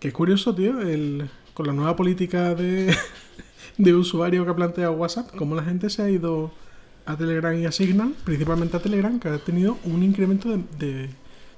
Qué 0.00 0.12
curioso, 0.12 0.54
tío, 0.54 0.80
el, 0.80 1.28
con 1.54 1.66
la 1.66 1.72
nueva 1.72 1.94
política 1.94 2.54
de, 2.54 2.94
de 3.78 3.94
usuario 3.94 4.44
que 4.44 4.50
ha 4.50 4.56
planteado 4.56 4.92
WhatsApp, 4.92 5.30
cómo 5.36 5.54
la 5.54 5.62
gente 5.62 5.88
se 5.88 6.02
ha 6.02 6.10
ido 6.10 6.50
a 7.06 7.16
Telegram 7.16 7.54
y 7.54 7.66
a 7.66 7.72
Signal, 7.72 8.14
principalmente 8.24 8.76
a 8.76 8.80
Telegram, 8.80 9.18
que 9.18 9.28
ha 9.28 9.38
tenido 9.38 9.78
un 9.84 10.02
incremento 10.02 10.48
de, 10.48 10.62
de, 10.78 11.10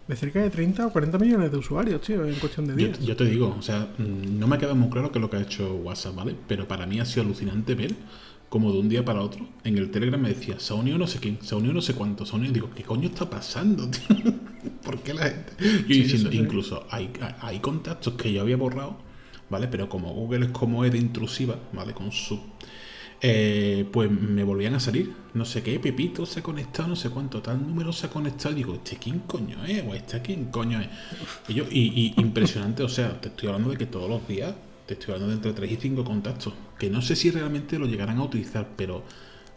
de 0.07 0.16
cerca 0.16 0.43
de 0.43 0.51
30 0.51 0.87
o 0.87 0.93
40 0.93 1.19
millones 1.19 1.51
de 1.51 1.57
usuarios, 1.57 2.03
tío, 2.03 2.27
en 2.27 2.35
cuestión 2.35 2.66
de 2.66 2.77
días. 2.77 2.99
Yo, 3.01 3.07
yo, 3.07 3.16
te 3.16 3.24
digo, 3.24 3.57
o 3.59 3.62
sea, 3.62 3.89
no 3.99 4.47
me 4.47 4.57
ha 4.57 4.59
quedado 4.59 4.77
muy 4.77 4.91
claro 4.91 5.11
qué 5.11 5.19
es 5.19 5.23
lo 5.23 5.31
que 5.31 5.39
ha 5.39 5.43
hecho 5.43 5.77
WhatsApp, 5.77 6.15
¿vale? 6.15 6.37
Pero 6.47 6.69
para 6.69 6.87
mí 6.87 7.01
ha 7.01 7.07
sido 7.07 7.24
alucinante 7.24 7.74
ver 7.74 7.95
como 8.55 8.70
de 8.70 8.78
un 8.78 8.89
día 8.89 9.05
para 9.05 9.20
otro, 9.20 9.48
en 9.64 9.76
el 9.78 9.90
Telegram 9.90 10.20
me 10.20 10.28
decía, 10.28 10.60
se 10.60 10.72
ha 10.72 10.76
unido 10.76 10.97
no 10.97 11.09
sé 11.09 11.18
quién, 11.18 11.39
se 11.43 11.56
ha 11.56 11.59
unido 11.59 11.74
no 11.74 11.82
sé 11.82 11.93
cuánto, 11.93 12.24
se 12.24 12.35
ha 12.35 12.36
unido. 12.36 12.52
Digo, 12.52 12.70
¿qué 12.72 12.85
coño 12.85 13.09
está 13.09 13.28
pasando, 13.28 13.90
tío? 13.90 14.32
¿Por 14.81 15.01
qué 15.01 15.12
la 15.12 15.24
gente.? 15.24 15.55
Yo 15.59 15.66
sí, 15.66 16.02
diciendo, 16.02 16.31
sí, 16.31 16.36
sí. 16.36 16.43
incluso 16.44 16.86
hay, 16.89 17.10
hay 17.40 17.59
contactos 17.59 18.14
que 18.14 18.32
yo 18.32 18.43
había 18.43 18.56
borrado, 18.56 18.97
¿vale? 19.51 19.66
Pero 19.66 19.89
como 19.89 20.14
Google 20.14 20.47
es 20.47 20.52
como 20.52 20.85
es 20.85 20.93
de 20.93 20.98
intrusiva, 20.98 21.59
¿vale? 21.72 21.94
Con 21.94 22.12
su. 22.12 22.39
Eh, 23.20 23.89
pues 23.93 24.09
me 24.09 24.44
volvían 24.44 24.74
a 24.76 24.81
salir, 24.81 25.12
no 25.32 25.44
sé 25.44 25.64
qué, 25.64 25.81
Pepito 25.81 26.24
se 26.24 26.39
ha 26.39 26.43
conectado, 26.44 26.90
no 26.90 26.94
sé 26.94 27.10
cuánto, 27.10 27.43
tal 27.43 27.60
número 27.60 27.93
se 27.93 28.06
ha 28.06 28.10
conectado, 28.10 28.52
y 28.52 28.59
digo, 28.59 28.74
¿este 28.74 28.98
quién 28.98 29.18
coño 29.26 29.64
es? 29.64 29.82
¿O 29.85 29.94
este 29.97 30.22
quién 30.22 30.44
coño 30.44 30.81
es? 30.81 30.89
Y 31.48 31.55
yo, 31.55 31.64
y, 31.68 32.14
y 32.16 32.20
impresionante, 32.20 32.85
o 32.85 32.89
sea, 32.89 33.20
te 33.20 33.31
estoy 33.31 33.48
hablando 33.48 33.70
de 33.70 33.78
que 33.78 33.86
todos 33.86 34.09
los 34.09 34.28
días 34.28 34.55
te 34.86 34.94
estoy 34.94 35.15
hablando 35.15 35.31
de 35.31 35.36
entre 35.36 35.52
3 35.52 35.73
y 35.73 35.77
5 35.77 36.05
contactos, 36.05 36.55
que 36.78 36.90
no 36.90 37.02
sé 37.02 37.16
si 37.16 37.31
realmente 37.31 37.78
lo 37.78 37.86
llegarán 37.86 38.19
a 38.19 38.24
utilizar, 38.24 38.69
pero 38.77 39.02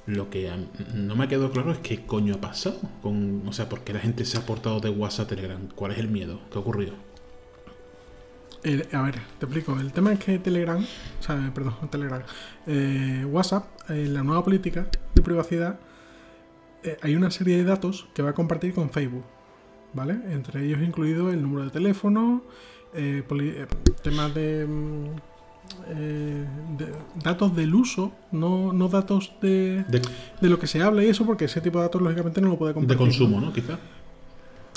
lo 0.06 0.30
que 0.30 0.50
no 0.94 1.16
me 1.16 1.26
ha 1.26 1.28
quedado 1.28 1.52
claro 1.52 1.72
es 1.72 1.80
qué 1.80 2.06
coño 2.06 2.36
ha 2.36 2.42
pasado. 2.42 2.80
Con, 3.02 3.44
o 3.46 3.54
sea, 3.54 3.68
¿por 3.68 3.82
qué 3.82 3.94
la 3.94 4.00
gente 4.00 4.24
se 4.26 4.38
ha 4.38 4.46
portado 4.46 4.80
de 4.80 4.90
WhatsApp 4.90 5.26
a 5.26 5.30
Telegram? 5.30 5.68
¿Cuál 5.76 5.92
es 5.92 6.00
el 6.00 6.08
miedo? 6.08 6.40
¿Qué 6.50 6.58
ha 6.58 6.62
ocurrido? 6.62 6.94
a 8.92 9.02
ver, 9.02 9.16
te 9.40 9.46
explico. 9.46 9.80
El 9.80 9.94
tema 9.94 10.12
es 10.14 10.20
que 10.20 10.40
Telegram, 10.40 10.84
o 10.84 11.24
sea, 11.24 11.52
perdón, 11.54 11.76
Telegram, 11.90 12.22
eh, 12.66 13.26
WhatsApp, 13.30 13.66
en 13.90 14.14
la 14.14 14.24
nueva 14.24 14.44
política 14.44 14.88
de 15.14 15.22
privacidad, 15.22 15.80
eh, 16.84 16.98
hay 17.02 17.16
una 17.16 17.32
serie 17.32 17.58
de 17.58 17.64
datos 17.64 18.08
que 18.14 18.22
va 18.22 18.32
a 18.32 18.34
compartir 18.34 18.74
con 18.74 18.90
Facebook, 18.90 19.24
¿vale? 19.94 20.20
Entre 20.32 20.66
ellos 20.66 20.82
incluido 20.82 21.32
el 21.32 21.42
número 21.42 21.66
de 21.66 21.72
teléfono, 21.72 22.44
eh, 22.98 23.24
temas 24.02 24.34
de, 24.34 24.66
mm, 24.66 25.06
de, 26.78 26.88
datos 27.24 27.56
del 27.56 27.74
uso, 27.76 28.12
no, 28.32 28.74
no 28.74 28.88
datos 28.88 29.32
de, 29.42 29.86
de, 30.42 30.50
lo 30.50 30.60
que 30.60 30.68
se 30.68 30.82
habla 30.82 31.04
y 31.04 31.08
eso, 31.08 31.26
porque 31.26 31.46
ese 31.46 31.62
tipo 31.62 31.80
de 31.80 31.86
datos 31.86 32.02
lógicamente 32.02 32.42
no 32.42 32.50
lo 32.50 32.58
puede 32.58 32.74
compartir. 32.74 32.98
De 32.98 33.04
consumo, 33.04 33.40
¿no? 33.40 33.54
Quizá. 33.54 33.80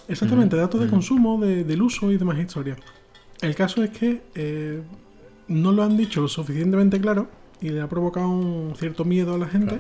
Exactamente, 0.09 0.57
datos 0.57 0.81
de 0.81 0.89
consumo, 0.89 1.41
del 1.41 1.83
uso 1.83 2.11
y 2.11 2.19
demás 2.19 2.39
historias. 2.39 2.79
El 3.41 3.55
caso 3.55 3.83
es 3.85 3.91
que 3.91 4.23
eh, 4.35 4.83
no 5.47 5.73
lo 5.73 5.85
han 5.85 5.97
dicho 5.97 6.21
lo 6.21 6.29
suficientemente 6.29 7.01
claro 7.01 7.29
y 7.61 7.71
le 7.71 7.81
ha 7.81 7.89
provocado 7.89 8.29
un 8.29 8.75
cierto 8.77 9.05
miedo 9.05 9.35
a 9.35 9.39
la 9.39 9.47
gente. 9.47 9.79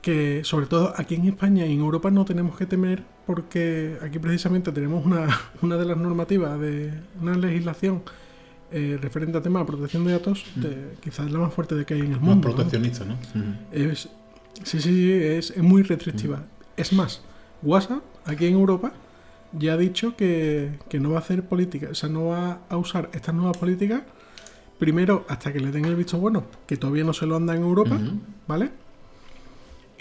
Que 0.00 0.42
sobre 0.44 0.66
todo 0.66 0.94
aquí 0.96 1.14
en 1.14 1.28
España 1.28 1.66
y 1.66 1.74
en 1.74 1.80
Europa 1.80 2.10
no 2.10 2.24
tenemos 2.24 2.56
que 2.56 2.66
temer 2.66 3.04
porque 3.26 3.98
aquí 4.02 4.18
precisamente 4.18 4.72
tenemos 4.72 5.04
una, 5.04 5.28
una 5.62 5.76
de 5.76 5.84
las 5.84 5.96
normativas 5.96 6.58
de 6.60 6.92
una 7.20 7.36
legislación 7.36 8.02
eh, 8.70 8.98
referente 9.00 9.36
a 9.38 9.42
tema 9.42 9.60
de 9.60 9.66
protección 9.66 10.04
de 10.04 10.12
datos, 10.12 10.44
de, 10.56 10.94
quizás 11.00 11.30
la 11.30 11.38
más 11.38 11.52
fuerte 11.52 11.74
de 11.74 11.84
que 11.84 11.94
hay 11.94 12.00
en 12.00 12.12
el 12.12 12.20
mundo. 12.20 12.48
Más 12.48 12.56
proteccionista, 12.56 13.04
¿no? 13.04 13.16
es, 13.70 14.08
sí, 14.62 14.80
sí, 14.80 15.12
es, 15.12 15.50
es 15.50 15.62
muy 15.62 15.82
restrictiva. 15.82 16.42
Es 16.76 16.92
más, 16.92 17.20
WhatsApp 17.62 18.02
aquí 18.24 18.46
en 18.46 18.54
Europa 18.54 18.92
ya 19.58 19.74
ha 19.74 19.76
dicho 19.76 20.16
que, 20.16 20.78
no 20.98 21.10
va 21.10 21.16
a 21.16 21.20
hacer 21.20 21.44
política, 21.44 21.88
o 21.90 21.94
sea, 21.94 22.08
no 22.08 22.26
va 22.26 22.60
a 22.68 22.76
usar 22.76 23.10
estas 23.12 23.34
nuevas 23.34 23.56
políticas 23.56 24.02
primero 24.78 25.24
hasta 25.28 25.52
que 25.52 25.60
le 25.60 25.70
den 25.70 25.84
el 25.84 25.94
visto 25.94 26.18
bueno, 26.18 26.44
que 26.66 26.76
todavía 26.76 27.04
no 27.04 27.12
se 27.12 27.26
lo 27.26 27.36
anda 27.36 27.54
en 27.54 27.62
Europa, 27.62 27.98
¿vale? 28.48 28.70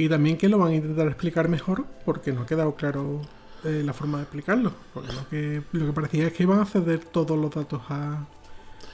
Y 0.01 0.09
también 0.09 0.35
que 0.35 0.49
lo 0.49 0.57
van 0.57 0.71
a 0.71 0.75
intentar 0.75 1.07
explicar 1.07 1.47
mejor 1.47 1.85
porque 2.05 2.31
no 2.31 2.41
ha 2.41 2.45
quedado 2.47 2.73
claro 2.73 3.21
eh, 3.63 3.83
la 3.85 3.93
forma 3.93 4.17
de 4.17 4.23
explicarlo. 4.23 4.73
Porque 4.95 5.13
lo 5.13 5.29
que, 5.29 5.61
lo 5.73 5.85
que 5.85 5.93
parecía 5.93 6.25
es 6.25 6.33
que 6.33 6.41
iban 6.41 6.59
a 6.59 6.65
ceder 6.65 7.05
todos 7.05 7.37
los 7.37 7.51
datos 7.51 7.83
a... 7.87 8.13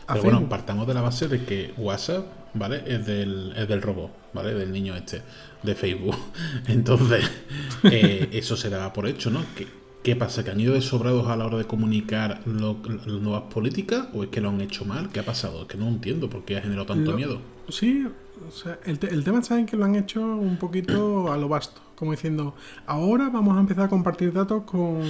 a 0.06 0.14
Pero 0.14 0.24
bueno, 0.24 0.50
partamos 0.50 0.86
de 0.86 0.94
la 0.94 1.02
base 1.02 1.30
de 1.30 1.46
que 1.46 1.74
WhatsApp, 1.78 2.26
¿vale? 2.56 2.84
Es 2.86 3.06
del, 3.06 3.54
es 3.56 3.70
del 3.70 3.82
robot, 3.82 4.12
¿vale? 4.34 4.54
Del 4.54 4.70
niño 4.70 4.98
este, 4.98 5.22
de 5.64 5.76
Facebook. 5.76 6.18
Entonces, 6.68 7.24
eh, 7.84 8.28
eso 8.34 8.58
se 8.58 8.70
da 8.70 8.92
por 8.92 9.08
hecho, 9.08 9.30
¿no? 9.30 9.46
Que 9.56 9.66
¿Qué 10.08 10.16
pasa? 10.16 10.42
¿Que 10.42 10.52
han 10.52 10.60
ido 10.62 10.74
desobrados 10.74 11.28
a 11.28 11.36
la 11.36 11.46
hora 11.46 11.58
de 11.58 11.66
comunicar 11.66 12.40
las 12.46 13.08
nuevas 13.08 13.42
políticas 13.54 14.08
o 14.14 14.24
es 14.24 14.30
que 14.30 14.40
lo 14.40 14.48
han 14.48 14.62
hecho 14.62 14.86
mal? 14.86 15.10
¿Qué 15.10 15.20
ha 15.20 15.26
pasado? 15.26 15.64
Es 15.64 15.68
que 15.68 15.78
no 15.78 15.86
entiendo 15.90 16.30
por 16.30 16.46
qué 16.46 16.56
ha 16.56 16.62
generado 16.62 16.86
tanto 16.86 17.12
miedo. 17.12 17.42
Sí, 17.68 18.08
o 18.48 18.52
sea, 18.54 18.80
el, 18.86 19.00
tema 19.00 19.44
saben 19.44 19.66
que 19.66 19.76
lo 19.76 19.84
han 19.84 19.96
hecho 19.96 20.22
un 20.22 20.56
poquito 20.56 21.30
a 21.30 21.36
lo 21.36 21.50
vasto, 21.50 21.82
como 21.98 22.12
diciendo, 22.12 22.56
ahora 22.86 23.30
vamos 23.30 23.58
a 23.58 23.60
empezar 23.60 23.84
a 23.84 23.90
compartir 23.90 24.32
datos 24.32 24.64
con, 24.64 25.02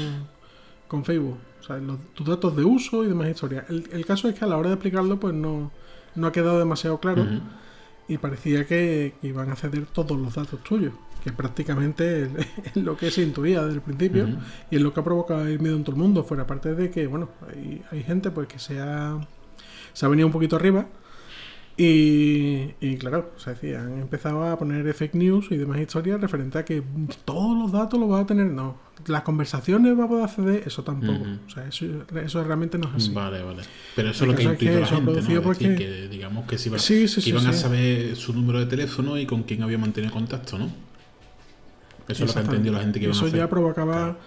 con 0.88 1.06
Facebook, 1.06 1.38
o 1.60 1.64
sea, 1.64 1.80
tus 2.16 2.26
datos 2.26 2.56
de 2.56 2.64
uso 2.64 3.04
y 3.04 3.08
demás 3.08 3.30
historias. 3.30 3.66
El, 3.70 4.04
caso 4.04 4.28
es 4.28 4.34
que 4.34 4.46
a 4.46 4.48
la 4.48 4.58
hora 4.58 4.70
de 4.70 4.74
explicarlo, 4.78 5.20
pues 5.20 5.36
no, 5.36 5.70
no 6.16 6.26
ha 6.26 6.32
quedado 6.32 6.58
demasiado 6.58 7.00
claro 7.00 7.24
y 8.08 8.18
parecía 8.18 8.66
que, 8.66 9.14
iban 9.22 9.52
a 9.52 9.56
ceder 9.56 9.86
todos 9.86 10.20
los 10.20 10.34
datos 10.34 10.64
tuyos 10.64 10.94
que 11.28 11.34
prácticamente 11.34 12.24
es 12.24 12.76
lo 12.76 12.98
que 12.98 13.12
se 13.12 13.22
intuía 13.22 13.62
desde 13.62 13.76
el 13.76 13.82
principio 13.82 14.28
y 14.72 14.78
es 14.78 14.82
lo 14.82 14.94
que 14.94 15.00
ha 15.00 15.04
provocado 15.04 15.46
el 15.46 15.60
miedo 15.60 15.76
en 15.76 15.84
todo 15.84 15.96
el 15.96 16.02
mundo. 16.02 16.24
Fuera 16.24 16.44
aparte 16.44 16.74
de 16.74 16.90
que, 16.90 17.08
bueno, 17.08 17.30
hay, 17.50 17.84
hay 17.92 18.04
gente 18.04 18.32
pues 18.32 18.48
que 18.48 18.60
se 18.60 18.80
ha, 18.80 19.20
se 19.94 20.06
ha 20.06 20.10
venido 20.10 20.28
un 20.28 20.34
poquito 20.34 20.56
arriba 20.56 20.88
y, 21.80 22.74
y, 22.82 22.98
claro, 22.98 23.34
o 23.38 23.40
sea, 23.40 23.54
decía, 23.54 23.82
han 23.82 24.00
empezado 24.00 24.44
a 24.44 24.58
poner 24.58 24.92
fake 24.96 25.14
news 25.14 25.48
y 25.52 25.58
demás 25.58 25.80
historias 25.80 26.20
referente 26.20 26.58
a 26.58 26.66
que 26.66 26.82
todos 27.24 27.56
los 27.56 27.72
datos 27.72 28.00
los 28.00 28.10
va 28.10 28.22
a 28.22 28.26
tener. 28.26 28.48
No, 28.48 28.78
las 29.06 29.22
conversaciones 29.22 29.98
va 29.98 30.06
a 30.06 30.08
poder 30.08 30.24
acceder, 30.24 30.64
eso 30.66 30.84
tampoco. 30.84 31.24
O 31.46 31.50
sea, 31.52 31.68
eso, 31.68 31.86
eso, 32.16 32.44
realmente 32.44 32.80
no 32.80 32.88
es 32.90 32.96
así. 32.96 33.12
Vale, 33.12 33.44
vale. 33.44 33.62
Pero 33.96 34.10
eso 34.10 34.24
es 34.24 34.32
lo 34.32 34.36
que 34.36 34.44
intuye 34.44 34.80
la 34.80 34.88
gente, 34.88 35.22
¿no? 35.22 35.42
Porque... 35.44 35.76
que, 35.76 36.08
digamos 36.08 36.48
que, 36.48 36.58
si 36.58 36.72
que 36.72 37.30
iban 37.30 37.46
a 37.46 37.54
saber 37.54 38.16
su 38.16 38.34
número 38.34 38.58
de 38.58 38.66
teléfono 38.66 39.16
y 39.20 39.28
con 39.28 39.44
quién 39.44 39.62
había 39.62 39.78
mantenido 39.78 40.12
contacto, 40.12 40.58
¿no? 40.58 40.87
Eso 42.08 42.26
es 42.26 42.36
lo 42.36 42.42
que 42.42 42.48
entendió 42.48 42.72
la 42.72 42.80
gente 42.80 43.00
que 43.00 43.06
iba 43.06 43.14
a 43.14 43.18
hacer. 43.18 43.28
Eso 43.28 43.38
ya 43.38 43.50
provocaba... 43.50 44.18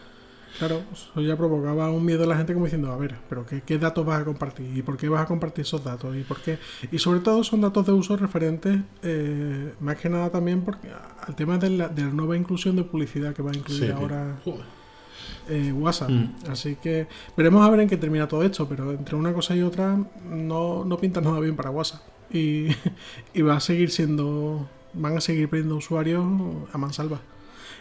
Claro, 0.59 0.83
eso 0.93 1.21
ya 1.21 1.37
provocaba 1.37 1.91
un 1.91 2.05
miedo 2.05 2.25
a 2.25 2.27
la 2.27 2.37
gente 2.37 2.53
como 2.53 2.67
diciendo, 2.67 2.93
a 2.93 2.97
ver, 2.97 3.15
pero 3.29 3.47
qué, 3.47 3.79
datos 3.79 4.05
vas 4.05 4.21
a 4.21 4.25
compartir? 4.25 4.77
¿Y 4.77 4.83
por 4.83 4.97
qué 4.97 5.09
vas 5.09 5.23
a 5.23 5.27
compartir 5.27 5.63
esos 5.63 5.83
datos? 5.83 6.15
¿Y 6.17 6.23
por 6.23 6.41
qué? 6.41 6.59
Y 6.91 6.99
sobre 6.99 7.21
todo 7.21 7.43
son 7.45 7.61
datos 7.61 7.87
de 7.87 7.93
uso 7.93 8.17
referentes, 8.17 8.79
eh, 9.03 9.73
más 9.81 9.97
que 9.97 10.09
nada 10.11 10.29
también 10.29 10.63
porque 10.63 10.89
al 11.27 11.35
tema 11.37 11.57
de 11.57 11.71
la, 11.71 11.89
de 11.89 12.03
la 12.03 12.11
nueva 12.11 12.37
inclusión 12.37 12.77
de 12.77 12.85
publicidad 12.85 13.33
que 13.33 13.43
va 13.43 13.53
a 13.53 13.57
incluir 13.57 13.93
ahora 13.93 14.37
eh, 15.49 15.73
WhatsApp. 15.73 16.11
Mm. 16.11 16.35
Así 16.49 16.77
que 16.77 17.07
veremos 17.37 17.67
a 17.67 17.71
ver 17.71 17.81
en 17.81 17.89
qué 17.89 17.97
termina 17.97 18.29
todo 18.29 18.43
esto, 18.43 18.69
pero 18.69 18.91
entre 18.93 19.17
una 19.17 19.33
cosa 19.33 19.57
y 19.57 19.63
otra 19.63 19.99
no, 20.29 20.85
no 20.85 20.99
pinta 20.99 21.21
nada 21.21 21.41
bien 21.41 21.57
para 21.57 21.71
WhatsApp. 21.71 22.03
Y, 22.33 22.69
y 23.35 23.43
va 23.43 23.57
a 23.57 23.61
seguir 23.61 23.91
siendo, 23.91 24.69
van 24.95 25.17
a 25.17 25.21
seguir 25.21 25.49
perdiendo 25.49 25.77
usuarios 25.77 26.25
a 26.73 26.79
mansalva. 26.79 27.21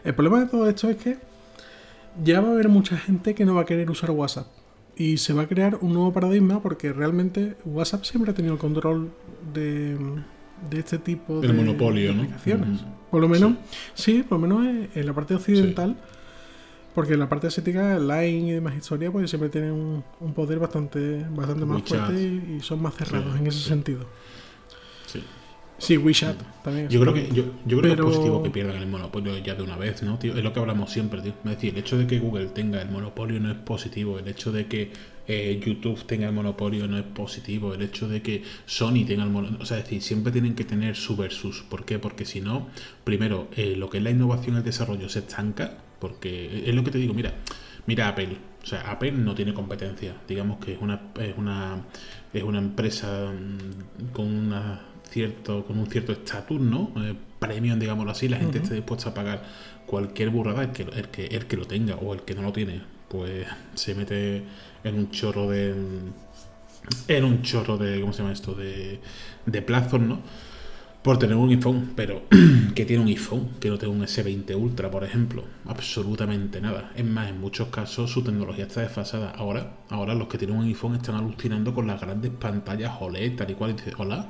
El 0.03 0.15
problema 0.15 0.39
de 0.39 0.45
todo 0.47 0.69
esto 0.69 0.89
es 0.89 0.97
que 0.97 1.17
ya 2.23 2.41
va 2.41 2.49
a 2.49 2.51
haber 2.51 2.69
mucha 2.69 2.97
gente 2.97 3.35
que 3.35 3.45
no 3.45 3.55
va 3.55 3.61
a 3.61 3.65
querer 3.65 3.89
usar 3.89 4.11
WhatsApp. 4.11 4.47
Y 4.95 5.17
se 5.17 5.33
va 5.33 5.43
a 5.43 5.47
crear 5.47 5.77
un 5.81 5.93
nuevo 5.93 6.11
paradigma 6.11 6.61
porque 6.61 6.91
realmente 6.91 7.55
WhatsApp 7.63 8.03
siempre 8.03 8.31
ha 8.31 8.35
tenido 8.35 8.55
el 8.55 8.59
control 8.59 9.11
de, 9.53 9.97
este 10.71 10.97
tipo 10.97 11.39
de 11.39 11.53
monopolio, 11.53 12.11
aplicaciones. 12.11 12.81
Por 13.09 13.21
lo 13.21 13.29
menos, 13.29 13.53
sí. 13.93 14.23
por 14.27 14.39
lo 14.39 14.47
menos 14.47 14.89
en 14.93 15.05
la 15.05 15.13
parte 15.13 15.35
occidental. 15.35 15.95
Porque 16.93 17.13
en 17.13 17.19
la 17.19 17.29
parte 17.29 17.47
asiática, 17.47 17.97
Line 17.99 18.49
y 18.49 18.51
demás 18.51 18.75
historias, 18.75 19.11
pues 19.11 19.29
siempre 19.29 19.49
tienen 19.49 19.71
un, 19.71 20.33
poder 20.33 20.59
bastante, 20.59 21.25
bastante 21.29 21.63
más 21.63 21.83
fuerte 21.83 22.21
y, 22.21 22.59
son 22.61 22.81
más 22.81 22.95
cerrados 22.95 23.39
en 23.39 23.47
ese 23.47 23.59
sentido. 23.59 24.05
Sí. 25.79 25.97
WeChat 25.97 26.37
también. 26.63 26.89
Yo 26.89 27.01
creo 27.01 27.13
que, 27.13 27.29
yo, 27.33 27.45
yo 27.65 27.79
creo 27.79 27.95
que 27.95 28.01
es 28.01 28.05
positivo 28.05 28.43
que 28.43 28.49
pierdan 28.49 28.75
el 28.75 28.87
monopolio 28.87 29.37
ya 29.37 29.55
de 29.55 29.63
una 29.63 29.77
vez, 29.77 30.03
¿no, 30.03 30.19
tío? 30.19 30.37
Es 30.37 30.43
lo 30.43 30.53
que 30.53 30.59
hablamos 30.59 30.91
siempre, 30.91 31.21
tío. 31.21 31.33
Es 31.43 31.51
decir, 31.51 31.73
el 31.73 31.79
hecho 31.79 31.97
de 31.97 32.05
que 32.05 32.19
Google 32.19 32.47
tenga 32.47 32.81
el 32.81 32.89
monopolio 32.89 33.39
no 33.39 33.51
es 33.51 33.57
positivo. 33.57 34.19
El 34.19 34.27
hecho 34.27 34.51
de 34.51 34.67
que 34.67 34.91
eh, 35.27 35.59
YouTube 35.63 36.05
tenga 36.05 36.27
el 36.27 36.33
monopolio 36.33 36.87
no 36.87 36.97
es 36.97 37.05
positivo. 37.05 37.73
El 37.73 37.81
hecho 37.81 38.07
de 38.07 38.21
que 38.21 38.43
Sony 38.65 39.05
tenga 39.07 39.23
el 39.23 39.29
monopolio. 39.29 39.61
O 39.61 39.65
sea, 39.65 39.77
es 39.77 39.85
decir, 39.85 40.01
siempre 40.01 40.31
tienen 40.31 40.55
que 40.55 40.65
tener 40.65 40.95
su 40.95 41.15
versus. 41.15 41.63
¿Por 41.69 41.85
qué? 41.85 41.99
Porque 41.99 42.25
si 42.25 42.41
no, 42.41 42.67
primero, 43.03 43.47
eh, 43.55 43.75
lo 43.75 43.89
que 43.89 43.97
es 43.97 44.03
la 44.03 44.11
innovación 44.11 44.55
y 44.55 44.57
el 44.59 44.63
desarrollo 44.63 45.09
se 45.09 45.19
estanca. 45.19 45.77
Porque 45.99 46.63
es 46.65 46.75
lo 46.75 46.83
que 46.83 46.91
te 46.91 46.97
digo, 46.97 47.13
mira, 47.13 47.33
mira 47.85 48.07
Apple. 48.07 48.37
O 48.61 48.65
sea, 48.65 48.91
Apple 48.91 49.13
no 49.13 49.35
tiene 49.35 49.53
competencia. 49.53 50.15
Digamos 50.27 50.57
que 50.63 50.73
es 50.73 50.81
una, 50.81 51.11
es 51.19 51.37
una, 51.37 51.85
es 52.33 52.43
una 52.43 52.57
empresa 52.57 53.31
mm, 53.31 54.11
con 54.11 54.25
una 54.25 54.88
cierto, 55.09 55.65
con 55.65 55.79
un 55.79 55.87
cierto 55.87 56.11
estatus, 56.11 56.59
¿no? 56.59 56.91
Eh, 56.97 57.15
premium, 57.39 57.79
digámoslo 57.79 58.11
así, 58.11 58.27
la 58.27 58.37
gente 58.37 58.59
esté 58.59 58.75
dispuesta 58.75 59.09
a 59.09 59.13
pagar 59.13 59.43
cualquier 59.85 60.29
burrada, 60.29 60.63
el 60.63 60.71
que, 60.71 60.83
el, 60.83 61.07
que, 61.09 61.25
el 61.25 61.45
que 61.47 61.57
lo 61.57 61.65
tenga 61.65 61.95
o 61.95 62.13
el 62.13 62.21
que 62.21 62.35
no 62.35 62.41
lo 62.43 62.53
tiene, 62.53 62.81
pues 63.07 63.47
se 63.73 63.95
mete 63.95 64.43
en 64.83 64.95
un 64.95 65.11
chorro 65.11 65.49
de. 65.49 65.73
En 67.07 67.23
un 67.23 67.41
chorro 67.41 67.77
de. 67.77 67.99
¿Cómo 67.99 68.13
se 68.13 68.19
llama 68.19 68.33
esto? 68.33 68.53
De, 68.53 68.99
de 69.45 69.61
plazos, 69.61 69.99
¿no? 69.99 70.19
Por 71.01 71.17
tener 71.17 71.37
un 71.37 71.49
iPhone, 71.49 71.93
pero 71.95 72.23
que 72.75 72.85
tiene 72.85 73.01
un 73.01 73.07
iPhone, 73.07 73.51
que 73.59 73.69
no 73.69 73.77
tiene 73.77 73.95
un 73.95 74.01
S20 74.01 74.55
Ultra, 74.55 74.91
por 74.91 75.03
ejemplo. 75.03 75.43
Absolutamente 75.65 76.59
nada. 76.59 76.91
Es 76.95 77.05
más, 77.05 77.29
en 77.29 77.39
muchos 77.39 77.69
casos 77.69 78.11
su 78.11 78.21
tecnología 78.21 78.65
está 78.65 78.81
desfasada. 78.81 79.31
Ahora, 79.31 79.77
ahora 79.89 80.13
los 80.13 80.27
que 80.27 80.37
tienen 80.37 80.57
un 80.57 80.65
iPhone 80.65 80.95
están 80.95 81.15
alucinando 81.15 81.73
con 81.73 81.87
las 81.87 82.01
grandes 82.01 82.31
pantallas 82.31 82.93
OLED, 82.99 83.37
tal 83.37 83.49
y 83.49 83.53
cual. 83.53 83.71
Y 83.71 83.73
dice, 83.75 83.93
hola, 83.97 84.27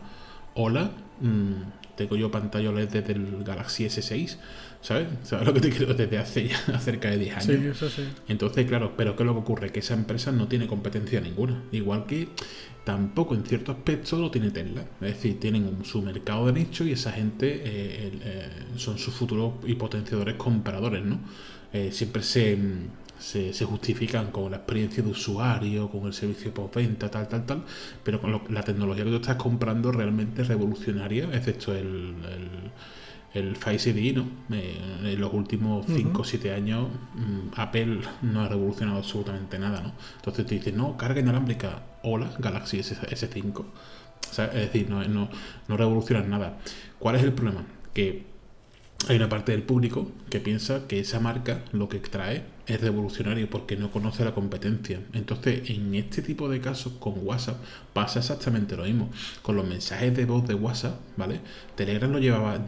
hola, 0.61 0.91
mm, 1.22 1.95
tengo 1.95 2.18
yo 2.18 2.30
pantalla 2.31 2.69
OLED 2.69 2.90
desde 2.90 3.14
el 3.14 3.44
Galaxy 3.45 3.86
S6, 3.86 4.38
¿sabes? 4.81 5.07
¿Sabes 5.23 5.48
lo 5.48 5.53
que 5.53 5.61
te 5.61 5.69
quiero? 5.69 5.94
Desde 5.94 6.18
hace 6.18 6.49
ya 6.49 6.80
cerca 6.80 7.10
de 7.10 7.18
10 7.18 7.38
años. 7.38 7.45
Sí, 7.45 7.68
eso 7.68 7.90
sí. 7.90 8.03
Entonces, 8.27 8.65
claro, 8.65 8.94
pero 8.98 9.15
¿qué 9.15 9.23
es 9.23 9.27
lo 9.27 9.34
que 9.34 9.40
ocurre? 9.40 9.72
Que 9.72 9.80
esa 9.80 9.94
empresa 9.94 10.31
no 10.31 10.48
tiene 10.48 10.68
competencia 10.68 11.22
ninguna. 11.22 11.64
Igual 11.72 12.06
que 12.06 12.27
tampoco 12.84 13.36
en 13.36 13.45
cierto 13.45 13.72
aspecto 13.72 14.18
lo 14.18 14.31
tiene 14.31 14.52
Tesla. 14.52 14.81
Es 15.02 15.15
decir, 15.15 15.40
tienen 15.40 15.86
su 15.86 16.02
mercado 16.02 16.48
de 16.48 16.53
nicho 16.53 16.84
y 16.84 16.91
esa 16.91 17.14
gente 17.14 17.61
eh, 17.64 18.11
eh, 18.22 18.49
son 18.76 18.98
sus 18.98 19.14
futuros 19.14 19.53
y 19.65 19.76
potenciadores 19.76 20.36
compradores, 20.36 21.06
¿no? 21.06 21.19
Eh, 21.72 21.91
siempre 21.91 22.23
se, 22.23 22.57
se, 23.20 23.54
justifican 23.66 24.32
con 24.32 24.52
la 24.52 24.58
experiencia 24.58 25.04
de 25.04 25.10
usuario, 25.10 25.90
con 25.90 26.06
el 26.06 26.14
servicio 26.14 26.54
postventa, 26.54 27.12
tal, 27.12 27.28
tal, 27.28 27.46
tal, 27.46 27.64
pero 28.04 28.22
con 28.22 28.41
la 28.50 28.64
tecnología 28.64 29.04
que 29.04 29.10
tú 29.12 29.18
estás 29.18 29.36
comprando 29.36 29.91
realmente 29.91 30.44
revolucionaria, 30.44 31.30
excepto 31.34 31.74
el, 31.74 32.16
el, 33.34 33.41
el 33.41 33.56
Face 33.56 33.91
ID, 33.91 34.16
¿no? 34.16 34.26
Eh, 34.52 35.14
en 35.14 35.22
los 35.22 35.34
últimos 35.34 35.86
5 35.88 36.22
o 36.22 36.24
7 36.24 36.54
años 36.54 36.88
mm, 37.16 37.60
Apple 37.60 38.00
no 38.22 38.41
ha 38.41 38.48
revolucionado 38.48 39.00
absolutamente 39.00 39.60
nada, 39.60 39.82
¿no? 39.82 39.94
Entonces 40.16 40.46
te 40.46 40.56
dices, 40.56 40.74
no, 40.74 40.98
carga 40.98 41.20
inalámbrica, 41.20 41.84
hola, 42.04 42.32
Galaxy 42.40 42.80
S, 42.80 42.96
5 43.32 43.66
es 44.32 44.54
decir, 44.54 44.90
no, 44.90 45.04
no, 45.06 45.30
no 45.68 45.78
revolucionan 45.78 46.30
nada. 46.30 46.58
¿Cuál 47.00 47.16
es 47.16 47.24
el 47.24 47.34
problema? 47.34 47.66
Que 47.94 48.26
hay 49.08 49.16
una 49.16 49.30
parte 49.30 49.54
del 49.54 49.64
público 49.64 50.12
que 50.30 50.40
piensa 50.40 50.88
que 50.88 51.00
esa 51.00 51.20
marca 51.20 51.64
lo 51.72 51.88
que 51.90 52.00
trae 52.00 52.44
es 52.68 52.82
revolucionario 52.82 53.50
porque 53.50 53.76
no 53.76 53.92
conoce 53.92 54.26
la 54.26 54.36
competencia. 54.36 55.00
Entonces, 55.14 55.70
en 55.70 55.96
este 55.96 56.22
tipo 56.22 56.50
de 56.50 56.60
casos 56.60 56.94
con 57.00 57.14
WhatsApp 57.26 57.58
pasa 57.94 58.20
exactamente 58.20 58.76
lo 58.76 58.84
mismo. 58.84 59.10
Con 59.42 59.56
los 59.56 59.68
mensajes 59.68 60.16
de 60.16 60.26
voz 60.26 60.48
de 60.48 60.54
WhatsApp, 60.54 61.00
¿vale? 61.18 61.40
Telegram 61.76 62.12
lo 62.12 62.20
llevaba, 62.20 62.60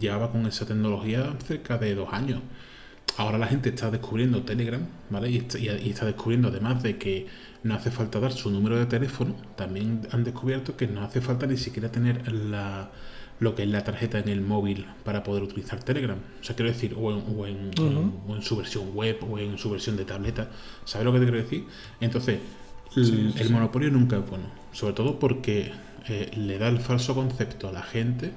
llevaba 0.00 0.32
con 0.32 0.46
esa 0.46 0.66
tecnología 0.66 1.36
cerca 1.46 1.78
de 1.78 1.94
dos 1.94 2.12
años. 2.12 2.40
Ahora 3.16 3.38
la 3.38 3.46
gente 3.46 3.68
está 3.68 3.90
descubriendo 3.90 4.42
Telegram, 4.42 4.84
¿vale? 5.10 5.30
Y 5.30 5.36
está, 5.36 5.58
y 5.58 5.68
está 5.68 6.06
descubriendo 6.06 6.48
además 6.48 6.82
de 6.82 6.98
que 6.98 7.26
no 7.62 7.74
hace 7.74 7.90
falta 7.90 8.18
dar 8.18 8.32
su 8.32 8.50
número 8.50 8.76
de 8.76 8.86
teléfono, 8.86 9.36
también 9.56 10.08
han 10.10 10.24
descubierto 10.24 10.76
que 10.76 10.88
no 10.88 11.02
hace 11.02 11.20
falta 11.20 11.46
ni 11.46 11.56
siquiera 11.56 11.92
tener 11.92 12.30
la 12.32 12.90
lo 13.40 13.54
que 13.54 13.64
es 13.64 13.68
la 13.68 13.82
tarjeta 13.82 14.18
en 14.18 14.28
el 14.28 14.40
móvil 14.40 14.86
para 15.04 15.22
poder 15.22 15.42
utilizar 15.42 15.82
Telegram. 15.82 16.18
O 16.40 16.44
sea, 16.44 16.54
quiero 16.54 16.70
decir, 16.70 16.94
o 16.98 17.46
en, 17.46 17.70
en, 17.76 18.42
su 18.42 18.56
versión 18.56 18.94
web 18.94 19.18
o 19.28 19.38
en 19.38 19.58
su 19.58 19.70
versión 19.70 19.96
de 19.96 20.04
tableta. 20.04 20.50
¿Sabes 20.84 21.04
lo 21.04 21.12
que 21.12 21.18
te 21.18 21.24
quiero 21.24 21.42
decir? 21.42 21.64
Entonces, 22.00 22.38
el, 22.96 23.50
monopolio 23.50 23.90
nunca 23.90 24.16
es 24.16 24.28
bueno. 24.28 24.46
Sobre 24.72 24.94
todo 24.94 25.18
porque 25.18 25.72
eh, 26.08 26.30
le 26.36 26.58
da 26.58 26.68
el 26.68 26.78
falso 26.78 27.14
concepto 27.14 27.68
a 27.68 27.72
la 27.72 27.82
gente 27.82 28.32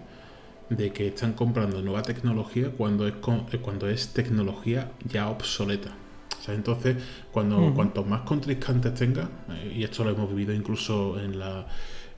de 0.69 0.91
que 0.91 1.07
están 1.07 1.33
comprando 1.33 1.81
nueva 1.81 2.01
tecnología 2.01 2.71
cuando 2.71 3.07
es, 3.07 3.13
eh, 3.51 3.57
cuando 3.59 3.87
es 3.87 4.09
tecnología 4.13 4.91
ya 5.05 5.29
obsoleta. 5.29 5.91
O 6.39 6.43
sea, 6.43 6.55
entonces, 6.55 6.97
cuando 7.31 7.73
cuanto 7.73 8.03
más 8.03 8.21
contrincantes 8.21 8.93
tenga, 8.93 9.29
eh, 9.49 9.75
y 9.77 9.83
esto 9.83 10.03
lo 10.03 10.11
hemos 10.11 10.29
vivido 10.29 10.53
incluso 10.53 11.19
en 11.19 11.39
la, 11.39 11.67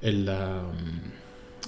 en 0.02 0.26
la 0.26 0.64
mm, 0.64 1.19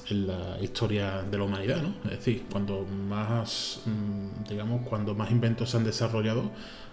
en 0.10 0.28
la 0.28 0.58
historia 0.62 1.24
de 1.24 1.38
la 1.38 1.44
humanidad, 1.44 1.82
¿no? 1.82 1.94
Es 2.06 2.20
decir, 2.20 2.44
cuando 2.52 2.86
más, 2.86 3.82
mm, 3.86 4.50
digamos, 4.50 4.88
cuando 4.88 5.16
más 5.16 5.32
inventos 5.32 5.70
se 5.70 5.78
han 5.78 5.84
desarrollado 5.84 6.52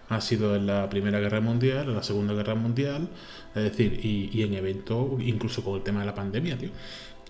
ha 0.08 0.20
sido 0.20 0.56
en 0.56 0.66
la 0.66 0.88
Primera 0.88 1.20
Guerra 1.20 1.40
Mundial, 1.40 1.88
en 1.88 1.94
la 1.94 2.02
Segunda 2.02 2.34
Guerra 2.34 2.54
Mundial, 2.54 3.08
es 3.54 3.62
decir, 3.62 4.00
y, 4.04 4.42
en 4.42 4.54
eventos, 4.54 5.20
incluso 5.20 5.62
con 5.62 5.76
el 5.76 5.82
tema 5.82 6.00
de 6.00 6.06
la 6.06 6.14
pandemia, 6.14 6.56
tío. 6.56 6.70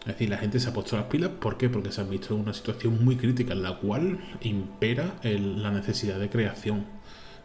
Es 0.00 0.06
decir, 0.06 0.30
la 0.30 0.38
gente 0.38 0.60
se 0.60 0.68
ha 0.68 0.72
puesto 0.72 0.96
las 0.96 1.06
pilas, 1.06 1.30
¿por 1.40 1.58
qué? 1.58 1.68
Porque 1.68 1.90
se 1.90 2.00
han 2.00 2.08
visto 2.08 2.34
en 2.34 2.40
una 2.40 2.54
situación 2.54 3.04
muy 3.04 3.16
crítica 3.16 3.52
en 3.52 3.62
la 3.62 3.78
cual 3.78 4.18
impera 4.42 5.16
la 5.22 5.70
necesidad 5.72 6.20
de 6.20 6.30
creación, 6.30 6.86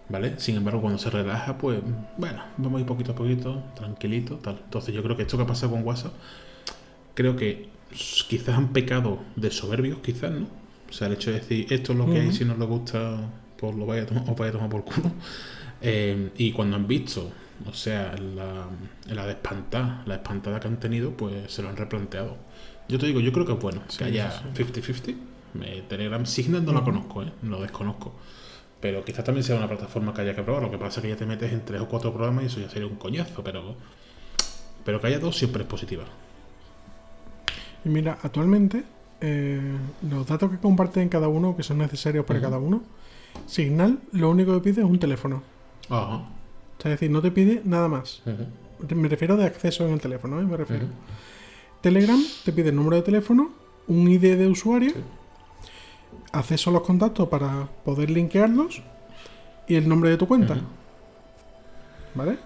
¿vale? 0.07 0.39
Sin 0.39 0.55
embargo, 0.55 0.81
cuando 0.81 0.99
se 0.99 1.09
relaja, 1.09 1.57
pues, 1.57 1.79
bueno, 2.17 2.43
vamos 2.57 2.77
a 2.77 2.81
ir 2.81 2.85
poquito 2.85 3.13
a 3.13 3.15
poquito, 3.15 3.63
tranquilito, 3.75 4.35
tal. 4.37 4.61
Entonces 4.63 4.93
yo 4.93 5.01
creo 5.01 5.17
que 5.17 5.23
esto 5.23 5.35
que 5.37 5.43
ha 5.43 5.47
pasado 5.47 5.71
con 5.71 5.83
WhatsApp, 5.83 6.13
creo 7.15 7.35
que 7.35 7.72
quizás 8.28 8.57
han 8.57 8.74
pecado 8.74 9.20
de 9.36 9.52
soberbios, 9.52 9.99
quizás, 9.99 10.32
¿no? 10.32 10.48
O 10.90 10.94
sea, 10.94 11.07
el 11.07 11.14
hecho 11.14 11.32
de 11.32 11.40
decir, 11.40 11.72
esto 11.72 11.94
es 11.94 11.98
lo 11.98 12.06
que 12.06 12.20
hay, 12.20 12.32
si 12.32 12.45
no 12.45 12.56
les 12.56 12.68
gusta, 12.68 13.20
pues 13.57 13.76
lo 13.76 13.86
vaya 13.86 14.03
a 14.03 14.06
tomar, 14.06 14.30
os 14.30 14.38
vaya 14.38 14.49
a 14.49 14.53
tomar 14.53 14.70
por 14.70 14.84
culo. 14.84 15.11
Eh, 15.86 16.30
y 16.38 16.53
cuando 16.53 16.78
han 16.78 16.88
visto, 16.88 17.30
o 17.65 17.74
sea, 17.74 18.15
la, 18.15 18.68
la 19.14 19.26
de 19.26 19.34
espantada, 19.34 20.02
la 20.06 20.15
espantada 20.15 20.60
que 20.60 20.68
han 20.70 20.80
tenido, 20.80 21.11
pues 21.11 21.52
se 21.52 21.61
lo 21.61 21.70
han 21.70 21.76
replanteado. 21.76 22.38
Yo 22.88 22.99
te 22.99 23.07
digo, 23.07 23.20
yo 23.20 23.32
creo 23.34 23.45
que 23.45 23.53
es 23.53 23.60
bueno 23.60 23.82
que 23.98 24.03
haya 24.03 24.32
50-50. 24.53 25.15
Telegram 25.88 26.26
Signal 26.26 26.65
no 26.65 26.74
lo 26.74 26.84
conozco, 26.84 27.24
¿eh? 27.24 27.32
lo 27.44 27.61
desconozco. 27.61 28.14
Pero 28.80 29.06
quizás 29.06 29.24
también 29.24 29.44
sea 29.44 29.56
una 29.56 29.68
plataforma 29.68 30.14
que 30.14 30.22
haya 30.22 30.36
que 30.36 30.44
probar. 30.44 30.64
Lo 30.64 30.72
que 30.72 30.78
pasa 30.78 30.99
es 30.99 31.03
que 31.03 31.10
ya 31.10 31.15
te 31.15 31.26
metes 31.26 31.53
en 31.53 31.64
tres 31.64 31.82
o 31.82 31.88
cuatro 31.88 32.11
programas 32.11 32.44
y 32.44 32.48
eso 32.48 32.60
ya 32.60 32.70
sería 32.70 32.88
un 32.88 32.95
coñazo. 32.95 33.44
Pero, 33.44 33.76
pero 34.84 34.99
que 34.99 35.07
haya 35.07 35.20
dos 35.20 35.38
siempre 35.38 35.64
es 35.64 35.70
positiva. 35.70 36.03
Y 37.85 37.89
mira, 37.89 38.18
actualmente 38.22 38.84
eh, 39.22 39.61
los 40.10 40.27
datos 40.27 40.51
que 40.51 40.57
comparten 40.57 41.10
cada 41.10 41.27
uno, 41.27 41.55
que 41.55 41.64
son 41.64 41.77
necesarios 41.77 42.26
para 42.26 42.41
cada 42.41 42.57
uno, 42.57 42.81
Signal 43.45 43.99
lo 44.11 44.30
único 44.30 44.53
que 44.53 44.60
pide 44.60 44.81
es 44.81 44.88
un 44.88 44.99
teléfono. 44.99 45.43
Ajá. 45.89 46.23
es 46.80 46.84
decir, 46.84 47.10
no 47.10 47.22
te 47.22 47.31
pide 47.31 47.61
nada 47.64 47.88
más. 47.88 48.22
Me 48.89 49.07
refiero 49.07 49.38
de 49.38 49.45
acceso 49.45 49.85
en 49.88 49.93
el 49.93 50.01
teléfono, 50.01 50.39
¿eh? 50.39 50.43
me 50.43 50.57
refiero. 50.57 50.88
Telegram 51.81 52.22
te 52.43 52.51
pide 52.51 52.69
el 52.69 52.76
número 52.76 52.97
de 52.97 53.01
teléfono, 53.01 53.51
un 53.88 54.10
ID 54.10 54.38
de 54.38 54.47
usuario, 54.47 54.93
acceso 56.31 56.69
a 56.69 56.73
los 56.73 56.84
contactos 56.84 57.27
para 57.30 57.68
poder 57.84 58.10
linkearlos 58.10 58.81
y 59.68 59.76
el 59.76 59.88
nombre 59.88 60.10
de 60.10 60.18
tu 60.18 60.27
cuenta. 60.27 60.57
¿Vale? 62.15 62.38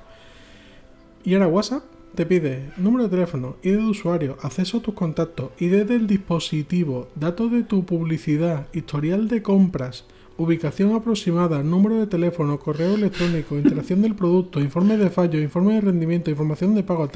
Y 1.23 1.33
ahora 1.33 1.47
WhatsApp 1.47 1.83
te 2.15 2.25
pide 2.25 2.71
número 2.77 3.03
de 3.05 3.09
teléfono, 3.09 3.57
ID 3.63 3.73
de 3.73 3.83
usuario, 3.83 4.37
acceso 4.41 4.77
a 4.77 4.81
tus 4.81 4.93
contactos, 4.93 5.51
ID 5.59 5.85
del 5.85 6.07
dispositivo, 6.07 7.09
datos 7.15 7.51
de 7.51 7.63
tu 7.63 7.85
publicidad, 7.85 8.67
historial 8.73 9.27
de 9.27 9.41
compras, 9.41 10.05
ubicación 10.37 10.95
aproximada, 10.95 11.63
número 11.63 11.99
de 11.99 12.07
teléfono, 12.07 12.59
correo 12.59 12.95
electrónico, 12.95 13.55
interacción 13.57 14.01
del 14.01 14.15
producto, 14.15 14.59
informe 14.59 14.97
de 14.97 15.09
fallo, 15.09 15.39
informe 15.39 15.75
de 15.75 15.81
rendimiento, 15.81 16.31
información 16.31 16.75
de 16.75 16.83
pago, 16.83 17.09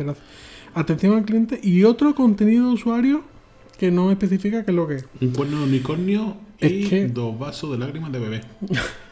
atención 0.74 1.18
al 1.18 1.26
cliente 1.26 1.60
y 1.62 1.84
otro 1.84 2.16
contenido 2.16 2.68
de 2.68 2.74
usuario 2.74 3.24
que 3.78 3.92
no 3.92 4.12
especifica 4.12 4.64
qué 4.64 4.72
es 4.72 4.76
lo 4.76 4.88
que 4.88 4.96
es. 4.96 5.06
Un 5.20 5.32
cuerno 5.32 5.60
de 5.60 5.64
unicornio 5.64 6.38
y 6.60 7.08
dos 7.08 7.38
vasos 7.40 7.72
de 7.72 7.80
lágrimas 7.80 8.12
de 8.12 8.20
bebé. 8.20 8.42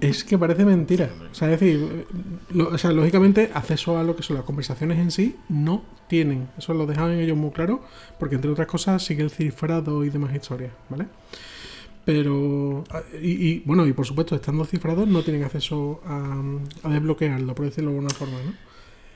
es 0.00 0.24
que 0.24 0.38
parece 0.38 0.64
mentira. 0.64 1.10
O 1.30 1.34
sea, 1.34 1.52
es 1.52 1.60
decir, 1.60 2.06
o 2.58 2.78
sea, 2.78 2.92
lógicamente, 2.92 3.50
acceso 3.54 3.98
a 3.98 4.02
lo 4.02 4.16
que 4.16 4.22
son 4.22 4.36
las 4.36 4.44
conversaciones 4.44 4.98
en 4.98 5.10
sí 5.10 5.36
no 5.48 5.84
tienen. 6.08 6.48
Eso 6.58 6.74
lo 6.74 6.86
dejan 6.86 7.12
ellos 7.12 7.36
muy 7.36 7.50
claro, 7.50 7.82
porque 8.18 8.34
entre 8.34 8.50
otras 8.50 8.66
cosas 8.66 9.02
sigue 9.04 9.22
el 9.22 9.30
cifrado 9.30 10.04
y 10.04 10.10
demás 10.10 10.34
historias, 10.34 10.72
¿vale? 10.88 11.06
Pero, 12.04 12.82
y, 13.20 13.60
bueno, 13.60 13.86
y 13.86 13.92
por 13.92 14.06
supuesto, 14.06 14.34
estando 14.34 14.64
cifrados, 14.64 15.06
no 15.06 15.22
tienen 15.22 15.44
acceso 15.44 16.00
a, 16.04 16.88
desbloquearlo, 16.88 17.54
por 17.54 17.66
decirlo 17.66 17.90
de 17.90 17.96
alguna 17.96 18.14
forma, 18.14 18.38
¿no? 18.44 18.52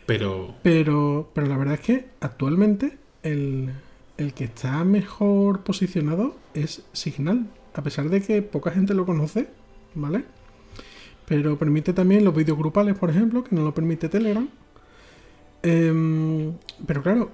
Pero... 0.06 0.54
Pero, 0.62 1.30
pero 1.34 1.48
la 1.48 1.56
verdad 1.56 1.74
es 1.74 1.80
que 1.80 2.06
actualmente 2.20 2.96
el, 3.24 3.72
el 4.18 4.34
que 4.34 4.44
está 4.44 4.84
mejor 4.84 5.64
posicionado 5.64 6.36
es 6.54 6.84
Signal. 6.92 7.48
A 7.74 7.82
pesar 7.82 8.08
de 8.08 8.22
que 8.22 8.40
poca 8.40 8.70
gente 8.70 8.94
lo 8.94 9.04
conoce, 9.04 9.48
¿vale? 9.94 10.24
Pero 11.26 11.58
permite 11.58 11.92
también 11.92 12.24
los 12.24 12.34
vídeos 12.34 12.56
grupales, 12.56 12.96
por 12.96 13.10
ejemplo, 13.10 13.42
que 13.42 13.54
no 13.54 13.62
lo 13.62 13.74
permite 13.74 14.08
Telegram. 14.08 14.48
Em, 15.62 16.52
pero 16.86 17.02
claro, 17.02 17.32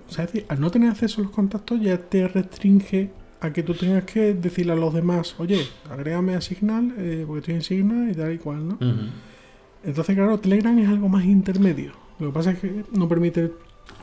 al 0.49 0.61
no 0.61 0.71
tener 0.71 0.91
acceso 0.91 1.21
a 1.21 1.25
los 1.25 1.33
contactos 1.33 1.81
ya 1.81 1.99
te 1.99 2.27
restringe 2.29 3.11
a 3.41 3.53
que 3.53 3.63
tú 3.63 3.75
tengas 3.75 4.05
que 4.05 4.33
decirle 4.35 4.73
a 4.73 4.77
los 4.77 4.95
demás, 4.95 5.35
oye, 5.39 5.67
agrégame 5.91 6.35
a 6.35 6.41
Signal, 6.41 6.95
eh, 6.97 7.25
porque 7.27 7.41
estoy 7.41 7.55
en 7.55 7.63
Signal 7.63 8.11
y 8.11 8.15
tal 8.15 8.33
y 8.33 8.39
cual, 8.39 8.69
¿no? 8.69 8.79
Entonces, 9.85 10.15
claro, 10.15 10.39
Telegram 10.39 10.79
es 10.79 10.89
algo 10.89 11.09
más 11.09 11.25
intermedio. 11.25 11.93
Lo 12.21 12.29
que 12.29 12.33
pasa 12.33 12.53
es 12.53 12.61
que 12.61 12.85
no 12.93 13.09
permite 13.09 13.51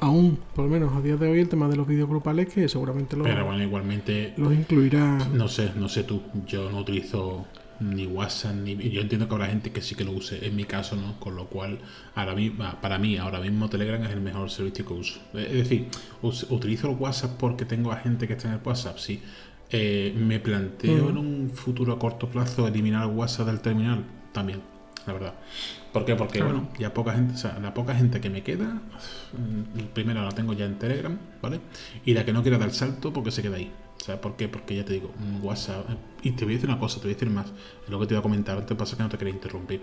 aún, 0.02 0.38
por 0.54 0.66
lo 0.66 0.72
menos 0.72 0.94
a 0.94 1.02
día 1.02 1.16
de 1.16 1.30
hoy, 1.30 1.40
el 1.40 1.50
tema 1.50 1.70
de 1.70 1.78
los 1.78 1.88
vídeos 1.88 2.10
grupales, 2.10 2.54
que 2.54 2.68
seguramente 2.68 3.16
lo, 3.16 3.24
Pero 3.24 3.46
bueno, 3.46 3.64
igualmente 3.64 4.34
los 4.38 4.54
incluirá. 4.54 5.18
No 5.34 5.48
sé, 5.48 5.72
no 5.76 5.88
sé 5.88 6.04
tú, 6.04 6.22
yo 6.46 6.70
no 6.70 6.80
utilizo 6.80 7.46
ni 7.80 8.06
WhatsApp, 8.06 8.56
ni... 8.56 8.76
Yo 8.90 9.02
entiendo 9.02 9.28
que 9.28 9.34
habrá 9.36 9.48
gente 9.48 9.72
que 9.72 9.82
sí 9.82 9.96
que 9.96 10.04
lo 10.04 10.12
use, 10.12 10.46
en 10.46 10.56
mi 10.56 10.66
caso 10.66 10.96
no, 10.96 11.20
con 11.20 11.36
lo 11.36 11.48
cual 11.48 11.80
ahora 12.16 12.36
mismo, 12.36 12.66
para 12.82 12.98
mí 12.98 13.18
ahora 13.18 13.40
mismo 13.40 13.70
Telegram 13.70 14.04
es 14.04 14.12
el 14.12 14.22
mejor 14.22 14.50
servicio 14.50 14.86
que 14.86 14.94
uso. 14.94 15.20
Es 15.34 15.54
decir, 15.54 15.88
utilizo 16.22 16.90
el 16.90 16.98
WhatsApp 16.98 17.38
porque 17.38 17.66
tengo 17.66 17.92
a 17.92 17.98
gente 17.98 18.28
que 18.28 18.34
está 18.34 18.48
en 18.48 18.56
el 18.56 18.62
WhatsApp, 18.64 18.98
sí. 18.98 19.22
Eh, 19.72 20.14
me 20.18 20.40
planteo 20.40 21.10
en 21.10 21.18
un 21.18 21.52
futuro 21.54 21.94
a 21.94 22.00
corto 22.00 22.28
plazo 22.28 22.68
eliminar 22.68 23.08
el 23.08 23.16
WhatsApp 23.16 23.48
del 23.48 23.60
terminal, 23.60 24.04
también, 24.34 24.62
la 25.06 25.14
verdad. 25.14 25.34
¿Por 25.94 26.06
qué? 26.06 26.16
Porque, 26.16 26.42
bueno, 26.44 26.70
ya 26.80 26.94
poca 26.94 27.14
gente, 27.14 27.34
o 27.34 27.38
sea, 27.38 27.60
la 27.60 27.74
poca 27.74 27.96
gente 27.96 28.20
que 28.20 28.30
me 28.30 28.44
queda, 28.44 28.66
mm, 28.66 29.94
primero 29.94 30.24
la 30.24 30.32
tengo 30.32 30.54
ya 30.54 30.66
en 30.66 30.78
Telegram, 30.78 31.18
¿vale? 31.42 31.60
Y 32.06 32.14
la 32.14 32.26
que 32.26 32.34
no 32.34 32.42
quiera 32.42 32.58
dar 32.58 32.72
salto 32.72 33.14
porque 33.14 33.32
se 33.32 33.42
queda 33.42 33.58
ahí. 33.58 33.72
¿Sabes 34.04 34.22
por 34.22 34.36
qué? 34.36 34.48
Porque 34.48 34.76
ya 34.76 34.86
te 34.86 34.94
digo, 34.94 35.12
WhatsApp. 35.42 35.90
Eh, 35.90 35.98
y 36.24 36.32
te 36.32 36.46
voy 36.46 36.54
a 36.54 36.58
decir 36.58 36.70
una 36.70 36.80
cosa, 36.80 36.98
te 36.98 37.04
voy 37.04 37.12
a 37.12 37.16
decir 37.16 37.30
más. 37.30 37.48
Es 37.84 37.90
lo 37.90 38.00
que 38.00 38.08
te 38.08 38.14
iba 38.14 38.20
a 38.20 38.24
comentar, 38.24 38.58
antes 38.58 38.78
pasa 38.78 38.96
que 38.98 39.04
no 39.04 39.10
te 39.10 39.18
quería 39.18 39.34
interrumpir. 39.34 39.82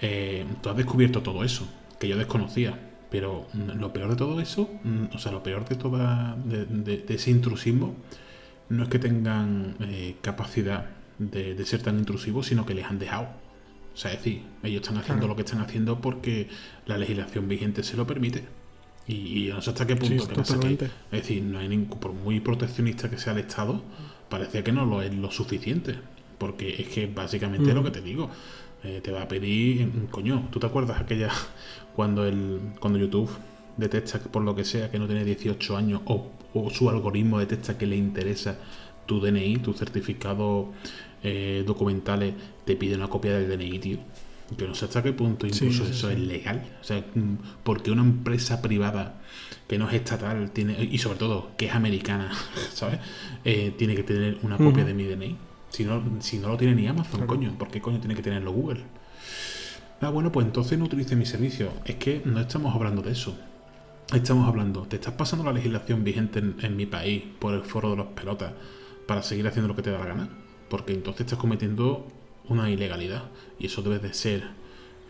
Eh, 0.00 0.46
tú 0.62 0.68
has 0.68 0.76
descubierto 0.76 1.22
todo 1.22 1.44
eso, 1.44 1.68
que 1.98 2.08
yo 2.08 2.16
desconocía. 2.16 2.86
Pero 3.10 3.48
lo 3.52 3.92
peor 3.92 4.10
de 4.10 4.16
todo 4.16 4.40
eso, 4.40 4.70
mm, 4.84 5.14
o 5.14 5.18
sea, 5.18 5.32
lo 5.32 5.42
peor 5.42 5.68
de 5.68 5.74
toda 5.74 6.36
de, 6.44 7.04
ese 7.08 7.30
intrusismo, 7.32 7.96
no 8.68 8.84
es 8.84 8.88
que 8.88 9.00
tengan 9.00 9.76
eh, 9.80 10.16
capacidad 10.22 10.86
de, 11.18 11.64
ser 11.66 11.82
tan 11.82 11.98
intrusivos, 11.98 12.46
sino 12.46 12.64
que 12.64 12.74
les 12.74 12.86
han 12.86 12.98
dejado. 12.98 13.28
O 13.94 13.96
sea, 13.96 14.12
es 14.12 14.18
decir, 14.18 14.42
ellos 14.62 14.82
están 14.82 14.98
haciendo 14.98 15.26
lo 15.26 15.34
que 15.34 15.42
están 15.42 15.60
haciendo 15.60 16.00
porque 16.00 16.48
la 16.86 16.96
legislación 16.98 17.48
vigente 17.48 17.82
se 17.82 17.96
lo 17.96 18.06
permite. 18.06 18.44
Y, 19.10 19.48
no 19.52 19.60
sé 19.60 19.70
hasta 19.70 19.86
qué 19.86 19.96
punto 19.96 20.14
Es 20.14 20.88
decir, 21.10 21.42
no 21.42 21.58
hay 21.58 21.68
ningún, 21.68 21.98
por 21.98 22.12
muy 22.12 22.40
proteccionista 22.40 23.10
que 23.10 23.18
sea 23.18 23.32
el 23.32 23.40
Estado, 23.40 23.82
parece 24.28 24.62
que 24.62 24.72
no 24.72 24.86
lo 24.86 25.02
es 25.02 25.14
lo 25.14 25.30
suficiente. 25.30 25.96
Porque 26.38 26.80
es 26.80 26.88
que 26.88 27.06
básicamente 27.06 27.68
es 27.68 27.74
lo 27.74 27.82
que 27.82 27.90
te 27.90 28.00
digo. 28.00 28.30
Eh, 28.82 29.00
te 29.02 29.10
va 29.10 29.22
a 29.22 29.28
pedir. 29.28 29.90
Coño, 30.10 30.48
¿tú 30.50 30.58
te 30.60 30.66
acuerdas 30.66 31.00
aquella. 31.00 31.30
cuando 31.94 32.24
el 32.24 32.60
cuando 32.78 32.98
YouTube 32.98 33.30
detecta 33.76 34.18
por 34.20 34.42
lo 34.42 34.54
que 34.54 34.64
sea 34.64 34.90
que 34.90 34.98
no 34.98 35.06
tiene 35.06 35.24
18 35.24 35.76
años 35.76 36.00
o, 36.04 36.30
su 36.70 36.88
algoritmo 36.88 37.38
detecta 37.38 37.76
que 37.76 37.86
le 37.86 37.96
interesa 37.96 38.58
tu 39.06 39.20
DNI, 39.20 39.58
tu 39.58 39.72
certificado 39.72 40.72
eh, 41.22 41.62
documentales, 41.66 42.34
te 42.64 42.76
pide 42.76 42.96
una 42.96 43.08
copia 43.08 43.38
del 43.38 43.48
DNI, 43.48 43.78
tío. 43.78 43.98
Yo 44.56 44.66
no 44.66 44.74
sé 44.74 44.86
hasta 44.86 45.02
qué 45.02 45.12
punto 45.12 45.46
incluso 45.46 45.84
eso 45.84 46.10
es 46.10 46.18
legal. 46.18 46.78
O 46.80 46.84
sea, 46.84 46.98
mm, 47.14 47.62
porque 47.62 47.90
una 47.90 48.02
empresa 48.02 48.60
privada 48.60 49.20
que 49.68 49.78
no 49.78 49.88
es 49.88 49.94
estatal 49.94 50.50
tiene 50.50 50.82
y 50.82 50.98
sobre 50.98 51.18
todo 51.18 51.50
que 51.56 51.66
es 51.66 51.74
americana, 51.74 52.32
¿sabes? 52.74 52.98
Eh, 53.44 53.74
tiene 53.76 53.94
que 53.94 54.02
tener 54.02 54.38
una 54.42 54.56
copia 54.56 54.84
de 54.84 54.94
mi 54.94 55.04
DNI. 55.04 55.36
Si 55.70 55.84
no, 55.84 56.02
si 56.20 56.38
no 56.38 56.48
lo 56.48 56.56
tiene 56.56 56.74
ni 56.74 56.88
Amazon, 56.88 57.26
coño, 57.26 57.56
¿por 57.56 57.68
qué 57.68 57.80
coño 57.80 58.00
tiene 58.00 58.16
que 58.16 58.22
tenerlo 58.22 58.52
Google? 58.52 58.82
Ah, 60.00 60.08
bueno, 60.08 60.32
pues 60.32 60.46
entonces 60.46 60.78
no 60.78 60.86
utilice 60.86 61.14
mi 61.14 61.26
servicio. 61.26 61.70
Es 61.84 61.96
que 61.96 62.22
no 62.24 62.40
estamos 62.40 62.74
hablando 62.74 63.02
de 63.02 63.12
eso. 63.12 63.36
Estamos 64.12 64.48
hablando, 64.48 64.82
te 64.82 64.96
estás 64.96 65.14
pasando 65.14 65.44
la 65.44 65.52
legislación 65.52 66.02
vigente 66.02 66.40
en, 66.40 66.76
mi 66.76 66.86
país 66.86 67.22
por 67.38 67.54
el 67.54 67.62
foro 67.62 67.90
de 67.90 67.96
los 67.96 68.06
pelotas 68.08 68.52
para 69.06 69.22
seguir 69.22 69.46
haciendo 69.46 69.68
lo 69.68 69.76
que 69.76 69.82
te 69.82 69.90
da 69.90 70.00
la 70.00 70.06
gana. 70.06 70.28
Porque 70.68 70.94
entonces 70.94 71.26
estás 71.26 71.38
cometiendo 71.38 72.08
una 72.50 72.70
ilegalidad. 72.70 73.24
Y 73.58 73.66
eso 73.66 73.82
debe 73.82 73.98
de 73.98 74.12
ser 74.12 74.44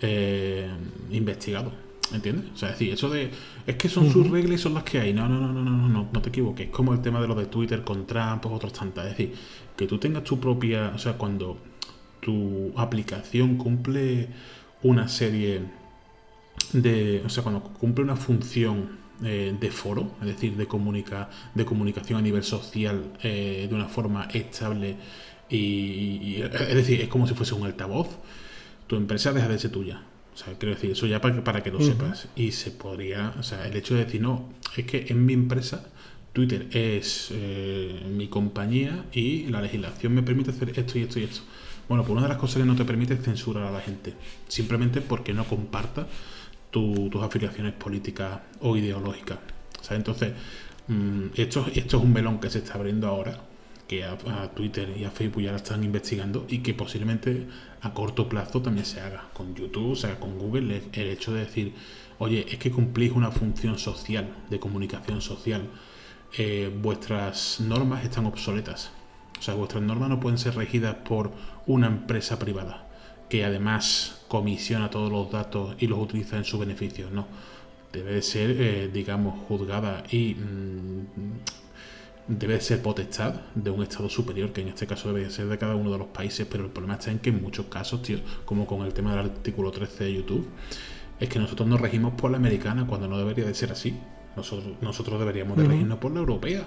eh, 0.01 0.69
investigado. 1.11 1.73
¿Entiendes? 2.13 2.47
O 2.55 2.57
sea, 2.57 2.71
es 2.71 2.79
decir, 2.79 2.93
eso 2.93 3.09
de. 3.09 3.31
Es 3.67 3.77
que 3.77 3.89
son 3.89 4.11
sus 4.11 4.29
reglas 4.29 4.61
y 4.61 4.63
son 4.63 4.75
las 4.75 4.83
que 4.83 4.99
hay. 4.99 5.13
No, 5.13 5.29
no, 5.29 5.41
no, 5.41 5.53
no, 5.53 5.63
no, 5.63 5.89
no, 5.89 6.09
no 6.13 6.23
te 6.23 6.29
equivoques. 6.29 6.67
Es 6.67 6.73
como 6.73 6.93
el 6.93 7.01
tema 7.01 7.21
de 7.21 7.29
lo 7.29 7.37
de 7.37 7.47
Twitter 7.47 7.85
con 7.85 8.07
Trump 8.07 8.45
o 8.47 8.53
otros 8.53 8.73
tantas. 8.73 9.07
Es 9.07 9.11
decir, 9.17 9.35
que 9.77 9.87
tú 9.87 9.99
tengas 9.99 10.25
tu 10.25 10.41
propia. 10.41 10.93
O 10.95 10.99
sea, 10.99 11.17
cuando 11.17 11.59
tu 12.21 12.73
aplicación 12.77 13.57
cumple 13.57 14.29
una 14.83 15.07
serie 15.09 15.61
de. 16.73 17.23
O 17.25 17.29
sea, 17.29 17.45
cuando 17.45 17.63
cumple 17.63 18.05
una 18.05 18.17
función 18.17 18.99
eh, 19.23 19.55
de 19.59 19.71
foro, 19.71 20.13
es 20.23 20.29
decir, 20.29 20.57
de, 20.57 20.67
comunica, 20.67 21.29
de 21.55 21.67
comunicación 21.67 22.19
a 22.19 22.23
nivel 22.23 22.43
social 22.43 23.13
eh, 23.23 23.67
de 23.69 23.75
una 23.75 23.87
forma 23.87 24.25
estable. 24.33 24.97
Y, 25.51 26.43
es 26.43 26.75
decir, 26.75 27.01
es 27.01 27.09
como 27.09 27.27
si 27.27 27.35
fuese 27.35 27.55
un 27.55 27.67
altavoz. 27.67 28.09
Tu 28.87 28.97
empresa 28.97 29.33
deja 29.33 29.49
de 29.49 29.59
ser 29.59 29.71
tuya 29.71 30.03
o 30.35 30.37
sea, 30.37 30.55
quiero 30.55 30.75
decir, 30.75 30.91
eso 30.93 31.07
ya 31.07 31.21
para, 31.21 31.43
para 31.45 31.63
que 31.63 31.71
lo 31.71 31.81
sepas. 31.81 32.29
Y 32.37 32.53
se 32.53 32.71
podría, 32.71 33.35
o 33.39 33.43
sea, 33.43 33.67
el 33.67 33.77
hecho 33.77 33.95
de 33.95 34.05
decir, 34.05 34.23
no, 34.23 34.49
es 34.77 34.87
que 34.87 35.07
en 35.09 35.27
mi 35.27 35.35
empresa 35.35 35.85
Twitter 36.33 36.69
es 36.71 37.29
eh, 37.33 38.01
mi 38.11 38.29
compañía 38.29 39.05
y 39.13 39.47
la 39.49 39.61
legislación 39.61 40.15
me 40.15 40.23
permite 40.23 40.51
hacer 40.51 40.71
esto 40.71 40.99
y 40.99 41.03
esto 41.03 41.19
y 41.19 41.25
esto. 41.25 41.43
Bueno, 41.89 42.05
pues 42.05 42.13
una 42.13 42.23
de 42.23 42.29
las 42.29 42.39
cosas 42.39 42.59
que 42.59 42.65
no 42.65 42.77
te 42.77 42.85
permite 42.85 43.15
es 43.15 43.23
censurar 43.23 43.65
a 43.65 43.71
la 43.71 43.81
gente, 43.81 44.15
simplemente 44.47 45.01
porque 45.01 45.35
no 45.35 45.45
comparta 45.45 46.07
tus 46.71 47.15
afiliaciones 47.17 47.73
políticas 47.73 48.41
o 48.61 48.77
ideológicas. 48.77 49.39
O 49.81 49.85
sea, 49.85 49.97
entonces, 49.97 50.33
mm, 50.87 51.27
esto, 51.35 51.67
esto 51.75 51.97
es 51.97 52.03
un 52.03 52.13
melón 52.13 52.39
que 52.39 52.49
se 52.49 52.59
está 52.59 52.75
abriendo 52.75 53.09
ahora, 53.09 53.41
que 53.91 54.05
a, 54.05 54.17
Twitter 54.55 54.95
y 54.97 55.03
a 55.03 55.11
Facebook 55.11 55.43
ya 55.43 55.51
la 55.51 55.57
están 55.57 55.83
investigando 55.83 56.47
y 56.49 56.59
que 56.59 56.75
posiblemente 56.75 57.49
a 57.81 57.93
corto 57.93 58.29
plazo 58.29 58.63
también 58.63 58.87
se 58.87 59.01
haga 59.01 59.31
con 59.33 59.53
YouTube, 59.57 59.91
o 59.91 59.97
sea, 59.97 60.21
con 60.21 60.39
Google, 60.39 60.81
el, 60.93 61.09
hecho 61.09 61.33
de 61.33 61.41
decir, 61.41 61.75
oye, 62.21 62.47
es 62.49 62.59
que 62.59 62.71
cumplís 62.71 63.11
una 63.11 63.33
función 63.33 63.81
social, 63.81 64.33
de 64.49 64.61
comunicación 64.61 65.21
social, 65.21 65.63
eh, 66.39 66.73
vuestras 66.81 67.59
normas 67.59 68.05
están 68.05 68.27
obsoletas. 68.27 68.93
O 69.37 69.43
sea, 69.43 69.55
vuestras 69.55 69.83
normas 69.83 70.09
no 70.09 70.21
pueden 70.21 70.39
ser 70.39 70.55
regidas 70.55 70.95
por 70.95 71.33
una 71.67 71.89
empresa 71.89 72.39
privada, 72.39 72.89
que 73.29 73.45
además 73.45 74.25
comisiona 74.29 74.89
todos 74.89 75.11
los 75.11 75.33
datos 75.33 75.75
y 75.81 75.89
los 75.89 75.99
utiliza 75.99 76.37
en 76.37 76.45
su 76.45 76.61
beneficio, 76.61 77.11
no. 77.11 77.27
Debe 77.93 78.13
de 78.13 78.23
ser, 78.23 78.51
eh, 78.53 78.89
digamos, 78.93 79.37
juzgada 79.49 80.05
y 80.13 80.37
mm, 80.37 81.60
debe 82.31 82.61
ser 82.61 82.81
potestad 82.81 83.35
de 83.55 83.71
un 83.71 83.83
Estado 83.83 84.09
superior, 84.09 84.53
que 84.53 84.61
en 84.61 84.69
este 84.69 84.87
caso 84.87 85.13
debe 85.13 85.29
ser 85.31 85.47
de 85.49 85.59
cada 85.59 85.75
uno 85.75 85.91
de 85.91 85.99
los 85.99 86.07
países, 86.09 86.47
pero 86.49 86.65
el 86.65 86.71
problema 86.71 86.95
está 86.95 87.11
en 87.11 87.19
que 87.19 87.31
en 87.31 87.43
muchos 87.43 87.67
casos, 87.67 88.03
tío, 88.03 88.19
como 88.45 88.67
con 88.67 88.83
el 88.83 88.95
tema 88.95 89.11
del 89.11 89.27
artículo 89.27 89.73
13 89.73 90.05
de 90.05 90.15
YouTube, 90.15 90.49
es 91.19 91.29
que 91.29 91.39
nosotros 91.41 91.69
nos 91.69 91.81
regimos 91.81 92.15
por 92.15 92.31
la 92.31 92.37
americana 92.37 92.87
cuando 92.87 93.09
no 93.09 93.19
debería 93.19 93.45
de 93.45 93.55
ser 93.55 93.73
así. 93.73 93.99
Nosotros, 94.37 94.75
nosotros 94.81 95.19
deberíamos 95.19 95.57
de 95.59 95.65
regirnos 95.65 95.99
por 95.99 96.13
la 96.13 96.21
europea. 96.21 96.65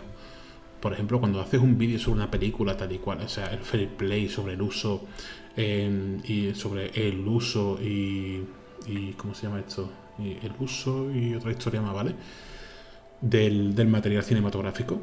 Por 0.81 0.91
ejemplo, 0.91 1.19
cuando 1.21 1.39
haces 1.39 1.61
un 1.61 1.77
vídeo 1.77 1.97
sobre 1.97 2.17
una 2.17 2.29
película 2.29 2.75
tal 2.75 2.91
y 2.91 2.97
cual, 2.97 3.21
o 3.21 3.29
sea, 3.29 3.47
el 3.47 3.59
fair 3.59 3.87
play 3.87 4.27
sobre 4.27 4.53
el 4.53 4.61
uso 4.61 5.05
y 5.55 6.53
sobre 6.55 6.91
el 7.07 7.25
uso 7.25 7.79
y, 7.81 8.43
y 8.85 9.13
¿cómo 9.15 9.33
se 9.33 9.47
llama 9.47 9.61
esto? 9.61 9.89
Y 10.19 10.45
el 10.45 10.51
uso 10.59 11.09
y 11.09 11.33
otra 11.35 11.51
historia 11.51 11.81
más, 11.81 11.93
¿vale? 11.93 12.13
Del, 13.21 13.73
del 13.73 13.87
material 13.87 14.23
cinematográfico 14.23 15.01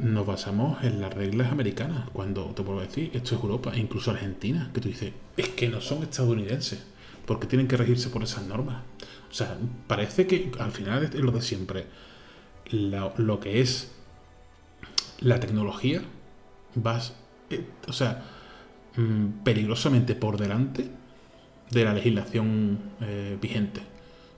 nos 0.00 0.26
basamos 0.26 0.82
en 0.84 1.00
las 1.00 1.12
reglas 1.12 1.52
americanas. 1.52 2.08
Cuando 2.12 2.44
te 2.46 2.62
puedo 2.62 2.80
decir, 2.80 3.10
esto 3.14 3.34
es 3.34 3.42
Europa, 3.42 3.72
e 3.74 3.80
incluso 3.80 4.10
Argentina, 4.10 4.70
que 4.72 4.80
tú 4.80 4.88
dices, 4.88 5.12
es 5.36 5.48
que 5.50 5.68
no 5.68 5.80
son 5.80 6.02
estadounidenses, 6.02 6.80
porque 7.26 7.46
tienen 7.46 7.68
que 7.68 7.76
regirse 7.76 8.10
por 8.10 8.22
esas 8.22 8.44
normas. 8.44 8.82
O 9.30 9.34
sea, 9.34 9.56
parece 9.86 10.26
que 10.26 10.50
al 10.58 10.72
final 10.72 11.04
es 11.04 11.14
lo 11.14 11.32
de 11.32 11.42
siempre. 11.42 11.86
Lo, 12.70 13.40
que 13.40 13.60
es 13.60 13.92
la 15.20 15.40
tecnología 15.40 16.02
vas, 16.74 17.14
eh, 17.50 17.64
o 17.86 17.92
sea, 17.92 18.24
mm, 18.96 19.42
peligrosamente 19.42 20.14
por 20.14 20.38
delante 20.38 20.86
de 21.70 21.84
la 21.84 21.94
legislación 21.94 22.78
eh, 23.00 23.38
vigente. 23.40 23.80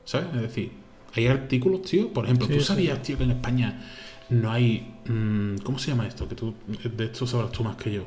¿Sabes? 0.05 0.29
Es 0.35 0.43
decir, 0.43 0.73
hay 1.15 1.27
artículos, 1.27 1.83
tío, 1.83 2.13
por 2.13 2.25
ejemplo, 2.25 2.47
tú 2.49 2.61
sabías, 2.61 3.03
tío, 3.03 3.19
que 3.19 3.25
en 3.25 3.33
España 3.33 3.83
no 4.31 4.51
hay... 4.51 4.94
Mm, 5.07 5.57
¿Cómo 5.59 5.78
se 5.78 5.90
llama 5.90 6.07
esto? 6.07 6.28
Que 6.28 6.35
tú, 6.35 6.55
de 6.66 7.05
esto 7.05 7.27
sabrás 7.27 7.52
tú 7.52 7.65
más 7.65 7.77
que 7.77 7.93
yo. 7.93 8.05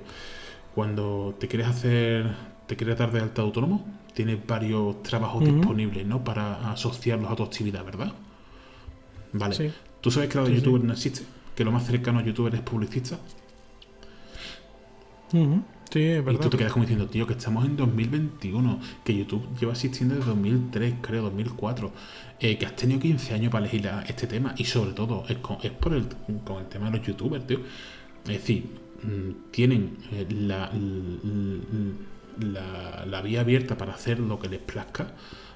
Cuando 0.74 1.36
te 1.40 1.48
quieres 1.48 1.68
hacer, 1.68 2.34
te 2.68 2.76
quieres 2.76 2.98
dar 2.98 3.12
de 3.12 3.22
alta 3.22 3.42
autónomo, 3.42 3.86
tienes 4.14 4.46
varios 4.46 5.04
trabajos 5.04 5.44
disponibles, 5.44 6.06
¿no? 6.06 6.24
Para 6.24 6.72
asociarlos 6.72 7.32
a 7.32 7.36
tu 7.36 7.44
actividad, 7.44 7.84
¿verdad? 7.86 8.14
Vale. 9.34 9.74
¿Tú 10.02 10.12
sabes 10.12 10.30
que 10.30 10.38
la 10.38 10.46
de 10.46 10.56
youtuber 10.56 10.84
no 10.84 10.94
existe? 10.94 11.24
Que 11.56 11.64
lo 11.64 11.72
más 11.72 11.86
cercano 11.86 12.20
a 12.20 12.24
youtuber 12.24 12.54
es 12.56 12.62
publicista. 12.62 13.20
Y 16.00 16.38
tú 16.38 16.50
te 16.50 16.58
quedas 16.58 16.72
como 16.72 16.86
diciendo, 16.86 17.08
tío, 17.08 17.28
que 17.28 17.34
estamos 17.34 17.66
en 17.66 17.76
2021, 17.76 18.80
que 19.04 19.16
YouTube 19.16 19.48
lleva 19.60 19.74
existiendo 19.74 20.16
desde 20.16 20.30
2003, 20.30 20.96
creo, 21.02 21.24
2004, 21.24 21.92
eh, 22.40 22.58
que 22.58 22.66
has 22.66 22.76
tenido 22.76 23.00
15 23.00 23.34
años 23.34 23.52
para 23.52 23.66
elegir 23.66 23.90
este 24.08 24.28
tema 24.28 24.56
y 24.58 24.66
sobre 24.66 24.94
todo 24.94 25.24
es, 25.30 25.38
con, 25.38 25.58
por 25.80 25.94
el, 25.94 26.08
con 26.44 26.62
el 26.62 26.68
tema 26.68 26.90
de 26.90 26.98
los 26.98 27.06
youtubers, 27.06 27.46
tío. 27.46 27.60
Es 28.26 28.34
decir, 28.34 28.66
mm, 29.04 29.52
tienen 29.52 29.98
eh, 30.12 30.26
la, 30.30 30.72
la, 32.40 33.06
la, 33.06 33.22
vía 33.22 33.42
abierta 33.42 33.78
para 33.78 33.94
hacer 33.94 34.20
lo 34.20 34.40
que 34.40 34.50
les 34.50 34.60
plazca, 34.60 35.14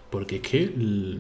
porque 0.10 0.38
es 0.38 0.42
que 0.42 1.20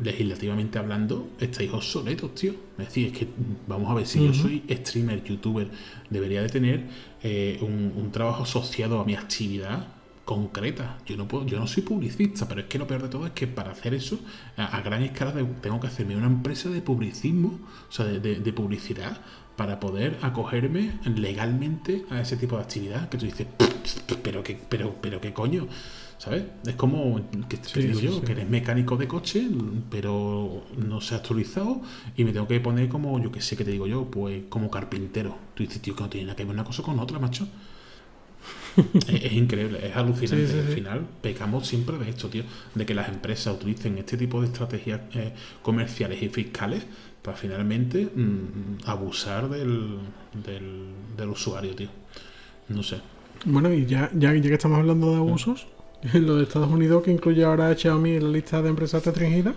legislativamente 0.00 0.78
hablando, 0.78 1.30
estáis 1.40 1.72
obsoletos, 1.72 2.34
tío. 2.34 2.52
Es 2.78 2.86
decir, 2.86 3.08
es 3.08 3.18
que 3.18 3.28
vamos 3.66 3.90
a 3.90 3.94
ver, 3.94 4.06
si 4.06 4.24
yo 4.24 4.32
soy 4.32 4.62
streamer, 4.70 5.22
youtuber, 5.22 5.70
debería 6.10 6.42
de 6.42 6.48
tener 6.48 6.86
eh, 7.22 7.58
un, 7.60 8.10
trabajo 8.12 8.42
asociado 8.42 9.00
a 9.00 9.04
mi 9.04 9.14
actividad 9.14 9.88
concreta. 10.24 10.98
Yo 11.06 11.16
no 11.16 11.26
puedo, 11.26 11.46
yo 11.46 11.58
no 11.58 11.66
soy 11.66 11.82
publicista, 11.82 12.46
pero 12.46 12.62
es 12.62 12.66
que 12.66 12.78
lo 12.78 12.86
peor 12.86 13.02
de 13.02 13.08
todo 13.08 13.26
es 13.26 13.32
que 13.32 13.46
para 13.46 13.72
hacer 13.72 13.94
eso, 13.94 14.18
a, 14.56 14.80
gran 14.80 15.02
escala 15.02 15.32
tengo 15.60 15.80
que 15.80 15.86
hacerme 15.86 16.16
una 16.16 16.26
empresa 16.26 16.68
de 16.70 16.80
publicismo, 16.80 17.60
o 17.88 17.92
sea, 17.92 18.06
de, 18.06 18.52
publicidad, 18.52 19.20
para 19.56 19.80
poder 19.80 20.18
acogerme 20.22 20.98
legalmente 21.04 22.04
a 22.10 22.20
ese 22.20 22.36
tipo 22.36 22.56
de 22.56 22.62
actividad 22.62 23.08
que 23.08 23.18
tú 23.18 23.26
dices, 23.26 23.46
pero 24.22 24.42
qué, 24.42 24.58
pero, 24.68 24.96
pero 25.00 25.20
qué 25.20 25.32
coño. 25.32 25.68
¿Sabes? 26.18 26.44
Es 26.64 26.76
como 26.76 27.20
que, 27.48 27.58
digo 27.80 27.98
yo, 27.98 28.22
que 28.22 28.30
eres 28.30 28.48
mecánico 28.48 28.96
de 28.96 29.08
coche, 29.08 29.44
pero 29.90 30.64
no 30.76 31.00
se 31.00 31.14
ha 31.14 31.18
actualizado 31.18 31.82
y 32.16 32.22
me 32.22 32.32
tengo 32.32 32.46
que 32.46 32.60
poner 32.60 32.88
como, 32.88 33.20
yo 33.20 33.32
que 33.32 33.40
sé 33.40 33.56
que 33.56 33.64
te 33.64 33.72
digo 33.72 33.88
yo, 33.88 34.08
pues 34.08 34.44
como 34.48 34.70
carpintero. 34.70 35.36
Tú 35.54 35.64
dices, 35.64 35.82
tío, 35.82 35.96
que 35.96 36.02
no 36.04 36.08
tiene 36.08 36.26
nada 36.26 36.36
que 36.36 36.44
ver 36.44 36.54
una 36.54 36.62
cosa 36.62 36.84
con 36.84 37.00
otra, 37.00 37.18
macho. 37.18 37.48
es, 39.08 39.32
increíble, 39.32 39.84
es 39.84 39.96
alucinante. 39.96 40.60
Al 40.60 40.68
final 40.68 41.06
pecamos 41.20 41.66
siempre 41.66 41.98
de 41.98 42.10
esto, 42.10 42.28
tío, 42.28 42.44
de 42.76 42.86
que 42.86 42.94
las 42.94 43.08
empresas 43.08 43.56
utilicen 43.56 43.98
este 43.98 44.16
tipo 44.16 44.40
de 44.40 44.46
estrategias 44.46 45.00
eh, 45.14 45.32
comerciales 45.60 46.22
y 46.22 46.28
fiscales 46.28 46.86
para 47.22 47.36
finalmente 47.36 48.08
mm, 48.14 48.84
abusar 48.84 49.48
del, 49.48 49.98
del, 50.44 51.28
usuario, 51.28 51.74
tío. 51.74 51.88
No 52.68 52.82
sé. 52.82 53.00
Bueno, 53.44 53.72
y 53.72 53.86
ya, 53.86 54.10
ya, 54.12 54.34
ya 54.34 54.42
que 54.42 54.54
estamos 54.54 54.78
hablando 54.78 55.10
de 55.10 55.16
abusos, 55.16 55.68
lo 56.12 56.36
de 56.36 56.42
Estados 56.42 56.70
Unidos, 56.70 57.02
que 57.04 57.12
incluye 57.12 57.44
ahora 57.44 57.68
a 57.68 57.76
Xiaomi 57.76 58.16
en 58.16 58.24
la 58.24 58.30
lista 58.30 58.60
de 58.60 58.68
empresas 58.68 59.04
restringidas. 59.04 59.54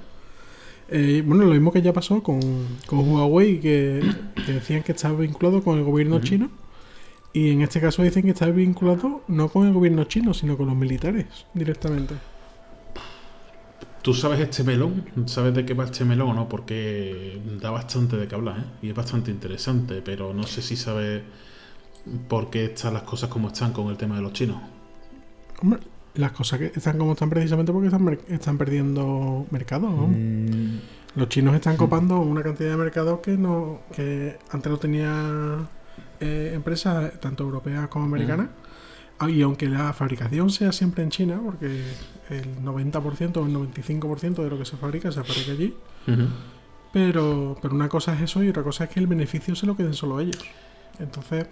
Eh, 0.90 1.24
bueno, 1.26 1.46
lo 1.46 1.52
mismo 1.52 1.72
que 1.72 1.82
ya 1.82 1.94
pasó 1.94 2.22
con, 2.22 2.40
con 2.86 3.00
Huawei, 3.12 3.60
que, 3.60 4.02
que 4.46 4.54
decían 4.54 4.84
que 4.84 4.92
estaba 4.92 5.20
vinculado 5.20 5.64
con 5.64 5.80
el 5.80 5.84
gobierno 5.84 6.20
chino. 6.22 6.52
Y 7.34 7.52
en 7.52 7.62
este 7.62 7.82
caso 7.82 8.02
dicen 8.04 8.24
que 8.24 8.30
está 8.30 8.46
vinculado 8.46 9.24
no 9.28 9.50
con 9.50 9.68
el 9.68 9.74
gobierno 9.74 10.04
chino, 10.06 10.34
sino 10.34 10.56
con 10.56 10.68
los 10.68 10.76
militares 10.76 11.26
directamente. 11.54 12.14
¿Tú 14.06 14.14
sabes 14.14 14.40
este 14.40 14.64
melón? 14.64 15.04
¿Sabes 15.26 15.56
de 15.56 15.66
qué 15.66 15.74
va 15.74 15.86
este 15.86 16.06
melón 16.06 16.30
o 16.30 16.34
no? 16.36 16.48
Porque 16.48 17.42
da 17.60 17.72
bastante 17.72 18.16
de 18.18 18.28
qué 18.28 18.36
hablar, 18.36 18.60
¿eh? 18.60 18.64
Y 18.84 18.90
es 18.90 18.96
bastante 18.96 19.32
interesante, 19.32 20.04
pero 20.06 20.32
no 20.32 20.44
sé 20.44 20.62
si 20.62 20.76
sabes 20.76 21.24
por 22.28 22.52
qué 22.52 22.66
están 22.66 22.94
las 22.94 23.02
cosas 23.02 23.32
como 23.32 23.48
están 23.48 23.74
con 23.74 23.88
el 23.88 23.98
tema 23.98 24.18
de 24.18 24.22
los 24.22 24.32
chinos. 24.32 24.58
Hombre, 25.60 25.80
las 26.14 26.34
cosas 26.34 26.60
que 26.60 26.66
están 26.68 27.00
como 27.00 27.14
están 27.14 27.32
precisamente 27.32 27.72
porque 27.72 27.88
están, 27.88 28.20
están 28.28 28.60
perdiendo 28.60 29.48
mercado, 29.50 29.90
¿no? 29.90 30.06
Mm. 30.06 30.82
Los 31.16 31.28
chinos 31.30 31.56
están 31.56 31.76
copando 31.76 32.20
una 32.20 32.44
cantidad 32.44 32.70
de 32.70 32.78
mercado 32.78 33.24
que 33.24 33.36
no 33.36 33.80
que 33.96 34.38
antes 34.52 34.72
no 34.72 34.78
tenía 34.78 35.68
eh, 36.20 36.52
empresas 36.54 37.20
tanto 37.20 37.44
europeas 37.44 37.88
como 37.88 38.06
americanas. 38.06 38.50
Ah, 38.52 38.65
y 39.28 39.42
aunque 39.42 39.70
la 39.70 39.94
fabricación 39.94 40.50
sea 40.50 40.72
siempre 40.72 41.04
en 41.04 41.10
China, 41.10 41.42
porque 41.44 41.84
el 42.30 42.64
90% 42.64 43.38
o 43.38 43.46
el 43.46 43.54
95% 43.54 44.44
de 44.44 44.50
lo 44.50 44.58
que 44.58 44.66
se 44.66 44.78
fabrica 44.78 45.12
se 45.12 45.24
fabrica 45.24 45.52
allí, 45.52 45.74
pero, 46.92 47.58
pero 47.62 47.76
una 47.76 47.90
cosa 47.90 48.14
es 48.14 48.22
eso 48.22 48.44
y 48.44 48.50
otra 48.50 48.64
cosa 48.64 48.86
es 48.86 48.90
que 48.90 49.00
el 49.00 49.08
beneficio 49.08 49.56
se 49.56 49.66
lo 49.66 49.76
queden 49.76 49.94
solo 49.94 50.20
ellos. 50.20 50.44
Entonces, 51.00 51.48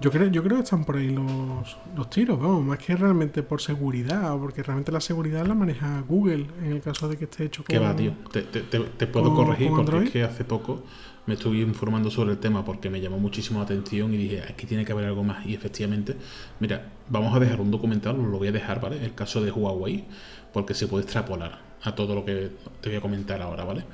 yo 0.00 0.10
creo, 0.10 0.28
yo 0.28 0.42
creo 0.44 0.58
que 0.58 0.62
están 0.62 0.84
por 0.84 0.96
ahí 0.96 1.10
los, 1.10 1.76
los 1.96 2.08
tiros, 2.10 2.38
vamos, 2.38 2.64
más 2.64 2.78
que 2.78 2.94
realmente 2.94 3.42
por 3.42 3.60
seguridad, 3.60 4.36
porque 4.38 4.62
realmente 4.62 4.92
la 4.92 5.00
seguridad 5.00 5.44
la 5.44 5.54
maneja 5.54 6.02
Google 6.06 6.46
en 6.62 6.72
el 6.72 6.80
caso 6.80 7.08
de 7.08 7.16
que 7.16 7.24
esté 7.24 7.44
hecho 7.44 7.64
con. 7.64 7.74
¿Qué 7.74 7.78
va, 7.78 7.96
tío? 7.96 8.12
Te, 8.32 8.42
te, 8.42 9.06
puedo 9.08 9.34
corregir 9.34 9.70
porque 9.74 10.04
es 10.04 10.10
que 10.10 10.22
hace 10.22 10.44
poco 10.44 10.84
me 11.28 11.34
estuve 11.34 11.58
informando 11.58 12.10
sobre 12.10 12.32
el 12.32 12.38
tema 12.38 12.64
porque 12.64 12.88
me 12.88 13.02
llamó 13.02 13.18
muchísimo 13.18 13.58
la 13.58 13.66
atención 13.66 14.14
y 14.14 14.16
dije, 14.16 14.42
aquí 14.48 14.66
tiene 14.66 14.86
que 14.86 14.92
haber 14.92 15.04
algo 15.04 15.22
más. 15.22 15.44
Y 15.44 15.52
efectivamente, 15.52 16.16
mira, 16.58 16.90
vamos 17.10 17.36
a 17.36 17.38
dejar 17.38 17.60
un 17.60 17.70
documental, 17.70 18.16
lo 18.16 18.38
voy 18.38 18.48
a 18.48 18.52
dejar, 18.52 18.80
¿vale? 18.80 19.04
El 19.04 19.14
caso 19.14 19.42
de 19.42 19.52
Huawei, 19.52 20.06
porque 20.54 20.72
se 20.72 20.88
puede 20.88 21.04
extrapolar 21.04 21.58
a 21.82 21.94
todo 21.94 22.14
lo 22.14 22.24
que 22.24 22.50
te 22.80 22.88
voy 22.88 22.96
a 22.96 23.02
comentar 23.02 23.42
ahora, 23.42 23.64
¿vale? 23.64 23.84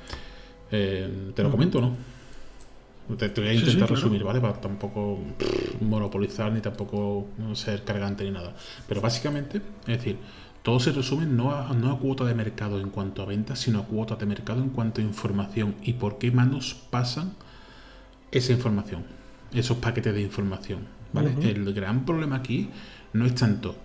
Eh, 0.71 1.31
¿Te 1.35 1.43
lo 1.43 1.51
comento 1.51 1.79
o 1.79 1.81
no? 1.81 1.97
Te, 3.17 3.27
voy 3.27 3.49
a 3.49 3.53
intentar 3.53 3.89
resumir, 3.89 4.23
¿vale? 4.23 4.39
Para 4.39 4.53
tampoco 4.53 5.19
monopolizar 5.81 6.53
ni 6.53 6.61
tampoco 6.61 7.27
ser 7.53 7.83
cargante 7.83 8.23
ni 8.23 8.31
nada. 8.31 8.55
Pero 8.87 9.01
básicamente, 9.01 9.57
es 9.85 9.97
decir, 9.97 10.17
todo 10.65 10.79
se 10.79 10.91
resume 10.91 11.27
no 11.27 11.51
a, 11.51 11.71
no 11.75 11.91
a 11.91 11.99
cuota 11.99 12.25
de 12.25 12.33
mercado 12.33 12.79
en 12.79 12.89
cuanto 12.89 13.21
a 13.21 13.25
ventas, 13.25 13.59
sino 13.59 13.77
a 13.77 13.85
cuota 13.85 14.15
de 14.15 14.25
mercado 14.25 14.63
en 14.63 14.69
cuanto 14.69 14.99
a 14.99 15.03
información 15.03 15.75
y 15.83 15.93
por 15.93 16.17
qué 16.17 16.31
manos 16.31 16.75
pasan 16.89 17.35
esa 18.31 18.51
información, 18.51 19.03
esos 19.53 19.77
paquetes 19.77 20.15
de 20.15 20.23
información. 20.23 20.79
¿vale? 21.13 21.35
El 21.43 21.71
gran 21.75 22.03
problema 22.03 22.37
aquí 22.37 22.71
no 23.13 23.27
es 23.27 23.35
tanto 23.35 23.75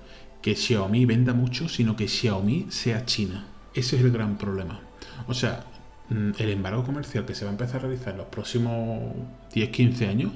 que 0.41 0.55
Xiaomi 0.55 1.05
venda 1.05 1.35
mucho, 1.35 1.69
sino 1.69 1.97
que 1.97 2.09
Xiaomi 2.09 2.69
sea 2.71 3.05
China. 3.05 3.45
Ese 3.75 3.97
es 3.97 4.03
el 4.03 4.11
gran 4.11 4.39
problema. 4.39 4.81
O 5.29 5.35
sea, 5.35 5.67
mm, 6.09 6.31
el 6.39 6.49
embargo 6.49 6.83
comercial 6.83 7.27
que 7.27 7.35
se 7.35 7.45
va 7.45 7.51
a 7.51 7.53
empezar 7.53 7.81
a 7.81 7.89
realizar 7.89 8.13
en 8.13 8.21
los 8.21 8.29
próximos 8.29 9.03
10-15 9.53 10.09
años 10.09 10.33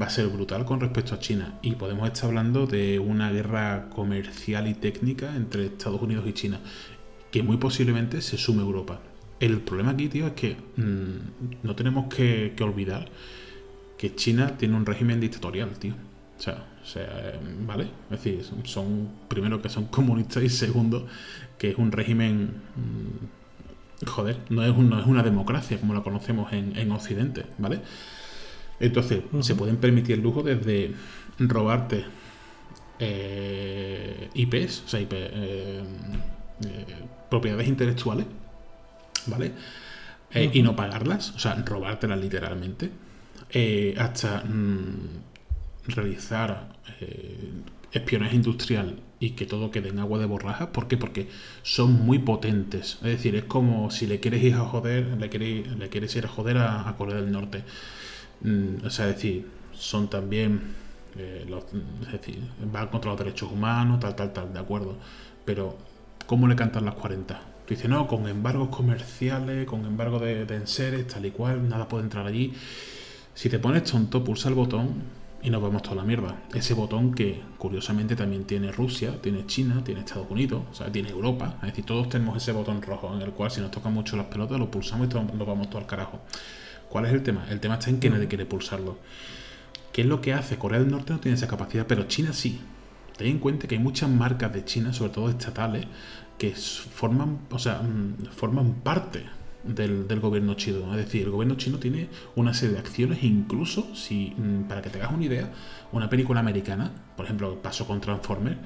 va 0.00 0.06
a 0.06 0.10
ser 0.10 0.28
brutal 0.28 0.64
con 0.64 0.80
respecto 0.80 1.14
a 1.14 1.18
China. 1.18 1.58
Y 1.62 1.72
podemos 1.72 2.06
estar 2.06 2.28
hablando 2.28 2.66
de 2.66 2.98
una 2.98 3.30
guerra 3.30 3.88
comercial 3.90 4.68
y 4.68 4.74
técnica 4.74 5.34
entre 5.34 5.66
Estados 5.66 6.00
Unidos 6.02 6.26
y 6.26 6.32
China, 6.32 6.60
que 7.30 7.42
muy 7.42 7.56
posiblemente 7.56 8.20
se 8.22 8.36
sume 8.36 8.62
a 8.62 8.66
Europa. 8.66 9.00
El 9.40 9.60
problema 9.60 9.92
aquí, 9.92 10.08
tío, 10.08 10.26
es 10.26 10.32
que 10.32 10.56
mm, 10.76 11.62
no 11.62 11.76
tenemos 11.76 12.12
que, 12.12 12.54
olvidar 12.60 13.08
que 13.96 14.14
China 14.14 14.56
tiene 14.56 14.76
un 14.76 14.86
régimen 14.86 15.20
dictatorial, 15.20 15.70
tío. 15.78 15.94
O 16.38 16.40
sea, 16.40 16.66
o 16.82 16.86
sea, 16.86 17.38
¿vale? 17.66 17.88
Es 18.10 18.22
decir, 18.22 18.44
son, 18.64 19.08
primero 19.28 19.60
que 19.60 19.68
son 19.68 19.86
comunistas 19.86 20.42
y 20.42 20.48
segundo 20.48 21.06
que 21.56 21.70
es 21.70 21.76
un 21.76 21.92
régimen... 21.92 22.52
Mm, 22.76 24.06
joder, 24.06 24.38
no 24.48 24.62
es, 24.64 24.76
no 24.76 25.00
es 25.00 25.06
una 25.06 25.24
democracia 25.24 25.80
como 25.80 25.92
la 25.92 26.02
conocemos 26.02 26.52
en, 26.52 26.76
en 26.76 26.92
Occidente, 26.92 27.46
¿vale? 27.58 27.80
Entonces, 28.80 29.22
se 29.40 29.54
pueden 29.54 29.76
permitir 29.76 30.16
el 30.16 30.22
lujo 30.22 30.42
desde 30.42 30.92
robarte 31.38 32.04
eh, 32.98 34.28
IPs, 34.34 34.82
o 34.86 34.88
sea, 34.88 35.00
IP, 35.00 35.12
eh, 35.12 35.82
eh, 36.64 36.86
propiedades 37.30 37.68
intelectuales, 37.68 38.26
¿vale? 39.26 39.52
Y 40.52 40.62
no 40.62 40.76
pagarlas, 40.76 41.30
o 41.30 41.38
sea, 41.38 41.54
robártelas 41.54 42.20
literalmente, 42.20 42.90
hasta 43.96 44.44
mm, 44.44 45.86
realizar 45.86 46.68
espionaje 47.92 48.36
industrial 48.36 49.00
y 49.20 49.30
que 49.30 49.46
todo 49.46 49.70
quede 49.70 49.88
en 49.88 50.00
agua 50.00 50.18
de 50.18 50.26
borraja. 50.26 50.70
¿Por 50.70 50.86
qué? 50.86 50.98
Porque 50.98 51.28
son 51.62 51.92
muy 52.04 52.18
potentes. 52.18 52.96
Es 52.96 53.08
decir, 53.08 53.36
es 53.36 53.44
como 53.44 53.90
si 53.90 54.06
le 54.06 54.20
quieres 54.20 54.42
ir 54.42 54.54
a 54.54 54.60
joder, 54.60 55.16
le 55.18 55.30
quieres, 55.30 55.66
le 55.78 55.88
quieres 55.88 56.14
ir 56.14 56.26
a 56.26 56.28
joder 56.28 56.58
a 56.58 56.94
Corea 56.98 57.16
del 57.16 57.32
Norte. 57.32 57.64
Mm, 58.40 58.84
o 58.86 58.90
sea, 58.90 59.08
es 59.08 59.16
decir, 59.16 59.48
son 59.72 60.08
también, 60.08 60.74
eh, 61.16 61.46
es 62.06 62.12
decir, 62.12 62.40
van 62.72 62.88
contra 62.88 63.10
los 63.10 63.18
derechos 63.18 63.50
humanos, 63.50 64.00
tal, 64.00 64.14
tal, 64.16 64.32
tal, 64.32 64.52
de 64.52 64.58
acuerdo. 64.58 64.96
Pero, 65.44 65.76
¿cómo 66.26 66.46
le 66.46 66.56
cantan 66.56 66.84
las 66.84 66.94
40? 66.94 67.40
Dice, 67.68 67.88
no, 67.88 68.06
con 68.06 68.26
embargos 68.28 68.68
comerciales, 68.70 69.66
con 69.66 69.84
embargo 69.84 70.18
de, 70.18 70.46
de 70.46 70.56
enseres, 70.56 71.06
tal 71.06 71.26
y 71.26 71.30
cual, 71.30 71.68
nada 71.68 71.88
puede 71.88 72.04
entrar 72.04 72.26
allí. 72.26 72.54
Si 73.34 73.48
te 73.48 73.58
pones 73.58 73.84
tonto, 73.84 74.24
pulsa 74.24 74.48
el 74.48 74.54
botón 74.54 75.02
y 75.42 75.50
nos 75.50 75.62
vemos 75.62 75.82
toda 75.82 75.96
la 75.96 76.02
mierda. 76.02 76.42
Ese 76.54 76.74
botón 76.74 77.14
que 77.14 77.40
curiosamente 77.58 78.16
también 78.16 78.44
tiene 78.44 78.72
Rusia, 78.72 79.20
tiene 79.22 79.46
China, 79.46 79.82
tiene 79.84 80.00
Estados 80.00 80.30
Unidos, 80.30 80.62
o 80.70 80.74
sea, 80.74 80.90
tiene 80.90 81.10
Europa. 81.10 81.54
Es 81.62 81.68
decir, 81.68 81.84
todos 81.84 82.08
tenemos 82.08 82.36
ese 82.36 82.52
botón 82.52 82.82
rojo 82.82 83.14
en 83.14 83.22
el 83.22 83.30
cual 83.30 83.50
si 83.50 83.60
nos 83.60 83.70
tocan 83.70 83.94
mucho 83.94 84.16
las 84.16 84.26
pelotas 84.26 84.58
lo 84.58 84.70
pulsamos 84.70 85.08
y 85.08 85.14
nos 85.14 85.46
vamos 85.46 85.68
todo 85.68 85.78
al 85.78 85.86
carajo. 85.86 86.20
¿Cuál 86.88 87.06
es 87.06 87.12
el 87.12 87.22
tema? 87.22 87.46
El 87.50 87.60
tema 87.60 87.74
está 87.74 87.90
en 87.90 88.00
que 88.00 88.10
nadie 88.10 88.28
quiere 88.28 88.46
pulsarlo. 88.46 88.98
¿Qué 89.92 90.02
es 90.02 90.06
lo 90.06 90.20
que 90.20 90.32
hace? 90.32 90.58
Corea 90.58 90.80
del 90.80 90.90
Norte 90.90 91.12
no 91.12 91.20
tiene 91.20 91.36
esa 91.36 91.48
capacidad, 91.48 91.86
pero 91.86 92.04
China 92.04 92.32
sí. 92.32 92.60
Ten 93.16 93.26
en 93.26 93.38
cuenta 93.38 93.66
que 93.66 93.74
hay 93.74 93.80
muchas 93.80 94.08
marcas 94.08 94.52
de 94.52 94.64
China, 94.64 94.92
sobre 94.92 95.12
todo 95.12 95.28
estatales, 95.28 95.86
que 96.38 96.52
forman, 96.52 97.40
o 97.50 97.58
sea, 97.58 97.82
mm, 97.82 98.26
forman 98.30 98.74
parte 98.74 99.24
del, 99.64 100.20
gobierno 100.20 100.54
chino. 100.54 100.90
Es 100.92 101.04
decir, 101.04 101.22
el 101.24 101.30
gobierno 101.30 101.56
chino 101.56 101.78
tiene 101.78 102.08
una 102.36 102.54
serie 102.54 102.74
de 102.74 102.80
acciones, 102.80 103.22
incluso 103.22 103.94
si, 103.94 104.34
mm, 104.36 104.68
para 104.68 104.82
que 104.82 104.90
te 104.90 104.98
hagas 104.98 105.12
una 105.12 105.24
idea, 105.24 105.50
una 105.92 106.08
película 106.08 106.40
americana, 106.40 106.92
por 107.16 107.24
ejemplo, 107.26 107.60
pasó 107.62 107.86
con 107.86 108.00
Transformers, 108.00 108.58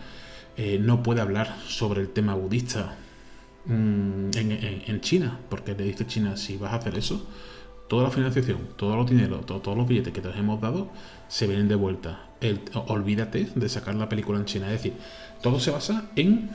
eh, 0.56 0.78
no 0.78 1.02
puede 1.02 1.20
hablar 1.20 1.56
sobre 1.66 2.02
el 2.02 2.10
tema 2.10 2.34
budista 2.34 2.96
mm, 3.64 4.30
en, 4.34 5.00
China, 5.00 5.38
porque 5.48 5.74
le 5.74 5.84
dice 5.84 6.06
China, 6.06 6.36
si 6.36 6.56
vas 6.56 6.72
a 6.72 6.76
hacer 6.76 6.96
eso, 6.96 7.26
toda 7.92 8.04
la 8.04 8.10
financiación, 8.10 8.56
todos 8.76 8.96
los 8.96 9.10
dineros, 9.10 9.44
todos 9.44 9.76
los 9.76 9.86
billetes 9.86 10.14
que 10.14 10.22
te 10.22 10.30
hemos 10.30 10.58
dado 10.62 10.88
se 11.28 11.46
vienen 11.46 11.68
de 11.68 11.74
vuelta. 11.74 12.24
El, 12.40 12.62
olvídate 12.86 13.50
de 13.54 13.68
sacar 13.68 13.94
la 13.96 14.08
película 14.08 14.38
en 14.38 14.46
China. 14.46 14.64
Es 14.68 14.82
decir, 14.82 14.94
todo 15.42 15.60
se 15.60 15.70
basa 15.72 16.06
en 16.16 16.48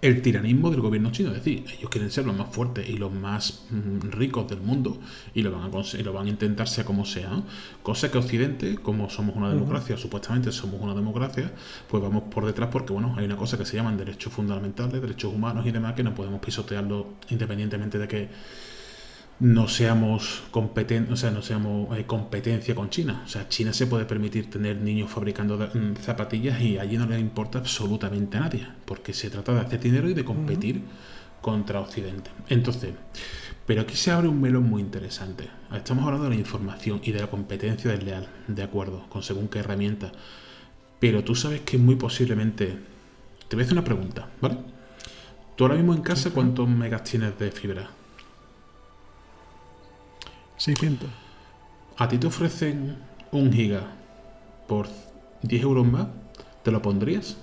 el 0.00 0.22
tiranismo 0.22 0.70
del 0.70 0.80
gobierno 0.80 1.12
chino. 1.12 1.28
Es 1.28 1.44
decir, 1.44 1.62
ellos 1.76 1.90
quieren 1.90 2.10
ser 2.10 2.24
los 2.24 2.34
más 2.34 2.48
fuertes 2.48 2.88
y 2.88 2.94
los 2.94 3.12
más 3.12 3.64
mm, 3.68 4.08
ricos 4.12 4.48
del 4.48 4.62
mundo 4.62 4.96
y 5.34 5.42
lo 5.42 5.52
van 5.52 5.64
a, 5.64 6.02
lo 6.02 6.12
van 6.14 6.26
a 6.26 6.30
intentar 6.30 6.68
sea 6.68 6.86
como 6.86 7.04
sea. 7.04 7.42
Cosa 7.82 8.10
que 8.10 8.16
Occidente, 8.16 8.76
como 8.76 9.10
somos 9.10 9.36
una 9.36 9.50
democracia, 9.50 9.98
supuestamente 9.98 10.52
somos 10.52 10.80
una 10.80 10.94
democracia, 10.94 11.52
pues 11.86 12.02
vamos 12.02 12.22
por 12.30 12.46
detrás 12.46 12.70
porque, 12.72 12.94
bueno, 12.94 13.14
hay 13.18 13.26
una 13.26 13.36
cosa 13.36 13.58
que 13.58 13.66
se 13.66 13.76
llaman 13.76 13.98
derechos 13.98 14.32
fundamentales, 14.32 15.02
derechos 15.02 15.34
humanos 15.34 15.66
y 15.66 15.70
demás 15.70 15.92
que 15.92 16.02
no 16.02 16.14
podemos 16.14 16.40
pisotearlo 16.40 17.08
independientemente 17.28 17.98
de 17.98 18.08
que 18.08 18.28
no 19.40 19.68
seamos 19.68 20.42
competen 20.50 21.12
o 21.12 21.16
sea, 21.16 21.30
no 21.30 21.42
seamos 21.42 21.96
eh, 21.96 22.04
competencia 22.06 22.74
con 22.74 22.90
China. 22.90 23.22
O 23.24 23.28
sea, 23.28 23.48
China 23.48 23.72
se 23.72 23.86
puede 23.86 24.04
permitir 24.04 24.50
tener 24.50 24.76
niños 24.76 25.10
fabricando 25.10 25.56
mm, 25.58 25.96
zapatillas 25.96 26.60
y 26.60 26.78
allí 26.78 26.96
no 26.96 27.06
le 27.06 27.18
importa 27.18 27.58
absolutamente 27.58 28.36
a 28.36 28.40
nadie, 28.40 28.66
porque 28.84 29.12
se 29.12 29.30
trata 29.30 29.54
de 29.54 29.60
hacer 29.60 29.80
dinero 29.80 30.08
y 30.08 30.14
de 30.14 30.24
competir 30.24 30.82
contra 31.40 31.80
Occidente. 31.80 32.30
Entonces, 32.48 32.94
pero 33.66 33.82
aquí 33.82 33.94
se 33.96 34.10
abre 34.10 34.28
un 34.28 34.40
melón 34.40 34.64
muy 34.68 34.82
interesante. 34.82 35.48
Estamos 35.72 36.04
hablando 36.04 36.24
de 36.24 36.30
la 36.34 36.40
información 36.40 37.00
y 37.04 37.12
de 37.12 37.20
la 37.20 37.28
competencia 37.28 37.90
desleal, 37.90 38.28
de 38.48 38.62
acuerdo, 38.62 39.06
con 39.08 39.22
según 39.22 39.48
qué 39.48 39.60
herramienta. 39.60 40.10
Pero 40.98 41.22
tú 41.22 41.34
sabes 41.34 41.60
que 41.60 41.78
muy 41.78 41.96
posiblemente... 41.96 42.76
Te 43.46 43.56
voy 43.56 43.62
a 43.62 43.64
hacer 43.64 43.78
una 43.78 43.84
pregunta, 43.84 44.28
¿vale? 44.42 44.58
Tú 45.56 45.64
ahora 45.64 45.76
mismo 45.76 45.94
en 45.94 46.02
casa, 46.02 46.30
¿cuántos 46.30 46.68
megas 46.68 47.04
tienes 47.04 47.38
de 47.38 47.50
fibra? 47.50 47.97
600. 50.58 51.08
A 51.96 52.08
ti 52.08 52.18
te 52.18 52.26
ofrecen 52.26 52.96
un 53.32 53.52
giga 53.52 53.82
por 54.66 54.88
10 55.42 55.62
euros 55.62 55.86
más, 55.86 56.06
¿te 56.62 56.70
lo 56.70 56.80
pondrías? 56.82 57.36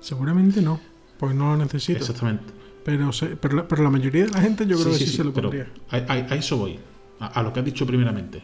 Seguramente 0.00 0.62
no, 0.62 0.80
porque 1.18 1.34
no 1.34 1.52
lo 1.56 1.64
necesito. 1.64 1.98
Exactamente. 1.98 2.52
Pero, 2.84 3.12
se- 3.12 3.36
pero, 3.36 3.56
la- 3.56 3.68
pero 3.68 3.82
la 3.82 3.90
mayoría 3.90 4.24
de 4.24 4.30
la 4.30 4.40
gente 4.40 4.66
yo 4.66 4.76
creo 4.80 4.92
que 4.92 4.98
sí, 4.98 5.06
se 5.06 5.24
lo 5.24 5.32
pero 5.32 5.50
pondría. 5.50 5.70
A, 5.90 5.96
a- 5.96 6.32
a 6.32 6.34
eso 6.36 6.56
voy, 6.56 6.78
a, 7.20 7.26
a 7.26 7.42
lo 7.42 7.52
que 7.52 7.60
has 7.60 7.66
dicho 7.66 7.86
primeramente. 7.86 8.42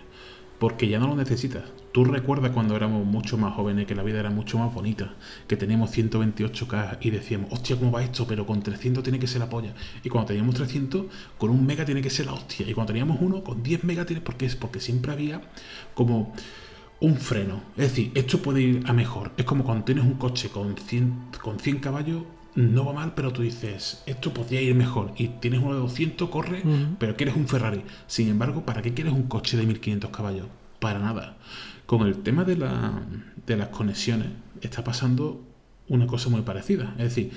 Porque 0.59 0.89
ya 0.89 0.99
no 0.99 1.09
lo 1.09 1.17
necesitas. 1.17 1.65
Tú 1.93 2.05
recuerdas 2.05 2.51
cuando 2.51 2.77
éramos 2.77 3.07
mucho 3.07 3.39
más 3.39 3.55
jóvenes 3.55 3.87
que 3.87 3.95
la 3.95 4.03
vida 4.03 4.21
era 4.21 4.31
mucho 4.31 4.59
más 4.59 4.73
bonita, 4.73 5.15
que 5.47 5.57
teníamos 5.57 5.97
128K 5.97 6.99
y 7.01 7.11
decíamos, 7.11 7.53
hostia, 7.53 7.77
¿cómo 7.77 7.91
va 7.91 8.03
esto? 8.03 8.27
Pero 8.27 8.47
con 8.47 8.63
300 8.63 9.03
tiene 9.03 9.19
que 9.19 9.27
ser 9.27 9.41
la 9.41 9.49
polla. 9.49 9.75
Y 10.05 10.09
cuando 10.09 10.29
teníamos 10.29 10.55
300, 10.55 11.07
con 11.39 11.51
un 11.51 11.65
mega 11.65 11.85
tiene 11.85 12.03
que 12.03 12.11
ser 12.11 12.27
la 12.27 12.35
hostia. 12.35 12.69
Y 12.69 12.75
cuando 12.75 12.93
teníamos 12.93 13.19
uno, 13.21 13.43
con 13.43 13.63
10 13.63 13.85
mega 13.85 14.05
tiene... 14.05 14.21
Porque 14.21 14.47
es 14.47 14.57
porque 14.57 14.81
siempre 14.81 15.13
había 15.13 15.41
como 15.95 16.35
un 17.01 17.17
freno. 17.17 17.63
Es 17.77 17.91
decir, 17.91 18.13
esto 18.15 18.43
puede 18.43 18.63
ir 18.63 18.83
a 18.87 18.93
mejor. 18.93 19.33
Es 19.37 19.45
como 19.45 19.65
cuando 19.65 19.85
tienes 19.85 20.05
un 20.05 20.15
coche 20.15 20.49
con 20.49 20.77
100, 20.77 21.31
con 21.43 21.59
100 21.59 21.79
caballos, 21.79 22.23
no 22.57 22.87
va 22.87 22.93
mal, 22.95 23.15
pero 23.15 23.33
tú 23.33 23.43
dices, 23.43 24.03
esto 24.07 24.33
podría 24.33 24.63
ir 24.63 24.75
mejor. 24.75 25.13
Y 25.17 25.29
tienes 25.29 25.61
uno 25.61 25.75
de 25.75 25.81
200, 25.81 26.29
corre, 26.31 26.63
pero 26.99 27.15
quieres 27.15 27.37
un 27.37 27.47
Ferrari. 27.47 27.83
Sin 28.07 28.29
embargo, 28.29 28.65
¿para 28.65 28.83
qué 28.83 28.95
quieres 28.95 29.13
un 29.13 29.25
coche 29.25 29.57
de 29.57 29.67
1500 29.67 30.11
caballos? 30.11 30.47
Para 30.81 30.99
nada. 30.99 31.37
Con 31.85 32.07
el 32.07 32.23
tema 32.23 32.45
de, 32.45 32.57
la, 32.57 33.03
de 33.47 33.57
las 33.57 33.69
conexiones, 33.69 34.29
está 34.63 34.83
pasando 34.83 35.45
una 35.89 36.07
cosa 36.07 36.31
muy 36.31 36.43
parecida. 36.43 36.95
Es 36.99 37.15
decir, 37.15 37.31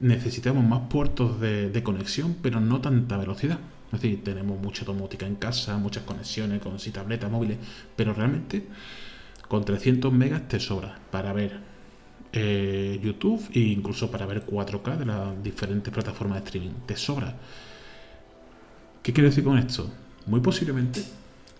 necesitamos 0.00 0.64
más 0.64 0.88
puertos 0.90 1.40
de, 1.40 1.70
de 1.70 1.82
conexión, 1.82 2.36
pero 2.42 2.60
no 2.60 2.80
tanta 2.80 3.16
velocidad. 3.16 3.60
Es 3.92 4.02
decir, 4.02 4.24
tenemos 4.24 4.60
mucha 4.60 4.84
domótica 4.84 5.26
en 5.26 5.36
casa, 5.36 5.78
muchas 5.78 6.02
conexiones 6.02 6.60
con 6.60 6.78
sí, 6.80 6.90
tabletas, 6.90 7.30
móviles, 7.30 7.58
pero 7.94 8.12
realmente 8.12 8.66
con 9.48 9.64
300 9.64 10.12
megas 10.12 10.48
te 10.48 10.58
sobra 10.58 10.98
para 11.12 11.32
ver 11.32 11.60
eh, 12.38 13.00
YouTube 13.02 13.42
e 13.54 13.60
incluso 13.60 14.10
para 14.10 14.26
ver 14.26 14.44
4K 14.44 14.98
de 14.98 15.06
las 15.06 15.42
diferentes 15.42 15.90
plataformas 15.90 16.38
de 16.40 16.44
streaming. 16.44 16.74
Te 16.84 16.94
sobra. 16.94 17.34
¿Qué 19.02 19.14
quiero 19.14 19.30
decir 19.30 19.42
con 19.42 19.56
esto? 19.56 19.90
Muy 20.26 20.40
posiblemente 20.40 21.02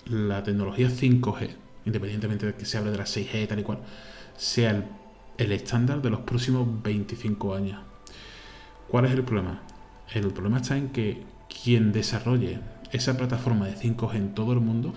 la 0.05 0.43
tecnología 0.43 0.91
5G, 0.91 1.49
independientemente 1.87 2.45
de 2.45 2.55
que 2.55 2.67
se 2.67 2.77
hable 2.77 2.91
de 2.91 2.99
la 2.99 3.05
6G 3.05 3.45
y 3.45 3.47
tal 3.47 3.61
y 3.61 3.63
cual, 3.63 3.79
sea 4.37 4.71
el, 4.73 4.85
el 5.39 5.53
estándar 5.53 6.03
de 6.03 6.11
los 6.11 6.21
próximos 6.21 6.69
25 6.83 7.55
años. 7.55 7.81
¿Cuál 8.89 9.07
es 9.07 9.13
el 9.13 9.23
problema? 9.23 9.63
El 10.13 10.31
problema 10.31 10.59
está 10.59 10.77
en 10.77 10.91
que 10.91 11.23
quien 11.49 11.91
desarrolle 11.91 12.61
esa 12.93 13.17
plataforma 13.17 13.67
de 13.67 13.77
5G 13.77 14.15
en 14.17 14.35
todo 14.35 14.53
el 14.53 14.61
mundo 14.61 14.93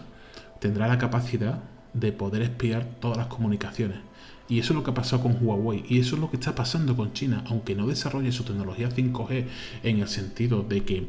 tendrá 0.60 0.90
la 0.90 0.98
capacidad 0.98 1.64
de 1.94 2.12
poder 2.12 2.42
espiar 2.42 2.86
todas 3.00 3.18
las 3.18 3.28
comunicaciones. 3.28 4.00
Y 4.48 4.58
eso 4.60 4.74
es 4.74 4.78
lo 4.78 4.84
que 4.84 4.90
ha 4.90 4.94
pasado 4.96 5.22
con 5.22 5.38
Huawei. 5.40 5.84
Y 5.88 6.00
eso 6.00 6.16
es 6.16 6.22
lo 6.22 6.32
que 6.32 6.38
está 6.38 6.56
pasando 6.56 6.96
con 6.96 7.14
China. 7.14 7.44
Aunque 7.48 7.76
no 7.76 7.86
desarrolle 7.86 8.32
su 8.32 8.44
tecnología 8.44 8.90
5G 8.90 9.46
en 9.84 10.00
el 10.00 10.08
sentido 10.08 10.64
de 10.64 10.84
que 10.84 11.08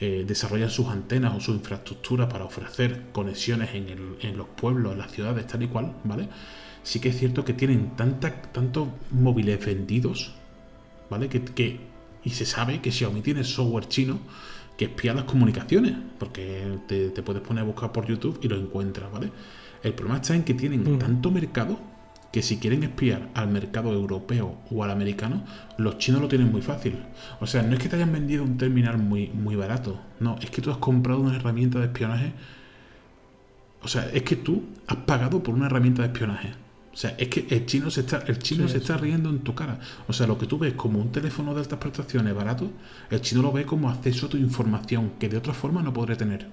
eh, 0.00 0.24
desarrollan 0.26 0.68
sus 0.70 0.88
antenas 0.88 1.34
o 1.34 1.40
su 1.40 1.52
infraestructura 1.52 2.28
para 2.28 2.44
ofrecer 2.44 3.04
conexiones 3.12 3.70
en, 3.74 4.36
los 4.36 4.46
pueblos, 4.48 4.92
en 4.92 4.98
las 4.98 5.10
ciudades, 5.12 5.46
tal 5.46 5.62
y 5.62 5.68
cual, 5.68 5.94
¿vale? 6.04 6.28
Sí 6.82 7.00
que 7.00 7.08
es 7.10 7.18
cierto 7.18 7.44
que 7.46 7.54
tienen 7.54 7.96
tantos 7.96 8.88
móviles 9.10 9.64
vendidos, 9.64 10.34
¿vale? 11.10 11.28
Que, 11.28 11.42
que- 11.44 11.80
y 12.24 12.30
se 12.30 12.46
sabe 12.46 12.80
que 12.80 12.92
Xiaomi 12.92 13.20
tiene 13.20 13.42
software 13.44 13.88
chino 13.88 14.20
que 14.76 14.86
espía 14.86 15.12
las 15.14 15.24
comunicaciones, 15.24 15.94
porque 16.18 16.78
te, 16.88 17.10
te 17.10 17.22
puedes 17.22 17.42
poner 17.42 17.62
a 17.62 17.66
buscar 17.66 17.92
por 17.92 18.06
YouTube 18.06 18.38
y 18.42 18.48
lo 18.48 18.56
encuentras, 18.56 19.10
¿vale? 19.12 19.30
El 19.82 19.94
problema 19.94 20.20
está 20.20 20.34
en 20.34 20.44
que 20.44 20.54
tienen 20.54 20.82
Mm. 20.82 20.98
tanto 20.98 21.30
mercado 21.30 21.78
que 22.32 22.40
si 22.42 22.56
quieren 22.56 22.82
espiar 22.82 23.28
al 23.34 23.48
mercado 23.48 23.92
europeo 23.92 24.56
o 24.70 24.82
al 24.82 24.90
americano, 24.90 25.44
los 25.76 25.98
chinos 25.98 26.22
lo 26.22 26.28
tienen 26.28 26.50
muy 26.50 26.62
fácil. 26.62 26.98
O 27.40 27.46
sea, 27.46 27.62
no 27.62 27.74
es 27.74 27.78
que 27.80 27.88
te 27.90 27.96
hayan 27.96 28.10
vendido 28.12 28.42
un 28.42 28.56
terminal 28.56 28.96
muy, 28.96 29.28
muy 29.28 29.54
barato, 29.54 30.00
no, 30.18 30.38
es 30.40 30.50
que 30.50 30.62
tú 30.62 30.70
has 30.70 30.78
comprado 30.78 31.20
una 31.20 31.36
herramienta 31.36 31.78
de 31.78 31.86
espionaje. 31.86 32.32
O 33.82 33.88
sea, 33.88 34.08
es 34.14 34.22
que 34.22 34.36
tú 34.36 34.62
has 34.86 34.96
pagado 34.98 35.42
por 35.42 35.54
una 35.54 35.66
herramienta 35.66 36.02
de 36.02 36.08
espionaje. 36.08 36.54
O 36.92 36.96
sea, 36.96 37.14
es 37.18 37.28
que 37.28 37.46
el 37.50 37.66
chino 37.66 37.90
se 37.90 38.00
está, 38.00 38.18
el 38.26 38.38
chino 38.38 38.66
Sí, 38.66 38.72
se 38.72 38.78
está 38.78 38.96
riendo 38.96 39.30
en 39.30 39.40
tu 39.40 39.54
cara. 39.54 39.78
O 40.08 40.12
sea, 40.12 40.26
lo 40.26 40.38
que 40.38 40.46
tú 40.46 40.58
ves 40.58 40.74
como 40.74 41.00
un 41.00 41.10
teléfono 41.10 41.54
de 41.54 41.60
altas 41.60 41.78
prestaciones 41.78 42.34
barato, 42.34 42.70
el 43.10 43.20
chino 43.22 43.42
lo 43.42 43.50
ve 43.50 43.64
como 43.64 43.88
acceso 43.90 44.26
a 44.26 44.28
tu 44.28 44.36
información 44.36 45.12
que 45.18 45.28
de 45.28 45.38
otra 45.38 45.54
forma 45.54 45.82
no 45.82 45.92
podré 45.92 46.16
tener. 46.16 46.46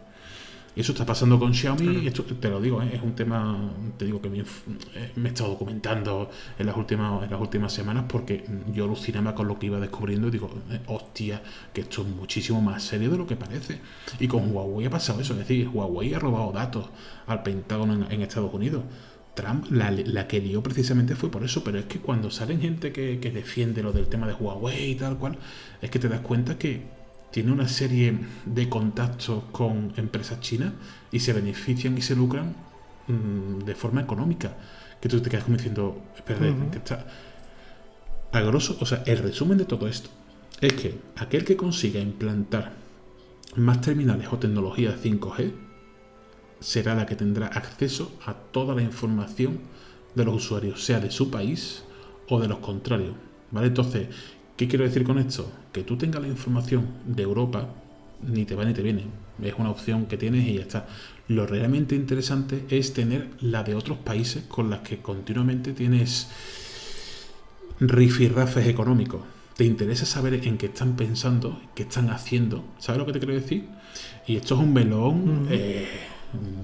Y 0.75 0.81
eso 0.81 0.91
está 0.91 1.05
pasando 1.05 1.37
con 1.39 1.53
Xiaomi, 1.53 1.81
Claro. 1.83 1.99
y 1.99 2.07
esto 2.07 2.23
te 2.23 2.49
lo 2.49 2.61
digo, 2.61 2.81
¿eh? 2.81 2.91
es 2.93 3.01
un 3.01 3.13
tema, 3.13 3.71
te 3.97 4.05
digo 4.05 4.21
que 4.21 4.29
me, 4.29 4.39
eh, 4.39 5.11
me 5.15 5.29
he 5.29 5.31
estado 5.31 5.49
documentando 5.49 6.29
en 6.57 6.65
las 6.65 6.77
últimas, 6.77 7.23
en 7.23 7.31
las 7.31 7.41
últimas 7.41 7.73
semanas 7.73 8.05
porque 8.07 8.45
yo 8.73 8.85
alucinaba 8.85 9.33
con 9.35 9.47
lo 9.47 9.57
que 9.59 9.65
iba 9.65 9.79
descubriendo 9.79 10.27
y 10.27 10.31
digo, 10.31 10.49
eh, 10.71 10.79
hostia, 10.87 11.41
que 11.73 11.81
esto 11.81 12.03
es 12.03 12.07
muchísimo 12.07 12.61
más 12.61 12.83
serio 12.83 13.09
de 13.09 13.17
lo 13.17 13.25
que 13.27 13.35
parece. 13.35 13.79
Y 14.19 14.27
con 14.27 14.53
Huawei 14.55 14.85
ha 14.85 14.89
pasado 14.89 15.19
eso, 15.19 15.33
es 15.33 15.39
decir, 15.39 15.67
Huawei 15.67 16.13
ha 16.13 16.19
robado 16.19 16.51
datos 16.51 16.85
al 17.27 17.43
Pentágono 17.43 17.93
en, 17.93 18.11
en 18.11 18.21
Estados 18.21 18.53
Unidos. 18.53 18.83
Trump 19.35 19.67
la, 19.71 19.89
la 19.91 20.27
que 20.27 20.41
lió 20.41 20.61
precisamente 20.61 21.15
fue 21.15 21.31
por 21.31 21.43
eso, 21.43 21.63
pero 21.63 21.79
es 21.79 21.85
que 21.85 21.99
cuando 21.99 22.29
salen 22.29 22.59
gente 22.59 22.91
que, 22.91 23.19
que 23.19 23.31
defiende 23.31 23.81
lo 23.81 23.91
del 23.93 24.07
tema 24.07 24.27
de 24.27 24.33
Huawei 24.33 24.91
y 24.91 24.95
tal 24.95 25.17
cual, 25.17 25.37
es 25.81 25.89
que 25.89 25.97
te 25.99 26.09
das 26.09 26.19
cuenta 26.21 26.57
que 26.57 26.98
tiene 27.31 27.51
una 27.51 27.67
serie 27.67 28.17
de 28.45 28.69
contactos 28.69 29.43
con 29.51 29.93
empresas 29.97 30.39
chinas 30.39 30.73
y 31.11 31.19
se 31.19 31.33
benefician 31.33 31.97
y 31.97 32.01
se 32.01 32.15
lucran 32.15 32.55
mm, 33.07 33.59
de 33.65 33.75
forma 33.75 34.01
económica. 34.01 34.57
Que 34.99 35.07
tú 35.09 35.21
te 35.21 35.29
quedas 35.29 35.45
como 35.45 35.57
diciendo, 35.57 36.01
Ujú. 36.29 36.71
que 36.71 36.77
está. 36.77 37.05
A 38.31 38.41
grosso, 38.41 38.77
o 38.79 38.85
sea, 38.85 39.03
el 39.05 39.17
resumen 39.19 39.57
de 39.57 39.65
todo 39.65 39.87
esto 39.87 40.09
es 40.61 40.73
que 40.73 40.99
aquel 41.15 41.45
que 41.45 41.55
consiga 41.55 41.99
implantar 41.99 42.73
más 43.55 43.81
terminales 43.81 44.27
o 44.31 44.37
tecnología 44.37 44.95
5G 45.01 45.51
será 46.59 46.93
la 46.95 47.05
que 47.05 47.15
tendrá 47.15 47.47
acceso 47.47 48.11
a 48.25 48.33
toda 48.33 48.75
la 48.75 48.81
información 48.81 49.59
de 50.15 50.25
los 50.25 50.35
usuarios, 50.35 50.83
sea 50.83 50.99
de 50.99 51.09
su 51.11 51.31
país 51.31 51.83
o 52.27 52.39
de 52.39 52.47
los 52.47 52.59
contrarios. 52.59 53.15
¿Vale? 53.51 53.67
Entonces, 53.67 54.09
¿qué 54.57 54.67
quiero 54.67 54.83
decir 54.85 55.03
con 55.03 55.17
esto? 55.17 55.49
Que 55.71 55.83
tú 55.83 55.97
tengas 55.97 56.21
la 56.21 56.27
información 56.27 56.87
de 57.05 57.23
Europa, 57.23 57.69
ni 58.21 58.45
te 58.45 58.55
va 58.55 58.65
ni 58.65 58.73
te 58.73 58.81
viene. 58.81 59.05
Es 59.41 59.53
una 59.57 59.69
opción 59.69 60.05
que 60.05 60.17
tienes 60.17 60.47
y 60.47 60.55
ya 60.55 60.61
está. 60.61 60.87
Lo 61.27 61.45
realmente 61.45 61.95
interesante 61.95 62.65
es 62.69 62.93
tener 62.93 63.29
la 63.39 63.63
de 63.63 63.75
otros 63.75 63.97
países 63.99 64.43
con 64.47 64.69
las 64.69 64.79
que 64.79 64.97
continuamente 64.97 65.73
tienes 65.73 66.27
rifirrafes 67.79 68.67
económicos. 68.67 69.21
Te 69.55 69.65
interesa 69.65 70.05
saber 70.05 70.33
en 70.47 70.57
qué 70.57 70.67
están 70.67 70.95
pensando, 70.95 71.61
qué 71.75 71.83
están 71.83 72.09
haciendo. 72.09 72.63
¿Sabes 72.79 72.99
lo 72.99 73.05
que 73.05 73.13
te 73.13 73.19
quiero 73.19 73.33
decir? 73.33 73.65
Y 74.25 74.37
esto 74.37 74.55
es 74.55 74.61
un 74.61 74.73
melón 74.73 75.47
eh, 75.49 75.87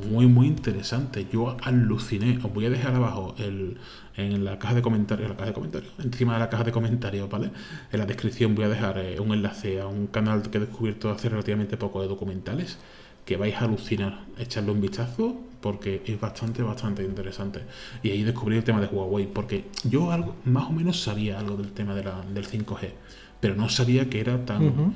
muy, 0.10 0.27
muy 0.27 0.48
interesante. 0.48 1.27
Yo 1.32 1.57
aluciné. 1.61 2.40
Os 2.44 2.53
voy 2.53 2.65
a 2.65 2.69
dejar 2.69 2.95
abajo 2.95 3.36
el, 3.38 3.77
en 4.17 4.45
la 4.45 4.57
caja 4.59 4.75
de 4.75 4.81
comentarios, 4.81 5.27
la 5.29 5.35
caja 5.35 5.47
de 5.47 5.53
comentarios, 5.53 5.91
encima 6.03 6.33
de 6.33 6.39
la 6.39 6.49
caja 6.49 6.63
de 6.63 6.71
comentarios, 6.71 7.29
¿vale? 7.29 7.51
En 7.91 7.99
la 7.99 8.05
descripción 8.05 8.55
voy 8.55 8.65
a 8.65 8.69
dejar 8.69 8.97
eh, 8.97 9.19
un 9.19 9.33
enlace 9.33 9.81
a 9.81 9.87
un 9.87 10.07
canal 10.07 10.41
que 10.49 10.57
he 10.57 10.61
descubierto 10.61 11.09
hace 11.11 11.27
relativamente 11.29 11.75
poco 11.77 12.01
de 12.01 12.07
documentales 12.07 12.77
que 13.25 13.37
vais 13.37 13.55
a 13.55 13.65
alucinar. 13.65 14.21
Echarle 14.37 14.71
un 14.71 14.81
vistazo 14.81 15.35
porque 15.59 16.03
es 16.05 16.19
bastante, 16.19 16.61
bastante 16.61 17.03
interesante. 17.03 17.61
Y 18.03 18.11
ahí 18.11 18.21
descubrí 18.23 18.55
el 18.57 18.63
tema 18.63 18.79
de 18.79 18.87
Huawei, 18.87 19.25
porque 19.27 19.65
yo 19.83 20.11
algo, 20.11 20.35
más 20.45 20.65
o 20.69 20.71
menos 20.71 21.01
sabía 21.01 21.39
algo 21.39 21.57
del 21.57 21.71
tema 21.71 21.95
de 21.95 22.03
la- 22.03 22.21
del 22.33 22.45
5G, 22.45 22.91
pero 23.39 23.55
no 23.55 23.67
sabía 23.67 24.07
que 24.09 24.19
era 24.19 24.45
tan, 24.45 24.93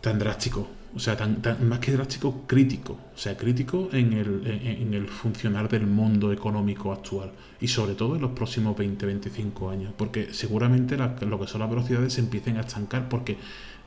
tan 0.00 0.18
drástico. 0.18 0.66
O 0.98 1.00
sea, 1.00 1.16
tan, 1.16 1.40
tan- 1.40 1.68
más 1.68 1.78
que 1.78 1.92
drástico, 1.92 2.42
crítico. 2.48 2.98
O 3.14 3.18
sea, 3.18 3.36
crítico 3.36 3.88
en 3.92 4.12
el, 4.14 4.42
en, 4.46 4.66
en 4.82 4.94
el 4.94 5.06
funcionar 5.06 5.68
del 5.68 5.86
mundo 5.86 6.32
económico 6.32 6.92
actual. 6.92 7.30
Y 7.60 7.68
sobre 7.68 7.94
todo 7.94 8.16
en 8.16 8.22
los 8.22 8.32
próximos 8.32 8.76
20-25 8.76 9.70
años. 9.70 9.92
Porque 9.96 10.34
seguramente 10.34 10.96
la- 10.96 11.14
lo 11.20 11.38
que 11.38 11.46
son 11.46 11.60
las 11.60 11.70
velocidades 11.70 12.12
se 12.14 12.20
empiecen 12.20 12.56
a 12.56 12.62
estancar 12.62 13.08
porque 13.08 13.38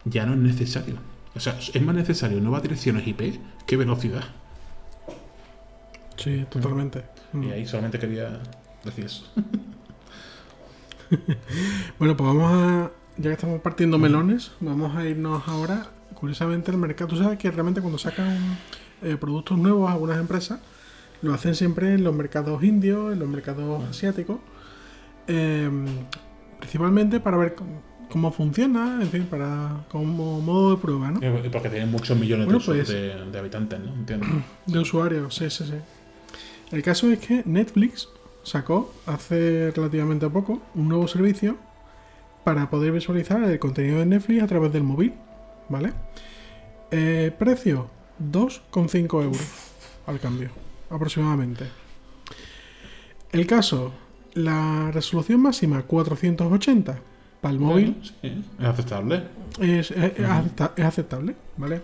ya 0.05 0.25
no 0.25 0.31
es 0.33 0.39
necesario. 0.39 0.95
O 1.35 1.39
sea, 1.41 1.59
es 1.59 1.81
más 1.81 1.93
necesario 1.95 2.39
nuevas 2.39 2.63
direcciones 2.63 3.05
IP 3.05 3.39
que 3.67 3.75
velocidad. 3.75 4.23
Sí, 6.15 6.45
totalmente. 6.49 7.03
Mm. 7.33 7.43
Y 7.43 7.51
ahí 7.51 7.65
solamente 7.65 7.99
quería 7.99 8.39
decir 8.85 9.03
eso. 9.05 9.25
Bueno, 11.99 12.15
pues 12.15 12.25
vamos 12.25 12.51
a. 12.53 12.91
Ya 13.17 13.23
que 13.29 13.33
estamos 13.33 13.59
partiendo 13.61 13.97
melones, 13.97 14.53
vamos 14.61 14.95
a 14.95 15.05
irnos 15.05 15.45
ahora. 15.47 15.87
Curiosamente, 16.21 16.71
el 16.71 16.77
mercado. 16.77 17.09
Tú 17.09 17.17
sabes 17.17 17.37
que 17.37 17.51
realmente 17.51 17.81
cuando 17.81 17.97
sacan 17.97 18.37
eh, 19.01 19.17
productos 19.19 19.57
nuevos 19.57 19.89
algunas 19.91 20.17
empresas, 20.19 20.59
lo 21.21 21.33
hacen 21.33 21.53
siempre 21.55 21.93
en 21.95 22.03
los 22.03 22.15
mercados 22.15 22.63
indios, 22.63 23.11
en 23.11 23.19
los 23.19 23.27
mercados 23.27 23.83
asiáticos. 23.89 24.37
eh, 25.27 25.69
principalmente 26.59 27.19
para 27.19 27.37
ver 27.37 27.55
cómo, 28.09 28.31
funciona, 28.31 28.99
en 29.01 29.09
fin, 29.09 29.23
para 29.29 29.83
como 29.89 30.39
modo 30.41 30.75
de 30.75 30.77
prueba, 30.81 31.09
¿no? 31.11 31.19
Eh, 31.23 31.49
Porque 31.51 31.69
tienen 31.69 31.89
muchos 31.89 32.15
millones 32.17 32.45
Bueno, 32.45 32.59
de, 32.59 32.65
pues- 32.65 32.87
de, 32.87 33.25
de 33.31 33.39
habitantes, 33.39 33.79
¿no? 33.79 33.91
Entiendo. 33.93 34.27
De 34.67 34.79
usuarios, 34.79 35.33
sí, 35.33 35.49
sí, 35.49 35.65
sí. 35.65 35.73
El 36.71 36.83
caso 36.83 37.09
es 37.11 37.17
que 37.19 37.41
Netflix 37.45 38.07
sacó 38.43 38.93
hace 39.07 39.71
relativamente 39.75 40.29
poco 40.29 40.61
un 40.75 40.87
nuevo 40.87 41.07
servicio 41.07 41.57
para 42.43 42.69
poder 42.69 42.91
visualizar 42.91 43.43
el 43.43 43.57
contenido 43.59 43.99
de 43.99 44.05
Netflix 44.05 44.43
a 44.43 44.47
través 44.47 44.71
del 44.73 44.83
móvil, 44.83 45.13
¿vale? 45.71 45.93
Eh, 46.91 47.31
precio 47.39 47.89
2,5 48.19 49.23
euros 49.23 49.47
al 50.05 50.19
cambio, 50.19 50.49
aproximadamente. 50.89 51.65
El 53.31 53.47
caso, 53.47 53.93
la 54.33 54.91
resolución 54.91 55.41
máxima 55.41 55.83
480 55.83 56.99
para 57.39 57.53
el 57.53 57.59
móvil 57.59 57.97
Sí, 58.21 58.43
es 58.59 58.65
aceptable. 58.65 59.23
es, 59.59 59.91
es- 59.91 59.97
es 60.19 60.19
acepta- 60.29 60.73
es 60.75 60.85
aceptable, 60.85 61.35
¿vale? 61.57 61.81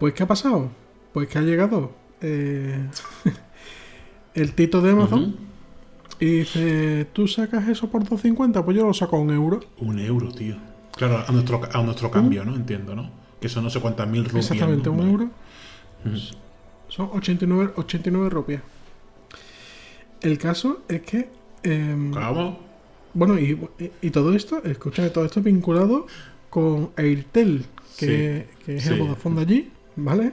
Pues 0.00 0.14
¿qué 0.14 0.22
ha 0.22 0.26
pasado? 0.26 0.70
Pues 1.12 1.28
que 1.28 1.38
ha 1.38 1.42
llegado 1.42 1.92
eh, 2.20 2.88
el 4.34 4.52
tito 4.54 4.80
de 4.82 4.90
Amazon 4.92 5.36
y 6.18 6.26
dice, 6.38 7.06
¿tú 7.12 7.28
sacas 7.28 7.68
eso 7.68 7.90
por 7.90 8.02
2.50? 8.04 8.64
Pues 8.64 8.76
yo 8.76 8.86
lo 8.86 8.94
saco 8.94 9.16
a 9.16 9.20
un 9.20 9.30
euro. 9.30 9.60
Un 9.78 9.98
euro, 9.98 10.32
tío. 10.32 10.56
Claro, 10.96 11.24
a 11.26 11.32
nuestro, 11.32 11.60
a 11.72 11.82
nuestro 11.82 12.10
cambio, 12.10 12.44
¿no? 12.44 12.54
Entiendo, 12.54 12.94
¿no? 12.94 13.10
Que 13.40 13.48
son 13.48 13.64
no 13.64 13.70
sé 13.70 13.80
cuántas 13.80 14.08
mil 14.08 14.24
rupias. 14.24 14.50
Exactamente, 14.50 14.88
¿no? 14.88 14.96
un 14.96 15.08
euro. 15.08 15.30
Son 16.88 17.10
89, 17.12 17.72
89 17.76 18.30
rupias. 18.30 18.62
El 20.20 20.38
caso 20.38 20.82
es 20.88 21.02
que... 21.02 21.28
em, 21.62 22.12
¿Cómo? 22.12 22.58
Bueno, 23.12 23.38
y, 23.38 23.58
y 24.02 24.10
todo 24.10 24.34
esto, 24.34 24.62
escucha, 24.64 25.10
todo 25.12 25.24
esto 25.24 25.40
es 25.40 25.44
vinculado 25.44 26.06
con 26.50 26.90
Airtel, 26.96 27.66
que, 27.98 28.48
que 28.64 28.76
es 28.76 28.86
el. 28.86 29.00
Vodafone 29.00 29.36
de 29.36 29.42
allí, 29.42 29.70
¿vale? 29.96 30.32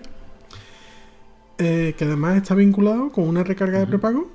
Eh, 1.57 1.93
que 1.97 2.05
además 2.05 2.37
está 2.37 2.55
vinculado 2.55 3.11
con 3.11 3.27
una 3.27 3.43
recarga 3.43 3.79
de 3.79 3.87
prepago 3.87 4.29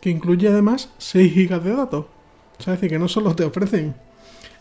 que 0.00 0.10
incluye 0.10 0.48
además 0.48 0.90
6 0.98 1.32
gigas 1.32 1.62
de 1.64 1.74
datos. 1.74 2.06
O 2.58 2.62
sea, 2.62 2.74
es 2.74 2.80
decir, 2.80 2.90
que 2.90 2.98
no 2.98 3.08
solo 3.08 3.34
te 3.34 3.44
ofrecen 3.44 3.94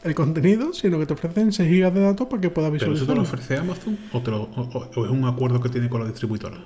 el 0.03 0.15
contenido, 0.15 0.74
sino 0.74 0.99
que 0.99 1.06
te 1.06 1.14
ofrecen 1.14 1.52
6 1.52 1.69
gigas 1.69 1.94
de 1.94 2.02
datos 2.02 2.28
para 2.28 2.41
que 2.41 2.49
puedas 2.49 2.72
¿Pero 2.72 2.94
eso 2.94 3.06
te 3.06 3.15
lo 3.15 3.22
ofrece 3.24 3.57
Amazon 3.57 3.98
o, 4.14 4.22
te 4.22 4.32
lo- 4.32 4.44
o- 4.44 4.61
o- 4.61 4.90
o 4.95 5.06
es 5.06 5.11
un 5.11 5.26
acuerdo 5.26 5.60
que 5.61 5.69
tiene 5.69 5.90
con 5.90 6.02
la 6.02 6.07
distribuidora? 6.07 6.64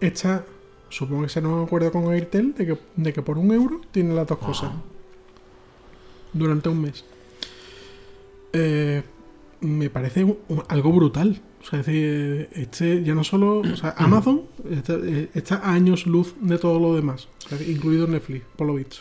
Esta, 0.00 0.44
supongo 0.88 1.22
que 1.22 1.28
será 1.28 1.48
un 1.48 1.64
acuerdo 1.64 1.90
con 1.92 2.12
Airtel 2.12 2.54
de 2.54 2.66
que, 2.66 2.78
de 2.96 3.12
que 3.12 3.22
por 3.22 3.38
un 3.38 3.52
euro 3.52 3.80
tiene 3.90 4.14
las 4.14 4.26
dos 4.26 4.38
cosas. 4.38 4.70
Ah. 4.74 4.82
durante 6.32 6.68
un 6.68 6.80
mes. 6.82 7.04
Eh, 8.52 9.02
me 9.60 9.90
parece 9.90 10.24
un- 10.24 10.38
un- 10.48 10.62
algo 10.68 10.92
brutal. 10.92 11.40
O 11.62 11.64
sea, 11.66 11.80
es 11.80 11.86
decir, 11.86 12.48
este 12.52 13.02
ya 13.04 13.14
no 13.14 13.24
solo. 13.24 13.60
O 13.60 13.76
sea, 13.76 13.90
Amazon 13.98 14.42
está, 14.70 14.96
está 15.34 15.56
a 15.56 15.72
años 15.74 16.06
luz 16.06 16.34
de 16.40 16.56
todo 16.58 16.78
lo 16.80 16.94
demás, 16.94 17.28
incluido 17.68 18.06
Netflix, 18.06 18.44
por 18.56 18.66
lo 18.66 18.74
visto. 18.74 18.96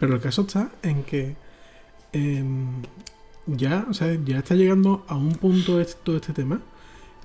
Pero 0.00 0.14
el 0.14 0.20
caso 0.20 0.42
está 0.42 0.70
en 0.82 1.02
que 1.04 1.36
em, 2.14 2.82
ya, 3.46 3.86
o 3.90 3.94
sea, 3.94 4.16
ya 4.24 4.38
está 4.38 4.54
llegando 4.54 5.04
a 5.08 5.16
un 5.16 5.32
punto 5.34 5.80
este- 5.80 6.00
todo 6.02 6.16
este 6.16 6.32
tema 6.32 6.60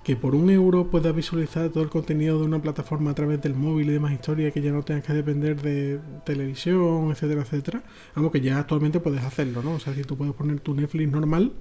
que 0.03 0.15
por 0.15 0.33
un 0.35 0.49
euro 0.49 0.89
puedas 0.89 1.13
visualizar 1.15 1.69
todo 1.69 1.83
el 1.83 1.89
contenido 1.89 2.39
de 2.39 2.45
una 2.45 2.61
plataforma 2.61 3.11
a 3.11 3.15
través 3.15 3.41
del 3.41 3.53
móvil 3.53 3.89
y 3.89 3.93
demás 3.93 4.13
historias 4.13 4.53
que 4.53 4.61
ya 4.61 4.71
no 4.71 4.81
tengas 4.83 5.03
que 5.05 5.13
depender 5.13 5.61
de 5.61 5.99
televisión, 6.25 7.11
etcétera, 7.11 7.41
etcétera. 7.41 7.83
Vamos, 8.15 8.31
que 8.31 8.41
ya 8.41 8.59
actualmente 8.59 8.99
puedes 8.99 9.23
hacerlo, 9.23 9.61
¿no? 9.61 9.73
O 9.73 9.79
sea, 9.79 9.93
si 9.93 10.03
tú 10.03 10.17
puedes 10.17 10.33
poner 10.33 10.59
tu 10.61 10.73
Netflix 10.73 11.11
normal, 11.11 11.53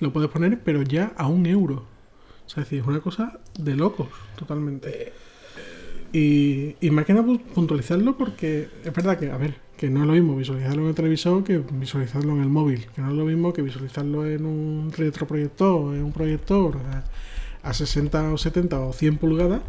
lo 0.00 0.12
puedes 0.12 0.30
poner, 0.30 0.60
pero 0.62 0.82
ya 0.82 1.12
a 1.16 1.26
un 1.26 1.46
euro. 1.46 1.84
O 2.46 2.48
sea, 2.48 2.62
es 2.62 2.70
decir, 2.70 2.80
es 2.80 2.86
una 2.86 3.00
cosa 3.00 3.38
de 3.58 3.76
locos, 3.76 4.08
totalmente. 4.36 5.12
Y, 6.12 6.76
y 6.80 6.90
más 6.90 7.04
que 7.04 7.12
nada 7.12 7.26
pu- 7.26 7.40
puntualizarlo 7.40 8.16
porque 8.16 8.68
es 8.84 8.92
verdad 8.94 9.18
que, 9.18 9.30
a 9.30 9.36
ver, 9.36 9.56
que 9.80 9.88
no 9.88 10.02
es 10.02 10.06
lo 10.08 10.12
mismo 10.12 10.36
visualizarlo 10.36 10.82
en 10.82 10.88
el 10.90 10.94
televisor 10.94 11.42
que 11.42 11.56
visualizarlo 11.56 12.34
en 12.34 12.42
el 12.42 12.50
móvil. 12.50 12.84
Que 12.94 13.00
no 13.00 13.08
es 13.08 13.16
lo 13.16 13.24
mismo 13.24 13.54
que 13.54 13.62
visualizarlo 13.62 14.26
en 14.26 14.44
un 14.44 14.92
retroproyector, 14.94 15.94
en 15.94 16.04
un 16.04 16.12
proyector 16.12 16.76
a, 16.76 17.04
a 17.70 17.72
60 17.72 18.34
o 18.34 18.36
70 18.36 18.78
o 18.78 18.92
100 18.92 19.16
pulgadas, 19.16 19.62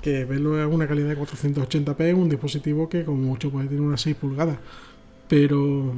que 0.00 0.24
verlo 0.24 0.62
en 0.62 0.72
una 0.72 0.86
calidad 0.86 1.08
de 1.08 1.16
480p 1.18 2.00
en 2.10 2.18
un 2.18 2.28
dispositivo 2.28 2.88
que 2.88 3.04
como 3.04 3.20
mucho 3.20 3.50
puede 3.50 3.66
tener 3.66 3.80
unas 3.82 4.00
6 4.02 4.14
pulgadas. 4.14 4.58
Pero, 5.26 5.94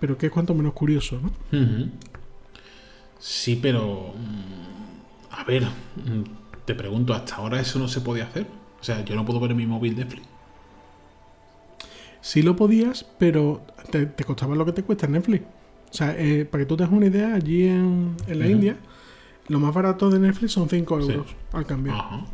pero 0.00 0.18
que 0.18 0.26
es 0.26 0.32
cuanto 0.32 0.54
menos 0.54 0.74
curioso, 0.74 1.18
¿no? 1.22 1.32
Sí, 3.18 3.58
pero. 3.60 4.12
mm, 4.16 5.34
A 5.34 5.44
ver, 5.44 5.64
mm, 5.96 6.24
te 6.66 6.74
pregunto, 6.74 7.14
¿hasta 7.14 7.36
ahora 7.36 7.60
eso 7.60 7.78
no 7.78 7.88
se 7.88 8.00
podía 8.00 8.24
hacer? 8.24 8.46
O 8.80 8.84
sea, 8.84 9.04
yo 9.04 9.14
no 9.16 9.24
puedo 9.24 9.40
ver 9.40 9.52
en 9.52 9.56
mi 9.56 9.66
móvil 9.66 9.96
Netflix. 9.96 10.26
Sí 12.20 12.42
lo 12.42 12.56
podías, 12.56 13.04
pero 13.18 13.62
te, 13.90 14.06
te 14.06 14.24
costaba 14.24 14.54
lo 14.56 14.64
que 14.64 14.72
te 14.72 14.82
cuesta 14.82 15.06
Netflix. 15.06 15.44
O 15.90 15.94
sea, 15.94 16.14
eh, 16.18 16.44
para 16.44 16.62
que 16.64 16.66
tú 16.68 16.76
te 16.76 16.82
hagas 16.84 16.94
una 16.96 17.06
idea, 17.06 17.34
allí 17.34 17.64
en, 17.66 18.14
en 18.26 18.38
la. 18.38 18.46
India, 18.46 18.76
lo 19.48 19.58
más 19.60 19.72
barato 19.74 20.10
de 20.10 20.18
Netflix 20.18 20.52
son 20.52 20.68
5 20.68 21.02
Sí. 21.02 21.12
euros 21.12 21.34
al 21.52 21.64
cambio. 21.64 21.92
Ajá. 21.94 22.24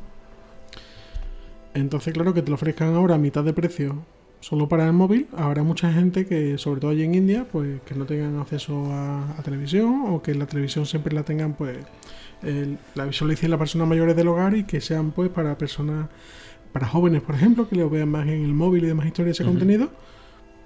Entonces, 1.74 2.12
claro, 2.14 2.32
que 2.34 2.42
te 2.42 2.48
lo 2.50 2.54
ofrezcan 2.54 2.94
ahora 2.94 3.16
a 3.16 3.18
mitad 3.18 3.42
de 3.44 3.52
precio 3.52 4.04
solo 4.40 4.68
para 4.68 4.86
el 4.86 4.92
móvil. 4.92 5.26
Habrá 5.36 5.62
mucha 5.62 5.92
gente 5.92 6.26
que, 6.26 6.56
sobre 6.58 6.80
todo 6.80 6.90
allí 6.90 7.02
en 7.02 7.14
India, 7.14 7.46
pues 7.50 7.80
que 7.82 7.94
no 7.94 8.04
tengan 8.06 8.38
acceso 8.38 8.86
a, 8.92 9.30
a 9.38 9.42
televisión 9.42 10.04
o 10.08 10.22
que 10.22 10.34
la 10.34 10.46
televisión 10.46 10.86
siempre 10.86 11.14
la 11.14 11.24
tengan, 11.24 11.54
pues, 11.54 11.78
el- 12.42 12.78
la 12.94 13.06
visualicen 13.06 13.50
las 13.50 13.58
personas 13.58 13.88
mayores 13.88 14.14
del 14.16 14.28
hogar 14.28 14.56
y 14.56 14.64
que 14.64 14.80
sean, 14.80 15.10
pues, 15.12 15.30
para 15.30 15.56
personas, 15.58 16.08
para 16.74 16.88
jóvenes, 16.88 17.22
por 17.22 17.36
ejemplo, 17.36 17.68
que 17.68 17.76
lo 17.76 17.88
vean 17.88 18.08
más 18.08 18.26
en 18.26 18.42
el 18.42 18.52
móvil 18.52 18.82
y 18.82 18.88
demás 18.88 19.06
historias 19.06 19.38
ese 19.38 19.44
contenido. 19.44 19.92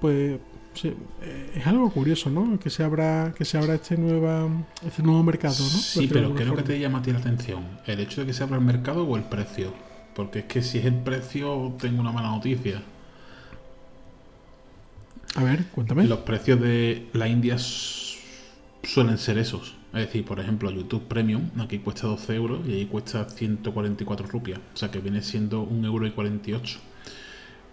Pues 0.01 0.39
sí, 0.73 0.95
eh, 1.21 1.53
es 1.57 1.67
algo 1.67 1.91
curioso, 1.91 2.31
¿no? 2.31 2.59
Que 2.59 2.71
se 2.71 2.83
abra, 2.83 3.35
que 3.37 3.45
se 3.45 3.59
abra 3.59 3.75
este, 3.75 3.99
nueva, 3.99 4.49
este 4.87 5.03
nuevo 5.03 5.23
mercado, 5.23 5.55
¿no? 5.59 5.69
Sí, 5.69 6.07
pero 6.07 6.21
alguna 6.21 6.39
¿qué 6.39 6.45
es 6.45 6.49
lo 6.49 6.57
que 6.57 6.63
te 6.63 6.81
llama 6.81 7.01
a 7.01 7.03
ti 7.03 7.13
la 7.13 7.19
atención? 7.19 7.63
¿El 7.85 8.01
hecho 8.01 8.23
de 8.23 8.27
que 8.27 8.33
se 8.33 8.43
abra 8.43 8.57
el 8.57 8.65
mercado 8.65 9.05
o 9.05 9.19
el 9.19 9.25
precio? 9.25 9.75
Porque 10.15 10.39
es 10.39 10.45
que 10.47 10.63
si 10.63 10.79
es 10.79 10.87
el 10.87 10.95
precio, 10.95 11.75
tengo 11.79 12.01
una 12.01 12.11
mala 12.11 12.31
noticia. 12.31 12.83
A 15.35 15.45
ver, 15.45 15.67
cuéntame. 15.67 16.05
Los 16.05 16.21
precios 16.21 16.59
de 16.59 17.07
la 17.13 17.29
India 17.29 17.59
suelen 17.59 19.19
ser 19.19 19.37
esos. 19.37 19.78
Es 19.93 20.01
decir, 20.01 20.25
por 20.25 20.39
ejemplo, 20.39 20.71
YouTube 20.71 21.07
Premium 21.09 21.51
aquí 21.59 21.79
cuesta 21.79 22.07
12 22.09 22.35
euros 22.35 22.61
y 22.69 22.73
ahí 22.73 22.87
cuesta 22.87 23.25
144 23.29 24.27
rupias. 24.27 24.61
O 24.75 24.77
sea 24.77 24.91
que 24.91 25.01
viene 25.01 25.23
siendo 25.23 25.63
un 25.63 25.85
euro 25.85 26.07
y 26.07 26.11
48. 26.11 26.79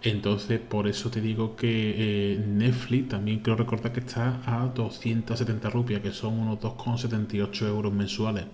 Entonces, 0.02 0.60
por 0.60 0.86
eso 0.88 1.10
te 1.10 1.20
digo 1.20 1.56
que 1.56 2.34
eh, 2.34 2.38
Netflix 2.38 3.08
también 3.08 3.40
creo 3.40 3.56
recordar 3.56 3.92
que 3.92 4.00
está 4.00 4.40
a 4.46 4.66
270 4.68 5.68
rupias, 5.70 6.00
que 6.00 6.12
son 6.12 6.38
unos 6.38 6.60
2,78 6.60 7.66
euros 7.66 7.92
mensuales. 7.92 8.44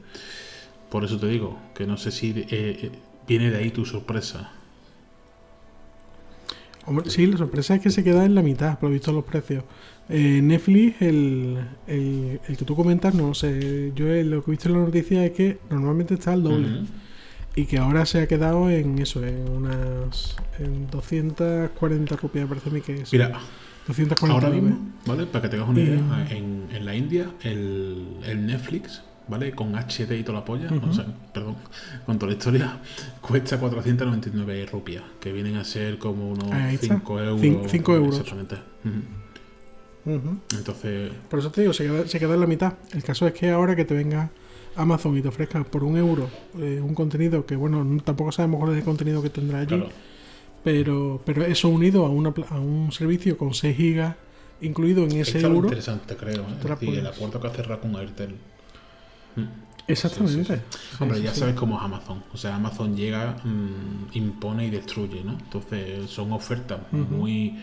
Por 0.91 1.05
eso 1.05 1.19
te 1.19 1.27
digo 1.29 1.59
que 1.75 1.87
no 1.87 1.97
sé 1.97 2.11
si 2.11 2.31
eh, 2.31 2.47
eh, 2.51 2.91
viene 3.27 3.51
de 3.51 3.59
ahí 3.59 3.71
tu 3.71 3.85
sorpresa. 3.85 4.53
Hombre, 6.87 7.09
sí, 7.11 7.27
la 7.27 7.37
sorpresa 7.39 7.75
es 7.77 7.81
que 7.81 7.91
se 7.91 8.03
queda 8.03 8.25
en 8.25 8.35
la 8.35 8.43
mitad, 8.43 8.79
por 8.79 8.89
lo 8.89 8.93
visto, 8.95 9.13
los 9.13 9.25
precios. 9.25 9.63
Eh, 10.09 10.41
Netflix, 10.43 11.01
el, 11.01 11.59
el, 11.87 12.41
el 12.49 12.57
que 12.57 12.65
tú 12.65 12.75
comentas, 12.75 13.15
no 13.15 13.29
lo 13.29 13.35
sé. 13.35 13.93
Yo 13.95 14.09
eh, 14.09 14.25
lo 14.25 14.43
que 14.45 14.51
he 14.51 14.53
visto 14.53 14.69
en 14.69 14.75
la 14.75 14.81
noticia 14.81 15.25
es 15.25 15.31
que 15.33 15.59
normalmente 15.71 16.15
está 16.15 16.33
al 16.33 16.43
doble. 16.43 16.83
Y 17.55 17.67
que 17.67 17.79
ahora 17.79 18.05
se 18.07 18.21
ha 18.23 18.27
quedado 18.27 18.71
en 18.71 18.99
eso, 18.99 19.23
en 19.25 19.49
unas 19.49 20.37
en 20.59 20.87
240 20.91 22.17
rupias, 22.17 22.49
parece 22.49 22.71
a 22.71 22.73
mí 22.73 22.81
que 22.81 22.95
es. 23.03 23.13
Mira, 23.13 23.29
240 23.87 24.33
Ahora 24.33 24.49
mismo, 24.49 24.79
¿vale? 25.07 25.27
Para 25.27 25.43
que 25.43 25.49
tengas 25.51 25.69
una 25.69 25.81
Y- 25.81 25.83
idea, 25.83 26.27
en, 26.31 26.67
en 26.73 26.85
la 26.87 26.95
India, 26.97 27.27
el, 27.43 28.07
el 28.25 28.47
Netflix, 28.47 29.03
¿vale? 29.29 29.53
Con 29.53 29.75
HD 29.77 30.13
y 30.19 30.23
toda 30.23 30.41
la 30.41 30.45
polla, 30.45 30.69
o 30.73 30.93
sea, 30.93 31.07
perdón, 31.33 31.57
con 32.07 32.19
toda 32.19 32.33
la 32.33 32.39
historia, 32.39 32.79
cuesta 33.21 33.59
499 33.59 34.67
rupias, 34.67 35.03
que 35.21 35.33
vienen 35.33 35.57
a 35.57 35.65
ser 35.65 35.99
como 35.99 36.31
unos 36.31 36.51
Ahí 36.53 36.75
está. 36.75 36.87
5 36.89 37.21
euros. 37.21 37.41
Cin- 37.41 37.69
cinco 37.69 37.95
euros. 37.95 38.19
Exactamente. 38.21 38.57
Entonces, 40.57 41.13
Por 41.31 41.39
eso 41.39 41.51
te 41.51 41.61
digo, 41.61 41.73
se 41.73 41.85
queda, 41.85 42.07
se 42.09 42.19
queda 42.19 42.35
en 42.35 42.41
la 42.41 42.47
mitad. 42.47 42.75
El 42.93 43.03
caso 43.05 43.27
es 43.27 43.33
que 43.35 43.51
ahora 43.51 43.77
que 43.77 43.85
te 43.85 43.95
venga 43.95 44.31
Amazon 44.75 45.17
y 45.17 45.23
te 45.23 45.29
ofrezca 45.29 45.63
por 45.65 45.85
un 45.85 45.97
euro 45.97 46.29
eh, 46.59 46.81
un 46.83 46.95
contenido 46.95 47.47
que, 47.47 47.55
bueno, 47.57 47.85
no- 47.85 48.03
tampoco 48.03 48.33
sabemos 48.33 48.59
cuál 48.61 48.73
es 48.73 48.79
el 48.79 48.85
contenido 48.85 49.23
que 49.23 49.31
tendrá 49.31 49.59
allí. 49.61 49.69
claro, 49.69 49.89
Pero, 50.65 51.23
pero 51.25 51.45
eso 51.45 51.69
unido 51.69 52.05
a, 52.05 52.11
una, 52.11 52.33
a 52.51 52.59
un 52.59 52.91
servicio 52.93 53.37
con 53.39 53.55
6 53.55 53.77
gigas 53.77 54.17
incluido 54.61 55.05
en 55.05 55.13
ese 55.13 55.41
euro. 55.41 55.69
interesante, 55.69 56.17
creo. 56.17 56.43
¿eh? 56.43 56.69
Decir, 56.69 56.99
el 56.99 57.07
acuerdo 57.07 57.41
que 57.41 57.47
ha 57.49 57.51
cerrado 57.51 57.81
con 57.81 57.95
Airtel. 57.97 58.35
Mm. 59.37 59.43
Exactamente. 59.89 60.45
Sí, 60.45 60.55
sí, 60.55 60.79
Sí, 60.91 60.97
Hombre, 61.01 61.21
ya 61.23 61.35
sabes 61.35 61.55
cómo 61.57 61.77
es 61.77 61.83
Amazon. 61.83 62.23
O 62.33 62.37
sea, 62.37 62.55
Amazon 62.57 62.97
llega, 62.97 63.37
mm, 63.45 64.09
impone 64.17 64.67
y 64.67 64.71
destruye, 64.71 65.23
¿no? 65.25 65.33
Entonces 65.33 66.09
son 66.11 66.33
ofertas 66.33 66.81
muy 66.93 67.59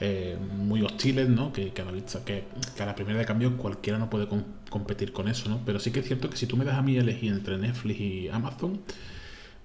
eh, 0.00 0.38
muy 0.56 0.80
hostiles, 0.82 1.28
¿no? 1.28 1.52
Que, 1.52 1.72
que 1.72 1.82
a 1.82 1.84
la 1.84 1.90
vista, 1.90 2.24
que, 2.24 2.44
que 2.76 2.82
a 2.82 2.86
la 2.86 2.94
primera 2.94 3.18
de 3.18 3.24
cambio 3.26 3.56
cualquiera 3.56 3.98
no 3.98 4.08
puede 4.08 4.28
com- 4.28 4.44
competir 4.70 5.12
con 5.12 5.26
eso, 5.28 5.48
¿no? 5.50 5.60
Pero 5.66 5.80
sí 5.80 5.90
que 5.90 6.00
es 6.00 6.06
cierto 6.06 6.30
que 6.30 6.36
si 6.36 6.46
tú 6.46 6.56
me 6.56 6.64
das 6.64 6.76
a 6.76 6.82
mí 6.82 6.96
elegir 6.96 7.32
entre 7.32 7.58
Netflix 7.58 8.00
y 8.00 8.28
Amazon, 8.28 8.80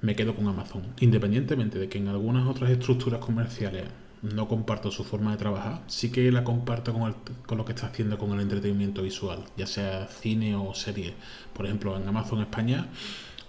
me 0.02 0.16
quedo 0.16 0.36
con 0.36 0.48
Amazon. 0.48 0.84
Independientemente 1.00 1.80
de 1.80 1.88
que 1.88 2.00
en 2.00 2.08
algunas 2.08 2.48
otras 2.48 2.70
estructuras 2.72 3.20
comerciales 3.20 3.84
no 4.24 4.48
comparto 4.48 4.90
su 4.90 5.04
forma 5.04 5.32
de 5.32 5.38
trabajar, 5.38 5.82
sí 5.88 6.10
que 6.12 6.32
la 6.32 6.44
comparto 6.44 6.94
con, 6.94 7.14
con 7.45 7.58
lo 7.58 7.66
que 7.66 7.74
está 7.74 7.88
haciendo 7.88 8.18
con 8.18 8.32
el 8.32 8.40
entretenimiento 8.40 9.04
visual, 9.04 9.44
ya 9.58 9.68
sea 9.68 10.08
cine 10.08 10.56
o 10.56 10.74
serie. 10.74 11.14
Por 11.54 11.66
ejemplo, 11.66 11.95
en 11.98 12.08
Amazon 12.08 12.40
España 12.40 12.88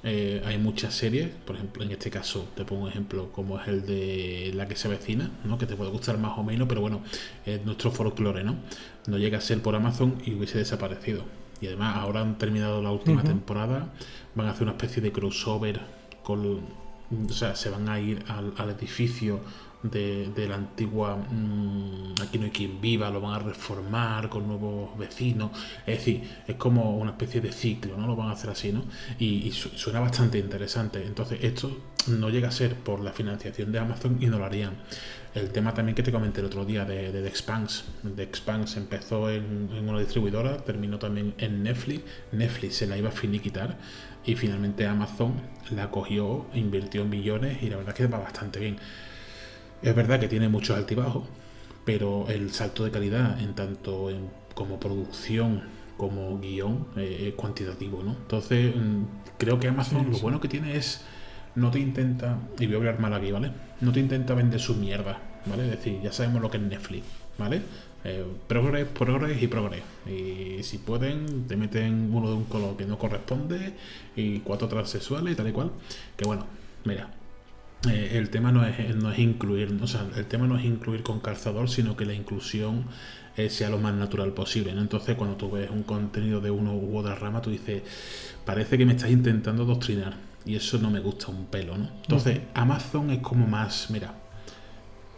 eh, 0.06 0.42
hay 0.44 0.58
muchas 0.58 0.92
series, 0.92 1.30
por 1.46 1.56
ejemplo, 1.56 1.82
en 1.82 1.92
este 1.92 2.10
caso 2.10 2.48
te 2.54 2.64
pongo 2.64 2.82
un 2.82 2.88
ejemplo 2.90 3.32
como 3.32 3.58
es 3.58 3.68
el 3.68 3.86
de 3.86 4.52
La 4.54 4.68
que 4.68 4.76
se 4.76 4.88
avecina, 4.88 5.30
¿no? 5.44 5.56
que 5.56 5.64
te 5.64 5.76
puede 5.76 5.90
gustar 5.90 6.18
más 6.18 6.36
o 6.36 6.42
menos, 6.42 6.68
pero 6.68 6.82
bueno, 6.82 7.00
es 7.46 7.64
nuestro 7.64 7.90
folclore, 7.90 8.44
¿no? 8.44 8.56
No 9.06 9.16
llega 9.16 9.38
a 9.38 9.40
ser 9.40 9.62
por 9.62 9.74
Amazon 9.76 10.18
y 10.26 10.34
hubiese 10.34 10.58
desaparecido. 10.58 11.24
Y 11.60 11.68
además 11.68 11.96
ahora 11.96 12.20
han 12.20 12.36
terminado 12.36 12.82
la 12.82 12.90
última 12.90 13.22
temporada, 13.22 13.94
van 14.34 14.48
a 14.48 14.50
hacer 14.50 14.64
una 14.64 14.72
especie 14.72 15.00
de 15.00 15.12
crossover 15.12 15.80
con... 16.22 16.84
O 17.10 17.32
sea, 17.32 17.54
se 17.54 17.70
van 17.70 17.88
a 17.88 18.00
ir 18.00 18.24
al, 18.28 18.52
al 18.58 18.70
edificio 18.70 19.40
de, 19.84 20.46
la 20.48 20.54
antigua 20.54 21.16
mm, 21.16 22.14
Aquí 22.22 22.38
no 22.38 22.44
hay 22.44 22.50
quien 22.50 22.80
viva, 22.80 23.10
lo 23.10 23.20
van 23.20 23.34
a 23.34 23.38
reformar 23.38 24.28
con 24.28 24.46
nuevos 24.46 24.96
vecinos. 24.96 25.50
Es 25.86 25.98
decir, 25.98 26.22
es 26.46 26.56
como 26.56 26.96
una 26.96 27.12
especie 27.12 27.40
de 27.40 27.52
ciclo, 27.52 27.96
¿no? 27.96 28.06
Lo 28.06 28.16
van 28.16 28.28
a 28.28 28.32
hacer 28.32 28.50
así, 28.50 28.72
¿no? 28.72 28.84
Y, 29.18 29.52
suena 29.52 30.00
bastante 30.00 30.38
interesante. 30.38 31.04
Entonces, 31.04 31.40
esto 31.42 31.76
no 32.06 32.30
llega 32.30 32.48
a 32.48 32.52
ser 32.52 32.76
por 32.76 33.00
la 33.00 33.12
financiación 33.12 33.72
de 33.72 33.78
Amazon 33.78 34.18
y 34.20 34.26
no 34.26 34.38
lo 34.38 34.46
harían. 34.46 34.74
El 35.34 35.50
tema 35.50 35.74
también 35.74 35.96
que 35.96 36.02
te 36.02 36.12
comenté 36.12 36.40
el 36.40 36.46
otro 36.46 36.64
día 36.64 36.84
de, 36.84 37.10
de 37.12 37.22
The 37.22 37.28
Expanse. 37.28 37.84
The 38.16 38.22
Expanse 38.22 38.78
empezó 38.78 39.28
en, 39.30 39.68
una 39.86 39.98
distribuidora, 39.98 40.58
terminó 40.58 40.98
también 40.98 41.34
en 41.38 41.62
Netflix. 41.62 42.04
Netflix 42.32 42.76
se 42.76 42.86
la 42.86 42.96
iba 42.96 43.08
a 43.08 43.12
finiquitar 43.12 43.76
y 44.24 44.36
finalmente 44.36 44.86
Amazon 44.86 45.34
la 45.70 45.90
cogió, 45.90 46.46
invirtió 46.54 47.04
millones 47.04 47.62
y 47.62 47.68
la 47.68 47.76
verdad 47.76 47.94
es 47.94 47.96
que 47.96 48.06
va 48.06 48.18
bastante 48.18 48.60
bien. 48.60 48.78
Es 49.82 49.94
verdad 49.94 50.20
que 50.20 50.28
tiene 50.28 50.48
muchos 50.48 50.76
altibajos, 50.76 51.24
pero 51.84 52.26
el 52.28 52.50
salto 52.52 52.84
de 52.84 52.90
calidad 52.90 53.40
en 53.40 53.54
tanto 53.54 54.10
en, 54.10 54.28
como 54.54 54.80
producción 54.80 55.62
como 55.96 56.38
guion 56.40 56.86
eh, 56.96 57.28
es 57.28 57.34
cuantitativo, 57.34 58.02
¿no? 58.02 58.12
Entonces, 58.12 58.74
mm, 58.74 59.02
creo 59.38 59.60
que 59.60 59.68
Amazon 59.68 60.10
lo 60.10 60.18
bueno 60.18 60.40
que 60.40 60.48
tiene 60.48 60.76
es 60.76 61.04
no 61.54 61.70
te 61.70 61.78
intenta, 61.78 62.38
y 62.58 62.66
voy 62.66 62.74
a 62.74 62.78
hablar 62.78 63.00
mal 63.00 63.14
aquí, 63.14 63.30
¿vale? 63.30 63.52
No 63.80 63.92
te 63.92 64.00
intenta 64.00 64.34
vender 64.34 64.60
su 64.60 64.74
mierda, 64.74 65.20
¿vale? 65.46 65.64
Es 65.64 65.70
decir, 65.70 66.00
ya 66.02 66.12
sabemos 66.12 66.42
lo 66.42 66.50
que 66.50 66.56
es 66.56 66.62
Netflix, 66.64 67.06
¿vale? 67.38 67.62
Eh, 68.02 68.24
progress, 68.46 68.86
progress 68.88 69.42
y 69.42 69.46
progress. 69.46 69.82
Y 70.06 70.62
si 70.62 70.78
pueden, 70.78 71.46
te 71.46 71.56
meten 71.56 72.10
uno 72.12 72.28
de 72.28 72.36
un 72.36 72.44
color 72.44 72.76
que 72.76 72.84
no 72.84 72.98
corresponde 72.98 73.74
y 74.16 74.40
cuatro 74.40 74.68
transexuales 74.68 75.32
y 75.32 75.36
tal 75.36 75.48
y 75.48 75.52
cual. 75.52 75.70
Que 76.16 76.26
bueno, 76.26 76.44
mira, 76.84 77.08
eh, 77.86 78.18
el 78.18 78.30
tema 78.30 78.52
no 78.52 78.64
es, 78.64 78.94
no 78.96 79.10
es 79.10 79.18
incluir, 79.18 79.76
o 79.80 79.86
sea, 79.86 80.06
el 80.16 80.26
tema 80.26 80.46
no 80.46 80.58
es 80.58 80.64
incluir 80.64 81.02
con 81.02 81.20
calzador, 81.20 81.68
sino 81.68 81.96
que 81.96 82.04
la 82.04 82.14
inclusión 82.14 82.84
eh, 83.36 83.50
sea 83.50 83.70
lo 83.70 83.78
más 83.78 83.94
natural 83.94 84.32
posible. 84.32 84.70
Entonces, 84.70 85.16
cuando 85.16 85.36
tú 85.36 85.50
ves 85.50 85.70
un 85.70 85.82
contenido 85.82 86.40
de 86.40 86.50
uno 86.50 86.74
u 86.74 86.96
otra 86.96 87.14
rama, 87.14 87.42
tú 87.42 87.50
dices, 87.50 87.82
parece 88.44 88.78
que 88.78 88.86
me 88.86 88.92
estás 88.92 89.10
intentando 89.10 89.64
doctrinar. 89.64 90.14
Y 90.46 90.56
eso 90.56 90.78
no 90.78 90.90
me 90.90 91.00
gusta 91.00 91.28
un 91.28 91.46
pelo, 91.46 91.78
¿no? 91.78 91.88
Entonces, 92.02 92.40
Amazon 92.52 93.10
es 93.10 93.20
como 93.20 93.46
más, 93.46 93.90
mira, 93.90 94.14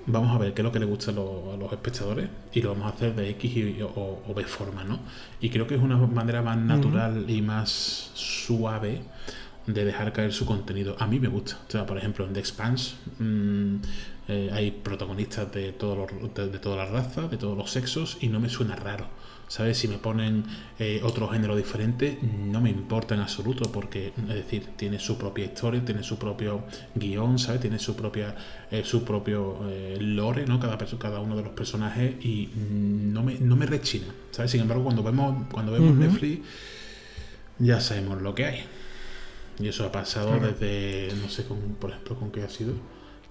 vamos 0.07 0.35
a 0.35 0.39
ver 0.39 0.55
qué 0.55 0.63
es 0.63 0.65
lo 0.65 0.71
que 0.71 0.79
le 0.79 0.87
gusta 0.87 1.11
a 1.11 1.15
los, 1.15 1.73
espectadores 1.73 2.29
y 2.53 2.63
lo 2.63 2.71
vamos 2.71 2.93
a 2.93 2.95
hacer 2.95 3.15
de 3.15 3.31
X 3.31 3.57
y, 3.57 3.83
o, 3.83 4.23
o, 4.27 4.35
B 4.35 4.45
forma, 4.45 4.85
¿no? 4.85 5.01
Y 5.41 5.51
creo 5.51 5.67
que 5.67 5.75
es 5.75 5.83
una 5.83 5.97
manera 5.97 6.43
más 6.43 6.57
natural 6.57 7.29
y 7.29 7.43
más 7.43 8.13
suave 8.15 9.03
de 9.67 9.85
dejar 9.85 10.13
caer 10.13 10.33
su 10.33 10.47
contenido. 10.47 10.97
A 10.99 11.07
mí 11.07 11.19
me 11.19 11.29
gusta. 11.29 11.59
O 11.67 11.71
sea, 11.71 11.87
por 11.87 11.99
ejemplo, 11.99 12.25
en 12.25 12.33
The 12.33 12.41
Expanse 12.41 12.95
mm, 13.19 13.77
eh, 14.29 14.51
hay 14.53 14.71
protagonistas 14.71 15.53
de, 15.53 15.73
todos 15.73 15.99
los, 15.99 16.35
de, 16.35 16.59
todas 16.59 16.79
las 16.79 16.91
razas, 16.91 17.31
de 17.31 17.37
todos 17.37 17.57
los 17.57 17.71
sexos, 17.71 18.19
y 18.21 18.29
no 18.29 18.41
me 18.41 18.49
suena 18.49 18.77
raro. 18.77 19.07
¿Sabes? 19.49 19.79
Si 19.79 19.87
me 19.87 19.99
ponen 19.99 20.45
eh, 20.81 21.01
otro 21.05 21.29
género 21.29 21.55
diferente, 21.55 22.19
no 22.21 22.61
me 22.61 22.69
importa 22.69 23.15
en 23.15 23.21
absoluto, 23.21 23.71
porque, 23.71 24.13
es 24.17 24.35
decir, 24.35 24.71
tiene 24.75 24.99
su 24.99 25.17
propia 25.17 25.45
historia, 25.45 25.85
tiene 25.85 26.03
su 26.03 26.19
propio 26.19 26.65
guion, 26.97 27.39
¿sabes? 27.39 27.61
Tiene 27.61 27.79
su 27.79 27.95
propia 27.95 28.35
eh, 28.73 28.83
su 28.85 29.05
propio 29.05 29.61
lore, 30.01 30.47
¿no? 30.47 30.59
Cada, 30.59 30.77
cada 30.99 31.21
uno 31.21 31.37
de 31.37 31.45
los 31.45 31.53
personajes, 31.53 32.25
y 32.25 32.51
no 32.57 33.23
me, 33.23 33.39
no 33.39 33.55
me 33.55 33.67
rechina, 33.67 34.07
¿sabes? 34.33 34.51
Sin 34.51 34.63
embargo, 34.63 34.83
cuando 34.83 35.05
vemos, 35.05 35.45
cuando 35.53 35.71
vemos 35.71 35.95
Netflix, 35.95 36.45
ya 37.61 37.81
sabemos 37.81 38.21
lo 38.23 38.35
que 38.35 38.47
hay. 38.47 38.65
Y 39.59 39.69
eso 39.69 39.87
ha 39.87 39.93
pasado 39.93 40.39
desde, 40.39 41.15
no 41.21 41.29
sé, 41.29 41.45
con, 41.45 41.59
por 41.81 41.91
ejemplo, 41.91 42.17
con 42.17 42.31
qué 42.31 42.43
ha 42.43 42.49
sido. 42.49 42.75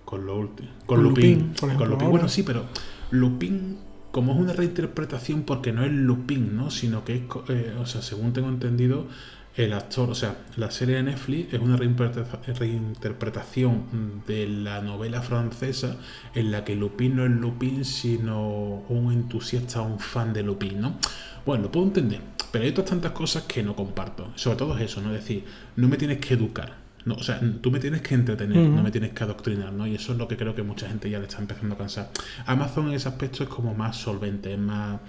Con, 0.05 0.25
lo 0.25 0.49
con, 0.85 1.03
Lupin. 1.03 1.53
con 1.59 1.89
Lupin. 1.89 2.09
Bueno, 2.09 2.29
sí, 2.29 2.43
pero 2.43 2.65
Lupin, 3.09 3.79
como 4.11 4.33
es 4.33 4.39
una 4.39 4.53
reinterpretación, 4.53 5.43
porque 5.43 5.71
no 5.71 5.83
es 5.83 5.91
Lupin, 5.91 6.55
¿no? 6.55 6.69
Sino 6.69 7.03
que 7.03 7.15
es, 7.15 7.21
eh, 7.49 7.73
o 7.79 7.87
sea, 7.87 8.03
según 8.03 8.31
tengo 8.31 8.49
entendido, 8.49 9.07
el 9.55 9.73
actor, 9.73 10.09
o 10.09 10.15
sea, 10.15 10.35
la 10.57 10.69
serie 10.69 10.97
de 10.97 11.03
Netflix 11.03 11.53
es 11.53 11.61
una 11.61 11.77
reinterpretación 11.77 14.23
de 14.27 14.47
la 14.47 14.81
novela 14.81 15.21
francesa 15.21 15.95
en 16.33 16.51
la 16.51 16.65
que 16.65 16.75
Lupin 16.75 17.15
no 17.15 17.23
es 17.25 17.31
Lupin, 17.31 17.85
sino 17.85 18.83
un 18.89 19.13
entusiasta, 19.13 19.81
un 19.81 19.99
fan 19.99 20.33
de 20.33 20.43
Lupin, 20.43 20.81
¿no? 20.81 20.97
Bueno, 21.45 21.63
lo 21.63 21.71
puedo 21.71 21.87
entender, 21.87 22.19
pero 22.55 22.63
hay 22.63 22.71
otras 22.71 22.87
tantas 22.87 23.11
cosas 23.11 23.43
que 23.43 23.61
no 23.61 23.75
comparto. 23.75 24.31
Sobre 24.35 24.55
todo 24.55 24.77
es 24.77 24.83
eso, 24.85 25.01
¿no? 25.01 25.13
Es 25.13 25.19
decir, 25.19 25.43
no 25.75 25.89
me 25.89 25.97
tienes 25.97 26.19
que 26.19 26.35
educar. 26.35 26.77
No, 27.03 27.15
o 27.15 27.21
sea, 27.21 27.37
tú 27.59 27.69
me 27.69 27.81
tienes 27.81 28.01
que 28.01 28.15
entretener, 28.15 28.55
no 28.55 28.81
me 28.81 28.91
tienes 28.91 29.11
que 29.11 29.25
adoctrinar, 29.25 29.73
¿no? 29.73 29.85
Y 29.85 29.95
eso 29.95 30.13
es 30.13 30.17
lo 30.17 30.29
que 30.29 30.37
creo 30.37 30.55
que 30.55 30.63
mucha 30.63 30.87
gente 30.87 31.09
ya 31.09 31.19
le 31.19 31.25
está 31.25 31.39
empezando 31.39 31.75
a 31.75 31.77
cansar. 31.77 32.11
Amazon 32.45 32.87
en 32.87 32.93
ese 32.93 33.09
aspecto 33.09 33.43
es 33.43 33.49
como 33.49 33.73
más 33.73 33.97
solvente, 33.97 34.53
es 34.53 34.57
más, 34.57 35.01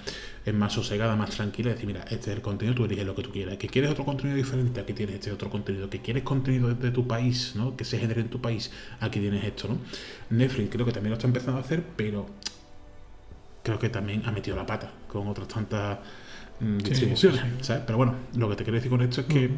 es 0.45 0.55
más 0.55 0.73
sosegada, 0.73 1.15
más 1.15 1.31
tranquila. 1.31 1.71
Es 1.71 1.77
decir, 1.77 1.87
mira, 1.87 2.01
este 2.11 2.33
es 2.33 2.37
el 2.37 2.43
contenido, 2.43 2.75
tú 2.75 2.85
eliges 2.85 3.07
lo 3.07 3.15
que 3.15 3.23
tú 3.23 3.31
quieras. 3.31 3.59
Que 3.59 3.69
quieres 3.69 3.93
otro 3.93 4.05
contenido 4.05 4.37
diferente, 4.37 4.81
aquí 4.81 4.93
tienes 4.93 5.15
este 5.15 5.31
otro 5.31 5.49
contenido. 5.49 5.89
Que 5.89 6.03
quieres 6.03 6.25
contenido 6.25 6.75
de, 6.75 6.91
tu 6.91 7.07
país, 7.07 7.53
¿no? 7.55 7.77
Que 7.77 7.85
se 7.85 7.97
genere 7.97 8.23
en 8.23 8.29
tu 8.29 8.41
país, 8.41 8.73
aquí 8.99 9.21
tienes 9.21 9.45
esto, 9.45 9.69
¿no? 9.69 9.79
Netflix 10.31 10.69
creo 10.69 10.85
que 10.85 10.91
también 10.91 11.11
lo 11.11 11.15
está 11.15 11.29
empezando 11.29 11.59
a 11.59 11.63
hacer, 11.63 11.85
pero 11.95 12.27
creo 13.63 13.79
que 13.79 13.89
también 13.89 14.25
ha 14.27 14.33
metido 14.33 14.57
la 14.57 14.67
pata 14.67 14.91
con 15.07 15.29
otras 15.29 15.47
tantas 15.47 15.99
Mm, 16.61 16.79
distribuciones, 16.79 17.43
Pero 17.87 17.97
bueno, 17.97 18.15
lo 18.35 18.49
que 18.49 18.57
te 18.57 18.65
quiero 18.65 18.77
decir 18.77 18.91
con 18.91 19.03
esto 19.03 19.21
es 19.21 19.27
que 19.27 19.51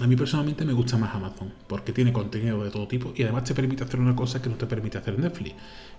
a 0.00 0.06
mí 0.06 0.16
personalmente 0.16 0.64
me 0.64 0.72
gusta 0.72 0.96
más 0.96 1.14
Amazon, 1.14 1.52
porque 1.66 1.92
tiene 1.92 2.12
contenido 2.12 2.64
de 2.64 2.70
todo 2.70 2.88
tipo 2.88 3.12
y 3.14 3.22
además 3.22 3.44
te 3.44 3.54
permite 3.54 3.84
hacer 3.84 4.00
una 4.00 4.16
cosa 4.16 4.40
que 4.40 4.48
no 4.48 4.56
te 4.56 4.66
permite 4.66 4.96
hacer 4.96 5.18
Netflix, 5.18 5.54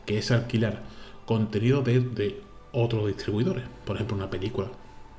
que 0.06 0.18
es 0.18 0.32
alquilar 0.32 0.82
contenido 1.26 1.84
de, 1.84 2.42
otros 2.74 3.08
distribuidores. 3.08 3.66
Por 3.86 3.98
ejemplo, 3.98 4.16
una 4.16 4.30
película 4.30 4.68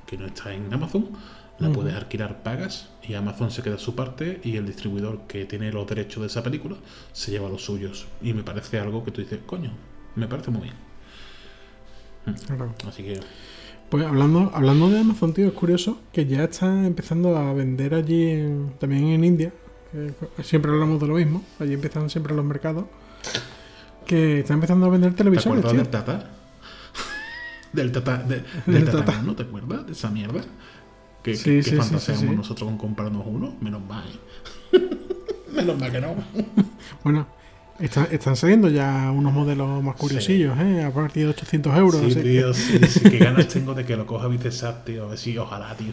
que 0.07 0.17
no 0.17 0.25
está 0.25 0.53
en 0.53 0.73
Amazon, 0.73 1.09
la 1.59 1.69
puedes 1.69 1.93
alquilar, 1.93 2.41
pagas 2.41 2.89
y 3.07 3.13
Amazon 3.13 3.51
se 3.51 3.61
queda 3.61 3.77
su 3.77 3.95
parte 3.95 4.41
y 4.43 4.57
el 4.57 4.65
distribuidor 4.65 5.21
que 5.27 5.45
tiene 5.45 5.71
los 5.71 5.87
derechos 5.87 6.21
de 6.21 6.27
esa 6.27 6.41
película 6.41 6.75
se 7.13 7.31
lleva 7.31 7.47
los 7.47 7.63
suyos. 7.63 8.07
Y 8.21 8.33
me 8.33 8.43
parece 8.43 8.79
algo 8.79 9.05
que 9.05 9.11
tú 9.11 9.21
dices, 9.21 9.39
coño, 9.45 9.71
me 10.15 10.27
parece 10.27 10.49
muy 10.49 10.63
bien. 10.63 10.75
Así 12.87 13.03
que 13.03 13.19
pues 13.93 14.07
hablando, 14.07 14.49
hablando 14.55 14.89
de 14.89 15.01
Amazon, 15.01 15.35
tío, 15.35 15.45
es 15.45 15.53
curioso 15.53 15.99
que 16.11 16.25
ya 16.25 16.45
está 16.45 16.65
empezando 16.83 17.37
a 17.37 17.53
vender 17.53 17.93
allí, 17.93 18.43
también 18.79 19.09
en 19.09 19.23
India, 19.23 19.53
siempre 20.41 20.71
hablamos 20.71 20.99
de 20.99 21.05
lo 21.05 21.13
mismo, 21.13 21.43
allí 21.59 21.75
empiezan 21.75 22.09
siempre 22.09 22.33
los 22.33 22.43
mercados, 22.43 22.85
que 24.07 24.39
está 24.39 24.55
empezando 24.55 24.87
a 24.87 24.89
vender 24.89 25.13
televisores. 25.13 25.61
¿Te 25.61 25.67
acuerdas 25.67 25.91
del 25.91 26.05
Tata? 26.05 26.31
del 27.71 27.91
Tata, 27.91 28.17
del 28.65 28.85
tata, 28.85 29.21
¿no 29.21 29.35
te 29.35 29.43
acuerdas 29.43 29.85
de 29.85 29.91
esa 29.91 30.09
mierda? 30.09 30.41
Que, 31.21 31.35
sí, 31.35 31.61
que, 31.61 31.75
fantaseamos 31.75 32.35
nosotros 32.35 32.67
con 32.67 32.79
comprarnos 32.79 33.23
uno, 33.27 33.55
menos 33.61 33.83
mal. 33.85 34.09
menos 35.55 35.79
mal 35.79 35.91
que 35.91 36.01
no. 36.01 36.15
bueno, 37.03 37.27
están 37.79 38.35
saliendo 38.35 38.69
ya 38.69 39.11
unos 39.11 39.33
modelos 39.33 39.83
más 39.83 39.95
curiosillos, 39.95 40.57
¿eh? 40.59 40.83
A 40.83 40.91
partir 40.91 41.23
de 41.23 41.29
800 41.31 41.77
euros. 41.77 42.13
Sí, 42.13 42.21
tío, 42.21 42.53
sí, 42.53 42.79
Qué 43.09 43.17
ganas 43.17 43.47
tengo 43.47 43.73
de 43.73 43.85
que 43.85 43.95
lo 43.95 44.05
coja 44.05 44.27
Vitesat, 44.27 44.85
tío. 44.85 45.05
A 45.05 45.07
ver 45.07 45.17
si, 45.17 45.37
ojalá, 45.37 45.75
tío. 45.75 45.91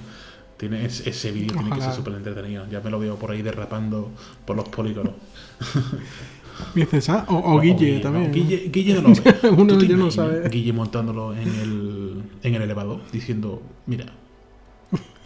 Tiene 0.57 0.85
ese, 0.85 1.33
vídeo 1.33 1.55
tiene 1.55 1.71
que 1.71 1.81
ser 1.81 1.95
súper 1.95 2.15
entretenido. 2.15 2.67
Ya 2.71 2.81
me 2.81 2.91
lo 2.91 2.99
veo 2.99 3.17
por 3.17 3.31
ahí 3.31 3.41
derrapando 3.41 4.11
por 4.45 4.57
los 4.57 4.69
polígonos. 4.69 5.15
Vitesat 6.75 7.31
o, 7.31 7.39
o, 7.39 7.61
Guille 7.61 8.01
también. 8.01 8.31
Guille, 8.31 8.69
Guille 8.71 8.95
no 8.95 9.09
lo 9.09 9.15
ve. 9.15 9.35
Uno 9.57 9.81
ya 9.81 9.97
no 9.97 10.11
sabe. 10.11 10.47
Guille 10.51 10.75
montándolo 10.75 11.35
en 11.35 11.49
el, 11.49 12.23
en 12.43 12.55
el 12.55 12.63
elevador 12.63 13.01
diciendo: 13.11 13.63
Mira, 13.87 14.05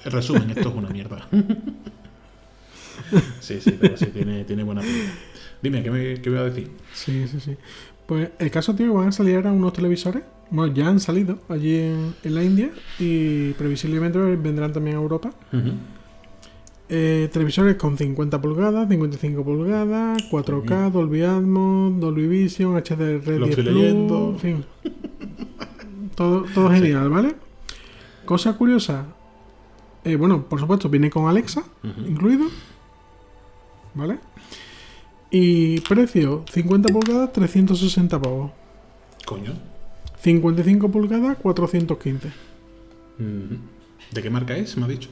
en 0.04 0.12
resumen, 0.12 0.50
esto 0.50 0.68
es 0.68 0.74
una 0.74 0.90
mierda. 0.90 1.26
sí, 3.40 3.60
sí, 3.60 3.76
pero 3.80 3.96
sí, 3.96 4.06
tiene, 4.06 4.44
tiene 4.44 4.62
buena 4.62 4.82
pinta. 4.82 5.12
Dime, 5.64 5.82
¿qué, 5.82 5.90
me, 5.90 6.20
¿qué 6.20 6.28
voy 6.28 6.38
a 6.40 6.42
decir? 6.42 6.70
Sí, 6.92 7.26
sí, 7.26 7.40
sí. 7.40 7.56
Pues 8.06 8.28
el 8.38 8.50
caso, 8.50 8.74
tío, 8.74 8.92
van 8.92 9.08
a 9.08 9.12
salir 9.12 9.36
ahora 9.36 9.50
unos 9.50 9.72
televisores. 9.72 10.22
Bueno, 10.50 10.74
ya 10.74 10.88
han 10.88 11.00
salido 11.00 11.38
allí 11.48 11.74
en, 11.76 12.14
la 12.22 12.44
India 12.44 12.70
y 12.98 13.52
previsiblemente 13.52 14.18
vendrán 14.18 14.74
también 14.74 14.96
a 14.98 15.00
Europa. 15.00 15.30
eh, 16.90 17.30
televisores 17.32 17.76
con 17.76 17.96
50 17.96 18.42
pulgadas, 18.42 18.88
55 18.90 19.42
pulgadas, 19.42 20.22
4K, 20.30 20.90
Dolby 20.92 21.22
Atmos, 21.22 21.98
Dolby 21.98 22.26
Vision, 22.28 22.74
HDR10 22.74 23.38
Lo 23.38 23.46
estoy 23.46 23.64
Plus, 23.64 23.74
leyendo. 23.74 24.30
en 24.34 24.38
fin. 24.38 24.64
Todo, 26.14 26.44
todo 26.54 26.68
genial, 26.70 27.08
¿vale? 27.08 27.34
Cosa 28.26 28.52
curiosa. 28.58 29.06
eh, 30.04 30.16
bueno, 30.16 30.44
por 30.46 30.60
supuesto, 30.60 30.90
viene 30.90 31.08
con 31.08 31.26
Alexa 31.26 31.64
incluido. 32.06 32.44
¿Vale? 33.94 34.18
Y 35.36 35.80
precio, 35.80 36.44
50 36.48 36.92
pulgadas, 36.92 37.32
360 37.32 38.22
pavos. 38.22 38.52
Coño. 39.26 39.52
55 40.20 40.88
pulgadas, 40.92 41.36
415. 41.38 42.28
Ujú. 42.28 43.56
¿De 44.12 44.22
qué 44.22 44.30
marca 44.30 44.56
es? 44.56 44.76
Me 44.76 44.84
ha 44.84 44.88
dicho. 44.88 45.08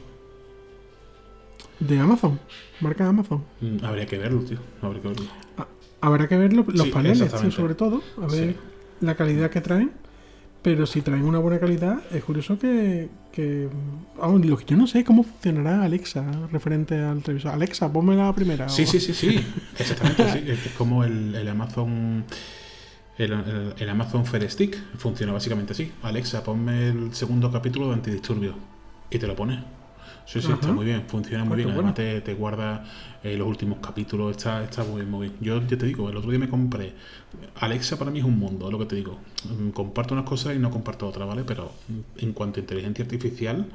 De 1.80 1.98
Amazon. 1.98 2.38
Marca 2.80 3.08
Amazon. 3.08 3.42
Mm, 3.60 3.84
Habría 3.84 4.06
que 4.06 4.16
verlo, 4.16 4.42
tío. 4.42 4.58
Habría 4.80 5.02
que 5.02 5.08
verlo. 5.08 5.26
Habrá 6.00 6.28
que 6.28 6.36
ver 6.36 6.52
lo- 6.52 6.64
los 6.68 6.82
Sí, 6.86 6.90
paneles, 6.92 7.34
tío, 7.34 7.50
sobre 7.50 7.74
todo. 7.74 8.00
A 8.22 8.26
ver 8.26 8.50
Sí. 8.52 8.56
la 9.00 9.16
calidad 9.16 9.50
que 9.50 9.60
traen. 9.60 9.90
Pero 10.62 10.86
si 10.86 11.02
traen 11.02 11.24
una 11.24 11.38
buena 11.40 11.58
calidad, 11.58 11.98
es 12.12 12.22
curioso 12.22 12.56
que. 12.58 13.08
que 13.32 13.68
lo 14.16 14.56
que 14.56 14.64
yo 14.64 14.76
no 14.76 14.86
sé 14.86 15.00
es 15.00 15.04
cómo 15.04 15.24
funcionará 15.24 15.82
Alexa 15.82 16.24
referente 16.52 16.96
al 17.02 17.20
televisor. 17.22 17.52
Alexa, 17.52 17.92
ponme 17.92 18.14
la 18.14 18.32
primera. 18.32 18.68
Sí, 18.68 18.84
o- 18.84 18.86
sí, 18.86 19.00
sí, 19.00 19.12
sí. 19.12 19.44
Exactamente, 19.78 20.30
sí. 20.32 20.38
Es 20.46 20.66
es 20.66 20.72
como 20.72 21.02
el, 21.04 21.34
el 21.34 21.48
Amazon. 21.48 22.24
El, 23.18 23.32
el- 23.32 23.74
el 23.76 23.90
Amazon 23.90 24.24
Fire 24.24 24.48
Stick 24.48 24.76
funciona 24.98 25.32
básicamente 25.32 25.72
así. 25.72 25.90
Alexa, 26.02 26.44
ponme 26.44 26.88
el 26.90 27.12
segundo 27.14 27.50
capítulo 27.50 27.88
de 27.88 27.94
Antidisturbios. 27.94 28.54
Y 29.10 29.18
te 29.18 29.26
lo 29.26 29.34
pone. 29.34 29.64
Sí, 30.26 30.40
sí, 30.40 30.50
está 30.52 30.72
muy 30.72 30.84
bien, 30.86 31.02
funciona 31.08 31.44
muy 31.44 31.52
Ah, 31.54 31.56
bien. 31.56 31.68
bueno. 31.74 31.80
Además, 31.90 31.94
te, 31.94 32.20
te 32.22 32.34
guarda 32.34 32.84
eh, 33.22 33.36
los 33.36 33.46
últimos 33.46 33.78
capítulos, 33.80 34.30
está, 34.36 34.62
está 34.64 34.82
muy 34.84 34.96
bien, 35.02 35.10
muy 35.10 35.28
bien. 35.28 35.38
Yo 35.40 35.60
ya 35.66 35.76
te 35.76 35.86
digo, 35.86 36.08
el 36.08 36.16
otro 36.16 36.30
día 36.30 36.38
me 36.38 36.48
compré. 36.48 36.94
Alexa 37.60 37.98
para 37.98 38.10
mí 38.10 38.18
es 38.20 38.24
un 38.24 38.38
mundo, 38.38 38.66
es 38.66 38.72
lo 38.72 38.78
que 38.78 38.86
te 38.86 38.96
digo. 38.96 39.18
Mm, 39.48 39.70
Comparto 39.70 40.14
unas 40.14 40.24
cosas 40.26 40.54
y 40.56 40.58
no 40.58 40.70
comparto 40.70 41.06
otras, 41.08 41.26
¿vale? 41.28 41.42
Pero 41.44 41.72
mm, 41.88 42.22
en 42.24 42.32
cuanto 42.32 42.58
a 42.58 42.62
inteligencia 42.62 43.04
artificial, 43.04 43.66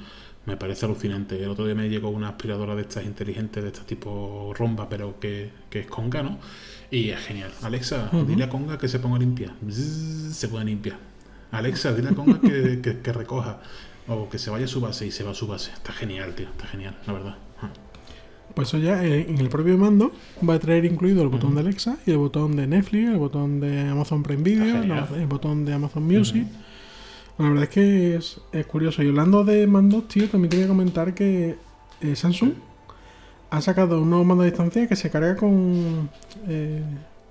me 0.46 0.56
parece 0.58 0.86
alucinante. 0.86 1.44
El 1.44 1.50
otro 1.50 1.66
día 1.66 1.76
me 1.76 1.90
llegó 1.90 2.10
una 2.10 2.30
aspiradora 2.30 2.74
de 2.76 2.84
estas 2.84 3.04
inteligentes, 3.06 3.62
de 3.64 3.70
este 3.70 3.82
tipo 3.82 4.54
romba, 4.58 4.88
pero 4.90 5.20
que, 5.20 5.52
que 5.70 5.82
es 5.82 5.88
conga, 5.88 6.24
¿no? 6.24 6.40
Y 6.90 7.10
es 7.10 7.20
genial. 7.20 7.52
Alexa, 7.64 8.10
dile 8.26 8.46
a 8.46 8.50
conga 8.50 8.78
que 8.78 8.88
se 8.88 9.00
ponga 9.00 9.20
limpia. 9.20 9.54
Bzzz, 9.62 10.34
se 10.36 10.48
pone 10.48 10.64
limpia. 10.66 10.98
Alexa, 11.52 11.94
dile 11.94 12.10
a 12.10 12.14
conga 12.16 12.40
que, 12.40 12.80
que- 12.82 13.00
que 13.00 13.14
recoja. 13.14 13.60
O 14.08 14.30
que 14.30 14.40
se 14.40 14.50
vaya 14.50 14.66
a 14.66 14.68
su 14.68 14.80
base 14.80 15.06
y 15.06 15.12
se 15.12 15.24
va 15.24 15.32
a 15.32 15.34
su 15.34 15.48
base. 15.48 15.72
Está 15.72 15.92
genial, 15.92 16.34
tío. 16.36 16.48
Está 16.50 16.68
genial, 16.68 16.98
la 17.06 17.14
verdad. 17.14 17.36
Pues 18.54 18.70
eso 18.70 18.78
ya 18.80 19.04
eh, 19.04 19.28
en 19.30 19.38
el 19.38 19.50
propio 19.50 19.78
mando 19.78 20.12
va 20.48 20.56
a 20.56 20.60
traer 20.60 20.86
incluido 20.86 21.22
el 21.22 21.28
botón 21.28 21.54
de 21.54 21.62
Alexa 21.62 21.98
y 22.08 22.12
el 22.12 22.18
botón 22.18 22.56
de 22.56 22.66
Netflix, 22.66 23.10
el 23.10 23.18
botón 23.18 23.60
de 23.60 23.82
Amazon 23.82 24.24
Prime 24.24 24.42
Video, 24.42 24.82
el 24.82 25.28
botón 25.28 25.64
de 25.64 25.74
Amazon 25.74 26.04
Music. 26.04 26.48
La 27.38 27.50
verdad 27.50 27.64
es 27.66 27.70
que 27.70 28.16
es, 28.16 28.42
es 28.52 28.66
curioso. 28.66 29.04
Y 29.04 29.10
hablando 29.10 29.44
de 29.44 29.68
mandos, 29.68 30.08
tío, 30.08 30.28
también 30.28 30.50
te 30.50 30.58
voy 30.58 30.66
a 30.66 30.70
comentar 30.70 31.14
que 31.14 31.56
eh, 32.02 32.16
Samsung 32.16 32.54
ha 33.52 33.62
sacado 33.62 34.02
un 34.02 34.10
nuevo 34.10 34.26
mando 34.26 34.42
a 34.44 34.48
distancia 34.48 34.88
que 34.88 34.96
se 34.96 35.12
carga 35.12 35.36
con, 35.36 36.10
eh, 36.48 36.82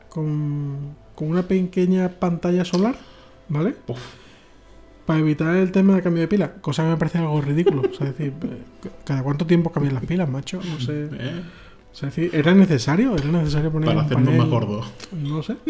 con, 0.08 0.94
con 1.14 1.28
una 1.28 1.42
pequeña 1.42 2.08
pantalla 2.08 2.64
solar, 2.64 2.96
¿vale? 3.48 3.74
Uf. 3.88 4.25
Para 5.06 5.20
evitar 5.20 5.54
el 5.56 5.70
tema 5.72 5.94
de 5.94 6.02
cambio 6.02 6.20
de 6.22 6.28
pila, 6.28 6.52
cosa 6.54 6.82
que 6.82 6.90
me 6.90 6.96
parece 6.96 7.18
algo 7.18 7.40
ridículo. 7.40 7.82
O 7.88 7.94
sea, 7.94 8.08
es 8.08 8.18
decir, 8.18 8.32
eh, 8.42 8.88
¿cada 9.04 9.22
cuánto 9.22 9.46
tiempo 9.46 9.70
cambian 9.70 9.94
las 9.94 10.04
pilas, 10.04 10.28
macho? 10.28 10.60
No 10.68 10.80
sé. 10.80 11.08
¿Eh? 11.12 11.42
O 11.92 11.94
sea, 11.98 12.08
es 12.10 12.16
decir, 12.16 12.30
¿era 12.34 12.52
necesario? 12.54 13.14
¿Era 13.16 13.26
necesario 13.28 13.70
poner 13.72 13.86
Para 13.86 14.00
un 14.00 14.04
hacernos 14.04 14.26
panel? 14.26 14.38
más 14.40 14.48
gordos. 14.48 14.86
No 15.12 15.42
sé. 15.42 15.56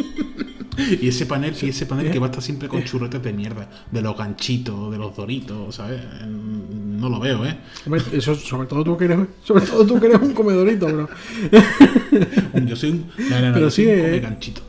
Y 1.01 1.09
ese 1.09 1.25
panel, 1.25 1.55
y 1.63 1.71
ese 1.71 1.87
panel 1.87 2.09
Eh. 2.09 2.11
que 2.11 2.19
va 2.19 2.27
a 2.27 2.29
estar 2.29 2.43
siempre 2.43 2.69
con 2.69 2.85
churretes 2.85 3.23
de 3.23 3.33
mierda. 3.33 3.67
De 3.91 4.03
los 4.03 4.15
ganchitos, 4.15 4.93
de 4.93 4.99
los 4.99 5.17
doritos, 5.17 5.75
¿sabes? 5.75 6.03
Mm, 6.27 7.01
No 7.01 7.09
lo 7.09 7.19
veo, 7.19 7.47
¿eh? 7.47 7.57
Hombre, 7.87 8.03
eso 8.13 8.35
sobre 8.35 8.69
todo 8.69 8.85
tú 8.85 8.95
que 8.99 9.07
eres, 9.07 9.19
sobre 9.43 9.65
todo 9.65 9.87
tú 9.87 9.99
que 9.99 10.07
eres 10.09 10.21
un 10.21 10.35
comedorito, 10.35 10.87
bro. 10.87 11.09
Yo 12.67 12.77
soy 12.77 12.91
un. 12.91 13.07
No, 13.31 13.41
no, 13.41 13.47
no, 13.49 13.53
Pero 13.55 13.61
yo 13.67 13.71
soy 13.71 13.85
sí, 13.87 13.91
un 13.91 13.97
eh. 13.99 14.03
come 14.03 14.21
ganchito. 14.21 14.61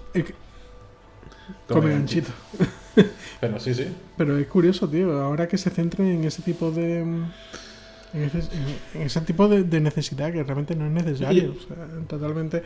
Come 1.67 1.89
ganchito. 1.91 2.29
Pero 3.39 3.59
sí, 3.59 3.73
sí. 3.73 3.85
Pero 4.17 4.37
es 4.37 4.47
curioso, 4.47 4.89
tío. 4.89 5.19
Ahora 5.21 5.47
que 5.47 5.57
se 5.57 5.69
centre 5.69 6.11
en 6.13 6.23
ese 6.23 6.41
tipo 6.41 6.71
de. 6.71 6.99
En 8.13 8.23
ese, 8.23 8.39
en- 8.39 9.01
en 9.01 9.07
ese 9.07 9.21
tipo 9.21 9.47
de, 9.47 9.63
de 9.63 9.79
necesidad 9.81 10.31
que 10.31 10.41
realmente 10.43 10.75
no 10.75 10.85
es 10.85 10.91
necesario. 10.91 11.51
O 11.57 11.67
sea, 11.67 11.85
totalmente. 12.07 12.63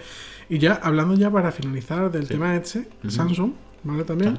Y 0.50 0.60
ya, 0.60 0.74
hablando 0.76 1.16
ya 1.16 1.30
para 1.32 1.52
finalizar 1.52 2.12
del 2.12 2.24
Sí. 2.24 2.34
tema 2.34 2.56
este. 2.56 2.88
Samsung, 3.08 3.54
¿vale? 3.84 4.04
También. 4.04 4.38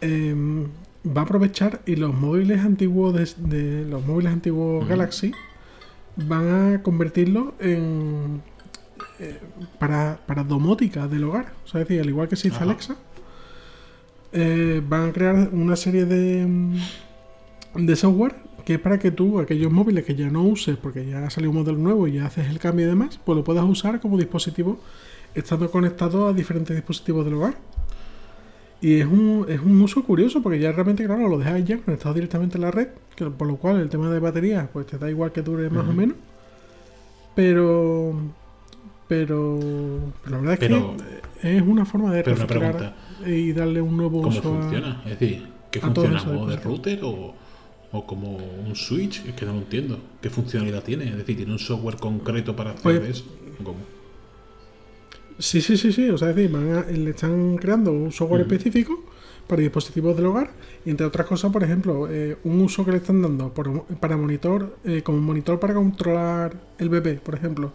Eh, 0.00 0.34
va 1.06 1.22
a 1.22 1.24
aprovechar 1.24 1.80
y 1.86 1.96
los 1.96 2.14
móviles 2.14 2.60
antiguos 2.60 3.12
de, 3.14 3.28
de- 3.56 3.84
los 3.84 4.04
móviles 4.06 4.32
antiguos. 4.32 4.86
Galaxy 4.88 5.32
van 6.16 6.74
a 6.76 6.82
convertirlo 6.82 7.54
en 7.58 8.40
eh, 9.18 9.38
para, 9.78 10.20
para 10.26 10.44
domótica 10.44 11.06
del 11.08 11.24
hogar. 11.24 11.52
O 11.64 11.68
sea, 11.68 11.80
es 11.82 11.88
decir, 11.88 12.00
al 12.00 12.08
igual 12.08 12.28
que 12.28 12.36
se 12.36 12.48
hizo. 12.48 12.60
Alexa, 12.60 12.96
eh, 14.34 14.82
van 14.86 15.08
a 15.08 15.12
crear 15.12 15.48
una 15.52 15.76
serie 15.76 16.04
de, 16.04 16.44
mm, 16.46 17.86
de 17.86 17.96
software 17.96 18.34
que 18.64 18.74
es 18.74 18.80
para 18.80 18.98
que 18.98 19.10
tú, 19.10 19.38
aquellos 19.38 19.70
móviles 19.70 20.04
que 20.04 20.14
ya 20.14 20.30
no 20.30 20.42
uses, 20.42 20.76
porque 20.76 21.06
ya 21.06 21.24
ha 21.24 21.30
salido 21.30 21.50
un 21.50 21.58
modelo 21.58 21.78
nuevo 21.78 22.08
y 22.08 22.12
ya 22.12 22.26
haces 22.26 22.48
el 22.48 22.58
cambio 22.58 22.86
y 22.86 22.88
demás, 22.88 23.20
pues 23.24 23.36
lo 23.36 23.44
puedas 23.44 23.64
usar 23.64 24.00
como 24.00 24.16
dispositivo 24.16 24.78
estando 25.34 25.70
conectado 25.70 26.28
a 26.28 26.32
diferentes 26.32 26.74
dispositivos 26.74 27.24
del 27.24 27.34
hogar. 27.34 27.54
Y 28.80 29.00
es 29.00 29.06
un, 29.06 29.46
es 29.48 29.60
un 29.60 29.80
uso 29.80 30.02
curioso 30.04 30.42
porque 30.42 30.58
ya 30.58 30.72
realmente, 30.72 31.04
claro, 31.04 31.28
lo 31.28 31.38
dejas 31.38 31.64
ya 31.64 31.78
conectado 31.78 32.14
directamente 32.14 32.58
a 32.58 32.60
la 32.60 32.70
red, 32.70 32.88
que, 33.16 33.26
por 33.26 33.46
lo 33.46 33.56
cual 33.56 33.80
el 33.80 33.88
tema 33.88 34.10
de 34.10 34.18
batería, 34.18 34.68
pues 34.72 34.86
te 34.86 34.98
da 34.98 35.10
igual 35.10 35.32
que 35.32 35.42
dure 35.42 35.68
más 35.70 35.86
o 35.86 35.92
menos. 35.92 36.16
Pero, 37.34 38.14
pero, 39.08 39.58
pero 40.22 40.30
la 40.30 40.38
verdad 40.38 40.52
es 40.54 40.58
que 40.58 41.56
es 41.56 41.62
una 41.62 41.84
forma 41.84 42.12
de 42.12 42.22
Pero 42.22 42.36
una 42.36 42.46
pregunta. 42.46 42.94
Y 43.26 43.52
darle 43.52 43.80
un 43.80 43.96
nuevo 43.96 44.22
¿Cómo 44.22 44.36
uso 44.38 44.54
a- 44.54 44.60
funciona? 44.60 45.02
Es 45.06 45.18
decir, 45.18 45.46
¿qué 45.70 45.80
funciona? 45.80 46.22
¿Modo 46.24 46.46
de 46.46 46.56
router 46.56 47.00
o, 47.02 47.34
o 47.92 48.06
como 48.06 48.36
un 48.36 48.74
switch? 48.76 49.24
Es 49.26 49.34
que 49.34 49.44
no 49.46 49.52
lo 49.52 49.58
entiendo. 49.58 49.98
¿Qué 50.20 50.30
funcionalidad 50.30 50.82
tiene? 50.82 51.08
Es 51.08 51.16
decir, 51.16 51.36
¿tiene 51.36 51.52
un 51.52 51.58
software 51.58 51.96
concreto 51.96 52.54
para 52.56 52.70
hacer 52.72 52.98
Pues- 53.00 53.10
eso? 53.10 53.24
¿Cómo? 53.62 53.78
Sí, 55.38 55.60
sí, 55.60 55.76
sí, 55.76 55.92
sí. 55.92 56.08
O 56.10 56.18
sea, 56.18 56.30
es 56.30 56.36
decir, 56.36 56.54
a- 56.56 56.90
le 56.90 57.10
están 57.10 57.56
creando 57.56 57.90
un 57.92 58.12
software 58.12 58.42
específico 58.42 59.02
para 59.48 59.60
dispositivos 59.62 60.16
del 60.16 60.26
hogar 60.26 60.50
y 60.86 60.90
entre 60.90 61.04
otras 61.06 61.26
cosas, 61.26 61.52
por 61.52 61.62
ejemplo, 61.64 62.08
eh, 62.10 62.36
un 62.44 62.60
uso 62.62 62.84
que 62.84 62.92
le 62.92 62.98
están 62.98 63.20
dando 63.20 63.52
por- 63.52 63.84
para 64.00 64.16
monitor, 64.16 64.76
eh, 64.84 65.02
como 65.02 65.18
monitor 65.18 65.58
para 65.60 65.74
controlar 65.74 66.54
el 66.78 66.88
bebé, 66.88 67.14
por 67.14 67.34
ejemplo. 67.34 67.72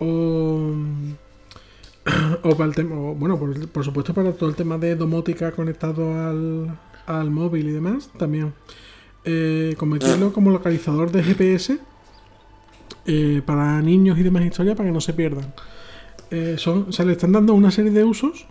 O, 0.00 0.72
o 2.42 2.50
para 2.56 2.68
el 2.68 2.74
tema, 2.74 2.96
o, 2.96 3.14
bueno, 3.14 3.38
por, 3.38 3.68
por 3.68 3.84
supuesto 3.84 4.14
para 4.14 4.32
todo 4.32 4.48
el 4.48 4.54
tema 4.56 4.78
de 4.78 4.96
domótica 4.96 5.52
conectado 5.52 6.12
al, 6.14 6.78
al 7.06 7.30
móvil 7.30 7.68
y 7.68 7.72
demás, 7.72 8.10
también. 8.18 8.52
Eh, 9.24 9.74
convertirlo 9.78 10.32
como 10.32 10.50
localizador 10.50 11.10
de 11.12 11.22
GPS 11.22 11.78
eh, 13.06 13.42
para 13.44 13.80
niños 13.82 14.18
y 14.18 14.22
demás 14.22 14.44
historias 14.44 14.76
para 14.76 14.88
que 14.88 14.92
no 14.94 15.00
se 15.00 15.12
pierdan. 15.12 15.52
Eh, 16.30 16.56
son, 16.58 16.92
se 16.92 17.04
le 17.04 17.12
están 17.12 17.32
dando 17.32 17.54
una 17.54 17.70
serie 17.70 17.90
de 17.90 18.04
usos, 18.04 18.46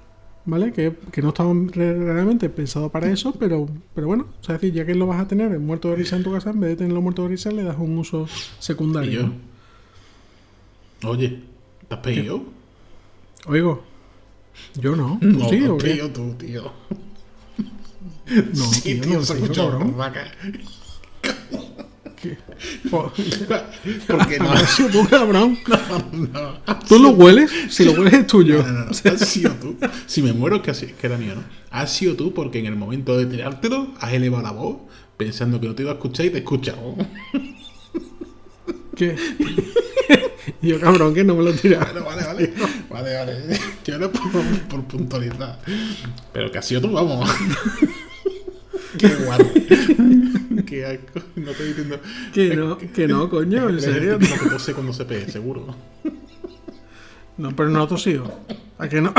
¿vale? 0.45 0.71
Que, 0.73 0.93
que 1.11 1.21
no 1.21 1.29
estaban 1.29 1.69
re- 1.71 1.93
realmente 1.97 2.49
pensados 2.49 2.91
para 2.91 3.09
eso, 3.11 3.33
pero, 3.39 3.67
pero 3.95 4.07
bueno, 4.07 4.27
o 4.39 4.43
sea, 4.43 4.55
es 4.55 4.61
decir, 4.61 4.75
ya 4.75 4.85
que 4.85 4.95
lo 4.95 5.07
vas 5.07 5.19
a 5.21 5.27
tener 5.27 5.57
muerto 5.59 5.89
de 5.89 5.95
risa 5.95 6.15
en 6.15 6.23
tu 6.23 6.31
casa, 6.31 6.49
en 6.51 6.59
vez 6.59 6.71
de 6.71 6.75
tenerlo 6.77 7.01
muerto 7.01 7.23
de 7.23 7.29
risa, 7.29 7.51
le 7.51 7.63
das 7.63 7.77
un 7.79 7.97
uso 7.97 8.27
¿Y 8.27 8.61
secundario. 8.63 9.33
yo? 11.01 11.09
Oye, 11.09 11.43
¿te 11.87 11.95
has 11.95 12.01
pedido? 12.01 12.43
Oigo, 13.47 13.83
yo 14.75 14.95
no. 14.95 15.17
No, 15.21 15.49
¿Sí 15.49 15.59
te 15.59 15.67
o 15.69 15.75
has 15.77 15.83
qué? 15.83 15.89
pedido 15.89 16.09
tú, 16.09 16.33
tío. 16.37 16.71
No, 18.53 18.65
sí, 18.73 18.81
tío, 18.95 19.01
tío, 19.01 19.13
no, 19.19 19.23
se 19.25 19.33
tío, 19.35 19.43
escucha 19.43 19.61
cabrón. 19.63 19.97
vaca. 19.97 20.31
¿Qué? 22.21 22.37
Po- 22.89 23.11
¿Por 24.07 24.27
qué 24.27 24.39
no? 24.39 24.51
Has 24.51 24.69
sido 24.71 24.89
tú, 24.89 25.07
cabrón. 25.07 25.57
no. 26.11 26.75
¿Tú 26.87 26.99
lo 26.99 27.09
hueles? 27.11 27.51
Si 27.69 27.85
lo 27.85 27.91
hueles 27.93 28.13
es 28.13 28.27
tuyo. 28.27 28.63
No, 28.63 28.71
no, 28.71 28.85
no. 28.85 28.91
Has 28.91 29.19
sido 29.21 29.51
tú. 29.53 29.77
Si 30.07 30.21
me 30.21 30.33
muero, 30.33 30.61
que, 30.61 30.71
así- 30.71 30.87
que 30.99 31.07
era 31.07 31.17
mío, 31.17 31.35
¿no? 31.35 31.43
Has 31.69 31.91
sido 31.93 32.15
tú 32.15 32.33
porque 32.33 32.59
en 32.59 32.65
el 32.65 32.75
momento 32.75 33.17
de 33.17 33.27
tirártelo 33.27 33.93
has 33.99 34.13
elevado 34.13 34.43
la 34.43 34.51
voz 34.51 34.77
pensando 35.15 35.61
que 35.61 35.67
no 35.67 35.75
te 35.75 35.83
iba 35.83 35.91
a 35.91 35.95
escuchar 35.95 36.25
y 36.25 36.29
te 36.31 36.37
he 36.37 36.39
escuchado. 36.39 36.95
¿Qué? 38.97 39.15
Y 40.61 40.69
yo, 40.69 40.79
cabrón, 40.79 41.13
que 41.13 41.23
no 41.23 41.35
me 41.35 41.43
lo 41.43 41.53
tiras. 41.53 41.91
Bueno, 41.91 42.05
vale, 42.05 42.23
vale. 42.23 42.53
Vale, 42.89 43.15
vale. 43.15 43.59
Yo 43.85 43.95
era 43.95 44.09
por, 44.09 44.31
por 44.69 44.83
puntualizar. 44.85 45.59
Pero 46.33 46.61
sido 46.63 46.81
tú, 46.81 46.91
vamos. 46.91 47.29
Qué 48.97 49.07
guarro. 49.25 49.45
Qué 50.65 50.85
asco. 50.85 51.21
No 51.35 51.51
estoy 51.51 51.67
diciendo. 51.67 51.99
Que 52.33 52.55
no, 52.55 52.77
que 52.77 53.07
no, 53.07 53.29
coño, 53.29 53.69
en 53.69 53.81
serio. 53.81 54.17
No 54.19 54.19
que 54.19 54.49
tose 54.49 54.73
cuando 54.73 54.93
se 54.93 55.05
pegue, 55.05 55.29
seguro. 55.29 55.75
No, 57.37 57.55
pero 57.55 57.69
no 57.69 57.87
tosido. 57.87 58.31
¿A 58.79 58.87
que 58.87 59.01
no? 59.01 59.13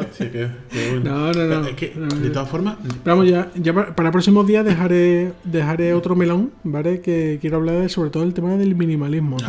Hostia, 0.00 0.30
qué, 0.32 0.48
qué 0.70 0.90
bueno. 0.90 1.10
No, 1.10 1.32
no, 1.32 1.60
no. 1.60 1.66
Es 1.68 1.74
que, 1.76 1.92
No, 1.96 2.06
de 2.06 2.30
todas 2.30 2.48
formas, 2.48 2.76
vamos, 3.04 3.28
ya, 3.28 3.50
ya 3.54 3.74
para, 3.74 3.94
para 3.94 4.10
próximos 4.10 4.46
días 4.46 4.64
dejaré, 4.64 5.32
dejaré 5.44 5.92
otro 5.94 6.16
melón, 6.16 6.52
¿vale? 6.64 7.00
Que 7.00 7.38
quiero 7.40 7.58
hablar 7.58 7.76
de, 7.80 7.88
sobre 7.88 8.10
todo 8.10 8.22
el 8.22 8.32
tema 8.34 8.56
del 8.56 8.74
minimalismo, 8.74 9.36
tío. 9.36 9.48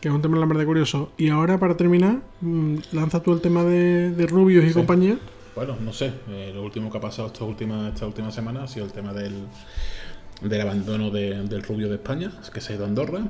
Que 0.00 0.08
es 0.08 0.14
un 0.14 0.22
tema 0.22 0.38
la 0.38 0.46
verdad 0.46 0.64
curioso. 0.64 1.12
Y 1.18 1.28
ahora, 1.28 1.58
para 1.58 1.76
terminar, 1.76 2.20
mm, 2.40 2.76
lanza 2.92 3.22
tú 3.22 3.32
el 3.32 3.40
tema 3.40 3.64
de, 3.64 4.10
de 4.12 4.26
Rubius 4.26 4.64
y 4.70 4.72
compañía. 4.72 5.18
Bueno, 5.54 5.76
no 5.84 5.92
sé. 5.92 6.12
eh, 6.28 6.52
lo 6.54 6.62
último 6.62 6.90
que 6.90 6.98
ha 6.98 7.00
pasado 7.00 7.26
esta 7.28 7.44
última, 7.44 7.88
esta 7.88 8.06
última 8.06 8.30
semana 8.30 8.62
ha 8.64 8.68
sido 8.68 8.86
el 8.86 8.92
tema 8.92 9.12
del, 9.12 9.34
del 10.42 10.60
abandono 10.60 11.10
de- 11.10 11.42
del 11.42 11.62
rubio 11.62 11.88
de 11.88 11.96
España, 11.96 12.30
que 12.54 12.60
se 12.60 12.72
ha 12.72 12.76
ido 12.76 12.84
a 12.84 12.88
Andorra, 12.88 13.20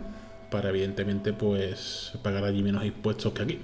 para 0.50 0.70
evidentemente 0.70 1.32
pues 1.32 2.12
pagar 2.22 2.44
allí 2.44 2.62
menos 2.62 2.84
impuestos 2.84 3.32
que 3.32 3.42
aquí. 3.42 3.58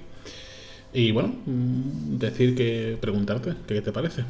Y 0.93 1.11
bueno, 1.11 1.35
mm, 1.45 2.17
decir 2.17 2.55
que 2.55 2.97
preguntarte, 2.99 3.53
¿qué 3.67 3.81
te 3.81 3.91
parece? 3.91 4.23